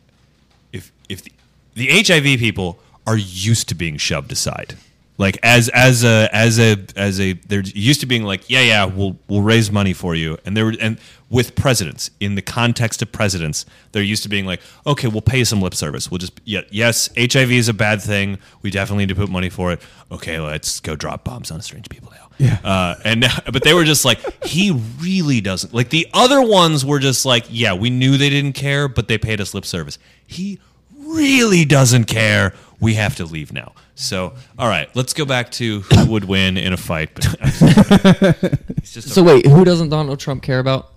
if 0.72 0.92
if 1.10 1.22
the, 1.24 1.32
the 1.76 1.88
HIV 1.90 2.40
people 2.40 2.80
are 3.06 3.18
used 3.18 3.70
to 3.70 3.76
being 3.76 3.98
shoved 3.98 4.32
aside, 4.32 4.76
like 5.18 5.38
as 5.44 5.70
as 5.70 6.04
a 6.04 6.30
as 6.34 6.60
a 6.60 6.78
as 6.96 7.20
a 7.20 7.34
they're 7.34 7.62
used 7.62 8.02
to 8.02 8.06
being 8.06 8.24
like, 8.24 8.50
yeah 8.50 8.62
yeah, 8.62 8.86
we'll 8.86 9.18
we'll 9.28 9.42
raise 9.42 9.72
money 9.72 9.94
for 9.94 10.16
you, 10.16 10.38
and 10.46 10.58
there 10.58 10.66
were 10.66 10.74
and 10.82 10.98
with 11.30 11.56
presidents 11.56 12.12
in 12.20 12.36
the 12.36 12.42
context 12.42 13.02
of 13.02 13.12
presidents, 13.12 13.66
they're 13.92 14.04
used 14.04 14.24
to 14.24 14.30
being 14.30 14.46
like, 14.46 14.62
okay, 14.86 15.08
we'll 15.08 15.22
pay 15.22 15.44
some 15.44 15.62
lip 15.62 15.74
service. 15.76 16.10
We'll 16.10 16.18
just 16.18 16.40
yeah 16.44 16.62
yes, 16.70 17.10
HIV 17.18 17.52
is 17.52 17.70
a 17.70 17.74
bad 17.74 18.02
thing. 18.02 18.40
We 18.62 18.72
definitely 18.72 19.04
need 19.06 19.14
to 19.14 19.20
put 19.20 19.30
money 19.30 19.50
for 19.50 19.72
it. 19.72 19.82
Okay, 20.12 20.40
let's 20.40 20.80
go 20.80 20.96
drop 20.96 21.24
bombs 21.24 21.52
on 21.52 21.62
strange 21.62 21.90
people 21.90 22.12
now. 22.12 22.26
Yeah. 22.38 22.60
Uh, 22.64 22.96
and 23.04 23.22
now, 23.22 23.38
but 23.52 23.64
they 23.64 23.74
were 23.74 23.86
just 23.86 24.06
like, 24.06 24.44
he 24.44 24.72
really 25.00 25.42
doesn't. 25.42 25.74
Like 25.74 25.90
the 25.90 26.08
other 26.14 26.42
ones 26.42 26.86
were 26.86 27.00
just 27.00 27.26
like, 27.26 27.46
yeah, 27.50 27.74
we 27.74 27.90
knew 27.90 28.18
they 28.18 28.30
didn't 28.30 28.54
care, 28.54 28.88
but 28.88 29.08
they 29.08 29.18
paid 29.18 29.42
us 29.42 29.54
lip 29.54 29.66
service. 29.66 29.98
He 30.26 30.60
really 31.06 31.66
doesn't 31.66 32.06
care. 32.06 32.54
We 32.80 32.96
have 32.96 33.16
to 33.18 33.26
leave 33.26 33.54
now. 33.54 33.74
So, 33.96 34.34
all 34.60 34.68
right, 34.68 34.94
let's 34.96 35.14
go 35.14 35.24
back 35.26 35.52
to 35.52 35.82
who 35.82 36.06
would 36.12 36.26
win 36.26 36.58
in 36.58 36.74
a 36.74 36.78
fight. 36.78 37.10
He's 37.24 37.60
just 38.94 39.08
a- 39.08 39.10
So 39.10 39.24
wait, 39.24 39.46
who 39.46 39.64
doesn't 39.64 39.90
Donald 39.90 40.20
Trump 40.20 40.44
care 40.44 40.60
about? 40.60 40.92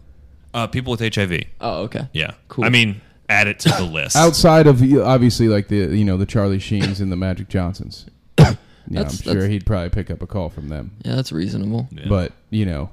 uh, 0.54 0.66
people 0.66 0.90
with 0.90 1.14
HIV. 1.14 1.42
Oh, 1.60 1.82
okay. 1.82 2.08
Yeah. 2.12 2.32
Cool. 2.48 2.64
I 2.64 2.70
mean, 2.70 3.00
add 3.28 3.46
it 3.46 3.60
to 3.60 3.68
the 3.68 3.82
list. 3.92 4.16
Outside 4.16 4.66
of 4.66 4.80
you- 4.80 5.04
obviously 5.04 5.46
like 5.48 5.68
the 5.68 5.76
you 5.96 6.04
know 6.04 6.16
the 6.16 6.26
Charlie 6.26 6.58
Sheens 6.58 7.00
and 7.00 7.12
the 7.12 7.16
Magic 7.16 7.48
Johnsons. 7.48 8.06
Yeah, 8.90 9.00
I'm 9.00 9.04
That's- 9.04 9.22
sure 9.22 9.34
that's- 9.34 9.50
he'd 9.50 9.66
probably 9.66 9.90
pick 9.90 10.10
up 10.10 10.22
a 10.22 10.26
call 10.26 10.48
from 10.48 10.70
them. 10.70 10.92
Yeah, 11.04 11.14
that's 11.16 11.30
reasonable. 11.30 11.88
Yeah. 11.92 12.06
But 12.08 12.32
you 12.48 12.64
know, 12.64 12.88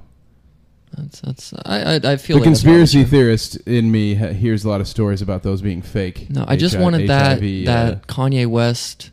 That's 0.96 1.20
that's 1.20 1.52
I 1.64 1.94
I, 1.96 2.12
I 2.12 2.16
feel 2.16 2.36
the 2.36 2.40
like 2.40 2.44
conspiracy 2.44 3.04
theorist 3.04 3.56
in 3.66 3.90
me 3.90 4.14
ha- 4.14 4.28
hears 4.32 4.64
a 4.64 4.68
lot 4.68 4.80
of 4.80 4.88
stories 4.88 5.20
about 5.22 5.42
those 5.42 5.60
being 5.62 5.82
fake. 5.82 6.28
No, 6.30 6.44
I 6.46 6.56
just 6.56 6.74
H- 6.76 6.80
wanted 6.80 7.08
that 7.08 7.40
HIV, 7.40 7.66
that 7.66 7.92
uh, 7.94 7.96
Kanye 8.06 8.46
West, 8.46 9.10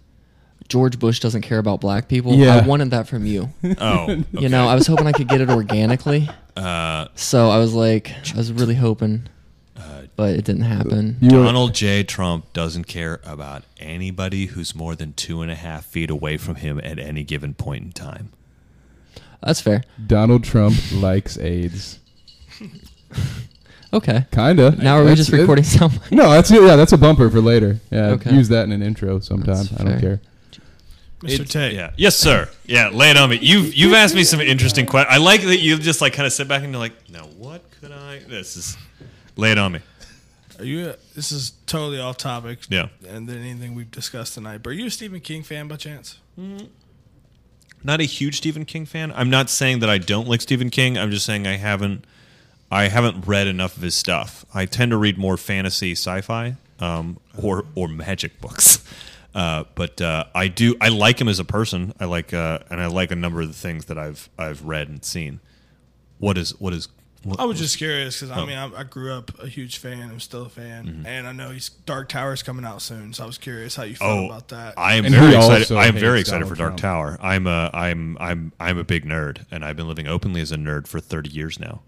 George 0.69 0.97
Bush 0.99 1.19
doesn't 1.19 1.41
care 1.41 1.57
about 1.57 1.81
black 1.81 2.07
people. 2.07 2.33
Yeah. 2.35 2.55
I 2.57 2.65
wanted 2.67 2.91
that 2.91 3.07
from 3.07 3.25
you. 3.25 3.49
oh, 3.79 4.23
You 4.31 4.49
know, 4.49 4.67
I 4.67 4.75
was 4.75 4.87
hoping 4.87 5.07
I 5.07 5.11
could 5.11 5.27
get 5.27 5.41
it 5.41 5.49
organically. 5.49 6.29
uh, 6.55 7.07
So 7.15 7.49
I 7.49 7.57
was 7.57 7.73
like, 7.73 8.11
I 8.33 8.37
was 8.37 8.53
really 8.53 8.75
hoping, 8.75 9.27
Uh, 9.75 10.03
but 10.15 10.35
it 10.35 10.45
didn't 10.45 10.61
happen. 10.63 11.17
you 11.19 11.37
were- 11.37 11.43
Donald 11.43 11.73
J. 11.73 12.03
Trump 12.03 12.53
doesn't 12.53 12.85
care 12.87 13.19
about 13.25 13.63
anybody 13.79 14.45
who's 14.47 14.73
more 14.73 14.95
than 14.95 15.11
two 15.13 15.41
and 15.41 15.51
a 15.51 15.55
half 15.55 15.85
feet 15.85 16.09
away 16.09 16.37
from 16.37 16.55
him 16.55 16.79
at 16.81 16.97
any 16.97 17.23
given 17.23 17.53
point 17.55 17.83
in 17.83 17.91
time. 17.91 18.29
That's 19.43 19.59
fair. 19.61 19.83
Donald 20.07 20.43
Trump 20.43 20.75
likes 20.93 21.37
AIDS. 21.37 21.99
Okay. 23.93 24.25
Kinda. 24.31 24.71
Now 24.81 24.95
are 24.95 25.01
we 25.03 25.09
That's- 25.09 25.17
just 25.27 25.33
it- 25.33 25.37
recording 25.41 25.63
something? 25.79 26.17
No, 26.17 26.31
that's 26.31 26.49
yeah, 26.49 26.75
that's 26.75 26.93
a 26.93 26.97
bumper 26.97 27.29
for 27.29 27.39
later. 27.41 27.79
Yeah, 27.91 28.07
Okay. 28.13 28.33
use 28.33 28.49
that 28.49 28.63
in 28.63 28.71
an 28.71 28.81
intro 28.81 29.19
sometime. 29.19 29.55
That's 29.55 29.71
I 29.73 29.83
don't 29.83 29.99
fair. 29.99 29.99
care. 29.99 30.21
Mr. 31.21 31.33
It's- 31.33 31.49
Tate. 31.49 31.73
Yeah. 31.73 31.91
Yes, 31.95 32.15
sir. 32.15 32.49
Yeah, 32.65 32.89
lay 32.89 33.11
it 33.11 33.17
on 33.17 33.29
me. 33.29 33.37
You've 33.39 33.71
you've 33.75 33.93
asked 33.93 34.15
me 34.15 34.23
some 34.23 34.41
interesting 34.41 34.87
questions. 34.87 35.13
I 35.15 35.19
like 35.23 35.41
that 35.43 35.59
you 35.59 35.77
just 35.77 36.01
like 36.01 36.13
kind 36.13 36.25
of 36.25 36.33
sit 36.33 36.47
back 36.47 36.63
and 36.63 36.71
you're 36.73 36.79
like, 36.79 36.93
now 37.09 37.25
what 37.37 37.61
could 37.79 37.91
I? 37.91 38.17
This 38.27 38.57
is 38.57 38.77
lay 39.35 39.51
it 39.51 39.59
on 39.59 39.73
me. 39.73 39.79
Are 40.57 40.65
you? 40.65 40.87
Uh, 40.87 40.95
this 41.15 41.31
is 41.31 41.51
totally 41.67 41.99
off 41.99 42.17
topic. 42.17 42.61
Yeah. 42.69 42.87
And 43.07 43.27
than 43.29 43.37
anything 43.37 43.75
we've 43.75 43.91
discussed 43.91 44.33
tonight. 44.33 44.63
But 44.63 44.71
are 44.71 44.73
you 44.73 44.87
a 44.87 44.89
Stephen 44.89 45.19
King 45.19 45.43
fan 45.43 45.67
by 45.67 45.75
chance? 45.75 46.17
Mm-hmm. 46.39 46.65
Not 47.83 47.99
a 47.99 48.05
huge 48.05 48.37
Stephen 48.37 48.65
King 48.65 48.85
fan. 48.85 49.11
I'm 49.13 49.29
not 49.29 49.49
saying 49.49 49.79
that 49.79 49.89
I 49.89 49.97
don't 49.97 50.27
like 50.27 50.41
Stephen 50.41 50.69
King. 50.69 50.97
I'm 50.97 51.11
just 51.11 51.25
saying 51.25 51.45
I 51.47 51.57
haven't 51.57 52.05
I 52.71 52.87
haven't 52.87 53.27
read 53.27 53.47
enough 53.47 53.77
of 53.77 53.83
his 53.83 53.93
stuff. 53.93 54.45
I 54.53 54.65
tend 54.65 54.91
to 54.91 54.97
read 54.97 55.17
more 55.17 55.37
fantasy, 55.37 55.91
sci-fi, 55.91 56.55
um, 56.79 57.19
or 57.41 57.65
or 57.75 57.87
magic 57.87 58.39
books. 58.41 58.83
Uh, 59.35 59.63
but 59.73 59.99
uh, 59.99 60.25
I 60.35 60.47
do 60.47 60.75
I 60.79 60.89
like 60.89 61.19
him 61.19 61.27
as 61.27 61.39
a 61.39 61.43
person. 61.43 61.91
I 61.99 62.05
like 62.05 62.35
uh, 62.35 62.59
and 62.69 62.79
I 62.79 62.85
like 62.85 63.09
a 63.09 63.15
number 63.15 63.41
of 63.41 63.47
the 63.47 63.53
things 63.55 63.85
that 63.85 63.97
I've 63.97 64.29
I've 64.37 64.63
read 64.63 64.89
and 64.89 65.03
seen. 65.03 65.39
What 66.19 66.37
is 66.37 66.51
what 66.59 66.71
is 66.71 66.87
what, 67.23 67.39
I 67.39 67.45
was 67.45 67.57
just 67.59 67.77
curious 67.77 68.19
because 68.19 68.31
Oh. 68.31 68.41
Mm-hmm. 68.41 68.43
I 68.43 68.65
mean 68.65 68.73
I, 68.75 68.79
I 68.81 68.83
grew 68.83 69.13
up 69.13 69.31
a 69.41 69.47
huge 69.47 69.77
fan. 69.77 70.09
I'm 70.09 70.19
still 70.19 70.45
a 70.45 70.49
fan, 70.49 71.03
and 71.07 71.25
I 71.27 71.31
know 71.31 71.49
he's 71.51 71.69
Dark 71.69 72.09
Tower's 72.09 72.43
coming 72.43 72.65
out 72.65 72.81
soon. 72.81 73.13
So 73.13 73.23
I 73.23 73.27
was 73.27 73.37
curious 73.37 73.75
how 73.75 73.83
you 73.83 73.95
felt 73.95 74.11
Oh, 74.19 74.25
about 74.25 74.49
that. 74.49 74.73
I 74.77 74.95
am 74.95 75.05
And 75.05 75.15
very 75.15 75.35
excited. 75.35 75.71
I 75.71 75.85
am 75.87 75.95
very 75.95 76.19
excited 76.19 76.41
Donald 76.43 76.49
for 76.51 76.57
Dark 76.57 76.77
Trump. 76.77 76.81
Tower. 76.81 77.17
I'm 77.21 77.47
a 77.47 77.69
I'm 77.73 78.17
I'm 78.19 78.51
I'm 78.59 78.77
a 78.77 78.83
big 78.83 79.05
nerd, 79.05 79.45
and 79.51 79.63
I've 79.65 79.75
been 79.77 79.87
living 79.87 80.07
openly 80.07 80.41
as 80.41 80.51
a 80.51 80.57
nerd 80.57 80.87
for 80.87 80.99
30 80.99 81.29
years 81.29 81.59
now. 81.59 81.81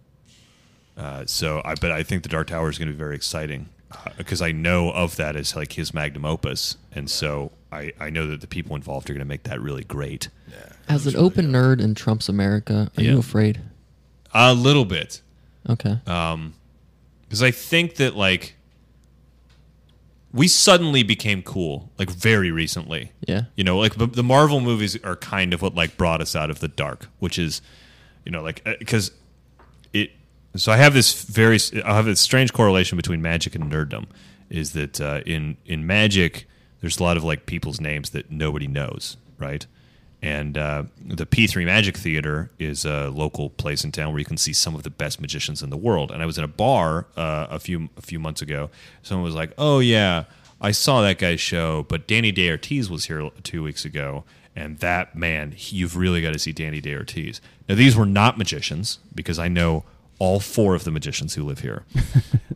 Uh, 0.98 1.26
so 1.26 1.62
I 1.66 1.76
but 1.76 1.92
I 1.92 2.04
think 2.04 2.24
the 2.24 2.30
Dark 2.30 2.48
Tower 2.48 2.70
is 2.70 2.78
going 2.78 2.88
to 2.88 2.94
be 2.94 2.98
very 2.98 3.16
exciting 3.16 3.70
because 4.18 4.42
I 4.42 4.52
know 4.52 4.92
of 4.92 5.16
that 5.18 5.36
as 5.36 5.56
like 5.56 5.74
his 5.74 5.94
magnum 5.94 6.24
opus, 6.26 6.78
and 6.94 7.10
so 7.10 7.52
I 7.72 7.92
I 8.00 8.10
know 8.10 8.28
that 8.28 8.40
the 8.42 8.48
people 8.48 8.76
involved 8.76 9.10
are 9.10 9.14
going 9.14 9.20
to 9.20 9.26
make 9.26 9.44
that 9.44 9.60
really 9.62 9.84
great. 9.84 10.30
As 10.88 11.08
an 11.08 11.16
open 11.16 11.52
nerd 11.52 11.82
in 11.82 11.96
Trump's 11.96 12.30
America, 12.30 12.92
are 12.96 13.02
Yeah. 13.02 13.14
you 13.14 13.18
afraid? 13.20 13.60
A 14.34 14.54
little 14.54 14.86
bit. 14.86 15.22
Okay. 15.70 16.00
Um, 16.06 16.54
because 17.24 17.42
I 17.44 17.52
think 17.52 17.96
that 17.96 18.16
like 18.16 18.56
we 20.36 20.48
suddenly 20.50 21.02
became 21.02 21.42
cool 21.42 21.92
like 21.98 22.10
very 22.10 22.52
recently. 22.52 23.12
Yeah. 23.26 23.44
you 23.56 23.64
know, 23.64 23.78
like 23.78 23.96
the, 23.96 24.24
Marvel 24.24 24.60
movies 24.60 25.02
are 25.04 25.16
kind 25.16 25.54
of 25.54 25.62
what 25.62 25.76
like 25.76 25.96
brought 25.98 26.22
us 26.22 26.36
out 26.36 26.50
of 26.50 26.60
the 26.60 26.68
dark, 26.68 27.08
which 27.20 27.40
is, 27.40 27.62
you 28.26 28.32
know, 28.32 28.42
like 28.42 28.64
because 28.80 29.12
it. 29.94 30.12
So 30.58 30.72
I 30.72 30.78
have 30.78 30.94
this 30.94 31.24
very 31.24 31.58
I 31.84 31.96
have 31.96 32.06
this 32.06 32.20
strange 32.20 32.54
correlation 32.54 32.98
between 32.98 33.22
magic 33.22 33.56
and 33.56 33.72
nerddom. 33.72 34.08
Is 34.50 34.74
that 34.74 35.02
uh, 35.02 35.22
in 35.26 35.58
in 35.66 35.88
magic 35.88 36.48
there's 36.82 37.00
a 37.00 37.04
lot 37.04 37.18
of 37.18 37.24
like 37.24 37.46
people's 37.46 37.80
names 37.80 38.12
that 38.12 38.30
nobody 38.30 38.68
knows, 38.68 39.18
right? 39.40 39.66
And 40.22 40.58
uh, 40.58 40.84
the 41.06 41.26
P3 41.26 41.66
Magic 41.66 41.98
Theater 41.98 42.50
is 42.58 42.84
a 42.86 43.10
local 43.10 43.52
place 43.52 43.84
in 43.84 43.92
town 43.92 44.12
where 44.12 44.20
you 44.20 44.26
can 44.26 44.38
see 44.38 44.54
some 44.54 44.74
of 44.74 44.84
the 44.84 44.90
best 44.90 45.22
magicians 45.22 45.62
in 45.62 45.70
the 45.70 45.78
world. 45.78 46.12
And 46.12 46.24
I 46.24 46.26
was 46.26 46.38
in 46.38 46.44
a 46.44 46.48
bar 46.48 47.06
uh, 47.16 47.48
a 47.50 47.60
few 47.60 47.90
a 47.98 48.02
few 48.02 48.20
months 48.20 48.42
ago. 48.42 48.70
Someone 49.04 49.24
was 49.26 49.36
like, 49.36 49.52
"Oh 49.58 49.80
yeah, 49.80 50.24
I 50.60 50.72
saw 50.72 51.02
that 51.02 51.20
guy's 51.20 51.42
show, 51.42 51.84
but 51.90 52.08
Dani 52.08 52.34
DaOrtiz 52.36 52.90
was 52.90 53.06
here 53.06 53.30
two 53.44 53.62
weeks 53.62 53.86
ago, 53.86 54.24
and 54.56 54.80
that 54.80 55.16
man, 55.16 55.52
he- 55.52 55.78
you've 55.78 55.96
really 55.96 56.22
got 56.22 56.34
to 56.34 56.40
see 56.40 56.54
Dani 56.54 56.82
DaOrtiz." 56.82 57.40
Now 57.70 57.76
these 57.76 57.96
were 57.96 58.06
not 58.06 58.38
magicians 58.38 59.00
because 59.14 59.38
I 59.38 59.48
know 59.48 59.84
all 60.20 60.40
four 60.40 60.76
of 60.76 60.84
the 60.84 60.92
magicians 60.92 61.36
who 61.36 61.44
live 61.44 61.60
here. 61.60 61.84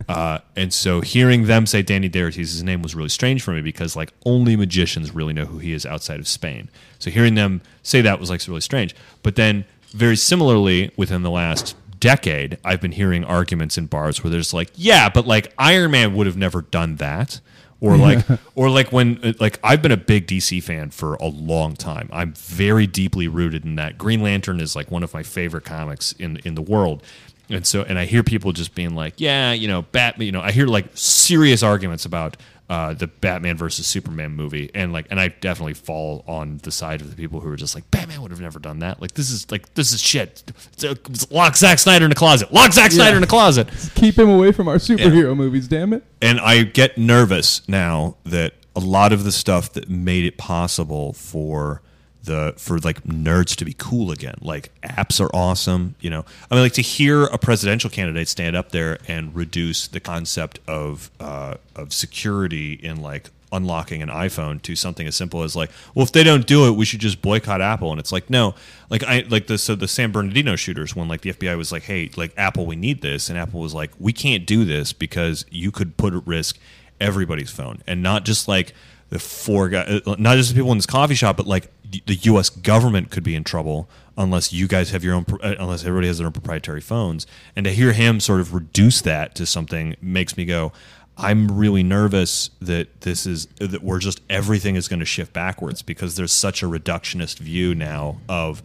Uh, 0.10 0.40
and 0.56 0.74
so 0.74 1.02
hearing 1.02 1.46
them 1.46 1.68
say 1.68 1.84
Danny 1.84 2.10
Ortiz's 2.10 2.64
name 2.64 2.82
was 2.82 2.96
really 2.96 3.10
strange 3.10 3.44
for 3.44 3.52
me 3.52 3.62
because 3.62 3.96
like 3.96 4.12
only 4.26 4.56
magicians 4.56 5.14
really 5.14 5.34
know 5.34 5.46
who 5.46 5.60
he 5.60 5.72
is 5.72 5.86
outside 5.86 6.20
of 6.20 6.28
Spain. 6.28 6.68
So 6.98 7.12
hearing 7.12 7.36
them 7.36 7.62
say 7.84 8.02
that 8.02 8.20
was 8.20 8.32
like 8.32 8.46
really 8.48 8.62
strange. 8.62 8.96
But 9.22 9.36
then 9.36 9.66
very 9.92 10.16
similarly 10.16 10.92
within 10.98 11.22
the 11.22 11.30
last 11.30 11.76
decade, 12.00 12.58
I've 12.66 12.82
been 12.82 12.94
hearing 12.94 13.24
arguments 13.24 13.78
in 13.78 13.86
bars 13.86 14.24
where 14.24 14.32
there's 14.32 14.52
like, 14.52 14.72
yeah, 14.74 15.10
but 15.10 15.28
like 15.28 15.54
Iron 15.60 15.92
Man 15.92 16.16
would 16.16 16.26
have 16.26 16.38
never 16.38 16.64
done 16.64 16.96
that. 16.96 17.40
Or 17.82 17.96
like, 17.98 18.26
or 18.56 18.70
like 18.70 18.92
when, 18.92 19.20
uh, 19.24 19.34
like 19.40 19.60
I've 19.64 19.82
been 19.82 19.92
a 19.92 19.98
big 19.98 20.26
DC 20.26 20.62
fan 20.64 20.90
for 20.90 21.16
a 21.16 21.28
long 21.28 21.76
time. 21.76 22.10
I'm 22.12 22.34
very 22.34 22.88
deeply 22.88 23.28
rooted 23.28 23.64
in 23.64 23.76
that. 23.76 23.98
Green 23.98 24.22
Lantern 24.22 24.60
is 24.60 24.76
like 24.76 24.90
one 24.90 25.04
of 25.04 25.14
my 25.14 25.22
favorite 25.24 25.66
comics 25.66 26.14
in 26.14 26.38
in 26.38 26.56
the 26.56 26.62
world, 26.62 27.04
and 27.50 27.66
so, 27.66 27.84
and 27.84 27.98
I 27.98 28.06
hear 28.06 28.24
people 28.24 28.52
just 28.52 28.76
being 28.76 28.96
like, 28.96 29.16
yeah, 29.18 29.54
you 29.54 29.68
know, 29.68 29.82
Batman, 29.82 30.26
you 30.26 30.32
know, 30.32 30.42
I 30.42 30.52
hear 30.52 30.68
like 30.68 30.86
serious 30.94 31.64
arguments 31.64 32.06
about 32.06 32.38
uh, 32.70 32.94
the 32.94 33.08
Batman 33.08 33.58
versus 33.58 33.88
Superman 33.88 34.34
movie. 34.34 34.70
And 34.76 34.94
like, 34.94 35.08
and 35.10 35.20
I 35.20 35.30
definitely 35.30 35.74
fall 35.74 36.24
on 36.28 36.60
the 36.62 36.72
side 36.72 37.02
of 37.02 37.10
the 37.10 37.16
people 37.16 37.40
who 37.40 37.50
are 37.52 37.56
just 37.56 37.74
like, 37.74 37.90
Batman 37.90 38.22
would 38.22 38.32
have 38.32 38.40
never 38.42 38.60
done 38.60 38.80
that. 38.80 39.02
Like, 39.02 39.16
this 39.16 39.32
is 39.32 39.50
like, 39.50 39.74
this 39.74 39.92
is 39.92 40.00
shit. 40.00 40.44
It's, 40.74 40.84
it's 40.84 41.32
lock 41.32 41.58
Zack 41.58 41.80
Snyder 41.80 42.06
in 42.06 42.12
a 42.12 42.16
closet. 42.16 42.54
Lock 42.54 42.72
Zack 42.74 42.92
Snyder 42.92 43.18
in 43.18 43.24
a 43.24 43.28
closet. 43.28 43.68
Keep 43.96 44.20
him 44.20 44.30
away 44.30 44.52
from 44.52 44.68
our 44.68 44.76
superhero 44.76 45.36
movies, 45.36 45.68
damn 45.68 45.94
it. 45.94 46.04
And 46.22 46.40
I 46.40 46.64
get 46.64 46.98
nervous 46.98 47.68
now 47.68 48.18
that 48.26 48.54
a 48.76 48.80
lot 48.80 49.12
of 49.12 49.24
the 49.24 49.32
stuff 49.32 49.74
that 49.74 49.90
made 49.90 50.26
it 50.26 50.38
possible 50.38 51.14
for 51.14 51.82
the 52.24 52.54
for 52.58 52.80
like 52.80 53.04
nerds 53.04 53.56
to 53.56 53.66
be 53.66 53.74
cool 53.78 54.12
again. 54.12 54.36
Like 54.42 54.72
apps 54.82 55.20
are 55.22 55.30
awesome, 55.34 55.96
you 56.00 56.10
know. 56.10 56.26
I 56.50 56.56
mean, 56.56 56.64
like 56.64 56.74
to 56.74 56.82
hear 56.82 57.26
a 57.26 57.38
presidential 57.38 57.90
candidate 57.90 58.28
stand 58.28 58.56
up 58.56 58.72
there 58.72 59.00
and 59.08 59.34
reduce 59.36 59.88
the 59.88 60.00
concept 60.00 60.60
of 60.68 61.12
uh, 61.20 61.56
of 61.76 61.94
security 61.94 62.74
in 62.74 63.02
like 63.02 63.30
unlocking 63.52 64.02
an 64.02 64.10
iPhone 64.10 64.62
to 64.62 64.76
something 64.76 65.08
as 65.08 65.16
simple 65.16 65.44
as 65.44 65.56
like, 65.56 65.72
well, 65.96 66.04
if 66.04 66.12
they 66.12 66.24
don't 66.24 66.46
do 66.46 66.68
it, 66.68 66.76
we 66.76 66.86
should 66.86 67.00
just 67.00 67.22
boycott 67.22 67.62
Apple. 67.62 67.92
And 67.92 68.00
it's 68.00 68.12
like, 68.12 68.30
no, 68.30 68.54
like 68.90 69.04
I 69.04 69.26
like 69.30 69.48
the 69.48 69.58
so 69.58 69.76
the 69.76 69.88
San 69.88 70.12
Bernardino 70.12 70.56
shooters 70.56 70.96
when 70.96 71.08
like 71.08 71.22
the 71.22 71.34
FBI 71.34 71.58
was 71.58 71.72
like, 71.72 71.84
hey, 71.84 72.10
like 72.16 72.34
Apple, 72.38 72.66
we 72.66 72.76
need 72.76 73.02
this, 73.02 73.30
and 73.30 73.38
Apple 73.38 73.60
was 73.60 73.74
like, 73.74 73.92
we 74.00 74.14
can't 74.14 74.46
do 74.46 74.66
this 74.66 74.94
because 74.94 75.46
you 75.50 75.72
could 75.72 75.98
put 75.98 76.14
at 76.14 76.26
risk 76.28 76.58
everybody's 77.00 77.50
phone, 77.52 77.82
and 77.88 78.04
not 78.04 78.26
just 78.26 78.48
like 78.48 78.74
the 79.10 79.20
four 79.20 79.70
guys, 79.70 80.02
not 80.06 80.38
just 80.38 80.50
the 80.50 80.56
people 80.56 80.72
in 80.72 80.78
this 80.78 80.86
coffee 80.86 81.16
shop, 81.16 81.38
but 81.38 81.48
like 81.48 81.72
the 82.06 82.16
U.S. 82.16 82.50
government 82.50 83.10
could 83.10 83.24
be 83.24 83.36
in 83.36 83.44
trouble 83.44 83.90
unless 84.18 84.54
you 84.54 84.68
guys 84.68 84.92
have 84.92 85.04
your 85.04 85.16
own, 85.16 85.26
uh, 85.42 85.56
unless 85.60 85.84
everybody 85.84 86.08
has 86.08 86.18
their 86.18 86.28
own 86.28 86.34
proprietary 86.34 86.82
phones. 86.82 87.26
And 87.56 87.66
to 87.66 87.72
hear 87.72 87.94
him 87.94 88.20
sort 88.20 88.42
of 88.42 88.54
reduce 88.54 89.02
that 89.02 89.34
to 89.36 89.46
something 89.46 89.96
makes 90.02 90.38
me 90.38 90.46
go, 90.46 90.72
I'm 91.18 91.58
really 91.58 91.84
nervous 91.84 92.50
that 92.62 93.02
this 93.02 93.26
is 93.26 93.48
that 93.60 93.84
we're 93.84 94.00
just 94.00 94.22
everything 94.30 94.76
is 94.76 94.88
going 94.88 95.00
to 95.00 95.06
shift 95.06 95.34
backwards 95.34 95.82
because 95.82 96.16
there's 96.16 96.32
such 96.32 96.64
a 96.64 96.66
reductionist 96.66 97.40
view 97.40 97.76
now 97.76 98.20
of 98.30 98.64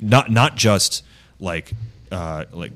not 0.00 0.30
not 0.30 0.56
just 0.56 1.04
like 1.38 1.72
uh, 2.10 2.46
like 2.52 2.72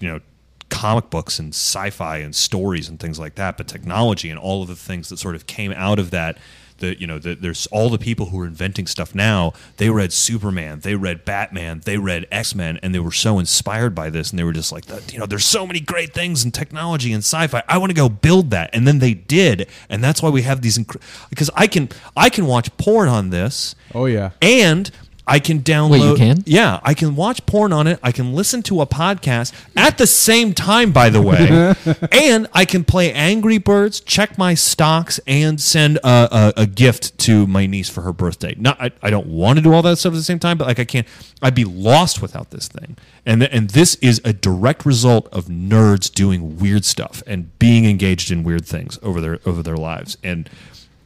you 0.00 0.08
know 0.08 0.20
comic 0.68 1.10
books 1.10 1.38
and 1.38 1.50
sci-fi 1.54 2.18
and 2.18 2.34
stories 2.34 2.88
and 2.88 2.98
things 3.00 3.18
like 3.18 3.34
that, 3.36 3.56
but 3.56 3.68
technology 3.68 4.30
and 4.30 4.38
all 4.38 4.62
of 4.62 4.68
the 4.68 4.76
things 4.76 5.08
that 5.08 5.18
sort 5.18 5.34
of 5.34 5.46
came 5.46 5.72
out 5.72 5.98
of 5.98 6.10
that. 6.10 6.38
The 6.78 6.98
you 7.00 7.06
know 7.06 7.20
the, 7.20 7.36
there's 7.36 7.66
all 7.68 7.88
the 7.88 7.98
people 7.98 8.26
who 8.26 8.40
are 8.40 8.46
inventing 8.46 8.88
stuff 8.88 9.14
now. 9.14 9.52
They 9.76 9.90
read 9.90 10.12
Superman, 10.12 10.80
they 10.80 10.96
read 10.96 11.24
Batman, 11.24 11.82
they 11.84 11.98
read 11.98 12.26
X 12.32 12.52
Men, 12.52 12.80
and 12.82 12.92
they 12.92 12.98
were 12.98 13.12
so 13.12 13.38
inspired 13.38 13.94
by 13.94 14.10
this, 14.10 14.30
and 14.30 14.38
they 14.40 14.42
were 14.42 14.52
just 14.52 14.72
like, 14.72 14.84
you 15.12 15.20
know, 15.20 15.24
there's 15.26 15.44
so 15.44 15.68
many 15.68 15.78
great 15.78 16.12
things 16.12 16.44
in 16.44 16.50
technology 16.50 17.12
and 17.12 17.20
sci-fi. 17.22 17.62
I 17.68 17.78
want 17.78 17.90
to 17.90 17.94
go 17.94 18.08
build 18.08 18.50
that, 18.50 18.70
and 18.72 18.88
then 18.88 18.98
they 18.98 19.14
did, 19.14 19.68
and 19.88 20.02
that's 20.02 20.20
why 20.20 20.30
we 20.30 20.42
have 20.42 20.62
these. 20.62 20.76
Inc- 20.76 21.00
because 21.30 21.48
I 21.54 21.68
can 21.68 21.90
I 22.16 22.28
can 22.28 22.44
watch 22.44 22.76
porn 22.76 23.08
on 23.08 23.30
this, 23.30 23.76
Oh 23.94 24.06
yeah. 24.06 24.30
and 24.42 24.90
I 25.26 25.38
can 25.38 25.60
download. 25.60 26.10
you 26.10 26.16
can? 26.16 26.42
Yeah, 26.44 26.80
I 26.82 26.92
can 26.92 27.16
watch 27.16 27.44
porn 27.46 27.72
on 27.72 27.86
it. 27.86 27.98
I 28.02 28.12
can 28.12 28.34
listen 28.34 28.62
to 28.64 28.82
a 28.82 28.86
podcast 28.86 29.52
at 29.74 29.96
the 29.96 30.06
same 30.06 30.52
time, 30.52 30.92
by 30.92 31.08
the 31.08 31.22
way, 31.22 31.74
and 32.12 32.46
I 32.52 32.66
can 32.66 32.84
play 32.84 33.10
Angry 33.12 33.56
Birds, 33.56 34.00
check 34.00 34.36
my 34.36 34.52
stocks, 34.54 35.18
and 35.26 35.58
send 35.60 35.96
a, 36.04 36.52
a, 36.58 36.62
a 36.62 36.66
gift 36.66 37.16
to 37.20 37.46
my 37.46 37.64
niece 37.64 37.88
for 37.88 38.02
her 38.02 38.12
birthday. 38.12 38.54
Not, 38.58 38.78
I, 38.80 38.90
I 39.02 39.08
don't 39.08 39.26
want 39.28 39.58
to 39.58 39.62
do 39.62 39.72
all 39.72 39.82
that 39.82 39.96
stuff 39.96 40.12
at 40.12 40.16
the 40.16 40.22
same 40.22 40.38
time, 40.38 40.58
but 40.58 40.66
like 40.66 40.78
I 40.78 40.84
can't. 40.84 41.06
I'd 41.40 41.54
be 41.54 41.64
lost 41.64 42.20
without 42.20 42.50
this 42.50 42.68
thing. 42.68 42.96
And 43.26 43.40
th- 43.40 43.50
and 43.52 43.70
this 43.70 43.94
is 43.96 44.20
a 44.24 44.32
direct 44.32 44.84
result 44.84 45.28
of 45.32 45.46
nerds 45.46 46.12
doing 46.12 46.58
weird 46.58 46.84
stuff 46.84 47.22
and 47.26 47.58
being 47.58 47.86
engaged 47.86 48.30
in 48.30 48.44
weird 48.44 48.66
things 48.66 48.98
over 49.02 49.20
their 49.20 49.40
over 49.46 49.62
their 49.62 49.76
lives. 49.76 50.18
And 50.22 50.48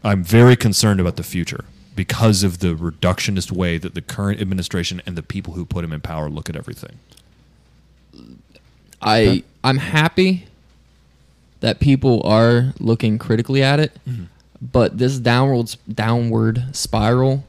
I'm 0.03 0.25
very 0.25 0.57
concerned 0.57 1.01
about 1.01 1.17
the 1.17 1.23
future 1.23 1.65
because 1.99 2.45
of 2.45 2.61
the 2.61 2.77
reductionist 2.77 3.51
way 3.51 3.77
that 3.77 3.95
the 3.97 4.01
current 4.01 4.41
administration 4.41 5.03
and 5.05 5.17
the 5.17 5.23
people 5.23 5.55
who 5.55 5.65
put 5.67 5.83
him 5.85 5.93
in 5.93 6.01
power 6.01 6.31
look 6.31 6.49
at 6.49 6.55
everything. 6.55 6.97
I 9.03 9.43
I'm 9.65 9.79
happy 9.79 10.47
that 11.59 11.81
people 11.81 12.23
are 12.25 12.73
looking 12.79 13.19
critically 13.19 13.63
at 13.65 13.81
it, 13.81 13.93
Mm-hmm. 14.09 14.25
but 14.63 14.99
this 14.99 15.19
downward 15.19 15.75
downward 15.93 16.65
spiral 16.73 17.45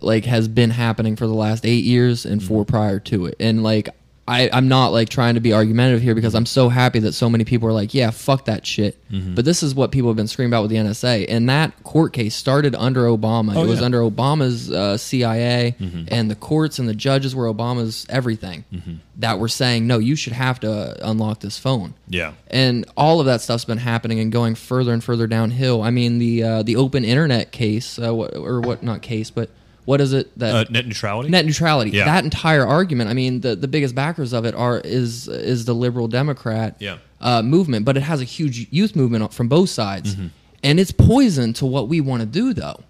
like 0.00 0.24
has 0.26 0.46
been 0.46 0.70
happening 0.70 1.16
for 1.16 1.26
the 1.26 1.34
last 1.34 1.66
eight 1.66 1.82
years 1.84 2.24
and 2.24 2.40
Mm-hmm. 2.40 2.48
four 2.48 2.64
prior 2.64 3.00
to 3.00 3.26
it, 3.26 3.36
and 3.40 3.62
like. 3.62 3.88
I, 4.26 4.48
I'm 4.50 4.68
not 4.68 4.88
like 4.88 5.10
trying 5.10 5.34
to 5.34 5.40
be 5.40 5.52
argumentative 5.52 6.00
here 6.00 6.14
because 6.14 6.34
I'm 6.34 6.46
so 6.46 6.70
happy 6.70 6.98
that 7.00 7.12
so 7.12 7.28
many 7.28 7.44
people 7.44 7.68
are 7.68 7.72
like, 7.72 7.92
yeah, 7.92 8.08
fuck 8.10 8.46
that 8.46 8.66
shit. 8.66 8.96
Mm-hmm. 9.10 9.34
But 9.34 9.44
this 9.44 9.62
is 9.62 9.74
what 9.74 9.90
people 9.92 10.08
have 10.08 10.16
been 10.16 10.28
screaming 10.28 10.50
about 10.50 10.62
with 10.62 10.70
the 10.70 10.78
NSA. 10.78 11.26
And 11.28 11.46
that 11.50 11.82
court 11.84 12.14
case 12.14 12.34
started 12.34 12.74
under 12.74 13.02
Obama. 13.02 13.54
Oh, 13.54 13.64
it 13.64 13.68
was 13.68 13.80
yeah. 13.80 13.84
under 13.84 14.00
Obama's 14.00 14.70
uh, 14.72 14.96
CIA, 14.96 15.76
Mm-hmm. 15.78 16.04
and 16.08 16.30
the 16.30 16.34
courts 16.36 16.78
and 16.78 16.88
the 16.88 16.94
judges 16.94 17.34
were 17.34 17.52
Obama's 17.52 18.06
everything 18.08 18.64
Mm-hmm. 18.72 18.94
that 19.16 19.38
were 19.38 19.48
saying, 19.48 19.86
no, 19.86 19.98
you 19.98 20.16
should 20.16 20.32
have 20.32 20.58
to 20.60 20.96
unlock 21.06 21.40
this 21.40 21.58
phone. 21.58 21.92
Yeah. 22.08 22.32
And 22.48 22.86
all 22.96 23.20
of 23.20 23.26
that 23.26 23.42
stuff's 23.42 23.66
been 23.66 23.76
happening 23.78 24.20
and 24.20 24.32
going 24.32 24.54
further 24.54 24.94
and 24.94 25.04
further 25.04 25.26
downhill. 25.26 25.82
I 25.82 25.90
mean, 25.90 26.18
the 26.18 26.42
uh, 26.42 26.62
the 26.62 26.76
open 26.76 27.04
internet 27.04 27.52
case, 27.52 27.98
uh, 27.98 28.14
or 28.14 28.60
what, 28.62 28.82
not 28.82 29.02
case, 29.02 29.30
but 29.30 29.50
what 29.84 30.00
is 30.00 30.12
it 30.12 30.36
that 30.38 30.54
Uh, 30.54 30.64
net 30.70 30.86
neutrality. 30.86 31.28
net 31.30 31.44
neutrality? 31.46 31.90
Yeah. 31.90 32.04
That 32.06 32.24
entire 32.24 32.66
argument. 32.66 33.10
I 33.10 33.14
mean, 33.14 33.40
the, 33.40 33.54
the 33.56 33.68
biggest 33.68 33.94
backers 33.94 34.32
of 34.32 34.44
it 34.44 34.54
are 34.54 34.78
is 34.84 35.28
is 35.28 35.64
the 35.64 35.74
liberal 35.74 36.08
Democrat 36.08 36.76
Yeah. 36.80 36.96
uh, 37.20 37.42
movement, 37.42 37.84
but 37.84 37.96
it 37.96 38.02
has 38.02 38.20
a 38.20 38.24
huge 38.24 38.66
youth 38.70 38.96
movement 38.96 39.32
from 39.32 39.48
both 39.48 39.68
sides, 39.70 40.14
Mm-hmm. 40.14 40.26
and 40.62 40.80
it's 40.80 40.92
poison 40.92 41.52
to 41.54 41.66
what 41.66 41.88
we 41.88 42.00
want 42.00 42.20
to 42.20 42.26
do, 42.26 42.52
though. 42.54 42.80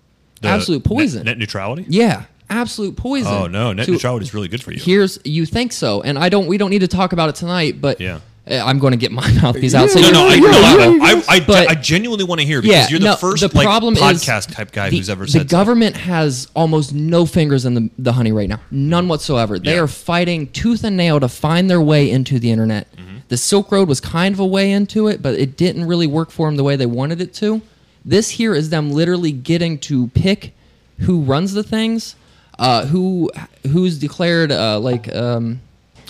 The 0.41 0.49
absolute 0.49 0.85
poison. 0.85 1.21
Net, 1.21 1.27
net 1.27 1.39
neutrality. 1.39 1.87
yeah, 1.89 2.25
absolute 2.51 2.97
poison. 2.97 3.33
Oh 3.33 3.47
no, 3.47 3.73
net 3.73 3.89
neutrality 3.89 4.25
is 4.25 4.35
really 4.35 4.49
good 4.49 4.63
for 4.63 4.73
you. 4.73 4.79
Here's 4.81 5.19
you 5.25 5.47
think 5.47 5.73
so, 5.73 6.03
and 6.03 6.19
I 6.19 6.29
don't. 6.29 6.47
We 6.47 6.59
don't 6.59 6.71
need 6.71 6.81
to 6.81 6.89
talk 6.89 7.13
about 7.13 7.29
it 7.31 7.35
tonight, 7.37 7.81
but 7.81 8.01
Yeah. 8.01 8.21
Uh, 8.51 8.55
I'm 8.65 8.79
going 8.79 8.91
to 8.93 8.97
get 8.97 9.11
my 9.13 9.31
mouthpiece 9.43 9.75
out. 9.75 9.89
So 9.91 10.01
no, 10.01 10.11
no, 10.11 10.27
I, 10.29 10.37
no, 10.37 10.49
I, 10.51 11.23
I, 11.29 11.41
But- 11.41 11.69
I 11.69 11.75
genuinely 11.75 12.25
want 12.25 12.41
to 12.41 12.47
hear 12.47 12.61
because 12.61 12.75
yeah, 12.75 12.89
you're 12.89 12.99
the 12.99 13.05
no, 13.07 13.17
first 13.17 13.41
the 13.43 13.49
problem 13.49 13.95
is 13.95 14.01
podcast 14.01 14.53
type 14.55 14.71
guy 14.73 14.91
the, 14.91 14.97
who's 14.99 15.09
ever 15.09 15.25
the 15.25 15.31
said. 15.31 15.39
something. 15.41 15.57
government 15.59 15.97
has 15.97 16.49
almost 16.55 16.93
no 16.95 17.25
fingers 17.27 17.65
in 17.65 17.75
the, 17.75 17.91
the 17.99 18.13
honey 18.13 18.33
right 18.33 18.49
now, 18.49 18.61
none 18.71 19.09
whatsoever. 19.09 19.59
They 19.59 19.75
Yeah. 19.75 19.83
are 19.83 19.87
fighting 19.89 20.49
tooth 20.49 20.85
and 20.85 20.97
nail 20.97 21.21
to 21.21 21.29
find 21.29 21.71
their 21.71 21.81
way 21.81 22.11
into 22.11 22.39
the 22.39 22.51
internet. 22.51 22.91
Mm-hmm. 22.97 23.17
The 23.29 23.37
Silk 23.39 23.73
Road 23.73 23.89
was 23.89 24.01
kind 24.01 24.35
of 24.35 24.41
a 24.41 24.47
way 24.47 24.71
into 24.73 25.09
it, 25.09 25.23
but 25.23 25.35
it 25.35 25.57
didn't 25.57 25.87
really 25.87 26.07
work 26.07 26.31
for 26.31 26.47
them 26.47 26.57
the 26.57 26.65
way 26.65 26.77
they 26.77 26.87
wanted 26.87 27.21
it 27.23 27.33
to. 27.35 27.63
This 28.05 28.29
here 28.31 28.55
is 28.55 28.69
them 28.69 28.93
literally 28.93 29.33
getting 29.33 29.79
to 29.79 30.09
pick 30.09 30.53
who 30.99 31.23
runs 31.23 31.55
the 31.55 31.63
things, 31.63 32.17
uh, 32.59 32.85
who 32.87 33.31
who's 33.73 33.99
declared 33.99 34.53
uh, 34.53 34.79
like 34.79 35.13
um, 35.15 35.63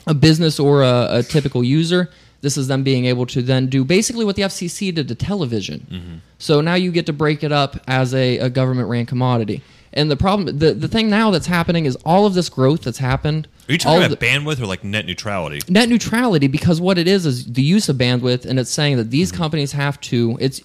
a 0.07 0.13
business 0.13 0.59
or 0.59 0.83
a, 0.83 1.07
a 1.19 1.23
typical 1.23 1.63
user. 1.63 2.11
This 2.45 2.59
is 2.59 2.69
them 2.69 2.83
being 2.83 3.07
able 3.07 3.25
to 3.27 3.41
then 3.41 3.69
do 3.69 3.85
basically 3.85 4.27
what 4.27 4.37
the 4.37 4.43
FCC 4.43 4.95
did 4.95 5.09
to 5.09 5.15
television. 5.15 6.21
So 6.39 6.61
now 6.61 6.75
you 6.75 6.93
get 6.93 7.07
to 7.07 7.13
break 7.15 7.43
it 7.43 7.53
up 7.53 7.79
as 7.89 8.15
a, 8.15 8.37
a 8.37 8.51
government 8.51 8.91
ran 8.91 9.07
commodity. 9.07 9.63
And 9.95 10.11
the 10.11 10.17
problem, 10.17 10.59
the, 10.59 10.75
the 10.75 10.89
thing 10.89 11.09
now 11.09 11.31
that's 11.31 11.47
happening 11.47 11.87
is 11.87 11.97
all 12.05 12.27
of 12.27 12.35
this 12.35 12.51
growth 12.51 12.83
that's 12.83 12.99
happened. 12.99 13.49
Are 13.69 13.73
you 13.73 13.79
all 13.87 13.99
talking 13.99 14.13
about 14.13 14.21
bandwidth 14.21 14.61
or 14.61 14.67
like 14.67 14.85
net 14.85 15.07
neutrality? 15.07 15.61
net 15.73 15.89
neutrality 15.89 16.49
because 16.49 16.81
what 16.83 16.99
it 16.99 17.09
is 17.09 17.25
is 17.25 17.51
the 17.51 17.63
use 17.63 17.89
of 17.89 17.97
bandwidth 17.97 18.45
and 18.45 18.61
it's 18.61 18.71
saying 18.71 18.99
that 18.99 19.11
these 19.11 19.33
mm-hmm. 19.33 19.43
companies 19.43 19.73
have 19.73 19.99
to 20.03 20.37
it's 20.39 20.61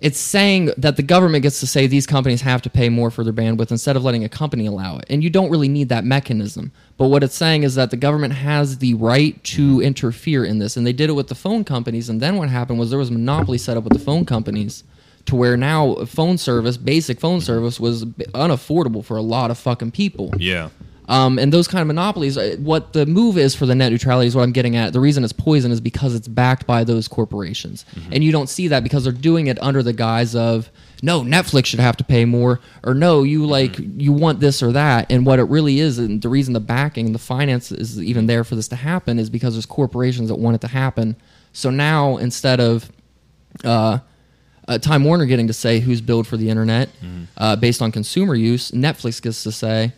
it's 0.00 0.18
saying 0.18 0.70
that 0.76 0.96
the 0.96 1.02
government 1.02 1.42
gets 1.42 1.58
to 1.60 1.66
say 1.66 1.86
these 1.86 2.06
companies 2.06 2.42
have 2.42 2.62
to 2.62 2.70
pay 2.70 2.88
more 2.88 3.10
for 3.10 3.24
their 3.24 3.32
bandwidth 3.32 3.72
instead 3.72 3.96
of 3.96 4.04
letting 4.04 4.22
a 4.22 4.28
company 4.28 4.66
allow 4.66 4.98
it. 4.98 5.06
And 5.10 5.24
you 5.24 5.30
don't 5.30 5.50
really 5.50 5.68
need 5.68 5.88
that 5.88 6.04
mechanism. 6.04 6.70
But 6.96 7.08
what 7.08 7.24
it's 7.24 7.34
saying 7.34 7.64
is 7.64 7.74
that 7.74 7.90
the 7.90 7.96
government 7.96 8.34
has 8.34 8.78
the 8.78 8.94
right 8.94 9.42
to 9.44 9.80
interfere 9.80 10.44
in 10.44 10.60
this. 10.60 10.76
And 10.76 10.86
they 10.86 10.92
did 10.92 11.10
it 11.10 11.14
with 11.14 11.26
the 11.26 11.34
phone 11.34 11.64
companies. 11.64 12.08
And 12.08 12.20
then 12.20 12.36
what 12.36 12.48
happened 12.48 12.78
was 12.78 12.90
there 12.90 12.98
was 12.98 13.10
a 13.10 13.12
monopoly 13.12 13.58
set 13.58 13.76
up 13.76 13.84
with 13.84 13.92
the 13.92 13.98
phone 13.98 14.24
companies 14.24 14.84
to 15.26 15.34
where 15.34 15.56
now 15.56 15.96
phone 16.06 16.38
service 16.38 16.76
basic 16.76 17.20
phone 17.20 17.40
service 17.40 17.78
was 17.80 18.04
unaffordable 18.04 19.04
for 19.04 19.16
a 19.16 19.22
lot 19.22 19.50
of 19.50 19.58
fucking 19.58 19.90
people. 19.90 20.32
Yeah. 20.38 20.70
Um, 21.08 21.38
and 21.38 21.50
those 21.50 21.66
kind 21.66 21.80
of 21.80 21.86
monopolies, 21.86 22.36
uh, 22.36 22.56
what 22.58 22.92
the 22.92 23.06
move 23.06 23.38
is 23.38 23.54
for 23.54 23.64
the 23.64 23.74
net 23.74 23.90
neutrality 23.90 24.28
is 24.28 24.36
what 24.36 24.42
I'm 24.42 24.52
getting 24.52 24.76
at. 24.76 24.92
The 24.92 25.00
reason 25.00 25.24
it's 25.24 25.32
poison 25.32 25.72
is 25.72 25.80
because 25.80 26.14
it's 26.14 26.28
backed 26.28 26.66
by 26.66 26.84
those 26.84 27.08
corporations. 27.08 27.86
And 28.12 28.22
you 28.22 28.30
don't 28.30 28.48
see 28.48 28.68
that 28.68 28.82
because 28.82 29.04
they're 29.04 29.12
doing 29.12 29.46
it 29.46 29.60
under 29.62 29.82
the 29.82 29.94
guise 29.94 30.34
of, 30.34 30.70
no, 31.02 31.22
Netflix 31.22 31.66
should 31.66 31.80
have 31.80 31.96
to 31.96 32.04
pay 32.04 32.26
more, 32.26 32.60
or 32.84 32.92
no, 32.92 33.22
you 33.22 33.46
like, 33.46 33.78
you 33.78 34.12
want 34.12 34.40
this 34.40 34.62
or 34.62 34.70
that. 34.72 35.10
And 35.10 35.24
what 35.24 35.38
it 35.38 35.44
really 35.44 35.80
is, 35.80 35.98
and 35.98 36.20
the 36.20 36.28
reason 36.28 36.52
the 36.52 36.60
backing, 36.60 37.06
and 37.06 37.14
the 37.14 37.20
finance 37.20 37.72
is 37.72 38.02
even 38.02 38.26
there 38.26 38.44
for 38.44 38.54
this 38.54 38.68
to 38.68 38.76
happen 38.76 39.18
is 39.18 39.30
because 39.30 39.54
there's 39.54 39.66
corporations 39.66 40.28
that 40.28 40.36
want 40.36 40.56
it 40.56 40.60
to 40.60 40.68
happen. 40.68 41.16
So 41.52 41.70
now 41.70 42.18
instead 42.18 42.60
of, 42.60 42.90
uh, 43.64 44.00
uh, 44.66 44.76
Time 44.76 45.04
Warner 45.04 45.24
getting 45.24 45.46
to 45.46 45.54
say 45.54 45.80
who's 45.80 46.02
billed 46.02 46.26
for 46.26 46.36
the 46.36 46.50
internet 46.50 46.90
uh, 47.38 47.56
based 47.56 47.80
on 47.80 47.90
consumer 47.90 48.34
use, 48.34 48.72
Netflix 48.72 49.22
gets 49.22 49.42
to 49.44 49.50
say, 49.52 49.94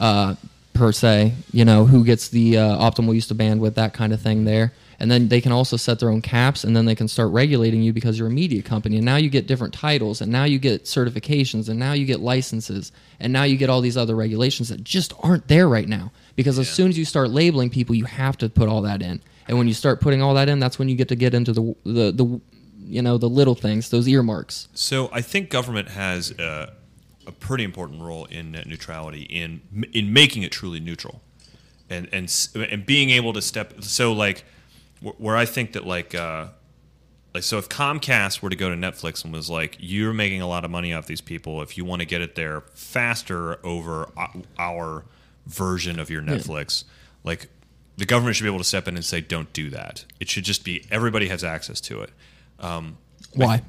uh, 0.00 0.34
per 0.72 0.92
se, 0.92 1.34
you 1.52 1.64
know, 1.64 1.86
who 1.86 2.04
gets 2.04 2.28
the 2.28 2.58
uh, 2.58 2.78
optimal 2.78 3.14
use 3.14 3.30
of 3.30 3.36
bandwidth, 3.36 3.74
that 3.74 3.94
kind 3.94 4.12
of 4.12 4.20
thing 4.20 4.44
there. 4.44 4.72
And 5.00 5.10
then 5.10 5.28
they 5.28 5.40
can 5.40 5.50
also 5.50 5.76
set 5.76 5.98
their 5.98 6.08
own 6.08 6.22
caps, 6.22 6.62
and 6.62 6.76
then 6.76 6.84
they 6.84 6.94
can 6.94 7.08
start 7.08 7.32
regulating 7.32 7.82
you 7.82 7.92
because 7.92 8.18
you're 8.18 8.28
a 8.28 8.30
media 8.30 8.62
company. 8.62 8.96
And 8.96 9.04
now 9.04 9.16
you 9.16 9.28
get 9.28 9.46
different 9.46 9.74
titles, 9.74 10.20
and 10.20 10.30
now 10.30 10.44
you 10.44 10.58
get 10.58 10.84
certifications, 10.84 11.68
and 11.68 11.78
now 11.78 11.92
you 11.92 12.06
get 12.06 12.20
licenses, 12.20 12.92
and 13.18 13.32
now 13.32 13.42
you 13.42 13.56
get 13.56 13.68
all 13.68 13.80
these 13.80 13.96
other 13.96 14.14
regulations 14.14 14.68
that 14.68 14.84
just 14.84 15.12
aren't 15.18 15.48
there 15.48 15.68
right 15.68 15.88
now. 15.88 16.12
Because 16.36 16.58
as 16.58 16.68
soon 16.68 16.88
as 16.90 16.98
you 16.98 17.04
start 17.04 17.30
labeling 17.30 17.70
people, 17.70 17.94
you 17.94 18.04
have 18.04 18.38
to 18.38 18.48
put 18.48 18.68
all 18.68 18.82
that 18.82 19.02
in. 19.02 19.20
And 19.48 19.58
when 19.58 19.68
you 19.68 19.74
start 19.74 20.00
putting 20.00 20.22
all 20.22 20.34
that 20.34 20.48
in, 20.48 20.58
that's 20.60 20.78
when 20.78 20.88
you 20.88 20.96
get 20.96 21.08
to 21.08 21.16
get 21.16 21.34
into 21.34 21.52
the 21.52 21.74
the, 21.84 22.12
the 22.12 22.40
you 22.86 23.02
know 23.02 23.18
the 23.18 23.28
little 23.28 23.54
things, 23.54 23.90
those 23.90 24.08
earmarks. 24.08 24.68
So 24.74 25.10
I 25.12 25.22
think 25.22 25.50
government 25.50 25.88
has 25.88 26.30
a, 26.32 26.72
a 27.26 27.32
pretty 27.32 27.64
important 27.64 28.02
role 28.02 28.24
in 28.26 28.52
net 28.52 28.66
neutrality 28.66 29.22
in 29.22 29.62
in 29.92 30.12
making 30.12 30.42
it 30.42 30.52
truly 30.52 30.80
neutral, 30.80 31.20
and 31.90 32.08
and 32.12 32.32
and 32.54 32.86
being 32.86 33.10
able 33.10 33.32
to 33.32 33.42
step. 33.42 33.82
So 33.82 34.12
like 34.12 34.44
where 35.00 35.36
I 35.36 35.44
think 35.44 35.72
that 35.72 35.86
like 35.86 36.14
uh, 36.14 36.48
like 37.32 37.42
so 37.42 37.58
if 37.58 37.68
Comcast 37.68 38.42
were 38.42 38.50
to 38.50 38.56
go 38.56 38.68
to 38.68 38.76
Netflix 38.76 39.24
and 39.24 39.32
was 39.32 39.50
like, 39.50 39.76
"You're 39.78 40.12
making 40.12 40.40
a 40.40 40.46
lot 40.46 40.64
of 40.64 40.70
money 40.70 40.92
off 40.92 41.06
these 41.06 41.20
people. 41.20 41.62
If 41.62 41.76
you 41.76 41.84
want 41.84 42.00
to 42.00 42.06
get 42.06 42.20
it 42.20 42.34
there 42.34 42.62
faster 42.74 43.64
over 43.66 44.08
our 44.58 45.04
version 45.46 45.98
of 45.98 46.10
your 46.10 46.22
Netflix, 46.22 46.84
like 47.22 47.48
the 47.96 48.06
government 48.06 48.36
should 48.36 48.44
be 48.44 48.48
able 48.48 48.58
to 48.58 48.64
step 48.64 48.88
in 48.88 48.96
and 48.96 49.04
say, 49.04 49.20
"Don't 49.20 49.52
do 49.52 49.70
that." 49.70 50.04
It 50.20 50.28
should 50.28 50.44
just 50.44 50.64
be 50.64 50.84
everybody 50.90 51.28
has 51.28 51.44
access 51.44 51.80
to 51.82 52.00
it. 52.00 52.10
Um, 52.60 52.98
Why? 53.34 53.62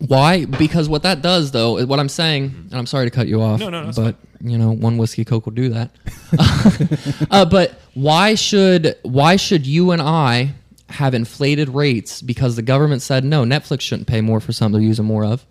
Why? 0.00 0.44
Because 0.44 0.88
what 0.88 1.02
that 1.02 1.22
does, 1.22 1.50
though, 1.50 1.78
is 1.78 1.86
what 1.86 2.00
I'm 2.00 2.08
saying, 2.08 2.54
and 2.70 2.74
I'm 2.74 2.86
sorry 2.86 3.06
to 3.06 3.10
cut 3.10 3.28
you 3.28 3.40
off. 3.40 3.60
No, 3.60 3.70
no, 3.70 3.84
no, 3.84 3.92
but 3.92 4.16
you 4.40 4.58
know, 4.58 4.72
one 4.72 4.98
whiskey 4.98 5.24
coke 5.24 5.46
will 5.46 5.52
do 5.52 5.70
that. 5.70 5.90
uh, 7.30 7.44
but 7.44 7.80
why 7.94 8.34
should 8.34 8.96
why 9.02 9.36
should 9.36 9.66
you 9.66 9.90
and 9.92 10.02
I 10.02 10.54
have 10.90 11.14
inflated 11.14 11.68
rates 11.70 12.22
because 12.22 12.56
the 12.56 12.62
government 12.62 13.02
said 13.02 13.24
no, 13.24 13.44
Netflix 13.44 13.80
shouldn't 13.82 14.06
pay 14.06 14.20
more 14.20 14.40
for 14.40 14.52
something 14.52 14.80
they're 14.80 14.86
using 14.86 15.04
more 15.04 15.24
of? 15.24 15.46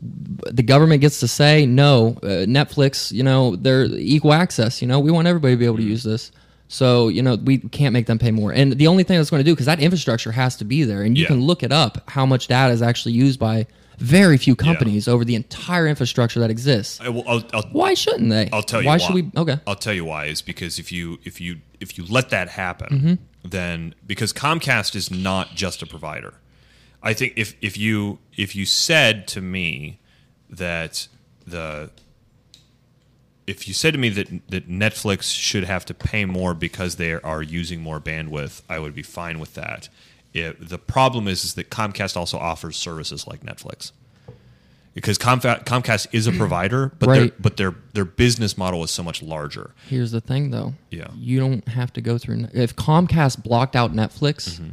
The 0.00 0.62
government 0.62 1.00
gets 1.00 1.20
to 1.20 1.28
say 1.28 1.66
no, 1.66 2.18
uh, 2.22 2.46
Netflix. 2.46 3.10
You 3.10 3.22
know, 3.22 3.56
they're 3.56 3.86
equal 3.86 4.32
access. 4.32 4.80
You 4.80 4.88
know, 4.88 5.00
we 5.00 5.10
want 5.10 5.26
everybody 5.26 5.54
to 5.54 5.58
be 5.58 5.64
able 5.64 5.78
to 5.78 5.82
use 5.82 6.04
this. 6.04 6.30
So 6.68 7.08
you 7.08 7.22
know, 7.22 7.36
we 7.36 7.58
can't 7.58 7.92
make 7.92 8.06
them 8.06 8.18
pay 8.18 8.30
more. 8.30 8.52
And 8.52 8.72
the 8.74 8.86
only 8.86 9.02
thing 9.02 9.16
that's 9.16 9.30
going 9.30 9.40
to 9.40 9.44
do 9.44 9.54
because 9.54 9.66
that 9.66 9.80
infrastructure 9.80 10.32
has 10.32 10.56
to 10.56 10.64
be 10.64 10.84
there, 10.84 11.02
and 11.02 11.16
you 11.16 11.22
Yeah. 11.22 11.28
can 11.28 11.40
look 11.42 11.62
it 11.62 11.72
up 11.72 12.08
how 12.10 12.26
much 12.26 12.46
data 12.46 12.72
is 12.72 12.82
actually 12.82 13.12
used 13.12 13.40
by 13.40 13.66
very 13.98 14.36
few 14.36 14.54
companies 14.54 15.08
over 15.08 15.24
the 15.24 15.34
entire 15.34 15.88
infrastructure 15.88 16.38
that 16.38 16.50
exists. 16.50 17.00
I 17.00 17.06
I'll, 17.06 17.42
I'll, 17.52 17.62
Why 17.72 17.94
shouldn't 17.94 18.30
they? 18.30 18.48
I'll 18.52 18.62
tell 18.62 18.80
you 18.80 18.86
why. 18.86 18.92
why. 18.94 18.98
should 18.98 19.14
we? 19.14 19.30
Okay. 19.36 19.58
I'll 19.66 19.74
tell 19.74 19.94
you 19.94 20.04
why 20.04 20.26
is 20.26 20.40
because 20.42 20.78
if 20.78 20.92
you 20.92 21.18
if 21.24 21.40
you 21.40 21.60
if 21.80 21.98
you 21.98 22.04
let 22.08 22.30
that 22.30 22.50
happen, 22.50 22.88
Mm-hmm. 22.90 23.48
then 23.48 23.94
because 24.06 24.32
Comcast 24.32 24.94
is 24.94 25.10
not 25.10 25.54
just 25.56 25.82
a 25.82 25.86
provider. 25.86 26.34
I 27.02 27.12
think 27.14 27.32
if 27.36 27.54
if 27.62 27.76
you 27.78 28.18
if 28.36 28.54
you 28.54 28.66
said 28.66 29.26
to 29.28 29.40
me 29.40 29.98
that 30.50 31.08
the 31.46 31.90
if 33.48 33.66
you 33.66 33.74
said 33.74 33.92
to 33.94 33.98
me 33.98 34.08
that 34.10 34.28
that 34.50 34.68
Netflix 34.68 35.22
should 35.34 35.64
have 35.64 35.84
to 35.86 35.94
pay 35.94 36.24
more 36.24 36.54
because 36.54 36.96
they 36.96 37.12
are 37.14 37.42
using 37.42 37.80
more 37.80 38.00
bandwidth, 38.00 38.62
I 38.68 38.78
would 38.78 38.94
be 38.94 39.02
fine 39.02 39.38
with 39.40 39.54
that. 39.54 39.88
It, 40.34 40.68
the 40.68 40.78
problem 40.78 41.26
is, 41.26 41.44
is 41.44 41.54
that 41.54 41.70
Comcast 41.70 42.16
also 42.16 42.38
offers 42.38 42.76
services 42.76 43.26
like 43.26 43.40
Netflix. 43.40 43.92
Because 44.94 45.16
Comfa- 45.16 45.64
Comcast 45.64 46.08
is 46.12 46.26
a 46.26 46.32
provider, 46.42 46.92
but 46.98 47.06
their 47.08 47.20
Right. 47.22 47.42
but 47.42 47.56
their 47.56 47.74
their 47.94 48.04
business 48.04 48.58
model 48.58 48.82
is 48.84 48.90
so 48.90 49.02
much 49.02 49.22
larger. 49.22 49.70
Here's 49.88 50.10
the 50.10 50.20
thing, 50.20 50.50
though. 50.50 50.74
Yeah. 50.90 51.08
You 51.16 51.38
don't 51.40 51.66
have 51.68 51.92
to 51.94 52.00
go 52.00 52.18
through. 52.18 52.48
If 52.52 52.74
Comcast 52.76 53.42
blocked 53.42 53.76
out 53.76 53.92
Netflix 53.92 54.50
Mm-hmm. 54.60 54.70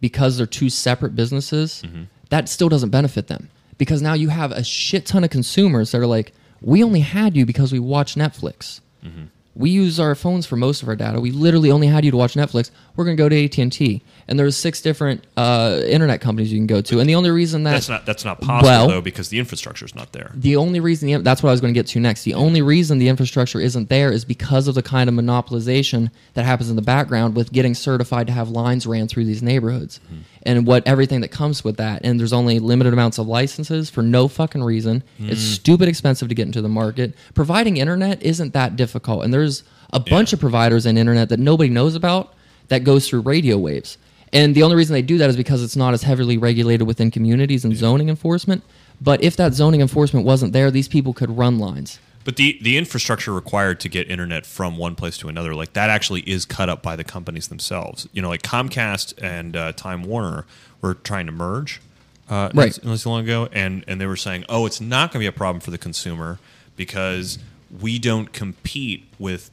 because 0.00 0.36
they're 0.36 0.46
two 0.46 0.68
separate 0.70 1.14
businesses, 1.16 1.82
that 2.30 2.48
still 2.48 2.68
doesn't 2.68 2.90
benefit 2.90 3.28
them 3.28 3.48
because 3.78 4.02
now 4.02 4.14
you 4.14 4.28
have 4.28 4.50
a 4.52 4.64
shit 4.64 5.06
ton 5.06 5.24
of 5.24 5.30
consumers 5.30 5.92
that 5.92 5.98
are 6.00 6.06
like, 6.06 6.32
we 6.60 6.82
only 6.82 7.00
had 7.00 7.36
you 7.36 7.46
because 7.46 7.72
we 7.72 7.78
watch 7.78 8.14
Netflix. 8.14 8.80
Mm-hmm. 9.04 9.24
We 9.54 9.70
use 9.70 9.98
our 9.98 10.14
phones 10.14 10.46
for 10.46 10.56
most 10.56 10.82
of 10.82 10.88
our 10.88 10.96
data. 10.96 11.20
We 11.20 11.32
literally 11.32 11.70
only 11.70 11.88
had 11.88 12.04
you 12.04 12.12
to 12.12 12.16
watch 12.16 12.34
Netflix. 12.34 12.70
We're 12.94 13.04
going 13.04 13.16
to 13.16 13.22
go 13.22 13.28
to 13.28 13.44
AT 13.44 14.00
and 14.28 14.38
there's 14.38 14.56
six 14.56 14.80
different 14.82 15.24
uh, 15.36 15.80
internet 15.86 16.20
companies 16.20 16.52
you 16.52 16.58
can 16.58 16.66
go 16.66 16.80
to. 16.82 17.00
And 17.00 17.08
the 17.08 17.14
only 17.14 17.30
reason 17.30 17.62
that 17.64 17.72
That's 17.72 17.88
not 17.88 18.04
that's 18.06 18.24
not 18.24 18.40
possible 18.40 18.68
Well- 18.68 18.88
though 18.88 19.00
because 19.00 19.30
the 19.30 19.38
infrastructure 19.38 19.84
is 19.86 19.94
not 19.94 20.12
there. 20.12 20.30
the 20.34 20.56
only 20.56 20.80
reason 20.80 21.08
the, 21.08 21.16
that's 21.22 21.42
what 21.42 21.48
I 21.48 21.52
was 21.52 21.60
going 21.60 21.72
to 21.72 21.78
get 21.78 21.86
to 21.88 22.00
next. 22.00 22.24
The 22.24 22.34
only 22.34 22.60
reason 22.62 22.98
the 22.98 23.08
infrastructure 23.08 23.58
isn't 23.60 23.88
there 23.88 24.12
is 24.12 24.24
because 24.24 24.68
of 24.68 24.74
the 24.74 24.82
kind 24.82 25.08
of 25.08 25.14
monopolization 25.14 26.10
that 26.34 26.44
happens 26.44 26.70
in 26.70 26.76
the 26.76 26.82
background 26.82 27.34
with 27.36 27.52
getting 27.52 27.74
certified 27.74 28.26
to 28.26 28.32
have 28.32 28.48
lines 28.50 28.86
ran 28.86 29.08
through 29.08 29.24
these 29.24 29.42
neighborhoods, 29.42 30.00
and 30.44 30.66
what 30.66 30.86
everything 30.86 31.20
that 31.22 31.28
comes 31.28 31.64
with 31.64 31.76
that. 31.78 32.00
And 32.04 32.18
there's 32.20 32.32
only 32.32 32.58
limited 32.58 32.92
amounts 32.92 33.18
of 33.18 33.26
licenses 33.26 33.90
for 33.90 34.02
no 34.02 34.28
fucking 34.28 34.62
reason. 34.62 35.02
It's 35.18 35.40
stupid 35.40 35.88
expensive 35.88 36.28
to 36.28 36.34
get 36.34 36.46
into 36.46 36.62
the 36.62 36.68
market. 36.68 37.14
Providing 37.34 37.76
internet 37.78 38.22
isn't 38.22 38.52
that 38.52 38.76
difficult, 38.76 39.24
and 39.24 39.32
there's 39.32 39.62
a 39.92 40.00
bunch 40.00 40.32
of 40.32 40.40
providers 40.40 40.84
in 40.86 40.98
internet 40.98 41.30
that 41.30 41.38
nobody 41.40 41.70
knows 41.70 41.94
about 41.94 42.34
that 42.68 42.84
goes 42.84 43.08
through 43.08 43.20
radio 43.20 43.56
waves. 43.56 43.96
And 44.32 44.54
the 44.54 44.62
only 44.62 44.76
reason 44.76 44.94
they 44.94 45.02
do 45.02 45.18
that 45.18 45.30
is 45.30 45.36
because 45.36 45.62
it's 45.62 45.76
not 45.76 45.94
as 45.94 46.02
heavily 46.02 46.36
regulated 46.36 46.86
within 46.86 47.10
communities 47.10 47.64
and 47.64 47.74
zoning 47.76 48.08
enforcement. 48.08 48.62
But 49.00 49.22
if 49.22 49.36
that 49.36 49.54
zoning 49.54 49.80
enforcement 49.80 50.26
wasn't 50.26 50.52
there, 50.52 50.70
these 50.70 50.88
people 50.88 51.12
could 51.14 51.36
run 51.36 51.58
lines. 51.58 51.98
But 52.24 52.36
the 52.36 52.58
the 52.60 52.76
infrastructure 52.76 53.32
required 53.32 53.80
to 53.80 53.88
get 53.88 54.10
internet 54.10 54.44
from 54.44 54.76
one 54.76 54.94
place 54.96 55.16
to 55.18 55.28
another, 55.28 55.54
like 55.54 55.72
that, 55.72 55.88
actually 55.88 56.20
is 56.22 56.44
cut 56.44 56.68
up 56.68 56.82
by 56.82 56.94
the 56.94 57.04
companies 57.04 57.48
themselves. 57.48 58.06
You 58.12 58.20
know, 58.20 58.28
like 58.28 58.42
Comcast 58.42 59.14
and 59.22 59.56
uh, 59.56 59.72
Time 59.72 60.02
Warner 60.02 60.44
were 60.82 60.94
trying 60.94 61.24
to 61.26 61.32
merge, 61.32 61.80
uh, 62.28 62.50
Right. 62.52 62.76
not, 62.84 62.84
not 62.84 62.98
so 62.98 63.10
long 63.10 63.22
ago, 63.22 63.48
and 63.52 63.82
and 63.88 63.98
they 63.98 64.04
were 64.06 64.16
saying, 64.16 64.44
oh, 64.50 64.66
it's 64.66 64.80
not 64.80 65.10
going 65.10 65.20
to 65.20 65.24
be 65.24 65.26
a 65.26 65.32
problem 65.38 65.60
for 65.60 65.70
the 65.70 65.78
consumer 65.78 66.38
because 66.76 67.38
we 67.80 67.98
don't 67.98 68.32
compete 68.32 69.06
with. 69.18 69.50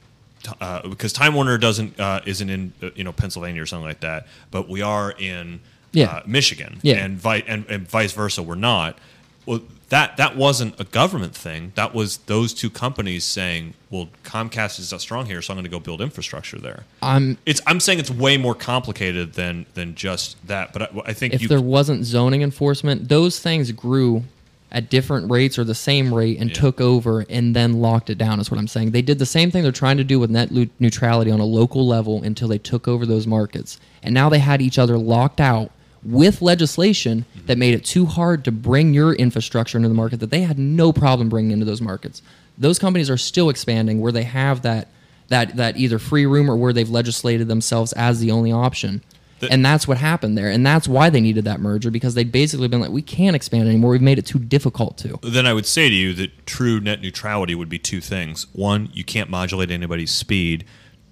Uh, 0.62 0.88
because 0.88 1.14
Time 1.14 1.34
Warner 1.34 1.58
doesn't 1.58 2.00
uh, 2.00 2.22
isn't 2.26 2.50
in 2.50 2.74
uh, 2.82 2.90
you 2.96 3.04
know 3.04 3.12
Pennsylvania 3.12 3.62
or 3.62 3.66
something 3.66 3.88
like 3.88 4.02
that, 4.02 4.28
but 4.52 4.68
we 4.70 4.82
are 4.82 5.12
in 5.12 5.60
Yeah. 5.94 6.08
uh, 6.08 6.24
Michigan, 6.26 6.80
Yeah. 6.82 6.98
and, 6.98 7.18
vi- 7.18 7.44
and 7.48 7.66
and 7.70 7.88
vice 7.90 8.14
versa. 8.14 8.44
We're 8.44 8.56
not. 8.56 8.98
Well, 9.46 9.62
that 9.90 10.18
that 10.18 10.36
wasn't 10.36 10.80
a 10.80 10.84
government 10.84 11.36
thing. 11.36 11.72
That 11.76 11.94
was 11.94 12.18
those 12.26 12.54
two 12.56 12.72
companies 12.72 13.24
saying, 13.24 13.76
"Well, 13.92 14.10
Comcast 14.24 14.80
is 14.80 14.92
not 14.92 15.00
strong 15.02 15.28
here, 15.28 15.42
so 15.44 15.54
I'm 15.54 15.58
going 15.58 15.66
to 15.66 15.70
go 15.70 15.80
build 15.80 16.02
infrastructure 16.02 16.58
there." 16.58 16.86
I'm 17.04 17.38
It's 17.46 17.62
I'm 17.68 17.80
saying 17.80 18.00
it's 18.00 18.10
way 18.10 18.38
more 18.38 18.56
complicated 18.56 19.34
than 19.34 19.68
than 19.76 19.94
just 19.94 20.38
that. 20.48 20.74
But 20.74 20.82
I, 20.82 20.88
I 21.06 21.14
think 21.14 21.36
if 21.36 21.42
you 21.44 21.48
there 21.48 21.62
wasn't 21.62 22.04
zoning 22.06 22.42
enforcement, 22.42 23.10
those 23.10 23.38
things 23.40 23.72
grew 23.72 24.24
at 24.72 24.90
different 24.90 25.30
rates 25.32 25.58
or 25.58 25.64
the 25.64 25.76
same 25.76 26.14
rate 26.14 26.38
and 26.40 26.50
Yeah. 26.50 26.56
took 26.56 26.82
over 26.82 27.26
and 27.30 27.56
then 27.56 27.74
locked 27.82 28.10
it 28.10 28.18
down 28.18 28.40
is 28.40 28.50
what 28.52 28.60
I'm 28.60 28.68
saying. 28.68 28.92
They 28.92 29.02
did 29.02 29.20
the 29.20 29.26
same 29.26 29.52
thing 29.52 29.64
they're 29.64 29.72
trying 29.72 29.98
to 29.98 30.04
do 30.04 30.20
with 30.20 30.30
net 30.30 30.52
neutrality 30.80 31.32
on 31.32 31.40
a 31.40 31.46
local 31.46 31.88
level 31.88 32.22
until 32.24 32.48
they 32.48 32.58
took 32.58 32.88
over 32.88 33.06
those 33.06 33.26
markets. 33.28 33.80
And 34.04 34.14
now 34.14 34.28
they 34.30 34.40
had 34.40 34.62
each 34.62 34.78
other 34.78 34.98
locked 34.98 35.40
out 35.40 35.72
with 36.04 36.42
legislation 36.42 37.26
Mm-hmm. 37.36 37.46
that 37.48 37.58
made 37.58 37.74
it 37.74 37.86
too 37.86 38.06
hard 38.06 38.44
to 38.46 38.52
bring 38.52 38.94
your 38.94 39.14
infrastructure 39.14 39.78
into 39.78 39.88
the 39.90 39.96
market 39.96 40.20
that 40.20 40.30
they 40.32 40.42
had 40.42 40.58
no 40.60 40.92
problem 40.92 41.30
bringing 41.30 41.52
into 41.52 41.66
those 41.66 41.82
markets. 41.82 42.22
Those 42.58 42.80
companies 42.80 43.10
are 43.10 43.18
still 43.18 43.50
expanding 43.50 44.02
where 44.02 44.12
they 44.12 44.24
have 44.24 44.62
that 44.64 44.88
that 45.30 45.56
that 45.58 45.78
either 45.78 45.98
free 46.00 46.26
room 46.26 46.50
or 46.50 46.56
where 46.56 46.72
they've 46.74 46.90
legislated 46.90 47.48
themselves 47.48 47.94
as 47.94 48.20
the 48.20 48.30
only 48.32 48.52
option. 48.52 49.02
The- 49.40 49.52
and 49.52 49.66
that's 49.66 49.88
what 49.88 49.98
happened 49.98 50.38
there. 50.38 50.50
And 50.50 50.66
that's 50.66 50.88
why 50.88 51.10
they 51.10 51.22
needed 51.22 51.46
that 51.46 51.60
merger 51.60 51.92
because 51.92 52.14
they'd 52.14 52.32
basically 52.32 52.68
been 52.68 52.80
like, 52.80 52.92
we 52.92 53.02
can't 53.02 53.36
expand 53.36 53.68
anymore. 53.68 53.92
We've 53.92 54.02
made 54.02 54.18
it 54.18 54.26
too 54.26 54.40
difficult 54.40 54.98
to. 55.00 55.20
then 55.22 55.46
I 55.46 55.54
would 55.54 55.66
say 55.66 55.90
to 55.90 55.96
you 55.96 56.14
that 56.14 56.46
true 56.46 56.80
net 56.80 57.02
neutrality 57.02 57.56
would 57.56 57.70
be 57.70 57.80
two 57.80 58.02
things. 58.02 58.48
One, 58.54 58.90
you 58.94 59.04
can't 59.04 59.30
modulate 59.30 59.72
anybody's 59.72 60.12
speed. 60.12 60.66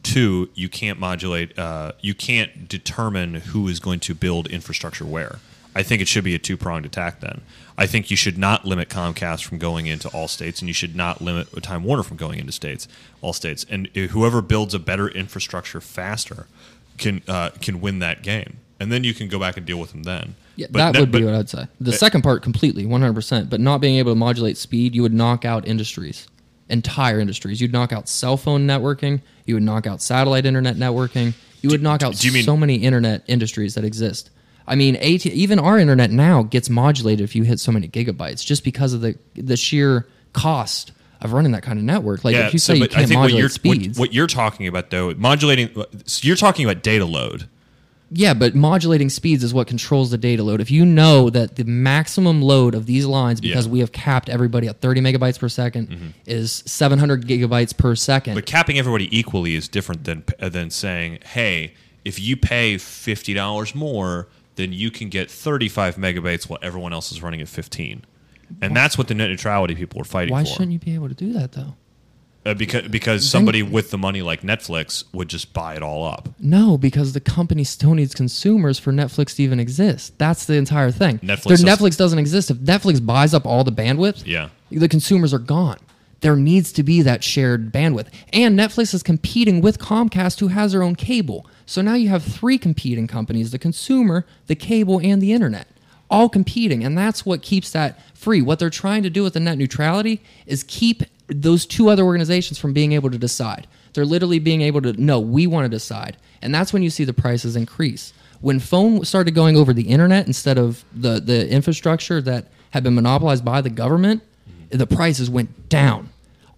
Two, 0.03 0.49
you 0.53 0.67
can't 0.69 0.99
modulate. 0.99 1.57
Uh, 1.57 1.93
you 2.01 2.13
can't 2.13 2.67
determine 2.67 3.35
who 3.35 3.67
is 3.67 3.79
going 3.79 3.99
to 4.01 4.13
build 4.13 4.47
infrastructure 4.47 5.05
where. 5.05 5.39
I 5.75 5.81
think 5.81 6.01
it 6.01 6.07
should 6.07 6.23
be 6.23 6.35
a 6.35 6.39
two 6.39 6.57
pronged 6.57 6.85
attack. 6.85 7.19
Then 7.21 7.41
I 7.77 7.87
think 7.87 8.11
you 8.11 8.17
should 8.17 8.37
not 8.37 8.65
limit 8.65 8.89
Comcast 8.89 9.43
from 9.43 9.57
going 9.57 9.87
into 9.87 10.07
all 10.09 10.27
states, 10.27 10.61
and 10.61 10.67
you 10.67 10.73
should 10.73 10.95
not 10.95 11.21
limit 11.21 11.47
Time 11.63 11.83
Warner 11.83 12.03
from 12.03 12.17
going 12.17 12.39
into 12.39 12.51
states, 12.51 12.87
all 13.21 13.33
states. 13.33 13.65
And 13.69 13.87
whoever 13.87 14.41
builds 14.41 14.73
a 14.73 14.79
better 14.79 15.07
infrastructure 15.07 15.81
faster 15.81 16.47
can 16.97 17.21
uh, 17.27 17.49
can 17.61 17.81
win 17.81 17.99
that 17.99 18.23
game, 18.23 18.57
and 18.79 18.91
then 18.91 19.03
you 19.03 19.13
can 19.13 19.27
go 19.27 19.39
back 19.39 19.57
and 19.57 19.65
deal 19.65 19.79
with 19.79 19.91
them 19.91 20.03
then. 20.03 20.35
Yeah, 20.55 20.67
But 20.69 20.79
that 20.79 20.93
net- 20.93 20.99
would 21.01 21.11
be 21.11 21.23
what 21.23 21.33
I'd 21.33 21.49
say. 21.49 21.65
The 21.81 21.93
second 21.93 22.21
part 22.21 22.43
completely, 22.43 22.85
100%. 22.85 23.49
But 23.49 23.59
not 23.59 23.81
being 23.81 23.95
able 23.97 24.11
to 24.11 24.15
modulate 24.15 24.55
speed, 24.57 24.93
you 24.93 25.01
would 25.01 25.13
knock 25.13 25.45
out 25.45 25.67
industries, 25.67 26.27
entire 26.69 27.19
industries. 27.19 27.59
You'd 27.59 27.73
knock 27.73 27.91
out 27.91 28.07
cell 28.07 28.37
phone 28.37 28.67
networking. 28.67 29.21
You 29.45 29.55
would 29.55 29.63
knock 29.63 29.87
out 29.87 29.99
satellite 30.01 30.45
internet 30.45 30.75
networking. 30.75 31.33
You 31.61 31.69
would 31.69 31.81
knock 31.81 32.03
out 32.03 32.15
do 32.17 32.27
you 32.27 32.33
mean- 32.33 32.43
so 32.43 32.55
many 32.55 32.75
internet 32.75 33.23
industries 33.27 33.73
that 33.75 33.83
exist. 33.83 34.29
I 34.67 34.75
mean, 34.75 34.95
AT, 34.97 35.25
even 35.25 35.59
our 35.59 35.77
internet 35.79 36.11
now 36.11 36.43
gets 36.43 36.69
modulated 36.69 37.23
if 37.23 37.35
you 37.35 37.43
hit 37.43 37.59
so 37.59 37.71
many 37.71 37.87
gigabytes, 37.89 38.45
just 38.45 38.63
because 38.63 38.93
of 38.93 39.01
the 39.01 39.17
the 39.35 39.57
sheer 39.57 40.07
cost 40.33 40.91
of 41.23 41.33
running 41.33 41.51
that 41.53 41.63
kind 41.63 41.77
of 41.79 41.85
network. 41.85 42.23
Like 42.23 42.35
if 42.35 42.53
you 42.53 42.59
say 42.59 42.75
you 42.75 42.87
can't 42.87 43.09
modulate 43.11 43.39
you're 43.39 43.49
speeds, 43.49 43.97
What, 43.99 44.09
what 44.09 44.13
you're 44.13 44.27
talking 44.27 44.67
about 44.67 44.89
though, 44.89 45.13
modulating, 45.15 45.69
so 46.05 46.25
you're 46.25 46.35
talking 46.35 46.65
about 46.65 46.83
data 46.83 47.05
load. 47.05 47.47
Yeah, 48.15 48.35
but 48.35 48.53
modulating 48.53 49.09
speeds 49.09 49.43
is 49.43 49.55
what 49.55 49.65
controls 49.65 50.11
the 50.11 50.19
data 50.19 50.43
load. 50.43 50.61
If 50.61 50.69
you 50.69 50.85
know 50.85 51.31
that 51.31 51.55
the 51.55 51.63
maximum 51.63 52.43
load 52.43 52.75
of 52.75 52.85
these 52.85 53.07
lines, 53.07 53.41
because 53.41 53.65
Yeah. 53.65 53.71
we 53.71 53.79
have 53.79 53.91
capped 53.91 54.29
everybody 54.29 54.67
at 54.67 54.81
30 54.81 55.01
megabytes 55.01 55.39
per 55.39 55.47
2nd 55.47 56.13
is 56.27 56.61
700 56.67 57.25
gigabytes 57.25 57.75
per 57.75 57.95
second. 57.95 58.35
But 58.35 58.45
capping 58.45 58.77
everybody 58.77 59.07
equally 59.17 59.55
is 59.55 59.67
different 59.67 60.03
than 60.03 60.23
uh, 60.39 60.49
than 60.49 60.69
saying, 60.69 61.19
hey, 61.25 61.73
if 62.05 62.19
you 62.19 62.37
pay 62.37 62.77
fifty 62.77 63.33
dollars 63.33 63.73
more, 63.73 64.27
then 64.57 64.73
you 64.73 64.91
can 64.91 65.09
get 65.09 65.31
thirty 65.31 65.67
five 65.69 65.95
megabytes 65.95 66.47
while 66.47 66.59
everyone 66.61 66.93
else 66.93 67.11
is 67.11 67.23
running 67.23 67.41
at 67.41 67.47
fifteen. 67.49 68.03
And 68.61 68.75
that's 68.75 68.97
what 68.97 69.07
the 69.07 69.13
net 69.13 69.29
neutrality 69.29 69.75
people 69.75 70.01
are 70.01 70.05
fighting 70.05 70.31
Why 70.33 70.43
for. 70.43 70.49
shouldn't 70.49 70.71
you 70.71 70.79
be 70.79 70.93
able 70.95 71.09
to 71.09 71.15
do 71.15 71.33
that 71.33 71.51
though? 71.53 71.75
Uh, 72.45 72.53
because 72.53 72.87
because 72.89 73.29
somebody 73.29 73.63
with 73.63 73.89
the 73.89 73.97
money 73.97 74.21
like 74.21 74.41
Netflix 74.41 75.05
would 75.13 75.29
just 75.29 75.53
buy 75.53 75.75
it 75.75 75.81
all 75.81 76.03
up. 76.05 76.27
No, 76.39 76.77
because 76.77 77.13
the 77.13 77.21
company 77.21 77.63
still 77.63 77.93
needs 77.93 78.13
consumers 78.13 78.77
for 78.77 78.91
Netflix 78.91 79.35
to 79.37 79.43
even 79.43 79.61
exist. 79.61 80.17
That's 80.19 80.45
the 80.45 80.55
entire 80.55 80.91
thing. 80.91 81.19
Netflix 81.19 81.43
Their 81.43 81.57
does- 81.57 81.63
Netflix 81.63 81.97
doesn't 81.97 82.19
exist. 82.19 82.51
If 82.51 82.57
Netflix 82.57 83.05
buys 83.05 83.33
up 83.33 83.45
all 83.45 83.63
the 83.63 83.71
bandwidth, 83.71 84.23
Yeah. 84.25 84.49
the 84.69 84.89
consumers 84.89 85.33
are 85.33 85.39
gone. 85.39 85.77
There 86.19 86.35
needs 86.35 86.73
to 86.73 86.83
be 86.83 87.01
that 87.01 87.23
shared 87.23 87.71
bandwidth. 87.71 88.07
And 88.33 88.59
Netflix 88.59 88.93
is 88.93 89.03
competing 89.03 89.61
with 89.61 89.79
Comcast, 89.79 90.39
who 90.41 90.47
has 90.49 90.73
their 90.73 90.83
own 90.83 90.95
cable. 90.95 91.45
So 91.65 91.81
now 91.81 91.93
you 91.95 92.09
have 92.09 92.23
three 92.23 92.57
competing 92.57 93.07
companies 93.07 93.51
the 93.51 93.59
consumer, 93.59 94.25
the 94.47 94.55
cable, 94.55 94.99
and 95.01 95.21
the 95.21 95.31
internet, 95.31 95.67
all 96.13 96.29
competing. 96.29 96.83
And 96.83 96.95
that's 96.95 97.25
what 97.25 97.41
keeps 97.41 97.71
that 97.71 97.99
free. 98.15 98.41
What 98.41 98.59
they're 98.59 98.69
trying 98.69 99.01
to 99.01 99.09
do 99.09 99.23
with 99.23 99.33
the 99.33 99.39
net 99.39 99.57
neutrality 99.57 100.21
is 100.45 100.63
keep 100.63 101.01
those 101.27 101.65
two 101.65 101.89
other 101.89 102.03
organizations 102.03 102.59
from 102.59 102.71
being 102.71 102.91
able 102.91 103.09
to 103.09 103.17
decide. 103.17 103.65
They're 103.93 104.05
literally 104.05 104.37
being 104.37 104.61
able 104.61 104.81
to, 104.83 104.93
no, 104.93 105.19
we 105.19 105.47
want 105.47 105.65
to 105.65 105.69
decide. 105.69 106.17
And 106.41 106.53
that's 106.53 106.71
when 106.71 106.83
you 106.83 106.91
see 106.91 107.03
the 107.03 107.13
prices 107.13 107.55
increase. 107.55 108.13
When 108.41 108.59
phone 108.59 109.03
started 109.05 109.33
going 109.33 109.57
over 109.57 109.73
the 109.73 109.89
internet 109.89 110.27
instead 110.27 110.59
of 110.59 110.85
the, 110.93 111.19
the 111.19 111.49
infrastructure 111.49 112.21
that 112.21 112.47
had 112.71 112.83
been 112.83 112.93
monopolized 112.93 113.43
by 113.43 113.61
the 113.61 113.71
government, 113.71 114.21
mm-hmm. 114.47 114.77
the 114.77 114.85
prices 114.85 115.31
went 115.31 115.67
down. 115.67 116.09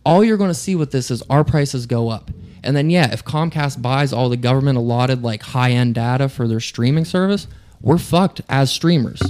All 0.05 0.21
you're 0.21 0.37
going 0.37 0.49
to 0.49 0.53
see 0.53 0.75
with 0.75 0.91
this 0.91 1.09
is 1.09 1.23
our 1.29 1.45
prices 1.45 1.85
go 1.85 2.09
up. 2.09 2.29
And 2.61 2.75
then, 2.75 2.89
yeah, 2.89 3.13
if 3.13 3.23
Comcast 3.23 3.81
buys 3.81 4.11
all 4.11 4.27
the 4.27 4.37
government 4.37 4.77
allotted 4.77 5.23
like 5.23 5.43
high 5.43 5.71
end 5.71 5.95
data 5.95 6.27
for 6.27 6.47
their 6.47 6.59
streaming 6.59 7.05
service, 7.05 7.47
we're 7.79 7.99
fucked 7.99 8.41
as 8.49 8.71
streamers. 8.71 9.21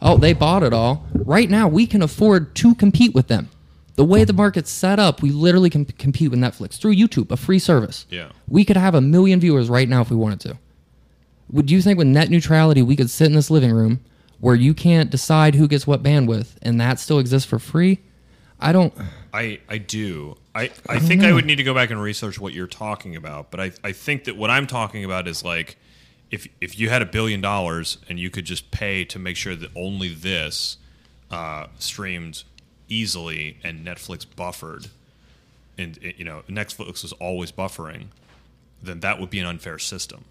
Oh, 0.00 0.16
they 0.16 0.32
bought 0.32 0.62
it 0.62 0.72
all. 0.72 1.06
Right 1.12 1.50
now, 1.50 1.68
we 1.68 1.86
can 1.86 2.02
afford 2.02 2.54
to 2.56 2.74
compete 2.74 3.14
with 3.14 3.28
them. 3.28 3.50
The 3.96 4.04
way 4.04 4.22
the 4.22 4.32
market's 4.32 4.70
set 4.70 5.00
up, 5.00 5.22
we 5.22 5.30
literally 5.30 5.70
can 5.70 5.84
compete 5.84 6.30
with 6.30 6.38
Netflix 6.38 6.78
through 6.78 6.94
YouTube, 6.94 7.32
a 7.32 7.36
free 7.36 7.58
service. 7.58 8.06
Yeah. 8.08 8.28
We 8.46 8.64
could 8.64 8.76
have 8.76 8.94
a 8.94 9.00
million 9.00 9.40
viewers 9.40 9.68
right 9.68 9.88
now 9.88 10.02
if 10.02 10.10
we 10.10 10.16
wanted 10.16 10.40
to. 10.40 10.58
Would 11.50 11.70
you 11.70 11.82
think 11.82 11.98
with 11.98 12.06
net 12.06 12.30
neutrality, 12.30 12.80
we 12.80 12.94
could 12.94 13.10
sit 13.10 13.26
in 13.26 13.32
this 13.32 13.50
living 13.50 13.72
room 13.72 14.00
where 14.38 14.54
you 14.54 14.72
can't 14.72 15.10
decide 15.10 15.56
who 15.56 15.66
gets 15.66 15.86
what 15.86 16.02
bandwidth 16.02 16.54
and 16.62 16.80
that 16.80 17.00
still 17.00 17.18
exists 17.18 17.48
for 17.48 17.58
free? 17.58 17.98
I 18.60 18.72
don't. 18.72 18.92
I 19.32 19.60
I 19.68 19.78
do. 19.78 20.36
I, 20.54 20.70
I 20.88 20.98
think 20.98 21.22
I 21.22 21.32
would 21.32 21.46
need 21.46 21.56
to 21.56 21.62
go 21.62 21.74
back 21.74 21.90
and 21.90 22.02
research 22.02 22.40
what 22.40 22.52
you're 22.52 22.66
talking 22.66 23.14
about, 23.14 23.52
but 23.52 23.60
I, 23.60 23.72
I 23.84 23.92
think 23.92 24.24
that 24.24 24.36
what 24.36 24.50
I'm 24.50 24.66
talking 24.66 25.04
about 25.04 25.28
is 25.28 25.44
like 25.44 25.76
if 26.30 26.48
if 26.60 26.78
you 26.78 26.90
had 26.90 27.02
a 27.02 27.06
billion 27.06 27.40
dollars 27.40 27.98
and 28.08 28.18
you 28.18 28.30
could 28.30 28.44
just 28.44 28.70
pay 28.70 29.04
to 29.04 29.18
make 29.18 29.36
sure 29.36 29.56
that 29.56 29.70
only 29.74 30.12
this 30.12 30.76
uh, 31.30 31.66
streamed 31.78 32.44
easily 32.88 33.58
and 33.62 33.86
Netflix 33.86 34.26
buffered, 34.36 34.88
and 35.76 35.98
you 36.02 36.24
know 36.24 36.42
Netflix 36.48 37.02
was 37.02 37.12
always 37.14 37.52
buffering, 37.52 38.06
then 38.82 39.00
that 39.00 39.20
would 39.20 39.30
be 39.30 39.38
an 39.38 39.46
unfair 39.46 39.78
system. 39.78 40.24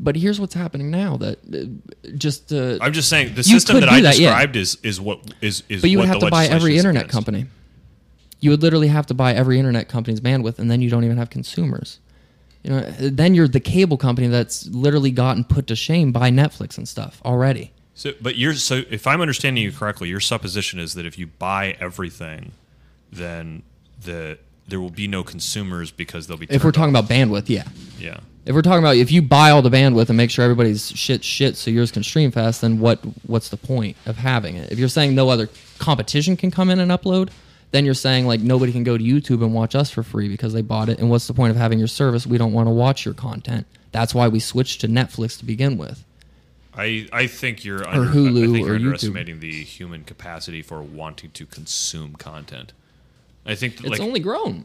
But 0.00 0.16
here's 0.16 0.40
what's 0.40 0.54
happening 0.54 0.90
now 0.90 1.16
that 1.16 1.38
uh, 1.52 2.10
just 2.16 2.52
uh, 2.52 2.78
I'm 2.80 2.92
just 2.92 3.08
saying 3.08 3.34
the 3.34 3.42
system 3.42 3.80
that 3.80 3.88
I 3.88 4.00
that, 4.00 4.18
yeah. 4.18 4.28
described 4.28 4.56
is 4.56 4.78
is 4.82 5.00
what 5.00 5.20
is 5.40 5.64
is. 5.68 5.80
But 5.80 5.90
you 5.90 5.98
would 5.98 6.08
have 6.08 6.20
to 6.20 6.30
buy 6.30 6.46
every 6.46 6.76
internet 6.76 7.04
against. 7.04 7.12
company. 7.12 7.46
You 8.40 8.50
would 8.50 8.62
literally 8.62 8.86
have 8.86 9.06
to 9.06 9.14
buy 9.14 9.34
every 9.34 9.58
internet 9.58 9.88
company's 9.88 10.20
bandwidth, 10.20 10.60
and 10.60 10.70
then 10.70 10.80
you 10.80 10.90
don't 10.90 11.02
even 11.02 11.16
have 11.16 11.28
consumers. 11.28 11.98
You 12.68 12.74
know, 12.74 12.80
uh, 12.80 12.92
then 12.98 13.34
you're 13.34 13.48
the 13.48 13.60
cable 13.60 13.96
company 13.96 14.26
that's 14.26 14.66
literally 14.66 15.10
gotten 15.10 15.42
put 15.44 15.66
to 15.68 15.76
shame 15.76 16.12
by 16.12 16.30
Netflix 16.30 16.76
and 16.76 16.86
stuff 16.86 17.22
already. 17.24 17.72
So, 17.94 18.12
but 18.20 18.36
you're 18.36 18.54
so 18.54 18.82
if 18.90 19.06
I'm 19.06 19.22
understanding 19.22 19.64
you 19.64 19.72
correctly, 19.72 20.10
your 20.10 20.20
supposition 20.20 20.78
is 20.78 20.92
that 20.92 21.06
if 21.06 21.18
you 21.18 21.28
buy 21.28 21.76
everything, 21.80 22.52
then 23.10 23.62
the 24.04 24.38
there 24.68 24.80
will 24.80 24.90
be 24.90 25.08
no 25.08 25.24
consumers 25.24 25.90
because 25.90 26.26
they'll 26.26 26.36
be. 26.36 26.46
If 26.50 26.62
we're 26.62 26.72
talking 26.72 26.94
off. 26.94 27.06
about 27.06 27.16
bandwidth, 27.16 27.48
yeah. 27.48 27.64
yeah, 27.98 28.20
If 28.44 28.54
we're 28.54 28.60
talking 28.60 28.80
about 28.80 28.96
if 28.96 29.10
you 29.10 29.22
buy 29.22 29.50
all 29.50 29.62
the 29.62 29.70
bandwidth 29.70 30.10
and 30.10 30.18
make 30.18 30.30
sure 30.30 30.44
everybody's 30.44 30.90
shit 30.90 31.24
shit 31.24 31.56
so 31.56 31.70
yours 31.70 31.90
can 31.90 32.02
stream 32.02 32.30
fast, 32.30 32.60
then 32.60 32.80
what 32.80 32.98
what's 33.26 33.48
the 33.48 33.56
point 33.56 33.96
of 34.04 34.18
having 34.18 34.56
it? 34.56 34.70
If 34.70 34.78
you're 34.78 34.88
saying 34.88 35.14
no 35.14 35.30
other 35.30 35.48
competition 35.78 36.36
can 36.36 36.50
come 36.50 36.68
in 36.68 36.80
and 36.80 36.90
upload, 36.90 37.30
then 37.70 37.84
you're 37.84 37.94
saying 37.94 38.26
like 38.26 38.40
nobody 38.40 38.72
can 38.72 38.84
go 38.84 38.96
to 38.96 39.04
YouTube 39.04 39.42
and 39.42 39.52
watch 39.54 39.74
us 39.74 39.90
for 39.90 40.02
free 40.02 40.28
because 40.28 40.52
they 40.52 40.62
bought 40.62 40.88
it. 40.88 40.98
And 40.98 41.10
what's 41.10 41.26
the 41.26 41.34
point 41.34 41.50
of 41.50 41.56
having 41.56 41.78
your 41.78 41.88
service? 41.88 42.26
We 42.26 42.38
don't 42.38 42.52
want 42.52 42.66
to 42.66 42.70
watch 42.72 43.04
your 43.04 43.14
content. 43.14 43.66
That's 43.92 44.14
why 44.14 44.28
we 44.28 44.40
switched 44.40 44.80
to 44.82 44.88
Netflix 44.88 45.38
to 45.38 45.44
begin 45.44 45.76
with. 45.78 46.04
I 46.74 47.08
I 47.12 47.26
think 47.26 47.64
you're 47.64 47.86
under, 47.88 48.10
Hulu 48.10 48.30
I 48.48 48.52
think 48.52 48.66
you're 48.66 48.74
or 48.74 48.78
YouTube. 48.78 48.84
underestimating 48.84 49.40
the 49.40 49.52
human 49.64 50.04
capacity 50.04 50.62
for 50.62 50.80
wanting 50.82 51.30
to 51.32 51.44
consume 51.46 52.14
content. 52.14 52.72
I 53.44 53.54
think 53.54 53.76
that, 53.76 53.84
It's 53.86 53.90
like 53.92 54.00
only 54.00 54.20
grown. 54.20 54.64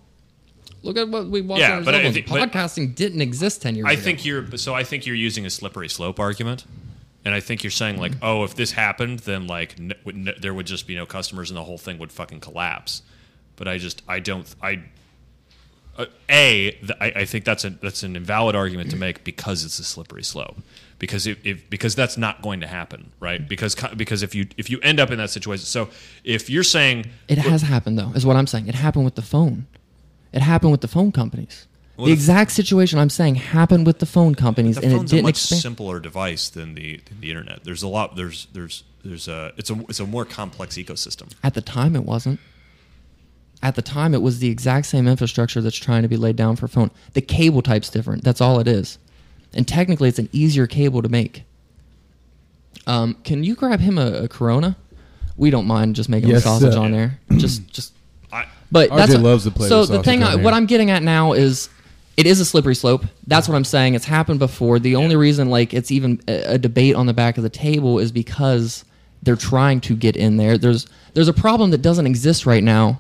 Look 0.84 0.98
at 0.98 1.08
what 1.08 1.28
we 1.28 1.42
watch 1.42 1.60
Yeah, 1.60 1.78
on 1.78 1.84
but 1.86 1.96
I 1.96 2.12
think- 2.12 2.28
but- 2.28 2.52
Podcasting 2.52 2.94
didn't 2.96 3.22
exist 3.22 3.62
ten 3.62 3.76
years 3.76 3.86
I 3.88 3.94
ago. 3.94 4.02
think 4.02 4.26
you're 4.26 4.58
so 4.58 4.74
I 4.76 4.84
think 4.84 5.06
you're 5.06 5.16
using 5.16 5.46
a 5.46 5.50
slippery 5.50 5.88
slope 5.90 6.20
argument, 6.20 6.66
and 7.26 7.34
I 7.34 7.40
think 7.40 7.64
you're 7.64 7.72
saying 7.72 8.00
like, 8.00 8.14
mm-hmm. 8.14 8.26
oh, 8.26 8.44
if 8.44 8.56
this 8.56 8.72
happened, 8.72 9.20
then 9.20 9.48
like 9.48 9.80
n- 9.80 9.94
n- 10.06 10.34
there 10.40 10.54
would 10.54 10.68
just 10.68 10.88
be 10.88 10.96
no 10.96 11.06
customers 11.06 11.50
and 11.50 11.58
the 11.58 11.64
whole 11.64 11.78
thing 11.78 11.98
would 12.00 12.12
fucking 12.12 12.42
collapse. 12.42 13.02
But 13.56 13.68
I 13.68 13.78
just 13.78 14.02
I 14.08 14.20
don't 14.20 14.54
I. 14.62 14.84
Uh, 15.96 16.06
a, 16.28 16.72
th- 16.72 16.92
I, 17.00 17.06
I 17.18 17.26
think 17.26 17.46
that's 17.46 17.64
a 17.64 17.70
that's 17.70 18.02
an 18.02 18.16
invalid 18.16 18.56
argument 18.56 18.90
to 18.90 18.96
mm-hmm. 18.96 19.02
make 19.02 19.24
because 19.24 19.64
it's 19.64 19.78
a 19.78 19.84
slippery 19.84 20.24
slope. 20.24 20.58
Because 20.98 21.28
if, 21.28 21.46
if 21.46 21.70
because 21.70 21.94
that's 21.94 22.18
not 22.18 22.42
going 22.42 22.62
to 22.62 22.68
happen, 22.68 23.12
right? 23.20 23.40
Mm-hmm. 23.40 23.48
Because 23.48 23.76
co- 23.76 23.94
because 23.94 24.24
if 24.24 24.34
you 24.34 24.48
if 24.58 24.72
you 24.72 24.80
end 24.82 25.00
up 25.00 25.12
in 25.12 25.20
that 25.20 25.30
situation, 25.30 25.66
so 25.66 25.90
if 26.24 26.50
you're 26.50 26.64
saying 26.64 27.06
It 27.28 27.38
has 27.38 27.62
happened 27.62 28.00
though, 28.00 28.12
is 28.16 28.26
what 28.26 28.36
I'm 28.36 28.48
saying. 28.48 28.68
It 28.68 28.76
happened 28.76 29.06
with 29.06 29.16
the 29.16 29.22
phone. 29.22 29.68
It 30.32 30.42
happened 30.42 30.72
with 30.72 30.82
the 30.82 30.88
phone 30.88 31.12
companies. 31.12 31.68
Well, 31.98 32.06
the 32.06 32.12
the- 32.12 32.14
exact 32.14 32.52
situation 32.52 32.98
I'm 33.00 33.10
saying 33.10 33.36
happened 33.36 33.86
with 33.86 34.00
the 34.00 34.06
phone 34.06 34.36
companies, 34.36 34.76
the 34.78 34.84
and 34.84 34.94
it 34.94 34.98
phone's 34.98 35.12
a 35.12 35.16
didn't 35.18 35.26
much 35.26 35.36
expand. 35.36 35.62
simpler 35.62 36.00
device 36.00 36.50
than 36.50 36.74
the 36.76 37.00
than 37.10 37.22
the 37.22 37.30
internet. 37.30 37.64
There's 37.64 37.84
a 37.84 37.88
lot. 37.88 38.16
There's 38.16 38.48
there's 38.54 38.84
there's 39.06 39.28
a 39.28 39.52
it's 39.58 39.70
a 39.70 39.80
it's 39.90 40.00
a 40.00 40.06
more 40.08 40.26
complex 40.26 40.76
ecosystem. 40.76 41.32
At 41.44 41.54
the 41.54 41.62
time, 41.62 41.96
it 41.96 42.04
wasn't. 42.06 42.40
At 43.62 43.76
the 43.76 43.82
time, 43.82 44.14
it 44.14 44.22
was 44.22 44.40
the 44.40 44.50
exact 44.50 44.88
same 44.88 45.08
infrastructure 45.08 45.62
that's 45.62 45.78
trying 45.78 46.02
to 46.02 46.08
be 46.10 46.18
laid 46.18 46.36
down 46.36 46.56
for 46.58 46.68
phone. 46.68 46.92
The 47.14 47.22
cable 47.22 47.62
type's 47.62 47.90
different. 47.90 48.24
That's 48.24 48.42
all 48.42 48.60
it 48.60 48.68
is. 48.68 48.98
And 49.54 49.66
technically, 49.68 50.10
it's 50.10 50.20
an 50.20 50.28
easier 50.34 50.68
cable 50.68 51.02
to 51.02 51.08
make. 51.10 51.44
Um, 52.88 53.16
can 53.24 53.44
you 53.44 53.56
grab 53.56 53.80
him 53.80 53.98
a, 53.98 54.24
a 54.24 54.28
Corona? 54.28 54.76
We 55.38 55.50
don't 55.50 55.66
mind 55.68 55.96
just 55.96 56.10
making 56.10 56.30
Yes, 56.30 56.40
a 56.42 56.44
sausage 56.44 56.74
sir. 56.74 56.80
on 56.80 56.92
there. 56.92 57.20
Just, 57.38 57.68
just 57.72 57.94
I, 58.32 58.46
But 58.72 58.90
RJ 58.92 58.96
that's 58.98 59.16
loves 59.16 59.44
to 59.46 59.52
play 59.52 59.68
So 59.70 59.80
with 59.82 59.90
the 59.90 60.04
thing, 60.04 60.22
I, 60.24 60.36
what 60.36 60.54
I'm 60.54 60.66
getting 60.68 60.92
at 60.92 61.02
now 61.02 61.34
is, 61.34 61.70
it 62.16 62.26
is 62.26 62.40
a 62.40 62.46
slippery 62.46 62.76
slope. 62.76 63.06
That's 63.28 63.48
what 63.48 63.56
I'm 63.56 63.64
saying. 63.64 63.96
It's 63.96 64.06
happened 64.06 64.40
before. 64.40 64.80
The 64.80 64.96
only 64.96 65.16
reason, 65.16 65.50
like, 65.50 65.74
it's 65.74 65.92
even 65.92 66.22
a, 66.28 66.54
a 66.54 66.58
debate 66.58 66.96
on 66.96 67.06
the 67.06 67.14
back 67.14 67.38
of 67.38 67.44
the 67.44 67.50
table 67.50 68.00
is 68.00 68.12
because 68.12 68.86
they're 69.24 69.36
trying 69.36 69.82
to 69.82 69.96
get 69.96 70.16
in 70.16 70.38
there. 70.38 70.58
There's 70.58 70.88
there's 71.14 71.28
a 71.28 71.34
problem 71.34 71.72
that 71.72 71.82
doesn't 71.82 72.08
exist 72.08 72.46
right 72.46 72.64
now 72.64 73.00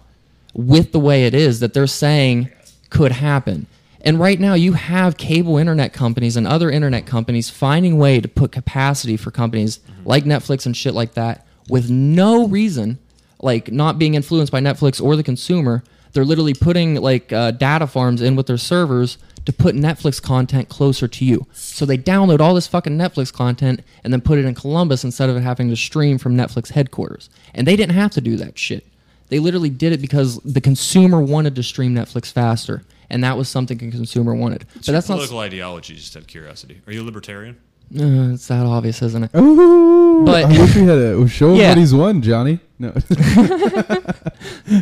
with 0.54 0.92
the 0.92 1.00
way 1.00 1.26
it 1.26 1.34
is 1.34 1.60
that 1.60 1.74
they're 1.74 1.88
saying 1.88 2.50
could 2.90 3.12
happen. 3.12 3.68
And 4.06 4.20
right 4.20 4.40
now, 4.40 4.54
you 4.54 4.74
have 4.74 5.18
cable 5.18 5.58
internet 5.58 5.94
companies 5.94 6.36
and 6.36 6.46
other 6.46 6.70
internet 6.70 7.06
companies 7.06 7.50
finding 7.50 7.98
way 7.98 8.20
to 8.20 8.28
put 8.28 8.52
capacity 8.52 9.16
for 9.16 9.32
companies 9.32 9.78
mm-hmm. 9.80 10.08
like 10.08 10.26
Netflix 10.26 10.66
and 10.66 10.76
shit 10.76 10.94
like 10.94 11.14
that 11.14 11.46
with 11.70 11.90
no 11.90 12.48
reason, 12.48 13.00
like 13.40 13.72
not 13.72 13.98
being 13.98 14.14
influenced 14.16 14.52
by 14.52 14.60
Netflix 14.60 15.02
or 15.02 15.16
the 15.16 15.24
consumer. 15.24 15.84
They're 16.14 16.26
literally 16.26 16.54
putting 16.54 16.96
like 16.96 17.34
uh, 17.34 17.52
data 17.52 17.88
farms 17.88 18.22
in 18.22 18.36
with 18.36 18.48
their 18.48 18.58
servers 18.58 19.18
to 19.46 19.54
put 19.54 19.76
Netflix 19.76 20.22
content 20.22 20.70
closer 20.70 21.08
to 21.08 21.26
you. 21.26 21.46
So 21.54 21.86
they 21.86 21.98
download 21.98 22.40
all 22.40 22.54
this 22.54 22.68
fucking 22.68 22.98
Netflix 22.98 23.34
content 23.34 23.82
and 24.04 24.14
then 24.14 24.22
put 24.22 24.40
it 24.40 24.46
in 24.46 24.56
Columbus 24.56 25.04
instead 25.04 25.30
of 25.30 25.42
having 25.42 25.70
to 25.70 25.76
stream 25.76 26.18
from 26.18 26.36
Netflix 26.36 26.70
headquarters. 26.70 27.30
And 27.54 27.68
they 27.68 27.76
didn't 27.76 27.96
have 27.96 28.12
to 28.12 28.22
do 28.22 28.38
that 28.38 28.58
shit. 28.58 28.86
They 29.30 29.40
literally 29.40 29.70
did 29.70 29.94
it 29.94 30.02
because 30.02 30.38
the 30.44 30.62
consumer 30.62 31.20
wanted 31.20 31.56
to 31.56 31.64
stream 31.64 31.96
Netflix 31.96 32.32
faster, 32.32 32.84
and 33.10 33.24
that 33.24 33.36
was 33.36 33.50
something 33.50 33.78
the 33.78 33.90
consumer 33.90 34.36
wanted. 34.36 34.66
What's 34.74 34.86
but 34.86 34.94
that's 34.94 35.10
not. 35.10 35.16
political 35.16 35.40
ideology. 35.40 35.96
Just 35.96 36.16
out 36.16 36.22
of 36.22 36.28
curiosity, 36.28 36.82
are 36.86 36.94
you 36.94 37.02
a 37.02 37.04
libertarian? 37.04 37.58
Uh, 37.92 38.34
it's 38.34 38.48
that 38.48 38.66
obvious, 38.66 39.02
isn't 39.02 39.24
it? 39.26 39.32
Ooh, 39.38 40.26
But- 40.26 40.46
I 40.46 40.48
wish 40.60 40.76
we 40.76 40.82
had 40.84 40.98
a 40.98 41.28
show 41.28 41.52
him 41.54 41.56
Yeah. 41.60 41.70
what 41.70 41.78
he's 41.78 41.94
won, 41.94 42.22
Johnny. 42.22 42.60
No, 42.80 42.92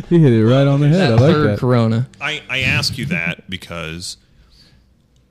he 0.08 0.18
hit 0.18 0.32
it 0.32 0.44
right 0.46 0.66
on 0.66 0.80
the 0.80 0.88
head. 0.88 1.10
that 1.10 1.18
I 1.18 1.22
like 1.22 1.32
third 1.32 1.46
that. 1.50 1.58
Corona. 1.58 2.08
I, 2.20 2.42
I 2.48 2.60
ask 2.60 2.96
you 2.98 3.06
that 3.06 3.48
because 3.50 4.16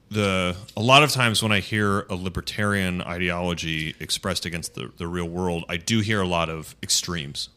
the 0.10 0.56
a 0.76 0.82
lot 0.82 1.04
of 1.04 1.12
times 1.12 1.42
when 1.42 1.52
I 1.52 1.60
hear 1.60 2.02
a 2.02 2.16
libertarian 2.16 3.02
ideology 3.02 3.96
expressed 4.00 4.46
against 4.46 4.76
the, 4.76 4.92
the 4.98 5.08
real 5.08 5.28
world, 5.28 5.66
I 5.70 5.78
do 5.78 6.00
hear 6.02 6.22
a 6.22 6.28
lot 6.28 6.50
of 6.50 6.76
extremes. 6.84 7.50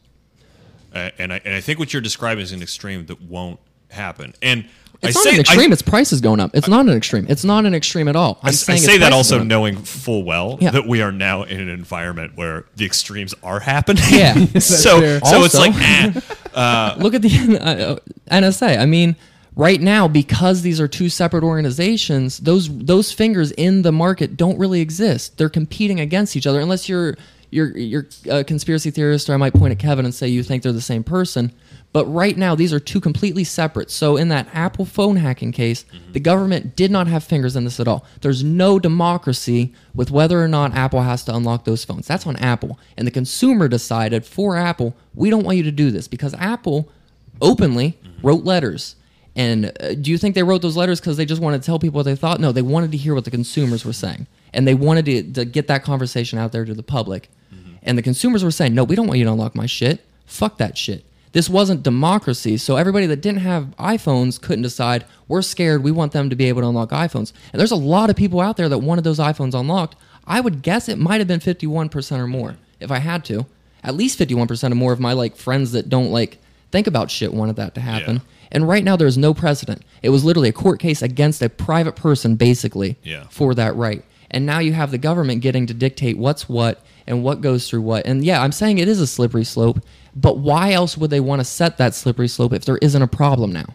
Uh, 0.93 1.11
and 1.19 1.31
I 1.33 1.41
and 1.45 1.53
I 1.53 1.61
think 1.61 1.79
what 1.79 1.93
you're 1.93 2.01
describing 2.01 2.41
is 2.43 2.51
an 2.51 2.61
extreme 2.61 3.05
that 3.07 3.21
won't 3.21 3.59
happen. 3.91 4.33
And 4.41 4.67
It's 5.01 5.15
I 5.15 5.19
not 5.19 5.23
say 5.23 5.33
an 5.35 5.39
extreme. 5.41 5.71
I, 5.71 5.73
its 5.73 5.81
price 5.81 6.13
is 6.13 6.21
going 6.21 6.39
up. 6.39 6.51
It's 6.53 6.67
not 6.67 6.85
an 6.87 6.93
extreme. 6.93 7.25
It's 7.29 7.43
not 7.43 7.65
an 7.65 7.73
extreme 7.75 8.07
at 8.07 8.15
all. 8.15 8.39
I'm 8.41 8.47
I, 8.47 8.49
I 8.49 8.51
saying 8.51 8.77
its 8.77 8.85
say 8.85 8.97
that 8.99 9.13
also 9.13 9.43
knowing 9.43 9.77
full 9.77 10.23
well 10.23 10.57
Yeah. 10.61 10.71
that 10.71 10.87
we 10.87 11.01
are 11.01 11.11
now 11.11 11.43
in 11.43 11.59
an 11.59 11.69
environment 11.69 12.33
where 12.35 12.65
the 12.75 12.85
extremes 12.85 13.33
are 13.43 13.59
happening. 13.59 14.03
Yeah. 14.09 14.33
so 14.59 14.99
fair. 14.99 15.19
so 15.21 15.43
it's 15.43 15.55
like 15.55 15.73
eh, 15.75 16.95
Look 16.99 17.13
at 17.13 17.21
the 17.21 17.59
uh, 17.61 17.95
NSA. 18.33 18.79
I 18.79 18.85
mean, 18.85 19.15
Right 19.57 19.79
now, 19.79 20.09
because 20.09 20.63
these 20.63 20.81
are 20.81 20.87
two 20.87 21.07
separate 21.07 21.41
organizations, 21.45 22.39
those 22.39 22.67
those 22.77 23.13
fingers 23.13 23.53
in 23.53 23.83
the 23.83 23.91
market 23.93 24.35
don't 24.35 24.59
really 24.59 24.81
exist. 24.81 25.37
They're 25.37 25.47
competing 25.47 26.01
against 26.01 26.35
each 26.35 26.45
other, 26.45 26.59
unless 26.59 26.89
you're 26.89 27.15
you're 27.51 27.77
you're 27.77 28.05
a 28.29 28.43
conspiracy 28.43 28.91
theorist, 28.91 29.29
or 29.29 29.33
I 29.33 29.37
might 29.37 29.53
point 29.53 29.71
at 29.71 29.79
Kevin 29.79 30.03
and 30.03 30.13
say 30.13 30.27
you 30.27 30.43
think 30.43 30.61
they're 30.61 30.73
the 30.73 30.81
same 30.81 31.05
person. 31.05 31.53
But 31.95 32.11
right 32.11 32.35
now, 32.35 32.55
these 32.55 32.73
are 32.73 32.79
two 32.81 32.99
completely 32.99 33.45
separate. 33.45 33.89
So 33.89 34.17
in 34.17 34.27
that 34.27 34.49
Apple 34.51 34.83
phone 34.83 35.15
hacking 35.15 35.53
case, 35.53 35.85
mm-hmm. 35.85 36.11
the 36.11 36.19
government 36.19 36.75
did 36.75 36.91
not 36.91 37.07
have 37.07 37.23
fingers 37.23 37.55
in 37.55 37.63
this 37.63 37.79
at 37.79 37.87
all. 37.87 38.05
There's 38.19 38.43
no 38.43 38.79
democracy 38.79 39.73
with 39.93 40.11
whether 40.11 40.43
or 40.43 40.49
not 40.49 40.75
Apple 40.75 41.03
has 41.03 41.23
to 41.23 41.33
unlock 41.33 41.63
those 41.63 41.85
phones. 41.85 42.05
That's 42.05 42.27
on 42.27 42.35
Apple, 42.35 42.77
and 42.97 43.07
the 43.07 43.11
consumer 43.11 43.69
decided 43.69 44.25
for 44.25 44.57
Apple, 44.57 44.93
we 45.13 45.29
don't 45.29 45.45
want 45.45 45.55
you 45.55 45.63
to 45.63 45.71
do 45.71 45.89
this 45.89 46.09
because 46.09 46.33
Apple 46.33 46.91
openly 47.39 47.97
mm-hmm. 48.03 48.27
wrote 48.27 48.43
letters. 48.43 48.97
And 49.33 49.71
uh, 49.79 49.93
do 49.93 50.11
you 50.11 50.17
think 50.17 50.35
they 50.35 50.43
wrote 50.43 50.63
those 50.63 50.75
letters 50.75 50.99
because 50.99 51.15
they 51.15 51.25
just 51.25 51.41
wanted 51.41 51.61
to 51.61 51.65
tell 51.65 51.79
people 51.79 51.99
what 51.99 52.03
they 52.03 52.17
thought? 52.17 52.41
No, 52.41 52.51
they 52.51 52.61
wanted 52.61 52.91
to 52.91 52.97
hear 52.97 53.15
what 53.15 53.23
the 53.23 53.31
consumers 53.31 53.85
were 53.85 53.93
saying. 53.93 54.27
And 54.53 54.67
they 54.67 54.75
wanted 54.75 55.05
to, 55.05 55.31
to 55.31 55.45
get 55.45 55.67
that 55.67 55.83
conversation 55.83 56.39
out 56.39 56.51
there 56.51 56.65
to 56.65 56.73
the 56.73 56.83
public. 56.83 57.29
Mm-hmm. 57.53 57.75
And 57.83 57.97
the 57.97 58.01
consumers 58.01 58.43
were 58.43 58.51
saying, 58.51 58.75
no, 58.75 58.83
we 58.83 58.97
don't 58.97 59.07
want 59.07 59.17
you 59.17 59.23
to 59.23 59.31
unlock 59.31 59.55
my 59.55 59.65
shit. 59.65 60.05
Fuck 60.25 60.57
that 60.57 60.77
shit. 60.77 61.05
This 61.35 61.49
wasn't 61.49 61.83
democracy. 61.83 62.55
So 62.55 62.77
everybody 62.77 63.07
that 63.07 63.19
didn't 63.19 63.41
have 63.41 63.75
iPhones 63.77 64.41
couldn't 64.41 64.61
decide, 64.61 65.03
we're 65.27 65.41
scared, 65.41 65.83
we 65.83 65.91
want 65.91 66.13
them 66.13 66.29
to 66.29 66.35
be 66.35 66.45
able 66.45 66.61
to 66.61 66.67
unlock 66.69 66.91
iPhones. 66.91 67.33
And 67.51 67.59
there's 67.59 67.71
a 67.71 67.75
lot 67.75 68.09
of 68.09 68.15
people 68.15 68.39
out 68.39 68.55
there 68.55 68.69
that 68.69 68.77
wanted 68.77 69.03
those 69.03 69.19
iPhones 69.19 69.53
unlocked. 69.53 69.97
I 70.25 70.39
would 70.39 70.61
guess 70.61 70.87
it 70.87 70.97
might 70.97 71.19
have 71.19 71.27
been 71.27 71.41
51% 71.41 72.19
or 72.19 72.25
more 72.27 72.55
if 72.79 72.89
I 72.89 72.99
had 72.99 73.25
to. 73.25 73.45
At 73.83 73.95
least 73.95 74.17
51% 74.17 74.71
or 74.71 74.75
more 74.75 74.93
of 74.93 75.01
my 75.01 75.11
like 75.11 75.35
friends 75.35 75.73
that 75.73 75.89
don't 75.89 76.09
like 76.09 76.37
think 76.71 76.87
about 76.87 77.11
shit 77.11 77.33
wanted 77.33 77.57
that 77.57 77.75
to 77.75 77.81
happen. 77.81 78.15
Yeah. 78.15 78.21
And 78.53 78.65
right 78.69 78.85
now, 78.85 78.95
there's 78.95 79.17
no 79.17 79.33
precedent. 79.33 79.81
It 80.01 80.11
was 80.11 80.23
literally 80.23 80.47
a 80.47 80.53
court 80.53 80.79
case 80.79 81.01
against 81.01 81.41
a 81.41 81.49
private 81.49 81.97
person, 81.97 82.37
basically, 82.37 82.95
Yeah. 83.03 83.25
for 83.29 83.53
that 83.55 83.75
right. 83.75 84.05
And 84.31 84.45
now 84.45 84.59
you 84.59 84.71
have 84.71 84.91
the 84.91 84.97
government 84.97 85.41
getting 85.41 85.65
to 85.67 85.73
dictate 85.73 86.17
what's 86.17 86.47
what 86.47 86.81
and 87.05 87.23
what 87.23 87.41
goes 87.41 87.69
through 87.69 87.81
what. 87.81 88.05
And 88.05 88.23
yeah, 88.23 88.41
I'm 88.41 88.53
saying 88.53 88.77
it 88.77 88.87
is 88.87 89.01
a 89.01 89.07
slippery 89.07 89.43
slope, 89.43 89.79
but 90.15 90.37
why 90.37 90.71
else 90.71 90.97
would 90.97 91.09
they 91.09 91.19
want 91.19 91.39
to 91.41 91.45
set 91.45 91.77
that 91.77 91.93
slippery 91.93 92.27
slope 92.27 92.53
if 92.53 92.65
there 92.65 92.77
isn't 92.77 93.01
a 93.01 93.07
problem 93.07 93.51
now? 93.51 93.65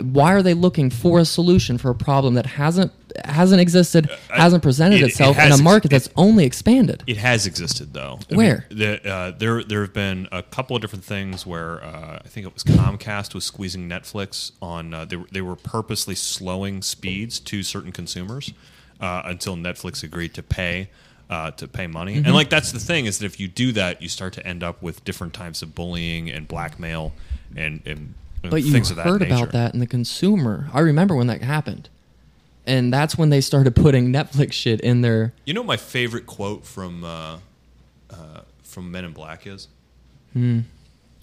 Why 0.00 0.32
are 0.32 0.42
they 0.42 0.54
looking 0.54 0.90
for 0.90 1.20
a 1.20 1.24
solution 1.24 1.78
for 1.78 1.88
a 1.90 1.94
problem 1.94 2.34
that 2.34 2.46
hasn't 2.46 2.90
hasn't 3.24 3.60
existed, 3.60 4.10
hasn't 4.28 4.60
presented 4.60 4.96
Uh, 4.96 4.98
it- 4.98 5.02
it 5.02 5.10
itself 5.10 5.36
has 5.36 5.54
in 5.54 5.60
a 5.60 5.62
market 5.62 5.86
it- 5.86 5.90
that's 5.90 6.08
only 6.16 6.44
expanded? 6.44 7.04
It 7.06 7.16
has 7.18 7.46
existed 7.46 7.92
though. 7.92 8.18
I 8.32 8.34
Where? 8.34 8.66
mean, 8.70 8.78
the, 8.80 9.08
uh, 9.08 9.32
there 9.38 9.62
there 9.62 9.82
have 9.82 9.92
been 9.94 10.26
a 10.32 10.42
couple 10.42 10.74
of 10.74 10.82
different 10.82 11.04
things 11.04 11.46
where 11.46 11.84
uh, 11.84 12.18
I 12.24 12.28
think 12.28 12.44
it 12.44 12.52
was 12.52 12.64
Comcast 12.64 13.34
was 13.34 13.44
squeezing 13.44 13.88
Netflix 13.88 14.50
on. 14.60 14.92
Uh, 14.92 15.04
they 15.04 15.14
were- 15.16 15.28
they 15.30 15.40
were 15.42 15.54
purposely 15.54 16.16
slowing 16.16 16.82
speeds 16.82 17.38
to 17.40 17.62
certain 17.62 17.92
consumers 17.92 18.52
uh, 19.00 19.22
until 19.26 19.54
Netflix 19.56 20.02
agreed 20.02 20.34
to 20.34 20.42
pay. 20.42 20.88
Uh, 21.30 21.50
to 21.52 21.66
pay 21.66 21.86
money, 21.86 22.16
Mm-hmm. 22.16 22.26
and 22.26 22.34
like 22.34 22.50
that's 22.50 22.70
the 22.70 22.78
thing 22.78 23.06
is 23.06 23.18
that 23.18 23.24
if 23.26 23.40
you 23.40 23.48
do 23.48 23.72
that, 23.72 24.02
you 24.02 24.08
start 24.10 24.34
to 24.34 24.46
end 24.46 24.62
up 24.62 24.82
with 24.82 25.02
different 25.04 25.32
types 25.32 25.62
of 25.62 25.74
bullying 25.74 26.30
and 26.30 26.46
blackmail 26.46 27.14
and, 27.56 27.80
and, 27.86 28.12
and 28.42 28.50
But 28.50 28.62
you 28.62 28.70
things 28.70 28.90
of 28.90 28.96
that 28.98 29.06
heard 29.06 29.22
nature. 29.22 29.34
about 29.34 29.52
that 29.52 29.72
in 29.72 29.80
the 29.80 29.86
consumer. 29.86 30.68
I 30.74 30.80
remember 30.80 31.16
when 31.16 31.26
that 31.28 31.40
happened. 31.42 31.88
And 32.66 32.92
that's 32.92 33.16
when 33.16 33.30
they 33.30 33.40
started 33.40 33.74
putting 33.74 34.12
Netflix 34.12 34.52
shit 34.52 34.80
in 34.82 35.00
there. 35.00 35.32
You 35.46 35.54
know, 35.54 35.62
my 35.64 35.78
favorite 35.78 36.26
quote 36.26 36.66
from 36.66 37.04
uh, 37.04 37.38
uh, 38.10 38.40
from 38.62 38.90
Men 38.90 39.06
in 39.06 39.12
Black 39.12 39.46
is 39.46 39.68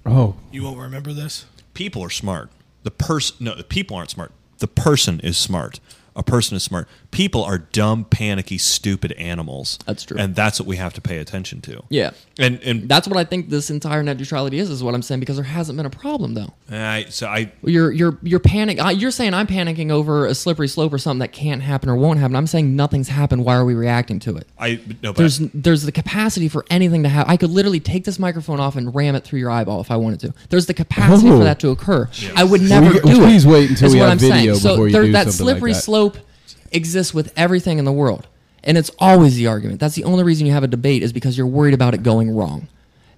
Oh, 0.05 0.35
You 0.51 0.63
won't 0.63 0.79
remember 0.79 1.13
this? 1.13 1.45
people 1.73 2.01
are 2.03 2.09
smart. 2.09 2.49
The 2.83 2.91
person, 2.91 3.37
no, 3.39 3.55
the 3.55 3.63
people 3.63 3.95
aren't 3.95 4.09
smart. 4.09 4.31
The 4.57 4.67
person 4.67 5.19
is 5.21 5.37
smart. 5.37 5.79
A 6.15 6.23
person 6.23 6.57
is 6.57 6.63
smart. 6.63 6.87
People 7.11 7.43
are 7.43 7.57
dumb, 7.57 8.05
panicky, 8.05 8.57
stupid 8.57 9.11
animals. 9.13 9.77
That's 9.85 10.03
true. 10.05 10.17
and 10.17 10.33
that's 10.33 10.59
what 10.61 10.67
we 10.67 10.77
have 10.77 10.93
to 10.93 11.01
pay 11.01 11.17
attention 11.17 11.59
to. 11.61 11.83
Yeah. 11.89 12.11
and 12.39 12.59
and 12.63 12.87
That's 12.87 13.05
what 13.07 13.17
I 13.17 13.25
think 13.25 13.49
this 13.49 13.69
entire 13.69 14.01
net 14.01 14.17
neutrality 14.17 14.59
is, 14.59 14.69
is 14.69 14.81
what 14.81 14.95
I'm 14.95 15.01
saying, 15.01 15.19
because 15.19 15.35
there 15.35 15.43
hasn't 15.43 15.75
been 15.75 15.85
a 15.85 15.89
problem 15.89 16.35
though. 16.35 16.53
I, 16.71 17.05
so 17.09 17.27
I 17.27 17.51
You're 17.63 17.91
you're 17.91 18.17
you're 18.23 18.39
panic. 18.39 18.79
You're 18.95 19.11
saying 19.11 19.33
I'm 19.33 19.45
panicking 19.45 19.91
over 19.91 20.25
a 20.25 20.33
slippery 20.33 20.69
slope 20.69 20.93
or 20.93 20.97
something 20.97 21.19
that 21.19 21.33
can't 21.33 21.61
happen 21.61 21.89
or 21.89 21.95
won't 21.97 22.19
happen. 22.19 22.35
I'm 22.35 22.47
saying 22.47 22.77
nothing's 22.77 23.09
happened. 23.09 23.43
Why 23.43 23.55
are 23.55 23.65
we 23.65 23.73
reacting 23.73 24.19
to 24.21 24.37
it? 24.37 24.47
I 24.57 24.79
no, 25.03 25.11
but 25.11 25.17
There's 25.17 25.39
there's 25.53 25.83
the 25.83 25.91
capacity 25.91 26.47
for 26.47 26.65
anything 26.69 27.03
to 27.03 27.09
happen. 27.09 27.29
I 27.29 27.35
could 27.35 27.49
literally 27.51 27.81
take 27.81 28.05
this 28.05 28.19
microphone 28.19 28.61
off 28.61 28.77
and 28.77 28.95
ram 28.95 29.15
it 29.15 29.25
through 29.25 29.39
your 29.39 29.51
eyeball 29.51 29.81
if 29.81 29.91
I 29.91 29.97
wanted 29.97 30.21
to. 30.21 30.33
There's 30.49 30.65
the 30.65 30.73
capacity 30.73 31.29
Oh. 31.29 31.39
for 31.39 31.43
that 31.43 31.59
to 31.59 31.69
occur. 31.71 32.09
I 32.37 32.45
would 32.45 32.61
never 32.61 32.85
Well, 32.85 33.01
do 33.03 33.09
it. 33.21 33.25
please 33.25 33.45
wait 33.45 33.69
until 33.69 33.87
is 33.87 33.93
we 33.95 33.99
what 33.99 34.05
have 34.05 34.11
I'm 34.13 34.17
video 34.19 34.53
saying. 34.53 34.55
So 34.61 34.69
before 34.69 34.87
you 34.87 34.93
there- 34.93 35.03
do 35.07 35.11
that 35.11 35.27
something 35.27 35.45
like 35.45 35.53
slippery 35.55 35.73
that. 35.73 35.81
slope 35.81 36.17
exists 36.71 37.13
with 37.13 37.33
everything 37.37 37.77
in 37.79 37.85
the 37.85 37.91
world, 37.91 38.27
and 38.63 38.77
it's 38.77 38.91
always 38.99 39.35
the 39.35 39.47
argument. 39.47 39.79
That's 39.79 39.95
the 39.95 40.03
only 40.03 40.23
reason 40.23 40.45
you 40.45 40.53
have 40.53 40.63
a 40.63 40.67
debate 40.67 41.03
is 41.03 41.11
because 41.13 41.37
you're 41.37 41.47
worried 41.47 41.73
about 41.73 41.93
it 41.93 42.03
going 42.03 42.35
wrong. 42.35 42.67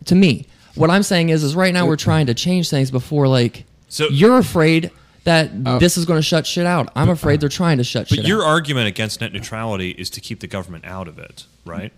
To 0.05 0.15
me, 0.15 0.47
what 0.75 0.89
I'm 0.89 1.03
saying 1.03 1.29
is, 1.29 1.43
is 1.43 1.55
right 1.55 1.73
now 1.73 1.85
we're 1.85 1.95
trying 1.95 2.25
to 2.27 2.33
change 2.33 2.69
things 2.69 2.91
before 2.91 3.27
like 3.27 3.65
So- 3.89 4.07
you're 4.09 4.37
afraid 4.37 4.91
that 5.23 5.51
Uh, 5.65 5.79
this 5.79 5.97
is 5.97 6.03
going 6.05 6.17
to 6.17 6.23
shut 6.23 6.45
shit 6.45 6.65
out. 6.65 6.89
I'm 6.97 7.09
afraid 7.09 7.39
they're 7.39 7.47
trying 7.47 7.77
to 7.77 7.83
shut 7.85 8.09
but 8.09 8.25
your 8.27 8.43
out. 8.43 8.47
argument 8.49 8.87
against 8.87 9.21
net 9.21 9.31
neutrality 9.31 9.91
is 9.91 10.09
to 10.11 10.19
keep 10.19 10.41
the 10.41 10.47
government 10.47 10.83
out 10.85 11.07
of 11.07 11.17
it, 11.17 11.45
right? 11.65 11.93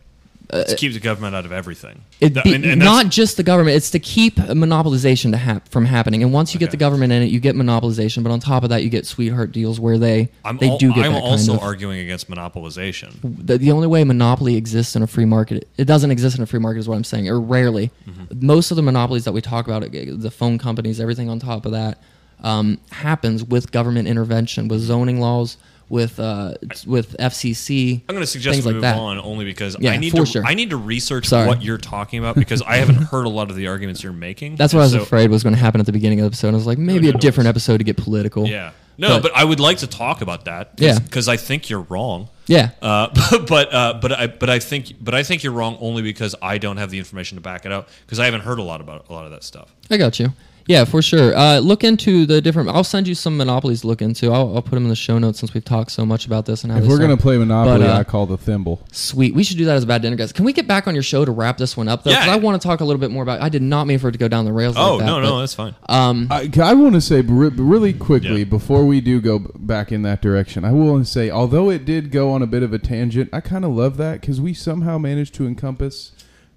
To 0.51 0.75
keep 0.75 0.93
the 0.93 0.99
government 0.99 1.35
out 1.35 1.45
of 1.45 1.51
everything. 1.51 2.01
Uh, 2.21 2.29
be, 2.43 2.75
not 2.75 3.09
just 3.09 3.37
the 3.37 3.43
government. 3.43 3.77
It's 3.77 3.91
to 3.91 3.99
keep 3.99 4.35
monopolization 4.35 5.31
to 5.31 5.37
hap- 5.37 5.67
from 5.69 5.85
happening. 5.85 6.23
And 6.23 6.31
once 6.33 6.53
you 6.53 6.59
get 6.59 6.71
the 6.71 6.77
government 6.77 7.11
in 7.11 7.23
it, 7.23 7.27
you 7.27 7.39
get 7.39 7.55
monopolization. 7.55 8.23
But 8.23 8.31
on 8.31 8.39
top 8.39 8.63
of 8.63 8.69
that, 8.69 8.83
you 8.83 8.89
get 8.89 9.05
sweetheart 9.05 9.51
deals 9.51 9.79
where 9.79 9.97
they 9.97 10.29
I'm, 10.43 10.57
they 10.57 10.69
al- 10.69 10.77
do 10.77 10.93
get 10.93 11.05
I'm 11.05 11.13
that 11.13 11.23
also 11.23 11.53
kind 11.53 11.59
of. 11.59 11.63
arguing 11.65 11.99
against 11.99 12.29
monopolization. 12.29 13.15
the, 13.21 13.57
the 13.57 13.71
only 13.71 13.87
way 13.87 14.03
monopoly 14.03 14.55
exists 14.55 14.95
in 14.95 15.01
a 15.03 15.07
free 15.07 15.25
market, 15.25 15.67
it 15.77 15.85
doesn't 15.85 16.11
exist 16.11 16.37
in 16.37 16.43
a 16.43 16.47
free 16.47 16.59
market, 16.59 16.79
is 16.79 16.87
what 16.87 16.95
I'm 16.95 17.03
saying, 17.03 17.27
or 17.27 17.39
rarely. 17.39 17.91
Mm-hmm. 18.07 18.45
Most 18.45 18.71
of 18.71 18.77
the 18.77 18.83
monopolies 18.83 19.25
that 19.25 19.33
we 19.33 19.41
talk 19.41 19.67
about, 19.67 19.83
uh, 19.83 19.89
the 19.89 20.31
phone 20.31 20.57
companies, 20.57 20.99
everything 20.99 21.29
on 21.29 21.39
top 21.39 21.65
of 21.65 21.71
that, 21.71 21.99
um, 22.43 22.79
happens 22.91 23.43
with 23.43 23.71
government 23.71 24.07
intervention, 24.07 24.67
with 24.67 24.81
zoning 24.81 25.19
laws, 25.19 25.57
with 25.89 26.19
uh, 26.19 26.55
with 26.85 27.15
FCC. 27.17 28.01
I'm 28.07 28.15
going 28.15 28.21
to 28.21 28.27
suggest 28.27 28.57
we 28.59 28.63
like 28.65 28.73
move 28.73 28.81
that. 28.81 28.97
on 28.97 29.19
only 29.19 29.45
because 29.45 29.77
Yeah, 29.79 29.91
I 29.91 29.97
need 29.97 30.13
to 30.15 30.25
sure. 30.25 30.43
I 30.45 30.53
need 30.53 30.71
to 30.71 30.77
research 30.77 31.27
Sorry. 31.27 31.47
what 31.47 31.61
you're 31.63 31.77
talking 31.77 32.19
about 32.19 32.35
because 32.35 32.61
I 32.61 32.77
haven't 32.77 32.95
heard 33.11 33.25
a 33.25 33.29
lot 33.29 33.49
of 33.49 33.55
the 33.55 33.67
arguments 33.67 34.01
you're 34.03 34.13
making. 34.13 34.55
That's 34.55 34.73
what 34.73 34.81
I 34.81 34.83
was 34.83 34.93
So- 34.93 35.01
afraid 35.01 35.29
was 35.29 35.43
going 35.43 35.53
to 35.55 35.59
happen 35.61 35.79
at 35.79 35.85
the 35.85 35.91
beginning 35.91 36.19
of 36.19 36.23
the 36.23 36.27
episode. 36.27 36.49
I 36.49 36.57
was 36.57 36.67
like, 36.67 36.77
maybe 36.77 37.11
no, 37.11 37.17
a 37.17 37.19
different 37.19 37.47
episode 37.47 37.77
to 37.77 37.83
get 37.83 37.97
political. 37.97 38.47
Yeah. 38.47 38.71
No, 38.97 39.19
but, 39.19 39.35
I 39.35 39.43
would 39.43 39.59
like 39.59 39.79
to 39.79 39.87
talk 39.87 40.21
about 40.21 40.45
that. 40.45 40.71
Yeah. 40.77 40.97
Because 40.99 41.27
I 41.27 41.35
think 41.35 41.69
you're 41.69 41.81
wrong. 41.81 42.29
yeah. 42.47 42.69
Uh, 42.81 43.09
but 43.47 43.73
uh, 43.73 43.99
but 44.01 44.11
I 44.13 44.27
but 44.27 44.49
I 44.49 44.59
think 44.59 44.93
but 45.01 45.13
I 45.13 45.21
think 45.23 45.43
you're 45.43 45.51
wrong 45.53 45.77
only 45.81 46.01
because 46.01 46.33
I 46.41 46.57
don't 46.57 46.77
have 46.77 46.91
the 46.91 46.97
information 46.97 47.35
to 47.35 47.41
back 47.41 47.65
it 47.65 47.73
up 47.73 47.89
because 48.05 48.19
I 48.19 48.25
haven't 48.25 48.41
heard 48.41 48.57
a 48.57 48.63
lot 48.63 48.79
about 48.81 49.09
a 49.09 49.13
lot 49.13 49.25
of 49.25 49.31
that 49.31 49.43
stuff. 49.43 49.75
I 49.91 49.97
got 49.97 50.17
you. 50.19 50.31
Yeah, 50.67 50.83
for 50.85 51.01
sure. 51.01 51.35
Uh, 51.37 51.59
look 51.59 51.83
into 51.83 52.25
the 52.25 52.41
different. 52.41 52.69
I'll 52.69 52.83
send 52.83 53.07
you 53.07 53.13
some 53.13 53.37
monopolies 53.37 53.81
to 53.81 53.87
look 53.87 54.01
into. 54.01 54.31
I'll, 54.31 54.55
I'll 54.55 54.61
put 54.63 54.71
them 54.71 54.83
in 54.83 54.89
the 54.89 54.95
show 54.95 55.19
notes 55.19 55.39
since 55.39 55.53
we've 55.53 55.63
talked 55.63 55.91
so 55.91 56.05
much 56.05 56.25
about 56.25 56.45
this 56.47 56.63
and 56.63 56.71
how 56.73 56.79
if 56.79 56.87
we're 56.87 56.97
gonna 56.97 57.17
play 57.17 57.37
Monopoly, 57.37 57.79
But, 57.79 57.89
uh, 57.89 57.99
I 57.99 58.03
call 58.03 58.25
the 58.25 58.37
thimble. 58.37 58.81
Sweet. 58.91 59.35
We 59.35 59.43
should 59.43 59.57
do 59.57 59.65
that 59.65 59.75
as 59.75 59.83
a 59.83 59.87
bad 59.87 60.01
dinner, 60.01 60.15
guys. 60.15 60.33
Can 60.33 60.43
we 60.43 60.53
get 60.53 60.67
back 60.67 60.87
on 60.87 60.95
your 60.95 61.03
show 61.03 61.23
to 61.23 61.31
wrap 61.31 61.57
this 61.57 61.77
one 61.77 61.87
up 61.87 62.03
though? 62.03 62.13
'Cause 62.13 62.25
Yeah. 62.25 62.33
I 62.33 62.37
want 62.37 62.59
to 62.59 62.67
talk 62.67 62.79
a 62.81 62.85
little 62.85 62.99
bit 62.99 63.11
more 63.11 63.21
about. 63.21 63.41
I 63.41 63.49
did 63.49 63.61
not 63.61 63.85
mean 63.85 63.99
for 63.99 64.09
it 64.09 64.13
to 64.13 64.17
go 64.17 64.27
down 64.27 64.45
the 64.45 64.53
rails. 64.53 64.75
Oh 64.77 64.95
like 64.95 64.99
that, 65.01 65.05
no 65.05 65.21
no 65.21 65.29
but, 65.33 65.39
that's 65.41 65.53
fine. 65.53 65.75
Um, 65.87 66.27
I, 66.31 66.49
I 66.61 66.73
want 66.73 66.95
to 66.95 67.01
say 67.01 67.21
really 67.21 67.93
quickly 67.93 68.39
Yeah. 68.39 68.43
before 68.45 68.85
we 68.85 69.01
do 69.01 69.21
go 69.21 69.39
back 69.39 69.91
in 69.91 70.01
that 70.01 70.21
direction. 70.21 70.65
I 70.65 70.71
will 70.71 71.03
say, 71.05 71.29
although 71.29 71.69
it 71.69 71.85
did 71.85 72.11
go 72.11 72.31
on 72.31 72.41
a 72.41 72.47
bit 72.47 72.63
of 72.63 72.73
a 72.73 72.79
tangent, 72.79 73.29
I 73.31 73.39
kind 73.41 73.65
of 73.65 73.71
love 73.71 73.97
that 73.97 74.21
because 74.21 74.41
we 74.41 74.53
somehow 74.55 74.97
managed 74.97 75.35
to 75.35 75.45
encompass 75.45 76.11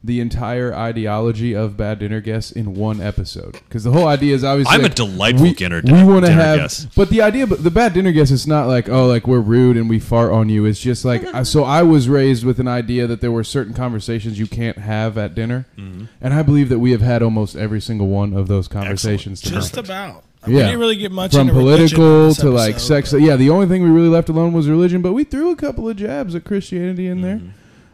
the 0.09 0.19
entire 0.21 0.75
ideology 0.75 1.55
of 1.55 1.77
Bad 1.77 2.01
Dinner 2.01 2.21
Guests 2.21 2.51
in 2.51 2.75
one 2.75 3.01
episode. 3.01 3.53
Because 3.69 3.85
the 3.85 3.93
whole 3.93 4.09
idea 4.09 4.35
is 4.35 4.43
obviously 4.43 4.75
I'm 4.75 4.81
a 4.81 4.85
like, 4.85 4.95
delightful 4.97 5.43
we, 5.45 5.55
dinner- 5.55 5.83
We 5.85 6.03
want 6.03 6.25
to 6.27 6.33
have, 6.33 6.59
guest. 6.59 6.89
but 6.97 7.11
the 7.11 7.23
idea, 7.23 7.47
but 7.47 7.63
the 7.63 7.71
Bad 7.71 7.93
Dinner 7.93 8.11
Guest, 8.11 8.33
it's 8.33 8.47
not 8.49 8.67
like 8.67 8.89
oh, 8.89 9.07
like 9.07 9.29
we're 9.29 9.39
rude 9.39 9.77
and 9.77 9.89
we 9.89 10.01
fart 10.01 10.33
on 10.33 10.49
you. 10.49 10.65
It's 10.65 10.81
just 10.81 11.05
like 11.05 11.23
I- 11.33 11.45
so. 11.45 11.63
I 11.63 11.83
was 11.85 12.09
raised 12.09 12.45
with 12.45 12.59
an 12.59 12.67
idea 12.67 13.07
that 13.07 13.21
there 13.21 13.31
were 13.31 13.45
certain 13.45 13.75
conversations 13.75 14.39
you 14.39 14.49
can't 14.49 14.79
have 14.79 15.17
at 15.17 15.35
dinner, 15.37 15.67
Mm-hmm. 15.77 16.07
and 16.21 16.35
I 16.35 16.43
believe 16.43 16.69
that 16.71 16.81
we 16.81 16.91
have 16.91 17.03
had 17.03 17.23
almost 17.23 17.55
every 17.55 17.81
single 17.81 18.09
one 18.09 18.33
of 18.35 18.49
those 18.49 18.67
conversations. 18.67 19.41
Just 19.41 19.77
about. 19.77 20.25
I 20.43 20.51
Yeah. 20.51 20.57
We 20.57 20.63
didn't 20.63 20.79
really 20.81 20.97
get 20.97 21.13
much 21.13 21.33
from 21.33 21.43
into 21.49 21.53
political 21.55 22.29
this 22.29 22.39
to 22.39 22.49
like 22.51 22.71
episode, 22.77 22.87
sex. 22.87 23.13
but- 23.13 23.21
Yeah, 23.21 23.37
the 23.37 23.51
only 23.51 23.67
thing 23.67 23.83
we 23.83 23.91
really 23.91 24.09
left 24.09 24.29
alone 24.29 24.53
was 24.53 24.69
religion, 24.69 25.03
but 25.03 25.13
we 25.13 25.25
threw 25.25 25.51
a 25.51 25.57
couple 25.57 25.89
of 25.89 25.97
jabs 25.97 26.35
at 26.35 26.45
Christianity 26.45 27.07
in 27.09 27.21
there. 27.23 27.41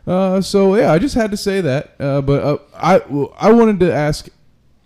Uh, 0.06 0.40
so 0.40 0.76
yeah, 0.76 0.92
I 0.92 0.98
just 0.98 1.14
had 1.14 1.30
to 1.30 1.36
say 1.36 1.60
that. 1.62 1.94
Uh, 1.98 2.20
but 2.20 2.42
uh, 2.42 2.58
I 2.74 2.96
I 3.38 3.52
wanted 3.52 3.80
to 3.80 3.92
ask. 3.92 4.28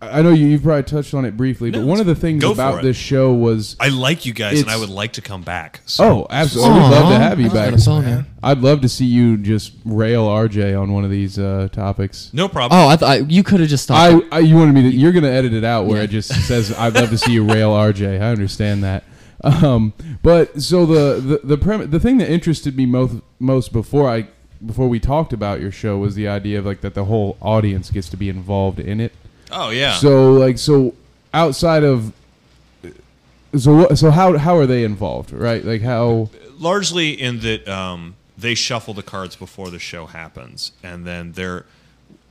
I 0.01 0.23
know 0.23 0.31
you 0.31 0.47
you've 0.47 0.63
probably 0.63 0.85
touched 0.85 1.13
on 1.13 1.25
it 1.25 1.37
briefly, 1.37 1.73
but 1.73 1.81
No, 1.81 1.87
one 1.87 1.99
of 1.99 2.07
the 2.07 2.15
things 2.15 2.41
go 2.41 2.51
for 2.55 2.61
about 2.63 2.79
it. 2.79 2.83
this 2.85 2.97
show 2.97 3.33
was 3.33 3.75
I 3.81 3.89
like 3.89 4.25
you 4.27 4.33
guys 4.33 4.61
and 4.61 4.69
I 4.71 4.75
It's- 4.75 4.81
would 4.89 4.95
like 4.95 5.15
to 5.15 5.21
come 5.21 5.43
back. 5.43 5.81
So. 5.87 6.05
oh, 6.05 6.27
absolutely, 6.31 6.75
we'd 6.75 6.89
love 6.91 7.09
to 7.13 7.19
have 7.19 7.41
you 7.41 7.51
back. 7.51 7.75
gonna. 7.85 8.25
I'd 8.41 8.59
love 8.61 8.81
to 8.83 8.89
see 8.89 9.07
you 9.07 9.37
just 9.37 9.73
rail 9.85 10.29
RJ 10.29 10.81
on 10.81 10.93
one 10.93 11.03
of 11.05 11.11
these 11.11 11.37
uh, 11.37 11.67
topics. 11.73 12.31
No 12.33 12.47
problem. 12.49 12.79
Oh, 12.81 12.87
I 12.87 12.95
thought 12.95 13.29
you 13.29 13.43
could 13.43 13.59
have 13.59 13.69
just 13.69 13.83
stopped. 13.83 14.25
I, 14.31 14.37
I 14.37 14.39
you 14.39 14.55
wanted 14.55 14.75
me 14.77 14.83
to. 14.89 14.97
You're 14.97 15.11
gonna 15.11 15.31
edit 15.31 15.53
it 15.53 15.65
out 15.65 15.87
where 15.87 15.97
Yeah. 15.99 16.05
it 16.05 16.11
just 16.11 16.29
says 16.47 16.73
I'd 16.79 16.95
love 16.95 17.11
to 17.11 17.19
see 17.19 17.33
you 17.33 17.43
rail 17.45 17.73
RJ. 17.73 18.21
I 18.21 18.31
understand 18.31 18.85
that. 18.85 19.03
Um, 19.43 19.95
but 20.23 20.63
so 20.63 20.87
the 20.87 21.21
the 21.21 21.41
the, 21.43 21.59
prem- 21.59 21.91
the 21.91 21.99
thing 21.99 22.19
that 22.19 22.31
interested 22.31 22.77
me 22.77 22.87
most 22.87 23.17
most 23.41 23.73
before 23.73 24.09
I 24.09 24.29
before 24.65 24.89
we 24.89 25.01
talked 25.01 25.33
about 25.33 25.61
your 25.61 25.73
show 25.73 25.99
was 25.99 26.15
the 26.15 26.29
idea 26.29 26.59
of 26.59 26.67
like 26.67 26.81
that 26.81 26.95
the 26.95 27.05
whole 27.05 27.37
audience 27.41 27.91
gets 27.91 28.09
to 28.11 28.17
be 28.17 28.29
involved 28.29 28.81
in 28.81 29.01
it. 29.01 29.13
Oh 29.51 29.71
yeah. 29.71 29.95
So 29.95 30.33
like 30.33 30.59
so 30.59 30.95
outside 31.33 31.85
of 31.85 32.13
so 33.57 33.75
what, 33.75 33.99
so 33.99 34.11
how 34.11 34.37
how 34.37 34.57
are 34.57 34.67
they 34.67 34.85
involved? 34.85 35.33
Right? 35.33 35.65
Like 35.65 35.83
how 35.83 36.31
largely 36.59 37.11
in 37.11 37.41
that 37.41 37.67
um, 37.69 38.17
they 38.37 38.55
shuffle 38.55 38.95
the 38.95 39.03
cards 39.03 39.37
before 39.37 39.71
the 39.71 39.79
show 39.79 40.07
happens, 40.07 40.73
and 40.83 41.07
then 41.07 41.33
they're. 41.33 41.65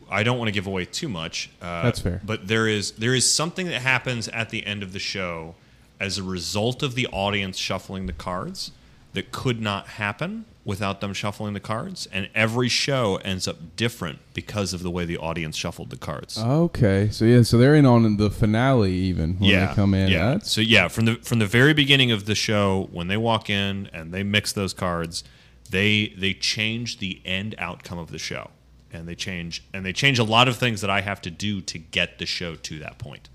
I 0.10 0.24
don't 0.24 0.38
want 0.38 0.48
to 0.48 0.54
give 0.54 0.68
away 0.68 0.86
too 0.86 1.10
much. 1.10 1.50
Uh, 1.62 1.84
That's 1.84 2.00
fair. 2.00 2.22
But 2.24 2.48
there 2.48 2.68
is 2.68 2.94
there 2.94 3.14
is 3.14 3.30
something 3.30 3.68
that 3.68 3.82
happens 3.82 4.30
at 4.30 4.50
the 4.52 4.66
end 4.66 4.82
of 4.82 4.94
the 4.94 5.00
show 5.00 5.56
as 6.00 6.18
a 6.18 6.24
result 6.24 6.82
of 6.82 6.96
the 6.96 7.08
audience 7.08 7.58
shuffling 7.58 8.06
the 8.06 8.14
cards 8.14 8.72
that 9.14 9.32
could 9.32 9.60
not 9.60 9.88
happen 9.88 10.46
without 10.68 11.00
them 11.00 11.14
shuffling 11.14 11.54
the 11.54 11.62
cards, 11.62 12.10
and 12.12 12.30
every 12.36 12.68
show 12.68 13.16
ends 13.24 13.48
up 13.48 13.78
different 13.78 14.20
because 14.34 14.74
of 14.74 14.84
the 14.84 14.92
way 14.92 15.06
the 15.06 15.18
audience 15.18 15.56
shuffled 15.56 15.90
the 15.90 15.96
cards. 15.96 16.38
Okay, 16.38 17.08
so 17.10 17.24
yeah, 17.24 17.42
so 17.42 17.58
they're 17.58 17.74
in 17.74 17.86
on 17.86 18.18
the 18.18 18.30
finale 18.30 18.92
even 18.92 19.40
when 19.40 19.50
yeah, 19.50 19.68
they 19.68 19.74
come 19.74 19.94
in. 19.94 20.10
Yeah. 20.12 20.32
That's 20.32 20.52
So 20.52 20.60
yeah, 20.60 20.90
from 20.90 21.06
the 21.06 21.16
from 21.16 21.40
the 21.40 21.46
very 21.46 21.74
beginning 21.74 22.12
of 22.12 22.26
the 22.26 22.36
show, 22.36 22.90
when 22.92 23.08
they 23.08 23.16
walk 23.16 23.50
in 23.50 23.90
and 23.94 24.14
they 24.14 24.24
mix 24.24 24.52
those 24.52 24.74
cards, 24.74 25.24
they 25.70 26.14
they 26.18 26.34
change 26.34 27.00
the 27.00 27.22
end 27.24 27.56
outcome 27.58 27.98
of 27.98 28.12
the 28.12 28.20
show, 28.20 28.50
and 28.92 29.08
they 29.08 29.16
change 29.16 29.64
and 29.74 29.86
they 29.86 29.94
change 29.94 30.20
a 30.20 30.26
lot 30.26 30.50
of 30.50 30.58
things 30.58 30.82
that 30.82 30.90
I 30.90 31.00
have 31.00 31.22
to 31.22 31.32
do 31.32 31.62
to 31.62 31.80
get 31.80 32.20
the 32.20 32.26
show 32.26 32.56
to 32.56 32.80
that 32.80 32.98
point. 32.98 33.30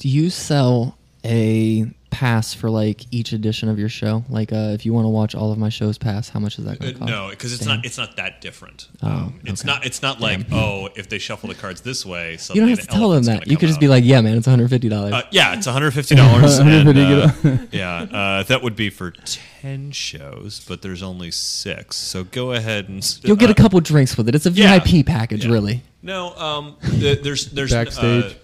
Do 0.00 0.08
you 0.08 0.28
sell 0.28 0.98
a 1.24 1.86
pass 2.12 2.54
for 2.54 2.70
like 2.70 3.06
each 3.10 3.32
edition 3.32 3.68
of 3.68 3.78
your 3.78 3.88
show? 3.88 4.22
Like, 4.28 4.52
uh, 4.52 4.70
if 4.74 4.86
you 4.86 4.92
want 4.92 5.06
to 5.06 5.08
watch 5.08 5.34
all 5.34 5.50
of 5.50 5.58
my 5.58 5.68
shows 5.70 5.98
pass, 5.98 6.28
how 6.28 6.38
much 6.38 6.58
is 6.58 6.64
that 6.66 6.78
going 6.78 6.90
Uh, 6.90 6.92
to 6.92 6.98
cost? 7.00 7.10
no, 7.10 7.30
because 7.30 7.52
it's 7.52 7.64
Damn. 7.64 7.76
not 7.78 7.84
it's 7.86 7.98
not 7.98 8.16
that 8.16 8.40
different. 8.40 8.86
Oh, 9.02 9.08
um, 9.08 9.40
it's 9.44 9.62
okay. 9.62 9.72
not 9.72 9.84
it's 9.86 10.02
not 10.02 10.20
like 10.20 10.46
oh 10.52 10.88
if 10.94 11.08
they 11.08 11.18
shuffle 11.18 11.48
the 11.48 11.54
cards 11.56 11.80
this 11.80 12.06
way, 12.06 12.38
You 12.52 12.60
don't 12.60 12.68
have 12.68 12.80
to 12.80 12.86
tell 12.86 13.10
them 13.10 13.24
that. 13.24 13.46
You 13.48 13.56
come 13.56 13.60
could 13.60 13.66
just 13.68 13.78
out. 13.78 13.80
be 13.80 13.88
like, 13.88 14.04
"Yeah, 14.04 14.20
man, 14.20 14.36
it's 14.36 14.46
one 14.46 14.52
hundred 14.58 14.68
fifty 14.68 14.88
dollars." 14.88 15.12
Uh, 15.14 15.22
yeah, 15.32 15.54
it's 15.56 15.66
one 15.66 15.72
hundred 15.72 15.90
fifty 15.92 16.14
dollars. 16.22 16.60
$150. 16.60 17.68
yeah, 17.72 18.02
uh, 18.02 18.42
that 18.44 18.62
would 18.62 18.76
be 18.76 18.90
for 18.90 19.10
ten 19.10 19.90
shows, 19.90 20.60
but 20.68 20.82
there's 20.82 21.02
only 21.02 21.30
six. 21.30 21.96
So 21.96 22.24
go 22.24 22.52
ahead 22.52 22.88
and 22.88 22.98
s- 22.98 23.20
You'll 23.24 23.36
get 23.36 23.48
uh, 23.48 23.52
a 23.52 23.54
couple 23.54 23.80
drinks 23.80 24.16
with 24.16 24.28
it. 24.28 24.34
It's 24.34 24.46
a 24.46 24.50
yeah. 24.50 24.78
VIP 24.78 25.06
package, 25.06 25.44
Yeah. 25.46 25.52
really. 25.52 25.82
No, 26.02 26.34
um, 26.36 26.76
the, 26.82 27.18
there's 27.22 27.46
there's 27.46 27.70
Backstage. 27.72 28.24
Uh, 28.24 28.34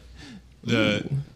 the 0.64 1.04
wh- 1.10 1.27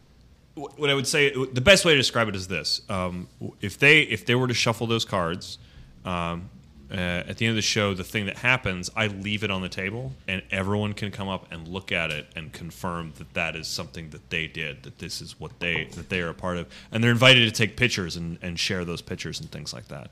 what 0.55 0.91
I 0.91 0.95
would 0.95 1.07
say 1.07 1.31
the 1.31 1.61
best 1.61 1.85
way 1.85 1.93
to 1.93 1.99
describe 1.99 2.29
it 2.29 2.37
is 2.37 2.49
this: 2.49 2.83
um, 2.89 3.29
if 3.61 3.79
they 3.79 4.01
if 4.03 4.27
they 4.27 4.35
were 4.35 4.49
to 4.49 4.55
shuffle 4.55 4.87
those 4.87 5.05
cards. 5.05 5.59
Um, 6.05 6.51
uh, 6.93 7.25
at 7.27 7.39
the 7.39 7.47
end 7.47 7.53
of 7.53 7.57
the 7.57 7.63
show, 7.63 7.95
the 7.95 8.05
thing 8.05 8.27
that 8.27 8.37
happens, 8.37 8.91
I 8.95 9.07
leave 9.07 9.45
it 9.45 9.51
on 9.51 9.63
the 9.63 9.69
table, 9.71 10.13
and 10.29 10.43
everyone 10.51 10.93
can 10.93 11.11
come 11.11 11.27
up 11.27 11.51
and 11.51 11.67
look 11.67 11.91
at 11.91 12.11
it 12.11 12.27
and 12.37 12.53
confirm 12.53 13.15
that 13.17 13.33
that 13.33 13.57
is 13.57 13.67
something 13.67 14.11
that 14.11 14.29
they 14.29 14.47
did, 14.47 14.83
that 14.83 14.99
this 14.99 15.23
is 15.23 15.41
what 15.41 15.59
they 15.59 15.85
that 15.85 16.11
they 16.11 16.21
are 16.21 16.29
a 16.29 16.35
part 16.35 16.59
of, 16.59 16.67
and 16.91 17.03
they're 17.03 17.11
invited 17.11 17.47
to 17.47 17.51
take 17.51 17.79
pictures 17.79 18.17
and, 18.17 18.37
and 18.43 18.61
share 18.61 18.85
those 18.85 19.01
pictures 19.01 19.41
and 19.41 19.51
things 19.51 19.73
like 19.73 19.89
that. 19.89 20.11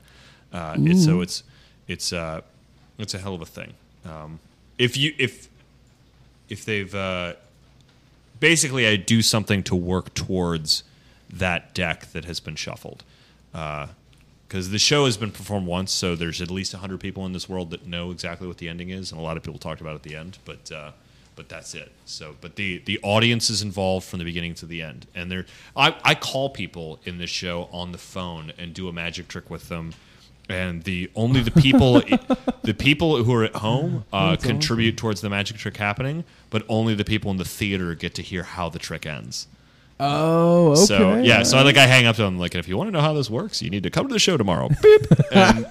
Uh, 0.51 0.75
it's, 0.79 1.05
so 1.05 1.21
it's 1.21 1.43
it's 1.87 2.11
uh, 2.13 2.41
it's 2.97 3.13
a 3.13 3.19
hell 3.19 3.35
of 3.35 3.43
a 3.43 3.45
thing. 3.45 3.73
Um, 4.03 4.39
if 4.79 4.97
you 4.97 5.13
if 5.19 5.49
if 6.49 6.65
they've 6.65 6.93
uh, 6.95 7.33
basically 8.41 8.85
I 8.85 8.97
do 8.97 9.21
something 9.21 9.63
to 9.63 9.75
work 9.75 10.13
towards 10.13 10.83
that 11.31 11.73
deck 11.73 12.11
that 12.11 12.25
has 12.25 12.41
been 12.41 12.55
shuffled. 12.55 13.05
Because 13.53 14.71
the 14.71 14.79
show 14.79 15.05
has 15.05 15.15
been 15.15 15.31
performed 15.31 15.67
once, 15.67 15.93
so 15.93 16.13
there's 16.15 16.41
at 16.41 16.51
least 16.51 16.73
100 16.73 16.99
people 16.99 17.25
in 17.25 17.31
this 17.31 17.47
world 17.47 17.69
that 17.69 17.87
know 17.87 18.11
exactly 18.11 18.47
what 18.47 18.57
the 18.57 18.67
ending 18.67 18.89
is, 18.89 19.13
and 19.13 19.19
a 19.21 19.23
lot 19.23 19.37
of 19.37 19.43
people 19.43 19.59
talked 19.59 19.79
about 19.79 19.93
it 19.93 19.95
at 19.95 20.03
the 20.03 20.15
end, 20.17 20.37
but 20.43 20.69
uh, 20.73 20.91
but 21.37 21.47
that's 21.47 21.73
it. 21.73 21.91
So, 22.05 22.35
but 22.41 22.57
the 22.57 22.79
the 22.79 22.99
audience 23.01 23.49
is 23.49 23.61
involved 23.61 24.05
from 24.05 24.19
the 24.19 24.25
beginning 24.25 24.53
to 24.55 24.65
the 24.65 24.81
end, 24.81 25.07
and 25.15 25.31
they're 25.31 25.45
I, 25.75 25.95
I 26.03 26.15
call 26.15 26.49
people 26.49 26.99
in 27.05 27.17
this 27.17 27.29
show 27.29 27.69
on 27.71 27.93
the 27.93 27.97
phone 27.97 28.51
and 28.57 28.73
do 28.73 28.89
a 28.89 28.93
magic 28.93 29.29
trick 29.29 29.49
with 29.49 29.69
them. 29.69 29.93
And 30.51 30.83
the 30.83 31.09
only 31.15 31.41
the 31.41 31.51
people 31.51 32.01
the 32.63 32.73
people 32.73 33.23
who 33.23 33.33
are 33.33 33.43
at 33.43 33.55
home 33.55 34.05
uh, 34.11 34.35
contribute 34.35 34.97
towards 34.97 35.21
the 35.21 35.29
magic 35.29 35.57
trick 35.57 35.77
happening, 35.77 36.23
but 36.49 36.63
only 36.69 36.93
the 36.95 37.05
people 37.05 37.31
in 37.31 37.37
the 37.37 37.45
theater 37.45 37.95
get 37.95 38.15
to 38.15 38.21
hear 38.21 38.43
how 38.43 38.69
the 38.69 38.79
trick 38.79 39.05
ends. 39.05 39.47
oh 39.99 40.71
okay. 40.71 40.85
So 40.85 41.17
yeah, 41.17 41.43
so 41.43 41.57
I 41.57 41.61
like 41.63 41.77
I 41.77 41.87
hang 41.87 42.05
up 42.05 42.15
to 42.17 42.23
them 42.23 42.37
like, 42.37 42.55
if 42.55 42.67
you 42.67 42.77
want 42.77 42.87
to 42.87 42.91
know 42.91 43.01
how 43.01 43.13
this 43.13 43.29
works, 43.29 43.61
you 43.61 43.69
need 43.69 43.83
to 43.83 43.89
come 43.89 44.07
to 44.07 44.13
the 44.13 44.19
show 44.19 44.37
tomorrow. 44.37 44.69
Beep. 44.81 45.01
And 45.31 45.67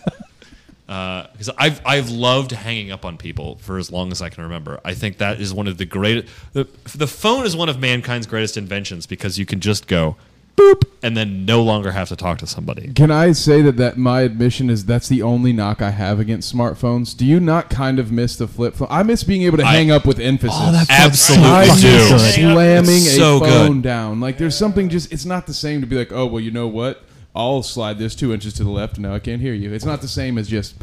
because 0.86 1.50
I've 1.56 1.80
I've 1.86 2.10
loved 2.10 2.50
hanging 2.50 2.90
up 2.90 3.04
on 3.04 3.16
people 3.16 3.56
for 3.56 3.78
as 3.78 3.92
long 3.92 4.10
as 4.10 4.20
I 4.20 4.28
can 4.28 4.42
remember. 4.42 4.80
I 4.84 4.94
think 4.94 5.18
that 5.18 5.40
is 5.40 5.54
one 5.54 5.68
of 5.68 5.78
the 5.78 5.84
greatest. 5.84 6.32
The, 6.52 6.66
the 6.96 7.06
phone 7.06 7.46
is 7.46 7.54
one 7.54 7.68
of 7.68 7.78
mankind's 7.78 8.26
greatest 8.26 8.56
inventions 8.56 9.06
because 9.06 9.38
you 9.38 9.46
can 9.46 9.60
just 9.60 9.86
go 9.86 10.16
boop 10.56 10.82
and 11.02 11.16
then 11.16 11.44
no 11.46 11.62
longer 11.62 11.92
have 11.92 12.08
to 12.10 12.16
talk 12.16 12.38
to 12.38 12.46
somebody. 12.46 12.92
Can 12.92 13.10
I 13.10 13.32
say 13.32 13.62
that 13.62 13.76
that 13.78 13.96
my 13.96 14.20
admission 14.22 14.68
is 14.68 14.84
that's 14.84 15.08
the 15.08 15.22
only 15.22 15.52
knock 15.52 15.80
I 15.80 15.90
have 15.90 16.20
against 16.20 16.54
smartphones? 16.54 17.16
Do 17.16 17.24
you 17.24 17.40
not 17.40 17.70
kind 17.70 17.98
of 17.98 18.12
miss 18.12 18.36
the 18.36 18.46
flip 18.46 18.74
phone? 18.74 18.88
I 18.90 19.02
miss 19.02 19.24
being 19.24 19.42
able 19.42 19.58
to 19.58 19.64
I- 19.64 19.72
hang 19.74 19.90
up 19.90 20.04
with 20.06 20.18
emphasis. 20.20 20.58
Oh, 20.60 20.72
that 20.72 20.90
Absolutely 20.90 21.46
I 21.48 21.64
do. 21.64 22.12
miss 22.12 22.34
slamming 22.34 22.94
It's 22.96 23.16
a 23.16 23.38
phone 23.40 23.72
good. 23.76 23.82
down. 23.82 24.20
Like 24.20 24.38
there's 24.38 24.56
something 24.56 24.88
just 24.88 25.12
it's 25.12 25.24
not 25.24 25.46
the 25.46 25.54
same 25.54 25.80
to 25.80 25.86
be 25.86 25.96
like, 25.96 26.12
oh 26.12 26.26
well, 26.26 26.40
you 26.40 26.50
know 26.50 26.68
what? 26.68 27.02
I'll 27.34 27.62
slide 27.62 27.98
this 27.98 28.14
two 28.16 28.34
inches 28.34 28.54
to 28.54 28.64
the 28.64 28.70
left. 28.70 28.98
now 28.98 29.14
I 29.14 29.20
can't 29.20 29.40
hear 29.40 29.54
you. 29.54 29.72
It's 29.72 29.84
not 29.84 30.00
the 30.00 30.08
same 30.08 30.36
as 30.36 30.48
just 30.48 30.74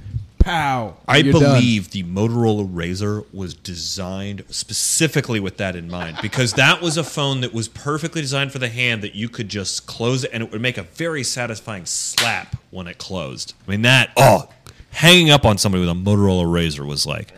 pow. 0.48 0.95
I 1.07 1.18
you're 1.18 1.34
done. 1.34 1.41
believe 1.56 1.91
the 1.91 2.03
Motorola 2.03 2.68
RAZR 2.72 3.26
was 3.34 3.53
designed 3.53 4.44
specifically 4.49 5.40
with 5.40 5.57
that 5.57 5.76
in 5.76 5.90
mind 5.90 6.18
because 6.22 6.53
that 6.53 6.82
was 6.82 6.98
a 6.98 7.03
phone 7.03 7.41
that 7.41 7.53
was 7.53 7.68
perfectly 7.68 8.22
designed 8.22 8.52
for 8.52 8.60
the 8.60 8.69
hand 8.69 9.02
that 9.03 9.15
you 9.15 9.30
could 9.30 9.49
just 9.49 9.86
close 9.88 10.24
it 10.24 10.32
and 10.34 10.44
it 10.44 10.52
would 10.52 10.61
make 10.61 10.78
a 10.78 10.84
very 10.84 11.24
satisfying 11.24 11.86
slap 11.86 12.56
when 12.72 12.88
it 12.88 12.98
closed. 12.98 13.53
I 13.68 13.72
mean 13.72 13.82
that 13.84 14.11
oh, 14.18 14.49
hanging 14.91 15.30
up 15.30 15.45
on 15.45 15.57
somebody 15.57 15.82
with 15.82 15.90
a 15.90 15.94
Motorola 15.94 16.45
RAZR 16.45 16.88
was 16.88 17.06
like 17.06 17.32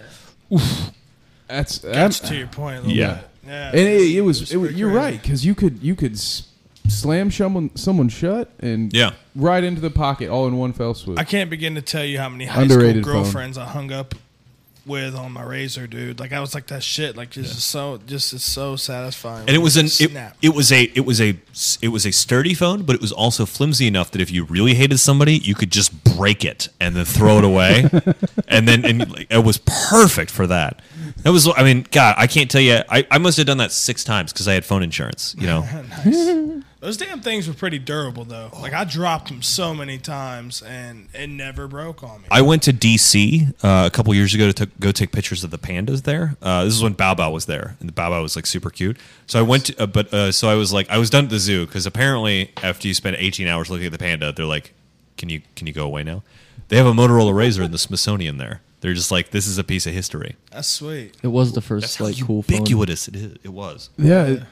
That's, 0.50 0.92
That's 1.48 1.80
that's 1.80 2.20
to 2.22 2.36
your 2.36 2.48
point. 2.48 2.78
A 2.78 2.82
little 2.82 2.96
Yeah. 2.96 3.14
Bit. 3.16 3.26
Yeah. 3.48 3.68
and 3.70 3.80
it, 3.80 4.16
it 4.18 4.22
was, 4.22 4.52
it 4.52 4.58
was 4.58 4.68
pretty 4.70 4.80
you're 4.80 4.92
right 4.92 5.20
because 5.20 5.44
you 5.46 5.56
could 5.56 5.82
you 5.82 5.96
could 5.96 6.14
s- 6.14 6.44
slam 6.90 7.32
someone 7.32 7.76
someone 7.76 8.10
shut 8.10 8.50
and 8.60 8.94
Yeah. 8.94 9.12
right 9.36 9.64
into 9.64 9.82
the 9.82 9.90
pocket 9.92 10.30
all 10.30 10.48
in 10.48 10.58
one 10.58 10.74
fell 10.74 10.94
swoop. 10.94 11.20
I 11.20 11.24
can't 11.24 11.50
begin 11.50 11.76
to 11.76 11.82
tell 11.82 12.04
you 12.06 12.20
how 12.20 12.30
many 12.30 12.46
high 12.46 12.64
Underrated 12.64 13.04
school 13.04 13.14
phone. 13.14 13.24
girlfriends 13.24 13.58
I 13.58 13.66
hung 13.66 13.92
up 13.92 14.16
with 14.86 15.14
on 15.14 15.32
my 15.34 15.44
RAZR, 15.44 15.88
dude. 15.88 16.20
Like 16.20 16.34
I 16.34 16.40
was 16.40 16.56
like 16.56 16.68
that 16.68 16.82
shit. 16.82 17.16
Like 17.16 17.30
just 17.30 17.60
so, 17.60 18.00
just 18.08 18.34
it's 18.34 18.44
so 18.44 18.76
satisfying. 18.76 19.42
and 19.48 19.56
it 19.56 19.60
was 19.60 19.78
an 19.78 19.86
it, 19.86 19.90
snap. 19.92 20.36
it 20.42 20.56
was 20.56 20.72
a 20.72 20.84
it 20.96 21.06
was 21.06 21.22
a 21.22 21.38
it 21.82 21.90
was 21.90 22.08
a 22.08 22.12
sturdy 22.12 22.56
phone 22.56 22.84
but 22.84 22.96
it 22.96 23.02
was 23.02 23.12
also 23.12 23.46
flimsy 23.46 23.86
enough 23.86 24.10
that 24.12 24.22
if 24.22 24.32
you 24.32 24.46
really 24.46 24.74
hated 24.74 24.98
somebody 25.00 25.34
you 25.38 25.54
could 25.54 25.72
just 25.72 26.04
break 26.04 26.44
it 26.44 26.70
and 26.80 26.96
then 26.96 27.06
throw 27.06 27.38
it 27.38 27.44
away 27.44 27.88
and 28.48 28.68
then 28.68 28.84
and 28.84 29.12
like, 29.12 29.28
it 29.30 29.44
was 29.44 29.58
perfect 29.60 30.32
for 30.32 30.48
that 30.48 30.82
that 31.24 31.32
was 31.32 31.48
i 31.58 31.64
mean 31.64 31.86
god 31.92 32.16
i 32.18 32.26
can't 32.26 32.50
tell 32.50 32.62
you 32.62 32.80
i, 32.90 33.06
I 33.12 33.18
must 33.20 33.38
have 33.38 33.46
done 33.46 33.58
that 33.58 33.72
six 33.74 34.04
times 34.04 34.32
because 34.34 34.48
i 34.48 34.54
had 34.54 34.64
phone 34.66 34.82
insurance 34.84 35.36
you 35.38 35.46
know 35.48 35.62
nice. 36.06 36.59
Those 36.82 36.96
damn 36.96 37.20
things 37.20 37.46
were 37.48 37.54
pretty 37.54 37.78
durable 37.78 38.24
though. 38.24 38.52
Like 38.54 38.74
I 38.74 38.86
dropped 38.86 39.28
them 39.28 39.42
so 39.42 39.74
many 39.74 39.98
times 39.98 40.62
and 40.62 41.10
it 41.14 41.28
never 41.28 41.68
broke 41.68 42.04
on 42.04 42.22
me. 42.22 42.28
I 42.32 42.42
went 42.42 42.64
to 42.64 42.72
DC 42.74 43.50
uh, 43.64 43.86
a 43.86 43.90
couple 43.90 44.14
years 44.14 44.34
ago 44.34 44.50
to 44.52 44.66
t- 44.66 44.72
go 44.80 44.92
take 44.94 45.12
pictures 45.12 45.44
of 45.44 45.52
the 45.52 45.58
pandas 45.58 46.04
there. 46.04 46.38
Uh, 46.42 46.64
this 46.64 46.74
is 46.74 46.82
when 46.82 46.96
Bao 46.96 47.18
Bao 47.18 47.34
was 47.34 47.48
there, 47.48 47.76
and 47.82 47.90
the 47.90 47.94
Bao 47.94 48.10
Bao 48.12 48.22
was 48.22 48.36
like 48.38 48.46
super 48.46 48.70
cute. 48.70 48.98
So 49.28 49.40
I 49.40 49.42
went, 49.42 49.66
to, 49.66 49.84
uh, 49.84 49.88
but 49.88 50.14
uh, 50.14 50.32
so 50.32 50.48
I 50.48 50.56
was 50.56 50.72
like, 50.72 50.90
I 50.90 50.98
was 50.98 51.10
done 51.10 51.26
at 51.26 51.30
the 51.30 51.40
zoo 51.40 51.66
because 51.66 51.86
apparently 51.86 52.52
after 52.64 52.88
you 52.88 52.94
spend 52.94 53.18
18 53.20 53.48
hours 53.48 53.70
looking 53.70 53.88
at 53.88 53.92
the 53.92 53.98
panda, 53.98 54.32
they're 54.32 54.46
like, 54.46 54.74
can 55.18 55.28
you 55.28 55.42
can 55.56 55.68
you 55.68 55.74
go 55.74 55.86
away 55.86 56.04
now? 56.04 56.24
They 56.70 56.78
have 56.78 56.86
a 56.86 56.94
Motorola 56.94 57.34
RAZR 57.34 57.66
in 57.66 57.72
the 57.72 57.78
Smithsonian 57.78 58.38
there. 58.38 58.62
They're 58.82 58.94
just 58.94 59.12
like, 59.12 59.32
this 59.32 59.48
is 59.48 59.58
a 59.58 59.64
piece 59.66 59.86
of 59.86 59.94
history. 59.94 60.38
That's 60.52 60.68
sweet. 60.70 61.18
It 61.22 61.28
was 61.28 61.52
the 61.52 61.62
first 61.62 61.82
That's 61.84 61.98
first 61.98 62.18
how 62.20 62.22
like 62.22 62.26
cool 62.28 62.44
phone. 62.44 62.60
ubiquitous 62.60 63.10
it 63.10 63.16
is. 63.18 63.38
It 63.44 63.50
was. 63.50 63.90
yeah, 63.98 64.24
it, 64.26 64.44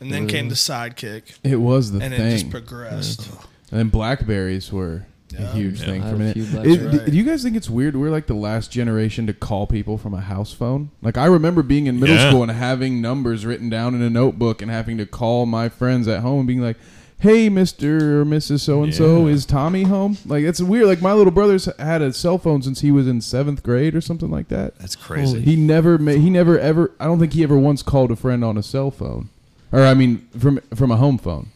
And 0.00 0.12
then 0.12 0.26
came 0.26 0.48
the 0.48 0.54
mm. 0.54 0.92
sidekick, 0.94 1.38
it 1.44 1.56
was 1.56 1.92
the 1.92 2.00
thing. 2.00 2.06
and 2.12 2.16
thing. 2.16 2.26
it 2.26 2.30
just 2.32 2.50
progressed. 2.50 3.28
And 3.70 3.80
then 3.80 3.88
Blackberries 3.88 4.72
were 4.72 5.06
a 5.36 5.40
Yeah. 5.42 5.52
huge 5.52 5.80
Yeah. 5.80 5.86
thing 5.86 6.02
I 6.02 6.04
for 6.04 6.06
a 6.06 6.10
had 6.10 6.14
a 6.14 6.18
minute. 6.18 6.32
few 6.34 6.42
Is- 6.42 6.50
Blackberries. 6.50 7.00
do, 7.04 7.10
do 7.10 7.16
you 7.16 7.24
guys 7.24 7.42
think 7.42 7.56
it's 7.56 7.70
weird? 7.70 7.96
We're 7.96 8.10
like 8.10 8.26
the 8.26 8.34
last 8.34 8.70
generation 8.70 9.26
to 9.26 9.32
call 9.32 9.66
people 9.66 9.96
from 9.98 10.12
a 10.14 10.20
house 10.20 10.52
phone. 10.52 10.90
Like 11.02 11.16
I 11.16 11.26
remember 11.26 11.62
being 11.62 11.86
in 11.86 11.98
middle 12.00 12.16
Yeah. 12.16 12.28
school 12.30 12.42
and 12.42 12.52
having 12.52 13.00
numbers 13.00 13.46
written 13.46 13.68
down 13.70 13.94
in 13.94 14.02
a 14.02 14.10
notebook 14.10 14.60
and 14.62 14.70
having 14.70 14.98
to 14.98 15.06
call 15.06 15.46
my 15.46 15.68
friends 15.68 16.06
at 16.08 16.20
home 16.20 16.40
and 16.40 16.46
being 16.48 16.60
like, 16.62 16.76
"Hey, 17.18 17.48
Mister 17.48 18.20
or 18.20 18.24
Mrs. 18.24 18.60
So 18.60 18.82
and 18.82 18.94
So, 18.94 19.26
Yeah. 19.26 19.32
is 19.34 19.46
Tommy 19.46 19.84
home?" 19.84 20.18
Like 20.26 20.44
it's 20.44 20.60
weird. 20.60 20.86
Like 20.86 21.00
my 21.02 21.12
little 21.12 21.32
brother's 21.32 21.68
had 21.78 22.02
a 22.02 22.12
cell 22.12 22.38
phone 22.38 22.62
since 22.62 22.80
he 22.82 22.90
was 22.90 23.08
in 23.08 23.20
seventh 23.20 23.62
grade 23.62 23.94
or 23.96 24.00
something 24.00 24.30
like 24.30 24.48
that. 24.48 24.78
That's 24.78 24.96
crazy. 24.96 25.40
He 25.40 25.56
never 25.56 25.96
made. 25.98 26.20
He 26.20 26.30
never 26.30 26.58
ever. 26.58 26.92
I 27.00 27.06
don't 27.06 27.18
think 27.18 27.32
he 27.32 27.42
ever 27.42 27.58
once 27.58 27.82
called 27.82 28.10
a 28.10 28.16
friend 28.16 28.44
on 28.44 28.56
a 28.56 28.62
cell 28.62 28.90
phone, 28.90 29.28
or 29.72 29.82
I 29.82 29.94
mean, 29.94 30.26
from 30.38 30.58
from 30.74 30.90
a 30.90 30.96
home 30.96 31.18
phone. 31.18 31.48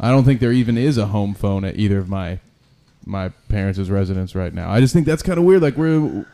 I 0.00 0.10
don't 0.10 0.24
think 0.24 0.40
there 0.40 0.52
even 0.52 0.76
is 0.76 0.98
a 0.98 1.06
home 1.06 1.34
phone 1.34 1.64
at 1.64 1.76
either 1.76 1.98
of 1.98 2.08
my 2.08 2.40
my 3.04 3.28
parents' 3.48 3.78
residence 3.78 4.34
right 4.34 4.52
now. 4.52 4.70
I 4.70 4.80
just 4.80 4.92
think 4.92 5.06
that's 5.06 5.22
kind 5.22 5.38
of 5.38 5.44
weird. 5.44 5.62
Like 5.62 5.76
we're, 5.76 6.26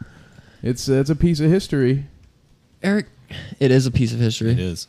it's 0.62 0.89
it's 0.89 1.10
a 1.10 1.16
piece 1.16 1.40
of 1.40 1.51
history. 1.51 2.06
Eric, 2.82 3.06
it 3.60 3.70
is 3.70 3.86
a 3.86 3.90
piece 3.90 4.12
of 4.12 4.20
history. 4.20 4.52
It 4.52 4.60
is. 4.60 4.89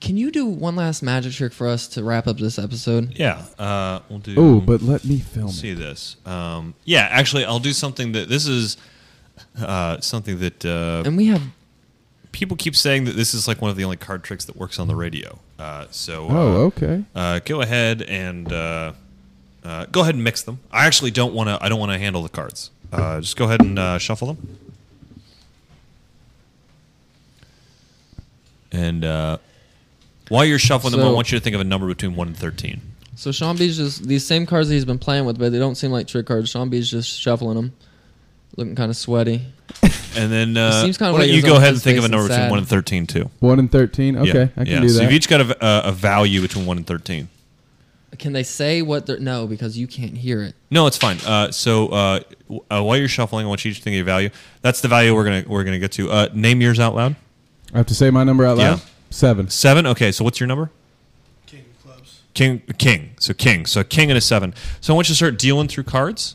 Can 0.00 0.16
you 0.16 0.30
do 0.30 0.46
one 0.46 0.76
last 0.76 1.02
magic 1.02 1.32
trick 1.32 1.52
for 1.52 1.66
us 1.66 1.88
to 1.88 2.04
wrap 2.04 2.28
up 2.28 2.38
this 2.38 2.58
episode? 2.58 3.18
Yeah. 3.18 3.44
Uh, 3.58 4.00
we'll 4.08 4.20
do. 4.20 4.34
Oh, 4.36 4.60
but 4.60 4.80
let 4.80 5.04
me 5.04 5.18
film. 5.18 5.48
see 5.48 5.70
it. 5.70 5.74
this. 5.78 6.16
Um, 6.24 6.74
yeah, 6.84 7.08
actually, 7.10 7.44
I'll 7.44 7.58
do 7.58 7.72
something 7.72 8.12
that 8.12 8.28
this 8.28 8.46
is 8.46 8.76
uh, 9.60 10.00
something 10.00 10.38
that 10.38 10.64
uh, 10.64 11.02
And 11.04 11.16
we 11.16 11.26
have 11.26 11.42
people 12.32 12.56
keep 12.56 12.76
saying 12.76 13.04
that 13.04 13.16
this 13.16 13.34
is 13.34 13.48
like 13.48 13.60
one 13.62 13.70
of 13.70 13.76
the 13.76 13.84
only 13.84 13.96
card 13.96 14.22
tricks 14.24 14.44
that 14.46 14.56
works 14.56 14.78
on 14.78 14.88
the 14.88 14.94
radio. 14.96 15.38
Uh, 15.58 15.86
so, 15.90 16.26
uh, 16.26 16.32
Oh, 16.32 16.64
okay. 16.66 17.04
uh, 17.14 17.40
go 17.44 17.60
ahead 17.60 18.02
and 18.02 18.52
uh, 18.52 18.92
uh, 19.64 19.86
go 19.86 20.00
ahead 20.02 20.14
and 20.14 20.22
mix 20.22 20.42
them. 20.42 20.60
I 20.70 20.86
actually 20.86 21.10
don't 21.10 21.34
want 21.34 21.48
to. 21.48 21.58
I 21.60 21.68
don't 21.68 21.78
want 21.80 21.92
to 21.92 21.98
handle 21.98 22.22
the 22.22 22.28
cards. 22.28 22.70
Uh, 22.92 23.20
just 23.20 23.36
go 23.36 23.44
ahead 23.46 23.60
and 23.60 23.78
uh, 23.78 23.98
shuffle 23.98 24.28
them. 24.34 24.58
And 28.70 29.04
uh, 29.04 29.38
while 30.28 30.44
you're 30.44 30.58
shuffling 30.58 30.92
them, 30.96 31.06
I 31.06 31.10
want 31.10 31.32
you 31.32 31.38
to 31.38 31.44
think 31.44 31.54
of 31.54 31.60
a 31.60 31.64
number 31.64 31.86
between 31.86 32.14
one 32.16 32.28
and 32.28 32.36
thirteen. 32.36 32.80
so 33.16 33.32
Sean 33.32 33.56
B's 33.56 33.76
just 33.76 34.06
these 34.06 34.26
same 34.26 34.46
cards 34.46 34.68
that 34.68 34.74
he's 34.74 34.84
been 34.84 34.98
playing 34.98 35.24
with, 35.24 35.38
but 35.38 35.52
they 35.52 35.58
don't 35.58 35.74
seem 35.74 35.90
like 35.90 36.06
trick 36.06 36.26
cards. 36.26 36.50
Sean 36.50 36.68
B's 36.68 36.90
just 36.90 37.18
shuffling 37.18 37.56
them, 37.56 37.72
looking 38.56 38.74
kind 38.74 38.90
of 38.90 38.96
sweaty. 38.96 39.42
And 40.16 40.32
then 40.32 40.56
uh, 40.56 40.82
seems 40.82 40.96
kinda 40.98 41.12
why 41.12 41.18
don't 41.20 41.26
like 41.26 41.28
you 41.28 41.34
he's 41.36 41.44
go 41.44 41.52
on 41.54 41.58
ahead 41.58 41.74
and 41.74 41.82
think 41.82 41.98
of 41.98 42.04
a 42.04 42.08
face 42.08 42.10
number 42.10 42.22
and 42.24 42.28
between 42.28 42.44
sad. 42.44 42.50
one 42.50 42.58
and 42.58 42.68
thirteen 42.68 43.06
too. 43.06 43.30
One 43.40 43.58
and 43.58 43.70
thirteen. 43.70 44.16
Okay, 44.16 44.26
Yeah, 44.28 44.42
I 44.56 44.64
can 44.64 44.66
yeah. 44.66 44.80
do 44.80 44.88
So 44.88 44.94
that. 44.98 45.02
you've 45.04 45.12
each 45.12 45.28
got 45.28 45.40
a, 45.42 45.64
a, 45.64 45.88
a 45.88 45.92
value 45.92 46.40
between 46.40 46.66
one 46.66 46.76
and 46.78 46.86
thirteen. 46.86 47.28
Can 48.18 48.32
they 48.32 48.42
say 48.42 48.82
what 48.82 49.06
they're 49.06 49.20
no 49.20 49.46
because 49.46 49.78
you 49.78 49.86
can't 49.86 50.16
hear 50.16 50.42
it. 50.42 50.54
No, 50.70 50.86
it's 50.88 50.96
fine. 50.96 51.18
Uh, 51.24 51.52
so 51.52 51.88
uh, 51.88 52.20
w- 52.48 52.64
uh, 52.70 52.82
while 52.82 52.96
you're 52.96 53.06
shuffling, 53.06 53.46
I 53.46 53.48
want 53.48 53.64
you 53.64 53.72
to 53.72 53.80
think 53.80 53.92
of 53.92 53.96
your 53.98 54.04
value. 54.06 54.30
That's 54.62 54.80
the 54.80 54.88
value 54.88 55.14
we're 55.14 55.24
gonna 55.24 55.44
we're 55.46 55.62
gonna 55.62 55.78
get 55.78 55.92
to. 55.92 56.10
Uh, 56.10 56.28
name 56.32 56.60
yours 56.60 56.80
out 56.80 56.96
loud. 56.96 57.14
I 57.72 57.76
have 57.76 57.86
to 57.86 57.94
say 57.94 58.10
my 58.10 58.24
number 58.24 58.44
out 58.44 58.56
loud. 58.56 58.78
Yeah. 58.78 58.84
Seven. 59.10 59.48
Seven. 59.50 59.86
Okay, 59.86 60.10
so 60.10 60.24
what's 60.24 60.40
your 60.40 60.46
number? 60.48 60.70
King 61.46 61.64
of 61.78 61.84
clubs. 61.84 62.20
King. 62.34 62.62
King. 62.78 63.10
So 63.20 63.34
king. 63.34 63.66
So 63.66 63.80
a 63.82 63.84
king 63.84 64.10
and 64.10 64.18
a 64.18 64.22
seven. 64.22 64.52
So 64.80 64.94
I 64.94 64.96
want 64.96 65.08
you 65.08 65.12
to 65.12 65.16
start 65.16 65.38
dealing 65.38 65.68
through 65.68 65.84
cards, 65.84 66.34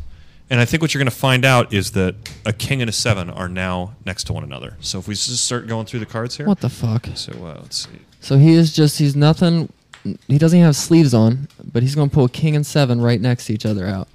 and 0.54 0.62
I 0.62 0.66
think 0.66 0.84
what 0.84 0.94
you're 0.94 1.00
gonna 1.00 1.10
find 1.10 1.46
out 1.46 1.74
is 1.74 1.94
that 1.94 2.14
a 2.46 2.54
king 2.54 2.80
and 2.80 2.88
a 2.88 2.94
seven 2.94 3.32
are 3.32 3.50
now 3.50 3.96
next 4.06 4.26
to 4.26 4.34
one 4.34 4.44
another. 4.44 4.78
So 4.82 5.00
if 5.00 5.08
we 5.08 5.16
just 5.16 5.44
start 5.44 5.66
going 5.66 5.88
through 5.88 6.02
the 6.02 6.06
cards 6.06 6.38
here. 6.38 6.46
What 6.46 6.60
the 6.60 6.70
fuck? 6.70 7.08
So 7.16 7.32
uh, 7.44 7.58
let's 7.60 7.88
see. 7.88 7.98
So 8.20 8.38
he 8.38 8.54
is 8.54 8.72
just 8.72 9.00
he's 9.00 9.16
nothing. 9.16 9.74
He 10.28 10.38
doesn't 10.38 10.56
even 10.56 10.68
have 10.68 10.76
sleeves 10.76 11.12
on, 11.12 11.48
but 11.72 11.82
he's 11.82 11.96
gonna 11.96 12.12
pull 12.12 12.26
a 12.26 12.30
king 12.30 12.56
and 12.56 12.64
seven 12.64 13.02
right 13.02 13.20
next 13.20 13.48
to 13.48 13.54
each 13.54 13.66
other 13.66 13.88
out. 13.88 14.08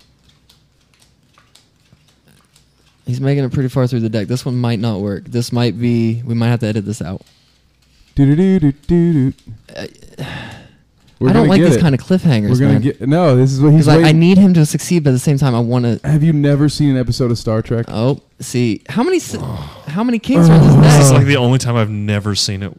He's 3.04 3.20
making 3.20 3.42
it 3.42 3.52
pretty 3.52 3.68
far 3.68 3.88
through 3.88 4.00
the 4.00 4.08
deck. 4.08 4.28
This 4.28 4.44
one 4.44 4.54
might 4.54 4.78
not 4.78 5.00
work. 5.00 5.24
This 5.24 5.50
might 5.50 5.76
be. 5.76 6.22
We 6.22 6.34
might 6.34 6.50
have 6.50 6.60
to 6.60 6.66
edit 6.66 6.84
this 6.84 7.02
out. 7.02 7.22
Do 8.14 8.36
do 8.36 8.60
do 8.60 8.70
do 8.72 9.32
do. 9.32 9.88
I 11.20 11.32
don't 11.32 11.48
like 11.48 11.60
this 11.60 11.76
kind 11.80 11.94
of 11.94 12.00
cliffhangers, 12.00 12.50
We're 12.50 12.58
gonna 12.58 12.72
man. 12.74 12.82
get 12.82 13.00
no. 13.00 13.34
This 13.36 13.52
is 13.52 13.60
what 13.60 13.72
he's 13.72 13.86
like, 13.88 14.04
I 14.04 14.12
need 14.12 14.38
him 14.38 14.54
to 14.54 14.64
succeed, 14.64 15.02
but 15.04 15.10
at 15.10 15.14
the 15.14 15.18
same 15.18 15.36
time, 15.38 15.54
I 15.54 15.60
want 15.60 15.84
to. 15.84 16.00
Have 16.08 16.22
you 16.22 16.32
never 16.32 16.68
seen 16.68 16.90
an 16.90 16.96
episode 16.96 17.30
of 17.30 17.38
Star 17.38 17.60
Trek? 17.62 17.86
Oh, 17.88 18.20
see 18.40 18.82
how 18.88 19.02
many 19.02 19.16
s- 19.16 19.34
how 19.88 20.04
many 20.04 20.18
kings 20.18 20.48
are 20.48 20.54
in 20.54 20.62
this 20.82 20.94
This 20.96 21.06
is 21.06 21.12
like 21.12 21.26
the 21.26 21.36
only 21.36 21.58
time 21.58 21.74
I've 21.76 21.90
never 21.90 22.34
seen 22.34 22.62
it 22.62 22.72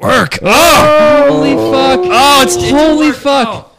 work. 0.00 0.38
Oh, 0.42 1.26
Holy 1.30 1.54
fuck! 1.54 2.00
oh, 2.12 2.42
it's, 2.42 2.56
it's 2.56 2.70
Holy 2.70 3.08
worked. 3.08 3.18
fuck! 3.20 3.48
Oh. 3.48 3.70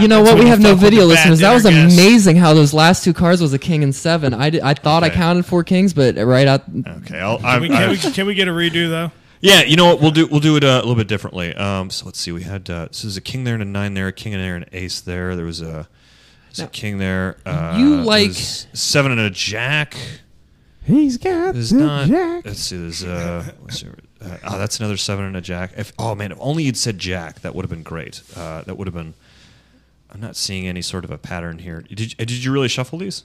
You 0.00 0.08
know 0.08 0.22
what? 0.22 0.38
We 0.38 0.46
have 0.46 0.60
no 0.60 0.74
video 0.74 1.04
listeners. 1.04 1.40
That 1.40 1.52
was 1.52 1.64
dinner 1.64 1.84
guest. 1.88 1.98
amazing 1.98 2.36
how 2.36 2.54
those 2.54 2.72
last 2.72 3.02
two 3.02 3.12
cards 3.12 3.40
was 3.40 3.52
a 3.54 3.58
king 3.58 3.82
and 3.82 3.94
seven. 3.94 4.32
I, 4.32 4.50
did, 4.50 4.60
I 4.62 4.74
thought 4.74 5.02
I 5.02 5.10
counted 5.10 5.44
four 5.46 5.64
kings, 5.64 5.92
but 5.94 6.16
right 6.16 6.46
out. 6.46 6.62
Okay, 6.68 7.18
I'll, 7.18 7.38
Can 7.38 7.46
I'm, 7.46 7.60
we, 7.62 7.68
can, 7.68 7.76
I'm- 7.76 7.90
we, 7.90 7.96
can 7.98 8.26
we 8.26 8.34
get 8.34 8.46
a 8.46 8.52
redo 8.52 8.88
though? 8.88 9.10
Yeah, 9.44 9.60
you 9.62 9.76
know 9.76 9.84
what? 9.84 10.00
We'll 10.00 10.10
do 10.10 10.26
we'll 10.26 10.40
do 10.40 10.56
it 10.56 10.64
uh, 10.64 10.68
a 10.68 10.76
little 10.78 10.94
bit 10.94 11.06
differently. 11.06 11.54
Um, 11.54 11.90
so 11.90 12.06
let's 12.06 12.18
see. 12.18 12.32
We 12.32 12.44
had 12.44 12.70
uh, 12.70 12.88
so 12.92 13.06
there's 13.06 13.18
a 13.18 13.20
king 13.20 13.44
there 13.44 13.52
and 13.52 13.62
a 13.62 13.66
nine 13.66 13.92
there, 13.92 14.06
a 14.08 14.12
king 14.12 14.32
and 14.32 14.42
there 14.42 14.54
and 14.56 14.64
an 14.64 14.70
ace 14.72 15.02
there. 15.02 15.36
There 15.36 15.44
was 15.44 15.60
a, 15.60 15.86
there's 16.46 16.60
a 16.60 16.62
Now, 16.62 16.68
king 16.72 16.96
there. 16.96 17.36
Uh, 17.44 17.76
you 17.78 17.96
like- 17.96 18.28
was 18.28 18.66
seven 18.72 19.12
and 19.12 19.20
a 19.20 19.28
jack. 19.28 19.96
He's 20.84 21.18
got 21.18 21.52
There's 21.52 21.70
the 21.70 21.78
not. 21.78 22.08
jack. 22.08 22.46
Let's 22.46 22.60
see. 22.60 22.78
There's 22.78 23.04
uh, 23.04 23.50
what's 23.60 23.82
there? 23.82 23.96
Uh, 24.18 24.38
oh, 24.44 24.58
that's 24.58 24.78
another 24.80 24.96
seven 24.96 25.26
and 25.26 25.36
a 25.36 25.42
jack. 25.42 25.72
If 25.76 25.92
oh 25.98 26.14
man, 26.14 26.32
if 26.32 26.38
only 26.40 26.64
you'd 26.64 26.78
said 26.78 26.98
jack, 26.98 27.40
that 27.42 27.54
would 27.54 27.64
have 27.66 27.70
been 27.70 27.82
great. 27.82 28.22
Uh, 28.34 28.62
that 28.62 28.78
would 28.78 28.86
have 28.86 28.94
been. 28.94 29.12
I'm 30.10 30.20
not 30.20 30.36
seeing 30.36 30.66
any 30.66 30.80
sort 30.80 31.04
of 31.04 31.10
a 31.10 31.18
pattern 31.18 31.58
here. 31.58 31.82
Did 31.82 32.14
uh, 32.18 32.24
did 32.24 32.42
you 32.44 32.50
really 32.50 32.68
shuffle 32.68 32.98
these? 32.98 33.24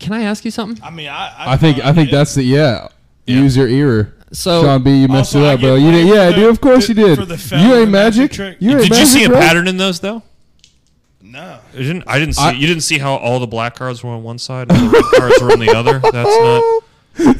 Can 0.00 0.12
I 0.12 0.22
ask 0.22 0.44
you 0.44 0.50
something? 0.50 0.82
I 0.84 0.90
mean, 0.90 1.08
I 1.08 1.52
I 1.52 1.56
think 1.56 1.78
I 1.78 1.92
think 1.92 2.10
that's 2.10 2.34
the 2.34 2.42
yeah. 2.42 2.88
Yeah. 3.26 3.36
Use 3.40 3.56
your 3.56 3.68
ear. 3.68 4.14
So 4.34 4.62
Sean 4.62 4.82
B, 4.82 4.90
you 5.02 5.08
messed 5.08 5.34
Also, 5.36 5.42
it 5.48 5.54
up, 5.54 5.60
bro. 5.60 5.74
You 5.76 5.90
did, 5.92 6.06
yeah, 6.08 6.30
for 6.30 6.36
dude. 6.36 6.50
Of 6.50 6.60
course 6.60 6.86
the- 6.88 6.94
you 6.94 7.06
did. 7.06 7.18
for 7.18 7.24
the 7.24 7.56
You 7.56 7.74
ain't 7.74 7.90
magic. 7.90 8.30
magic. 8.32 8.56
You 8.60 8.72
ain't 8.78 8.88
Did 8.90 8.98
you 8.98 9.06
see 9.06 9.24
a 9.24 9.28
bro. 9.28 9.38
pattern 9.38 9.68
in 9.68 9.76
those 9.76 10.00
though? 10.00 10.22
no. 11.22 11.58
I 11.72 11.76
didn't. 11.76 12.04
I 12.06 12.18
didn't 12.18 12.34
see. 12.34 12.42
I- 12.42 12.52
you 12.52 12.66
didn't 12.66 12.82
see 12.82 12.98
how 12.98 13.14
all 13.16 13.40
the 13.40 13.46
black 13.46 13.76
cards 13.76 14.02
were 14.04 14.10
on 14.10 14.22
one 14.22 14.38
side 14.38 14.70
and 14.70 14.88
the 14.88 14.90
red 14.90 15.04
cards 15.20 15.42
were 15.42 15.52
on 15.52 15.58
the 15.60 15.70
other. 15.74 15.98
That's 15.98 17.34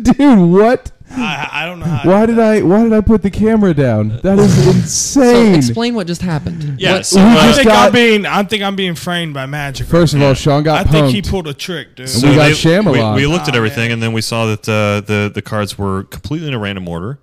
not. 0.00 0.02
dude. 0.16 0.50
What? 0.50 0.90
I, 1.18 1.48
I 1.52 1.66
don't 1.66 1.80
know 1.80 1.86
how. 1.86 2.08
Why 2.08 2.26
did 2.26 2.38
I? 2.38 2.62
Why 2.62 2.82
did 2.84 2.92
I 2.92 3.00
put 3.00 3.22
the 3.22 3.30
camera 3.30 3.74
down? 3.74 4.18
That 4.22 4.38
is 4.38 4.54
so 4.64 4.70
insane. 4.70 5.54
explain 5.54 5.94
what 5.94 6.06
just 6.06 6.22
happened. 6.22 6.80
Yeah. 6.80 6.94
What- 6.94 7.06
So, 7.06 7.20
uh, 7.20 7.24
I 7.26 7.52
think 7.52 7.68
got- 7.68 7.86
I'm 7.88 7.92
being. 7.92 8.26
I 8.26 8.42
think 8.44 8.62
I'm 8.62 8.76
being 8.76 8.94
framed 8.94 9.34
by 9.34 9.46
magic. 9.46 9.86
First 9.86 10.14
of 10.14 10.22
all, 10.22 10.34
Sean 10.34 10.62
got 10.62 10.86
I 10.86 10.90
think 10.90 11.08
he 11.14 11.22
pulled 11.22 11.46
a 11.48 11.54
trick, 11.54 11.96
dude. 11.96 12.08
we 12.16 12.22
got 12.22 12.36
they- 12.36 12.50
Shyamalan. 12.52 13.14
We, 13.16 13.22
we 13.22 13.26
looked 13.26 13.48
at 13.48 13.54
Oh, 13.54 13.58
everything, 13.58 13.84
man. 13.88 13.92
and 13.92 14.02
then 14.02 14.12
we 14.12 14.20
saw 14.20 14.46
that 14.46 14.68
uh, 14.68 15.00
the 15.06 15.30
the 15.34 15.42
cards 15.42 15.76
were 15.78 16.04
completely 16.04 16.48
in 16.48 16.54
a 16.54 16.58
random 16.58 16.86
order. 16.88 17.18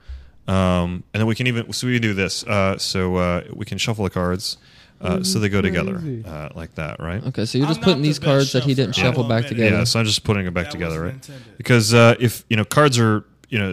Um, 0.48 1.04
and 1.14 1.22
then 1.22 1.26
we 1.26 1.34
can 1.36 1.48
even 1.48 1.74
so 1.74 1.88
we 1.88 1.94
can 1.94 2.02
do 2.04 2.14
this. 2.14 2.44
Uh, 2.44 2.78
so 2.78 3.16
uh, 3.16 3.44
we 3.54 3.66
can 3.66 3.78
shuffle 3.80 4.04
the 4.04 4.12
cards 4.12 4.58
uh, 5.02 5.22
so 5.24 5.40
they 5.40 5.50
go 5.50 5.62
together 5.62 6.02
uh, 6.26 6.50
like 6.56 6.74
that, 6.76 7.00
right? 7.00 7.24
Okay, 7.28 7.46
so 7.46 7.58
you're 7.58 7.68
I'm 7.68 7.72
just 7.74 7.82
putting 7.82 7.98
not 7.98 8.02
the 8.04 8.08
these 8.10 8.20
best 8.20 8.26
cards 8.28 8.52
that 8.54 8.64
he 8.64 8.74
didn't 8.74 8.96
shuffle 8.96 9.24
back 9.24 9.46
together. 9.48 9.78
Yeah. 9.78 9.84
So 9.84 10.00
I'm 10.00 10.06
just 10.06 10.24
putting 10.24 10.46
it 10.46 10.54
back 10.54 10.66
That 10.66 10.72
together, 10.72 11.02
right? 11.04 11.14
intended. 11.14 11.58
Because 11.58 11.94
uh, 11.94 12.16
if 12.20 12.44
you 12.50 12.58
know 12.58 12.64
cards 12.66 12.98
are 13.00 13.24
you 13.50 13.60
know 13.60 13.70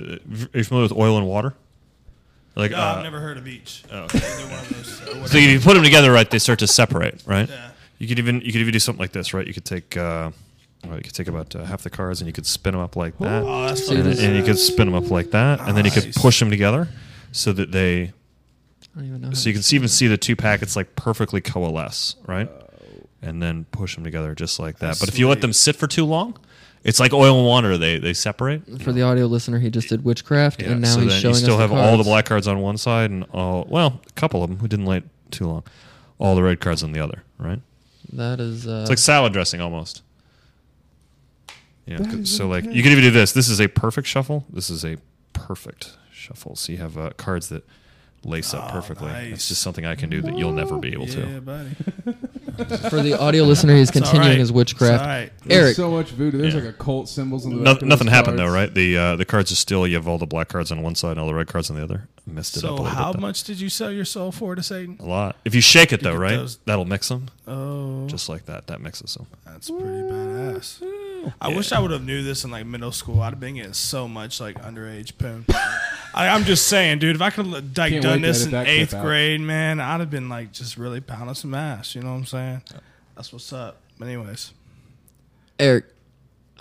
are 0.55 0.59
you 0.59 0.65
familiar 0.65 0.89
with 0.89 0.93
oil 0.99 1.16
and 1.19 1.27
water? 1.27 1.55
Like 2.55 2.73
No, 2.73 2.78
uh, 2.78 2.94
I've 2.97 3.03
never 3.03 3.20
heard 3.20 3.39
of 3.39 3.49
each. 3.49 3.82
oh, 3.90 4.05
Either 4.12 4.47
one 4.51 4.59
of 4.61 4.69
those. 4.69 5.01
uh, 5.03 5.27
So 5.27 5.39
if 5.39 5.51
you 5.51 5.61
put 5.61 5.74
them 5.74 5.82
together, 5.82 6.12
right, 6.12 6.28
they 6.31 6.39
start 6.39 6.59
to 6.59 6.66
separate, 6.66 7.23
right? 7.27 7.49
Yeah. 7.49 7.70
You 7.99 8.09
could 8.09 8.19
even 8.19 8.40
you 8.43 8.53
could 8.53 8.61
even 8.61 8.73
do 8.73 8.78
something 8.78 9.01
like 9.01 9.12
this, 9.12 9.32
right? 9.32 9.47
You 9.47 9.55
could 9.55 9.65
take 9.65 9.97
uh, 9.97 10.31
well, 10.85 10.97
you 10.97 11.03
could 11.03 11.15
take 11.15 11.28
about 11.28 11.55
uh, 11.57 11.65
half 11.65 11.82
the 11.82 11.90
cards 11.90 12.20
and 12.20 12.27
you 12.27 12.32
could 12.32 12.44
spin 12.47 12.73
them 12.73 12.81
up 12.82 12.97
like 12.97 13.16
that, 13.19 13.43
Oh, 13.44 13.66
that's 13.66 13.86
So 13.86 13.93
you 13.94 14.01
and, 14.01 14.11
just- 14.11 14.23
and 14.23 14.36
you 14.36 14.43
could 14.43 14.59
spin 14.59 14.86
them 14.90 14.94
up 14.94 15.11
like 15.11 15.31
that, 15.31 15.61
and 15.61 15.77
then 15.77 15.85
you 15.85 15.90
could 15.90 16.12
push 16.15 16.39
them 16.40 16.51
together 16.51 16.89
so 17.31 17.53
that 17.53 17.70
they 17.73 18.12
I 18.94 18.99
don't 18.99 19.07
even 19.09 19.20
know. 19.23 19.32
so 19.32 19.49
you 19.49 19.55
can 19.55 19.62
see, 19.62 19.77
even 19.77 19.89
see 19.89 20.07
the 20.09 20.19
two 20.19 20.36
packets 20.36 20.77
like 20.77 20.94
perfectly 20.97 21.40
coalesce, 21.40 22.16
right? 22.27 22.51
And 23.23 23.40
then 23.40 23.65
push 23.70 23.94
them 23.94 24.03
together 24.05 24.35
just 24.35 24.59
like 24.59 24.78
that. 24.81 24.89
That's 24.89 25.01
but 25.01 25.09
if 25.09 25.19
you 25.19 25.28
let 25.28 25.40
them 25.40 25.53
sit 25.55 25.77
for 25.77 25.86
too 25.86 26.05
long, 26.05 26.36
it's 26.84 26.98
like 27.00 27.12
oil 27.12 27.38
and 27.38 27.46
water; 27.46 27.78
they 27.78 27.98
they 27.98 28.12
separate. 28.14 28.82
For 28.82 28.92
the 28.92 29.02
audio 29.02 29.26
listener, 29.26 29.59
he 29.59 29.70
just 29.70 29.88
did 29.88 30.04
witchcraft, 30.04 30.60
Yeah, 30.62 30.72
and 30.72 30.80
now 30.80 30.88
so 30.94 31.00
he's 31.00 31.12
then 31.12 31.20
showing 31.20 31.34
you 31.34 31.40
still 31.40 31.54
us 31.54 31.60
have 31.60 31.70
the 31.70 31.76
all 31.76 31.92
the 31.92 31.96
cards. 31.98 32.09
black 32.09 32.24
cards 32.26 32.48
on 32.48 32.60
one 32.60 32.76
side 32.78 33.10
and 33.10 33.24
all 33.32 33.66
well, 33.68 34.00
a 34.09 34.12
couple 34.12 34.42
of 34.42 34.50
them 34.50 34.59
who 34.59 34.68
didn't 34.68 34.86
light 34.86 35.04
too 35.30 35.46
long, 35.46 35.62
all 36.18 36.34
the 36.34 36.42
red 36.42 36.60
cards 36.60 36.82
on 36.82 36.92
the 36.92 37.00
other, 37.00 37.22
right? 37.38 37.60
That 38.12 38.40
is. 38.40 38.66
Uh, 38.66 38.80
It's 38.82 38.90
like 38.90 38.98
salad 38.98 39.32
dressing 39.32 39.60
almost. 39.60 40.02
Yeah. 41.86 41.98
C- 42.10 42.24
So 42.24 42.48
like 42.48 42.64
you 42.64 42.82
could 42.82 42.92
even 42.92 43.04
do 43.04 43.10
this. 43.10 43.32
This 43.32 43.48
is 43.48 43.60
a 43.60 43.68
perfect 43.68 44.06
shuffle. 44.06 44.44
This 44.50 44.70
is 44.70 44.84
a 44.84 44.96
perfect 45.32 45.96
shuffle. 46.12 46.56
So 46.56 46.72
you 46.72 46.78
have 46.78 46.96
uh, 46.96 47.10
cards 47.16 47.48
that 47.48 47.64
lace 48.24 48.55
up 48.55 48.69
Oh, 48.69 48.73
perfectly. 48.73 49.09
nice. 49.09 49.32
It's 49.32 49.49
just 49.49 49.62
something 49.62 49.85
I 49.85 49.94
can 49.97 50.09
do 50.11 50.23
that 50.23 50.36
you'll 50.39 50.53
never 50.53 50.78
be 50.78 50.93
able 50.93 51.07
Yeah, 51.09 51.15
to. 51.36 51.40
buddy. 51.40 51.69
for 52.90 53.01
the 53.03 53.16
audio 53.19 53.44
listener, 53.44 53.74
he's 53.77 53.90
continuing 53.90 54.28
right. 54.28 54.39
his 54.39 54.53
witchcraft. 54.53 55.03
all 55.03 55.09
right. 55.09 55.31
There's 55.44 55.65
Erik, 55.65 55.77
so 55.77 55.90
much 55.90 56.11
voodoo. 56.11 56.39
There's 56.39 56.55
Yeah. 56.55 56.61
like 56.61 56.69
occult 56.70 57.09
symbols 57.09 57.44
in 57.47 57.57
the 57.57 57.62
No, 57.62 57.73
nothing 57.73 57.89
those 57.89 58.09
happened 58.09 58.39
though, 58.39 58.49
right? 58.49 58.73
The 58.73 58.97
uh, 58.97 59.16
the 59.16 59.24
cards 59.24 59.51
are 59.51 59.57
still. 59.57 59.86
You 59.86 59.94
have 59.97 60.07
all 60.07 60.19
the 60.19 60.27
black 60.27 60.49
cards 60.49 60.70
on 60.70 60.82
one 60.82 60.94
side 60.94 61.12
and 61.12 61.20
all 61.20 61.27
the 61.27 61.35
red 61.35 61.47
cards 61.49 61.70
on 61.70 61.77
the 61.77 61.82
other. 61.82 62.09
I 62.28 62.31
messed 62.32 62.57
it 62.57 62.65
up 62.65 62.74
a 62.74 62.77
So 62.77 62.82
how 62.85 63.12
bit. 63.12 63.20
much 63.20 63.43
did 63.44 63.59
you 63.61 63.69
sell 63.69 63.90
your 63.90 64.05
soul 64.05 64.31
for 64.31 64.55
to 64.55 64.62
Satan? 64.62 64.97
A 65.01 65.05
lot. 65.05 65.36
If 65.44 65.55
you 65.55 65.61
shake 65.61 65.93
it 65.93 66.03
though, 66.03 66.15
right? 66.15 66.36
those- 66.36 66.59
That'll 66.66 66.85
mix 66.85 67.09
them 67.09 67.28
Oh, 67.49 68.07
just 68.07 68.28
like 68.28 68.47
that. 68.47 68.66
That 68.69 68.81
mixes 68.81 69.15
them. 69.15 69.27
that's 69.44 69.69
pretty 69.70 69.85
badass. 69.85 70.82
I 71.40 71.49
wish 71.49 71.73
I 71.73 71.78
would 71.81 71.90
have 71.93 72.05
knew 72.05 72.23
this 72.23 72.44
in 72.44 72.51
like 72.51 72.66
middle 72.66 72.93
school. 72.93 73.20
I'd 73.23 73.31
have 73.31 73.40
been 73.40 73.55
getting 73.55 73.73
so 73.73 74.07
much 74.09 74.40
like 74.40 74.61
underage 74.62 75.16
poon. 75.19 75.47
I, 76.14 76.28
I'm 76.28 76.44
just 76.44 76.66
saying, 76.66 76.98
dude. 76.98 77.16
If 77.16 77.22
I 77.22 77.30
could 77.30 77.47
have 77.47 77.55
like 77.55 77.74
Can't 77.74 78.02
done 78.02 78.20
wait 78.20 78.20
to 78.20 78.26
this 78.26 78.43
edit 78.43 78.47
in 78.47 78.51
that 78.52 78.64
clip 78.66 78.80
eighth 78.80 78.94
out. 78.94 79.05
grade, 79.05 79.40
man, 79.40 79.80
I'd 79.80 80.01
have 80.01 80.10
been 80.10 80.28
like 80.28 80.52
just 80.52 80.76
really 80.76 81.01
pounding 81.01 81.34
some 81.34 81.55
ass. 81.55 81.94
You 81.94 82.02
know 82.02 82.10
what 82.10 82.18
I'm 82.18 82.26
saying? 82.26 82.62
That's 83.16 83.32
what's 83.32 83.52
up. 83.52 83.80
But 83.98 84.09
anyways, 84.09 84.52
Erik, 85.59 85.84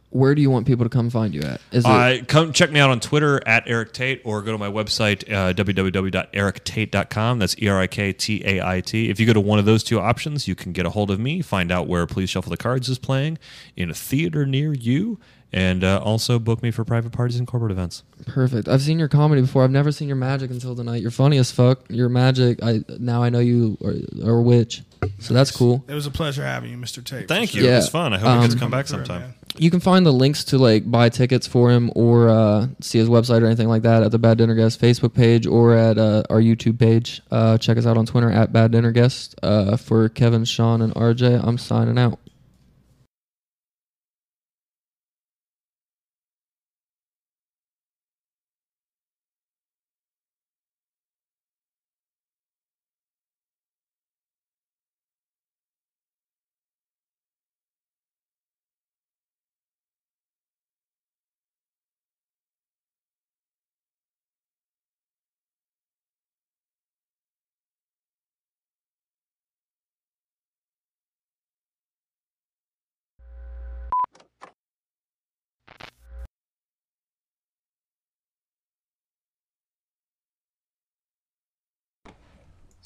where 0.10 0.36
do 0.36 0.42
you 0.42 0.50
want 0.50 0.68
people 0.68 0.86
to 0.86 0.90
come 0.90 1.10
find 1.10 1.34
you 1.34 1.42
at? 1.42 1.62
Is 1.72 1.86
it 1.86 1.90
Uh, 1.90 2.18
come 2.28 2.52
check 2.54 2.70
me 2.72 2.80
out 2.80 2.90
on 2.90 3.00
Twitter 3.00 3.42
at 3.48 3.68
Erik 3.68 3.94
Tait 3.94 4.22
or 4.26 4.42
go 4.42 4.52
to 4.52 4.58
my 4.58 4.68
website, 4.70 5.24
uh, 5.32 5.54
www.eriktait.com. 5.54 7.40
That's 7.40 7.56
E 7.62 7.68
R 7.68 7.80
I 7.80 7.88
K 7.88 8.14
T 8.14 8.44
A 8.46 8.62
I 8.66 8.82
T. 8.82 9.10
If 9.10 9.20
you 9.20 9.26
go 9.26 9.34
to 9.34 9.40
one 9.42 9.60
of 9.60 9.66
those 9.66 9.84
two 9.84 10.00
options, 10.00 10.48
you 10.48 10.56
can 10.56 10.72
get 10.74 10.86
a 10.86 10.90
hold 10.90 11.12
of 11.12 11.20
me, 11.20 11.42
find 11.42 11.72
out 11.72 11.88
where 11.88 12.06
Please 12.06 12.30
Shuffle 12.30 12.50
the 12.52 12.58
Cards 12.58 12.90
is 12.90 13.00
playing 13.00 13.38
in 13.76 13.90
a 13.90 13.94
theater 13.94 14.46
near 14.46 14.74
you, 14.74 15.20
and 15.54 15.84
uh, 15.84 16.00
also 16.04 16.40
book 16.40 16.62
me 16.64 16.72
for 16.72 16.84
private 16.86 17.12
parties 17.12 17.38
and 17.38 17.48
corporate 17.48 17.72
events. 17.72 18.04
perfect? 18.28 18.68
I've 18.68 18.82
seen 18.82 19.00
your 19.00 19.08
comedy 19.08 19.42
before. 19.42 19.64
I've 19.64 19.72
never 19.72 19.92
seen 19.92 20.08
your 20.08 20.18
magic 20.18 20.50
until 20.52 20.76
tonight. 20.76 21.02
You're 21.02 21.12
funny 21.12 21.38
as 21.38 21.52
fuck. 21.52 21.80
Your 21.90 22.10
magic. 22.10 22.64
I 22.64 22.82
now 23.00 23.24
I 23.24 23.30
know 23.30 23.40
you 23.40 23.78
are, 23.84 24.30
are 24.30 24.38
a 24.38 24.42
witch, 24.42 24.84
so 25.20 25.34
that's 25.34 25.52
cool. 25.52 25.84
It 25.88 25.94
was 25.94 26.06
a 26.08 26.12
pleasure 26.12 26.44
having 26.44 26.72
you, 26.72 26.78
Mr. 26.78 27.04
Tait. 27.04 27.28
Thank 27.28 27.52
for 27.52 27.58
you. 27.58 27.64
sure. 27.64 27.70
It 27.70 27.74
Yeah. 27.74 27.78
was 27.80 27.90
fun. 27.90 28.14
I 28.14 28.18
hope 28.20 28.36
you 28.36 28.42
get 28.42 28.52
to 28.52 28.56
Um, 28.58 28.60
come 28.60 28.72
back 28.72 28.88
sometime. 28.88 29.22
man. 29.22 29.34
You 29.58 29.70
can 29.70 29.82
find 29.82 30.06
the 30.06 30.14
links 30.14 30.46
to 30.46 30.58
like 30.58 30.90
buy 30.90 31.10
tickets 31.10 31.46
for 31.46 31.72
him 31.72 31.92
or 31.94 32.30
uh, 32.30 32.68
see 32.80 33.00
his 33.00 33.10
website 33.10 33.42
or 33.42 33.48
anything 33.48 33.68
like 33.68 33.82
that 33.82 34.02
at 34.02 34.12
the 34.12 34.18
Bad 34.20 34.38
Dinner 34.38 34.56
Guest 34.56 34.80
Facebook 34.80 35.14
page 35.14 35.46
or 35.46 35.74
at 35.76 35.98
uh, 35.98 36.24
our 36.30 36.40
YouTube 36.40 36.80
page. 36.80 37.22
Uh, 37.30 37.58
check 37.58 37.78
us 37.78 37.86
out 37.86 37.98
on 37.98 38.06
Twitter 38.06 38.32
at 38.32 38.54
Bad 38.54 38.72
Dinner 38.72 38.94
Guest. 38.94 39.36
Uh, 39.44 39.76
for 39.76 40.08
Kevin, 40.08 40.46
Sean, 40.46 40.82
and 40.82 40.94
RJ, 40.96 41.42
I'm 41.46 41.58
signing 41.58 41.98
out. 41.98 42.18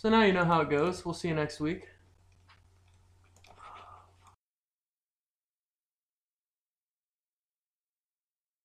So 0.06 0.12
now 0.12 0.22
you 0.22 0.34
know 0.34 0.46
how 0.46 0.62
it 0.62 0.70
goes. 0.70 1.04
We'll 1.04 1.16
see 1.16 1.30
you 1.30 1.34
next 1.34 1.60
week. 1.60 1.88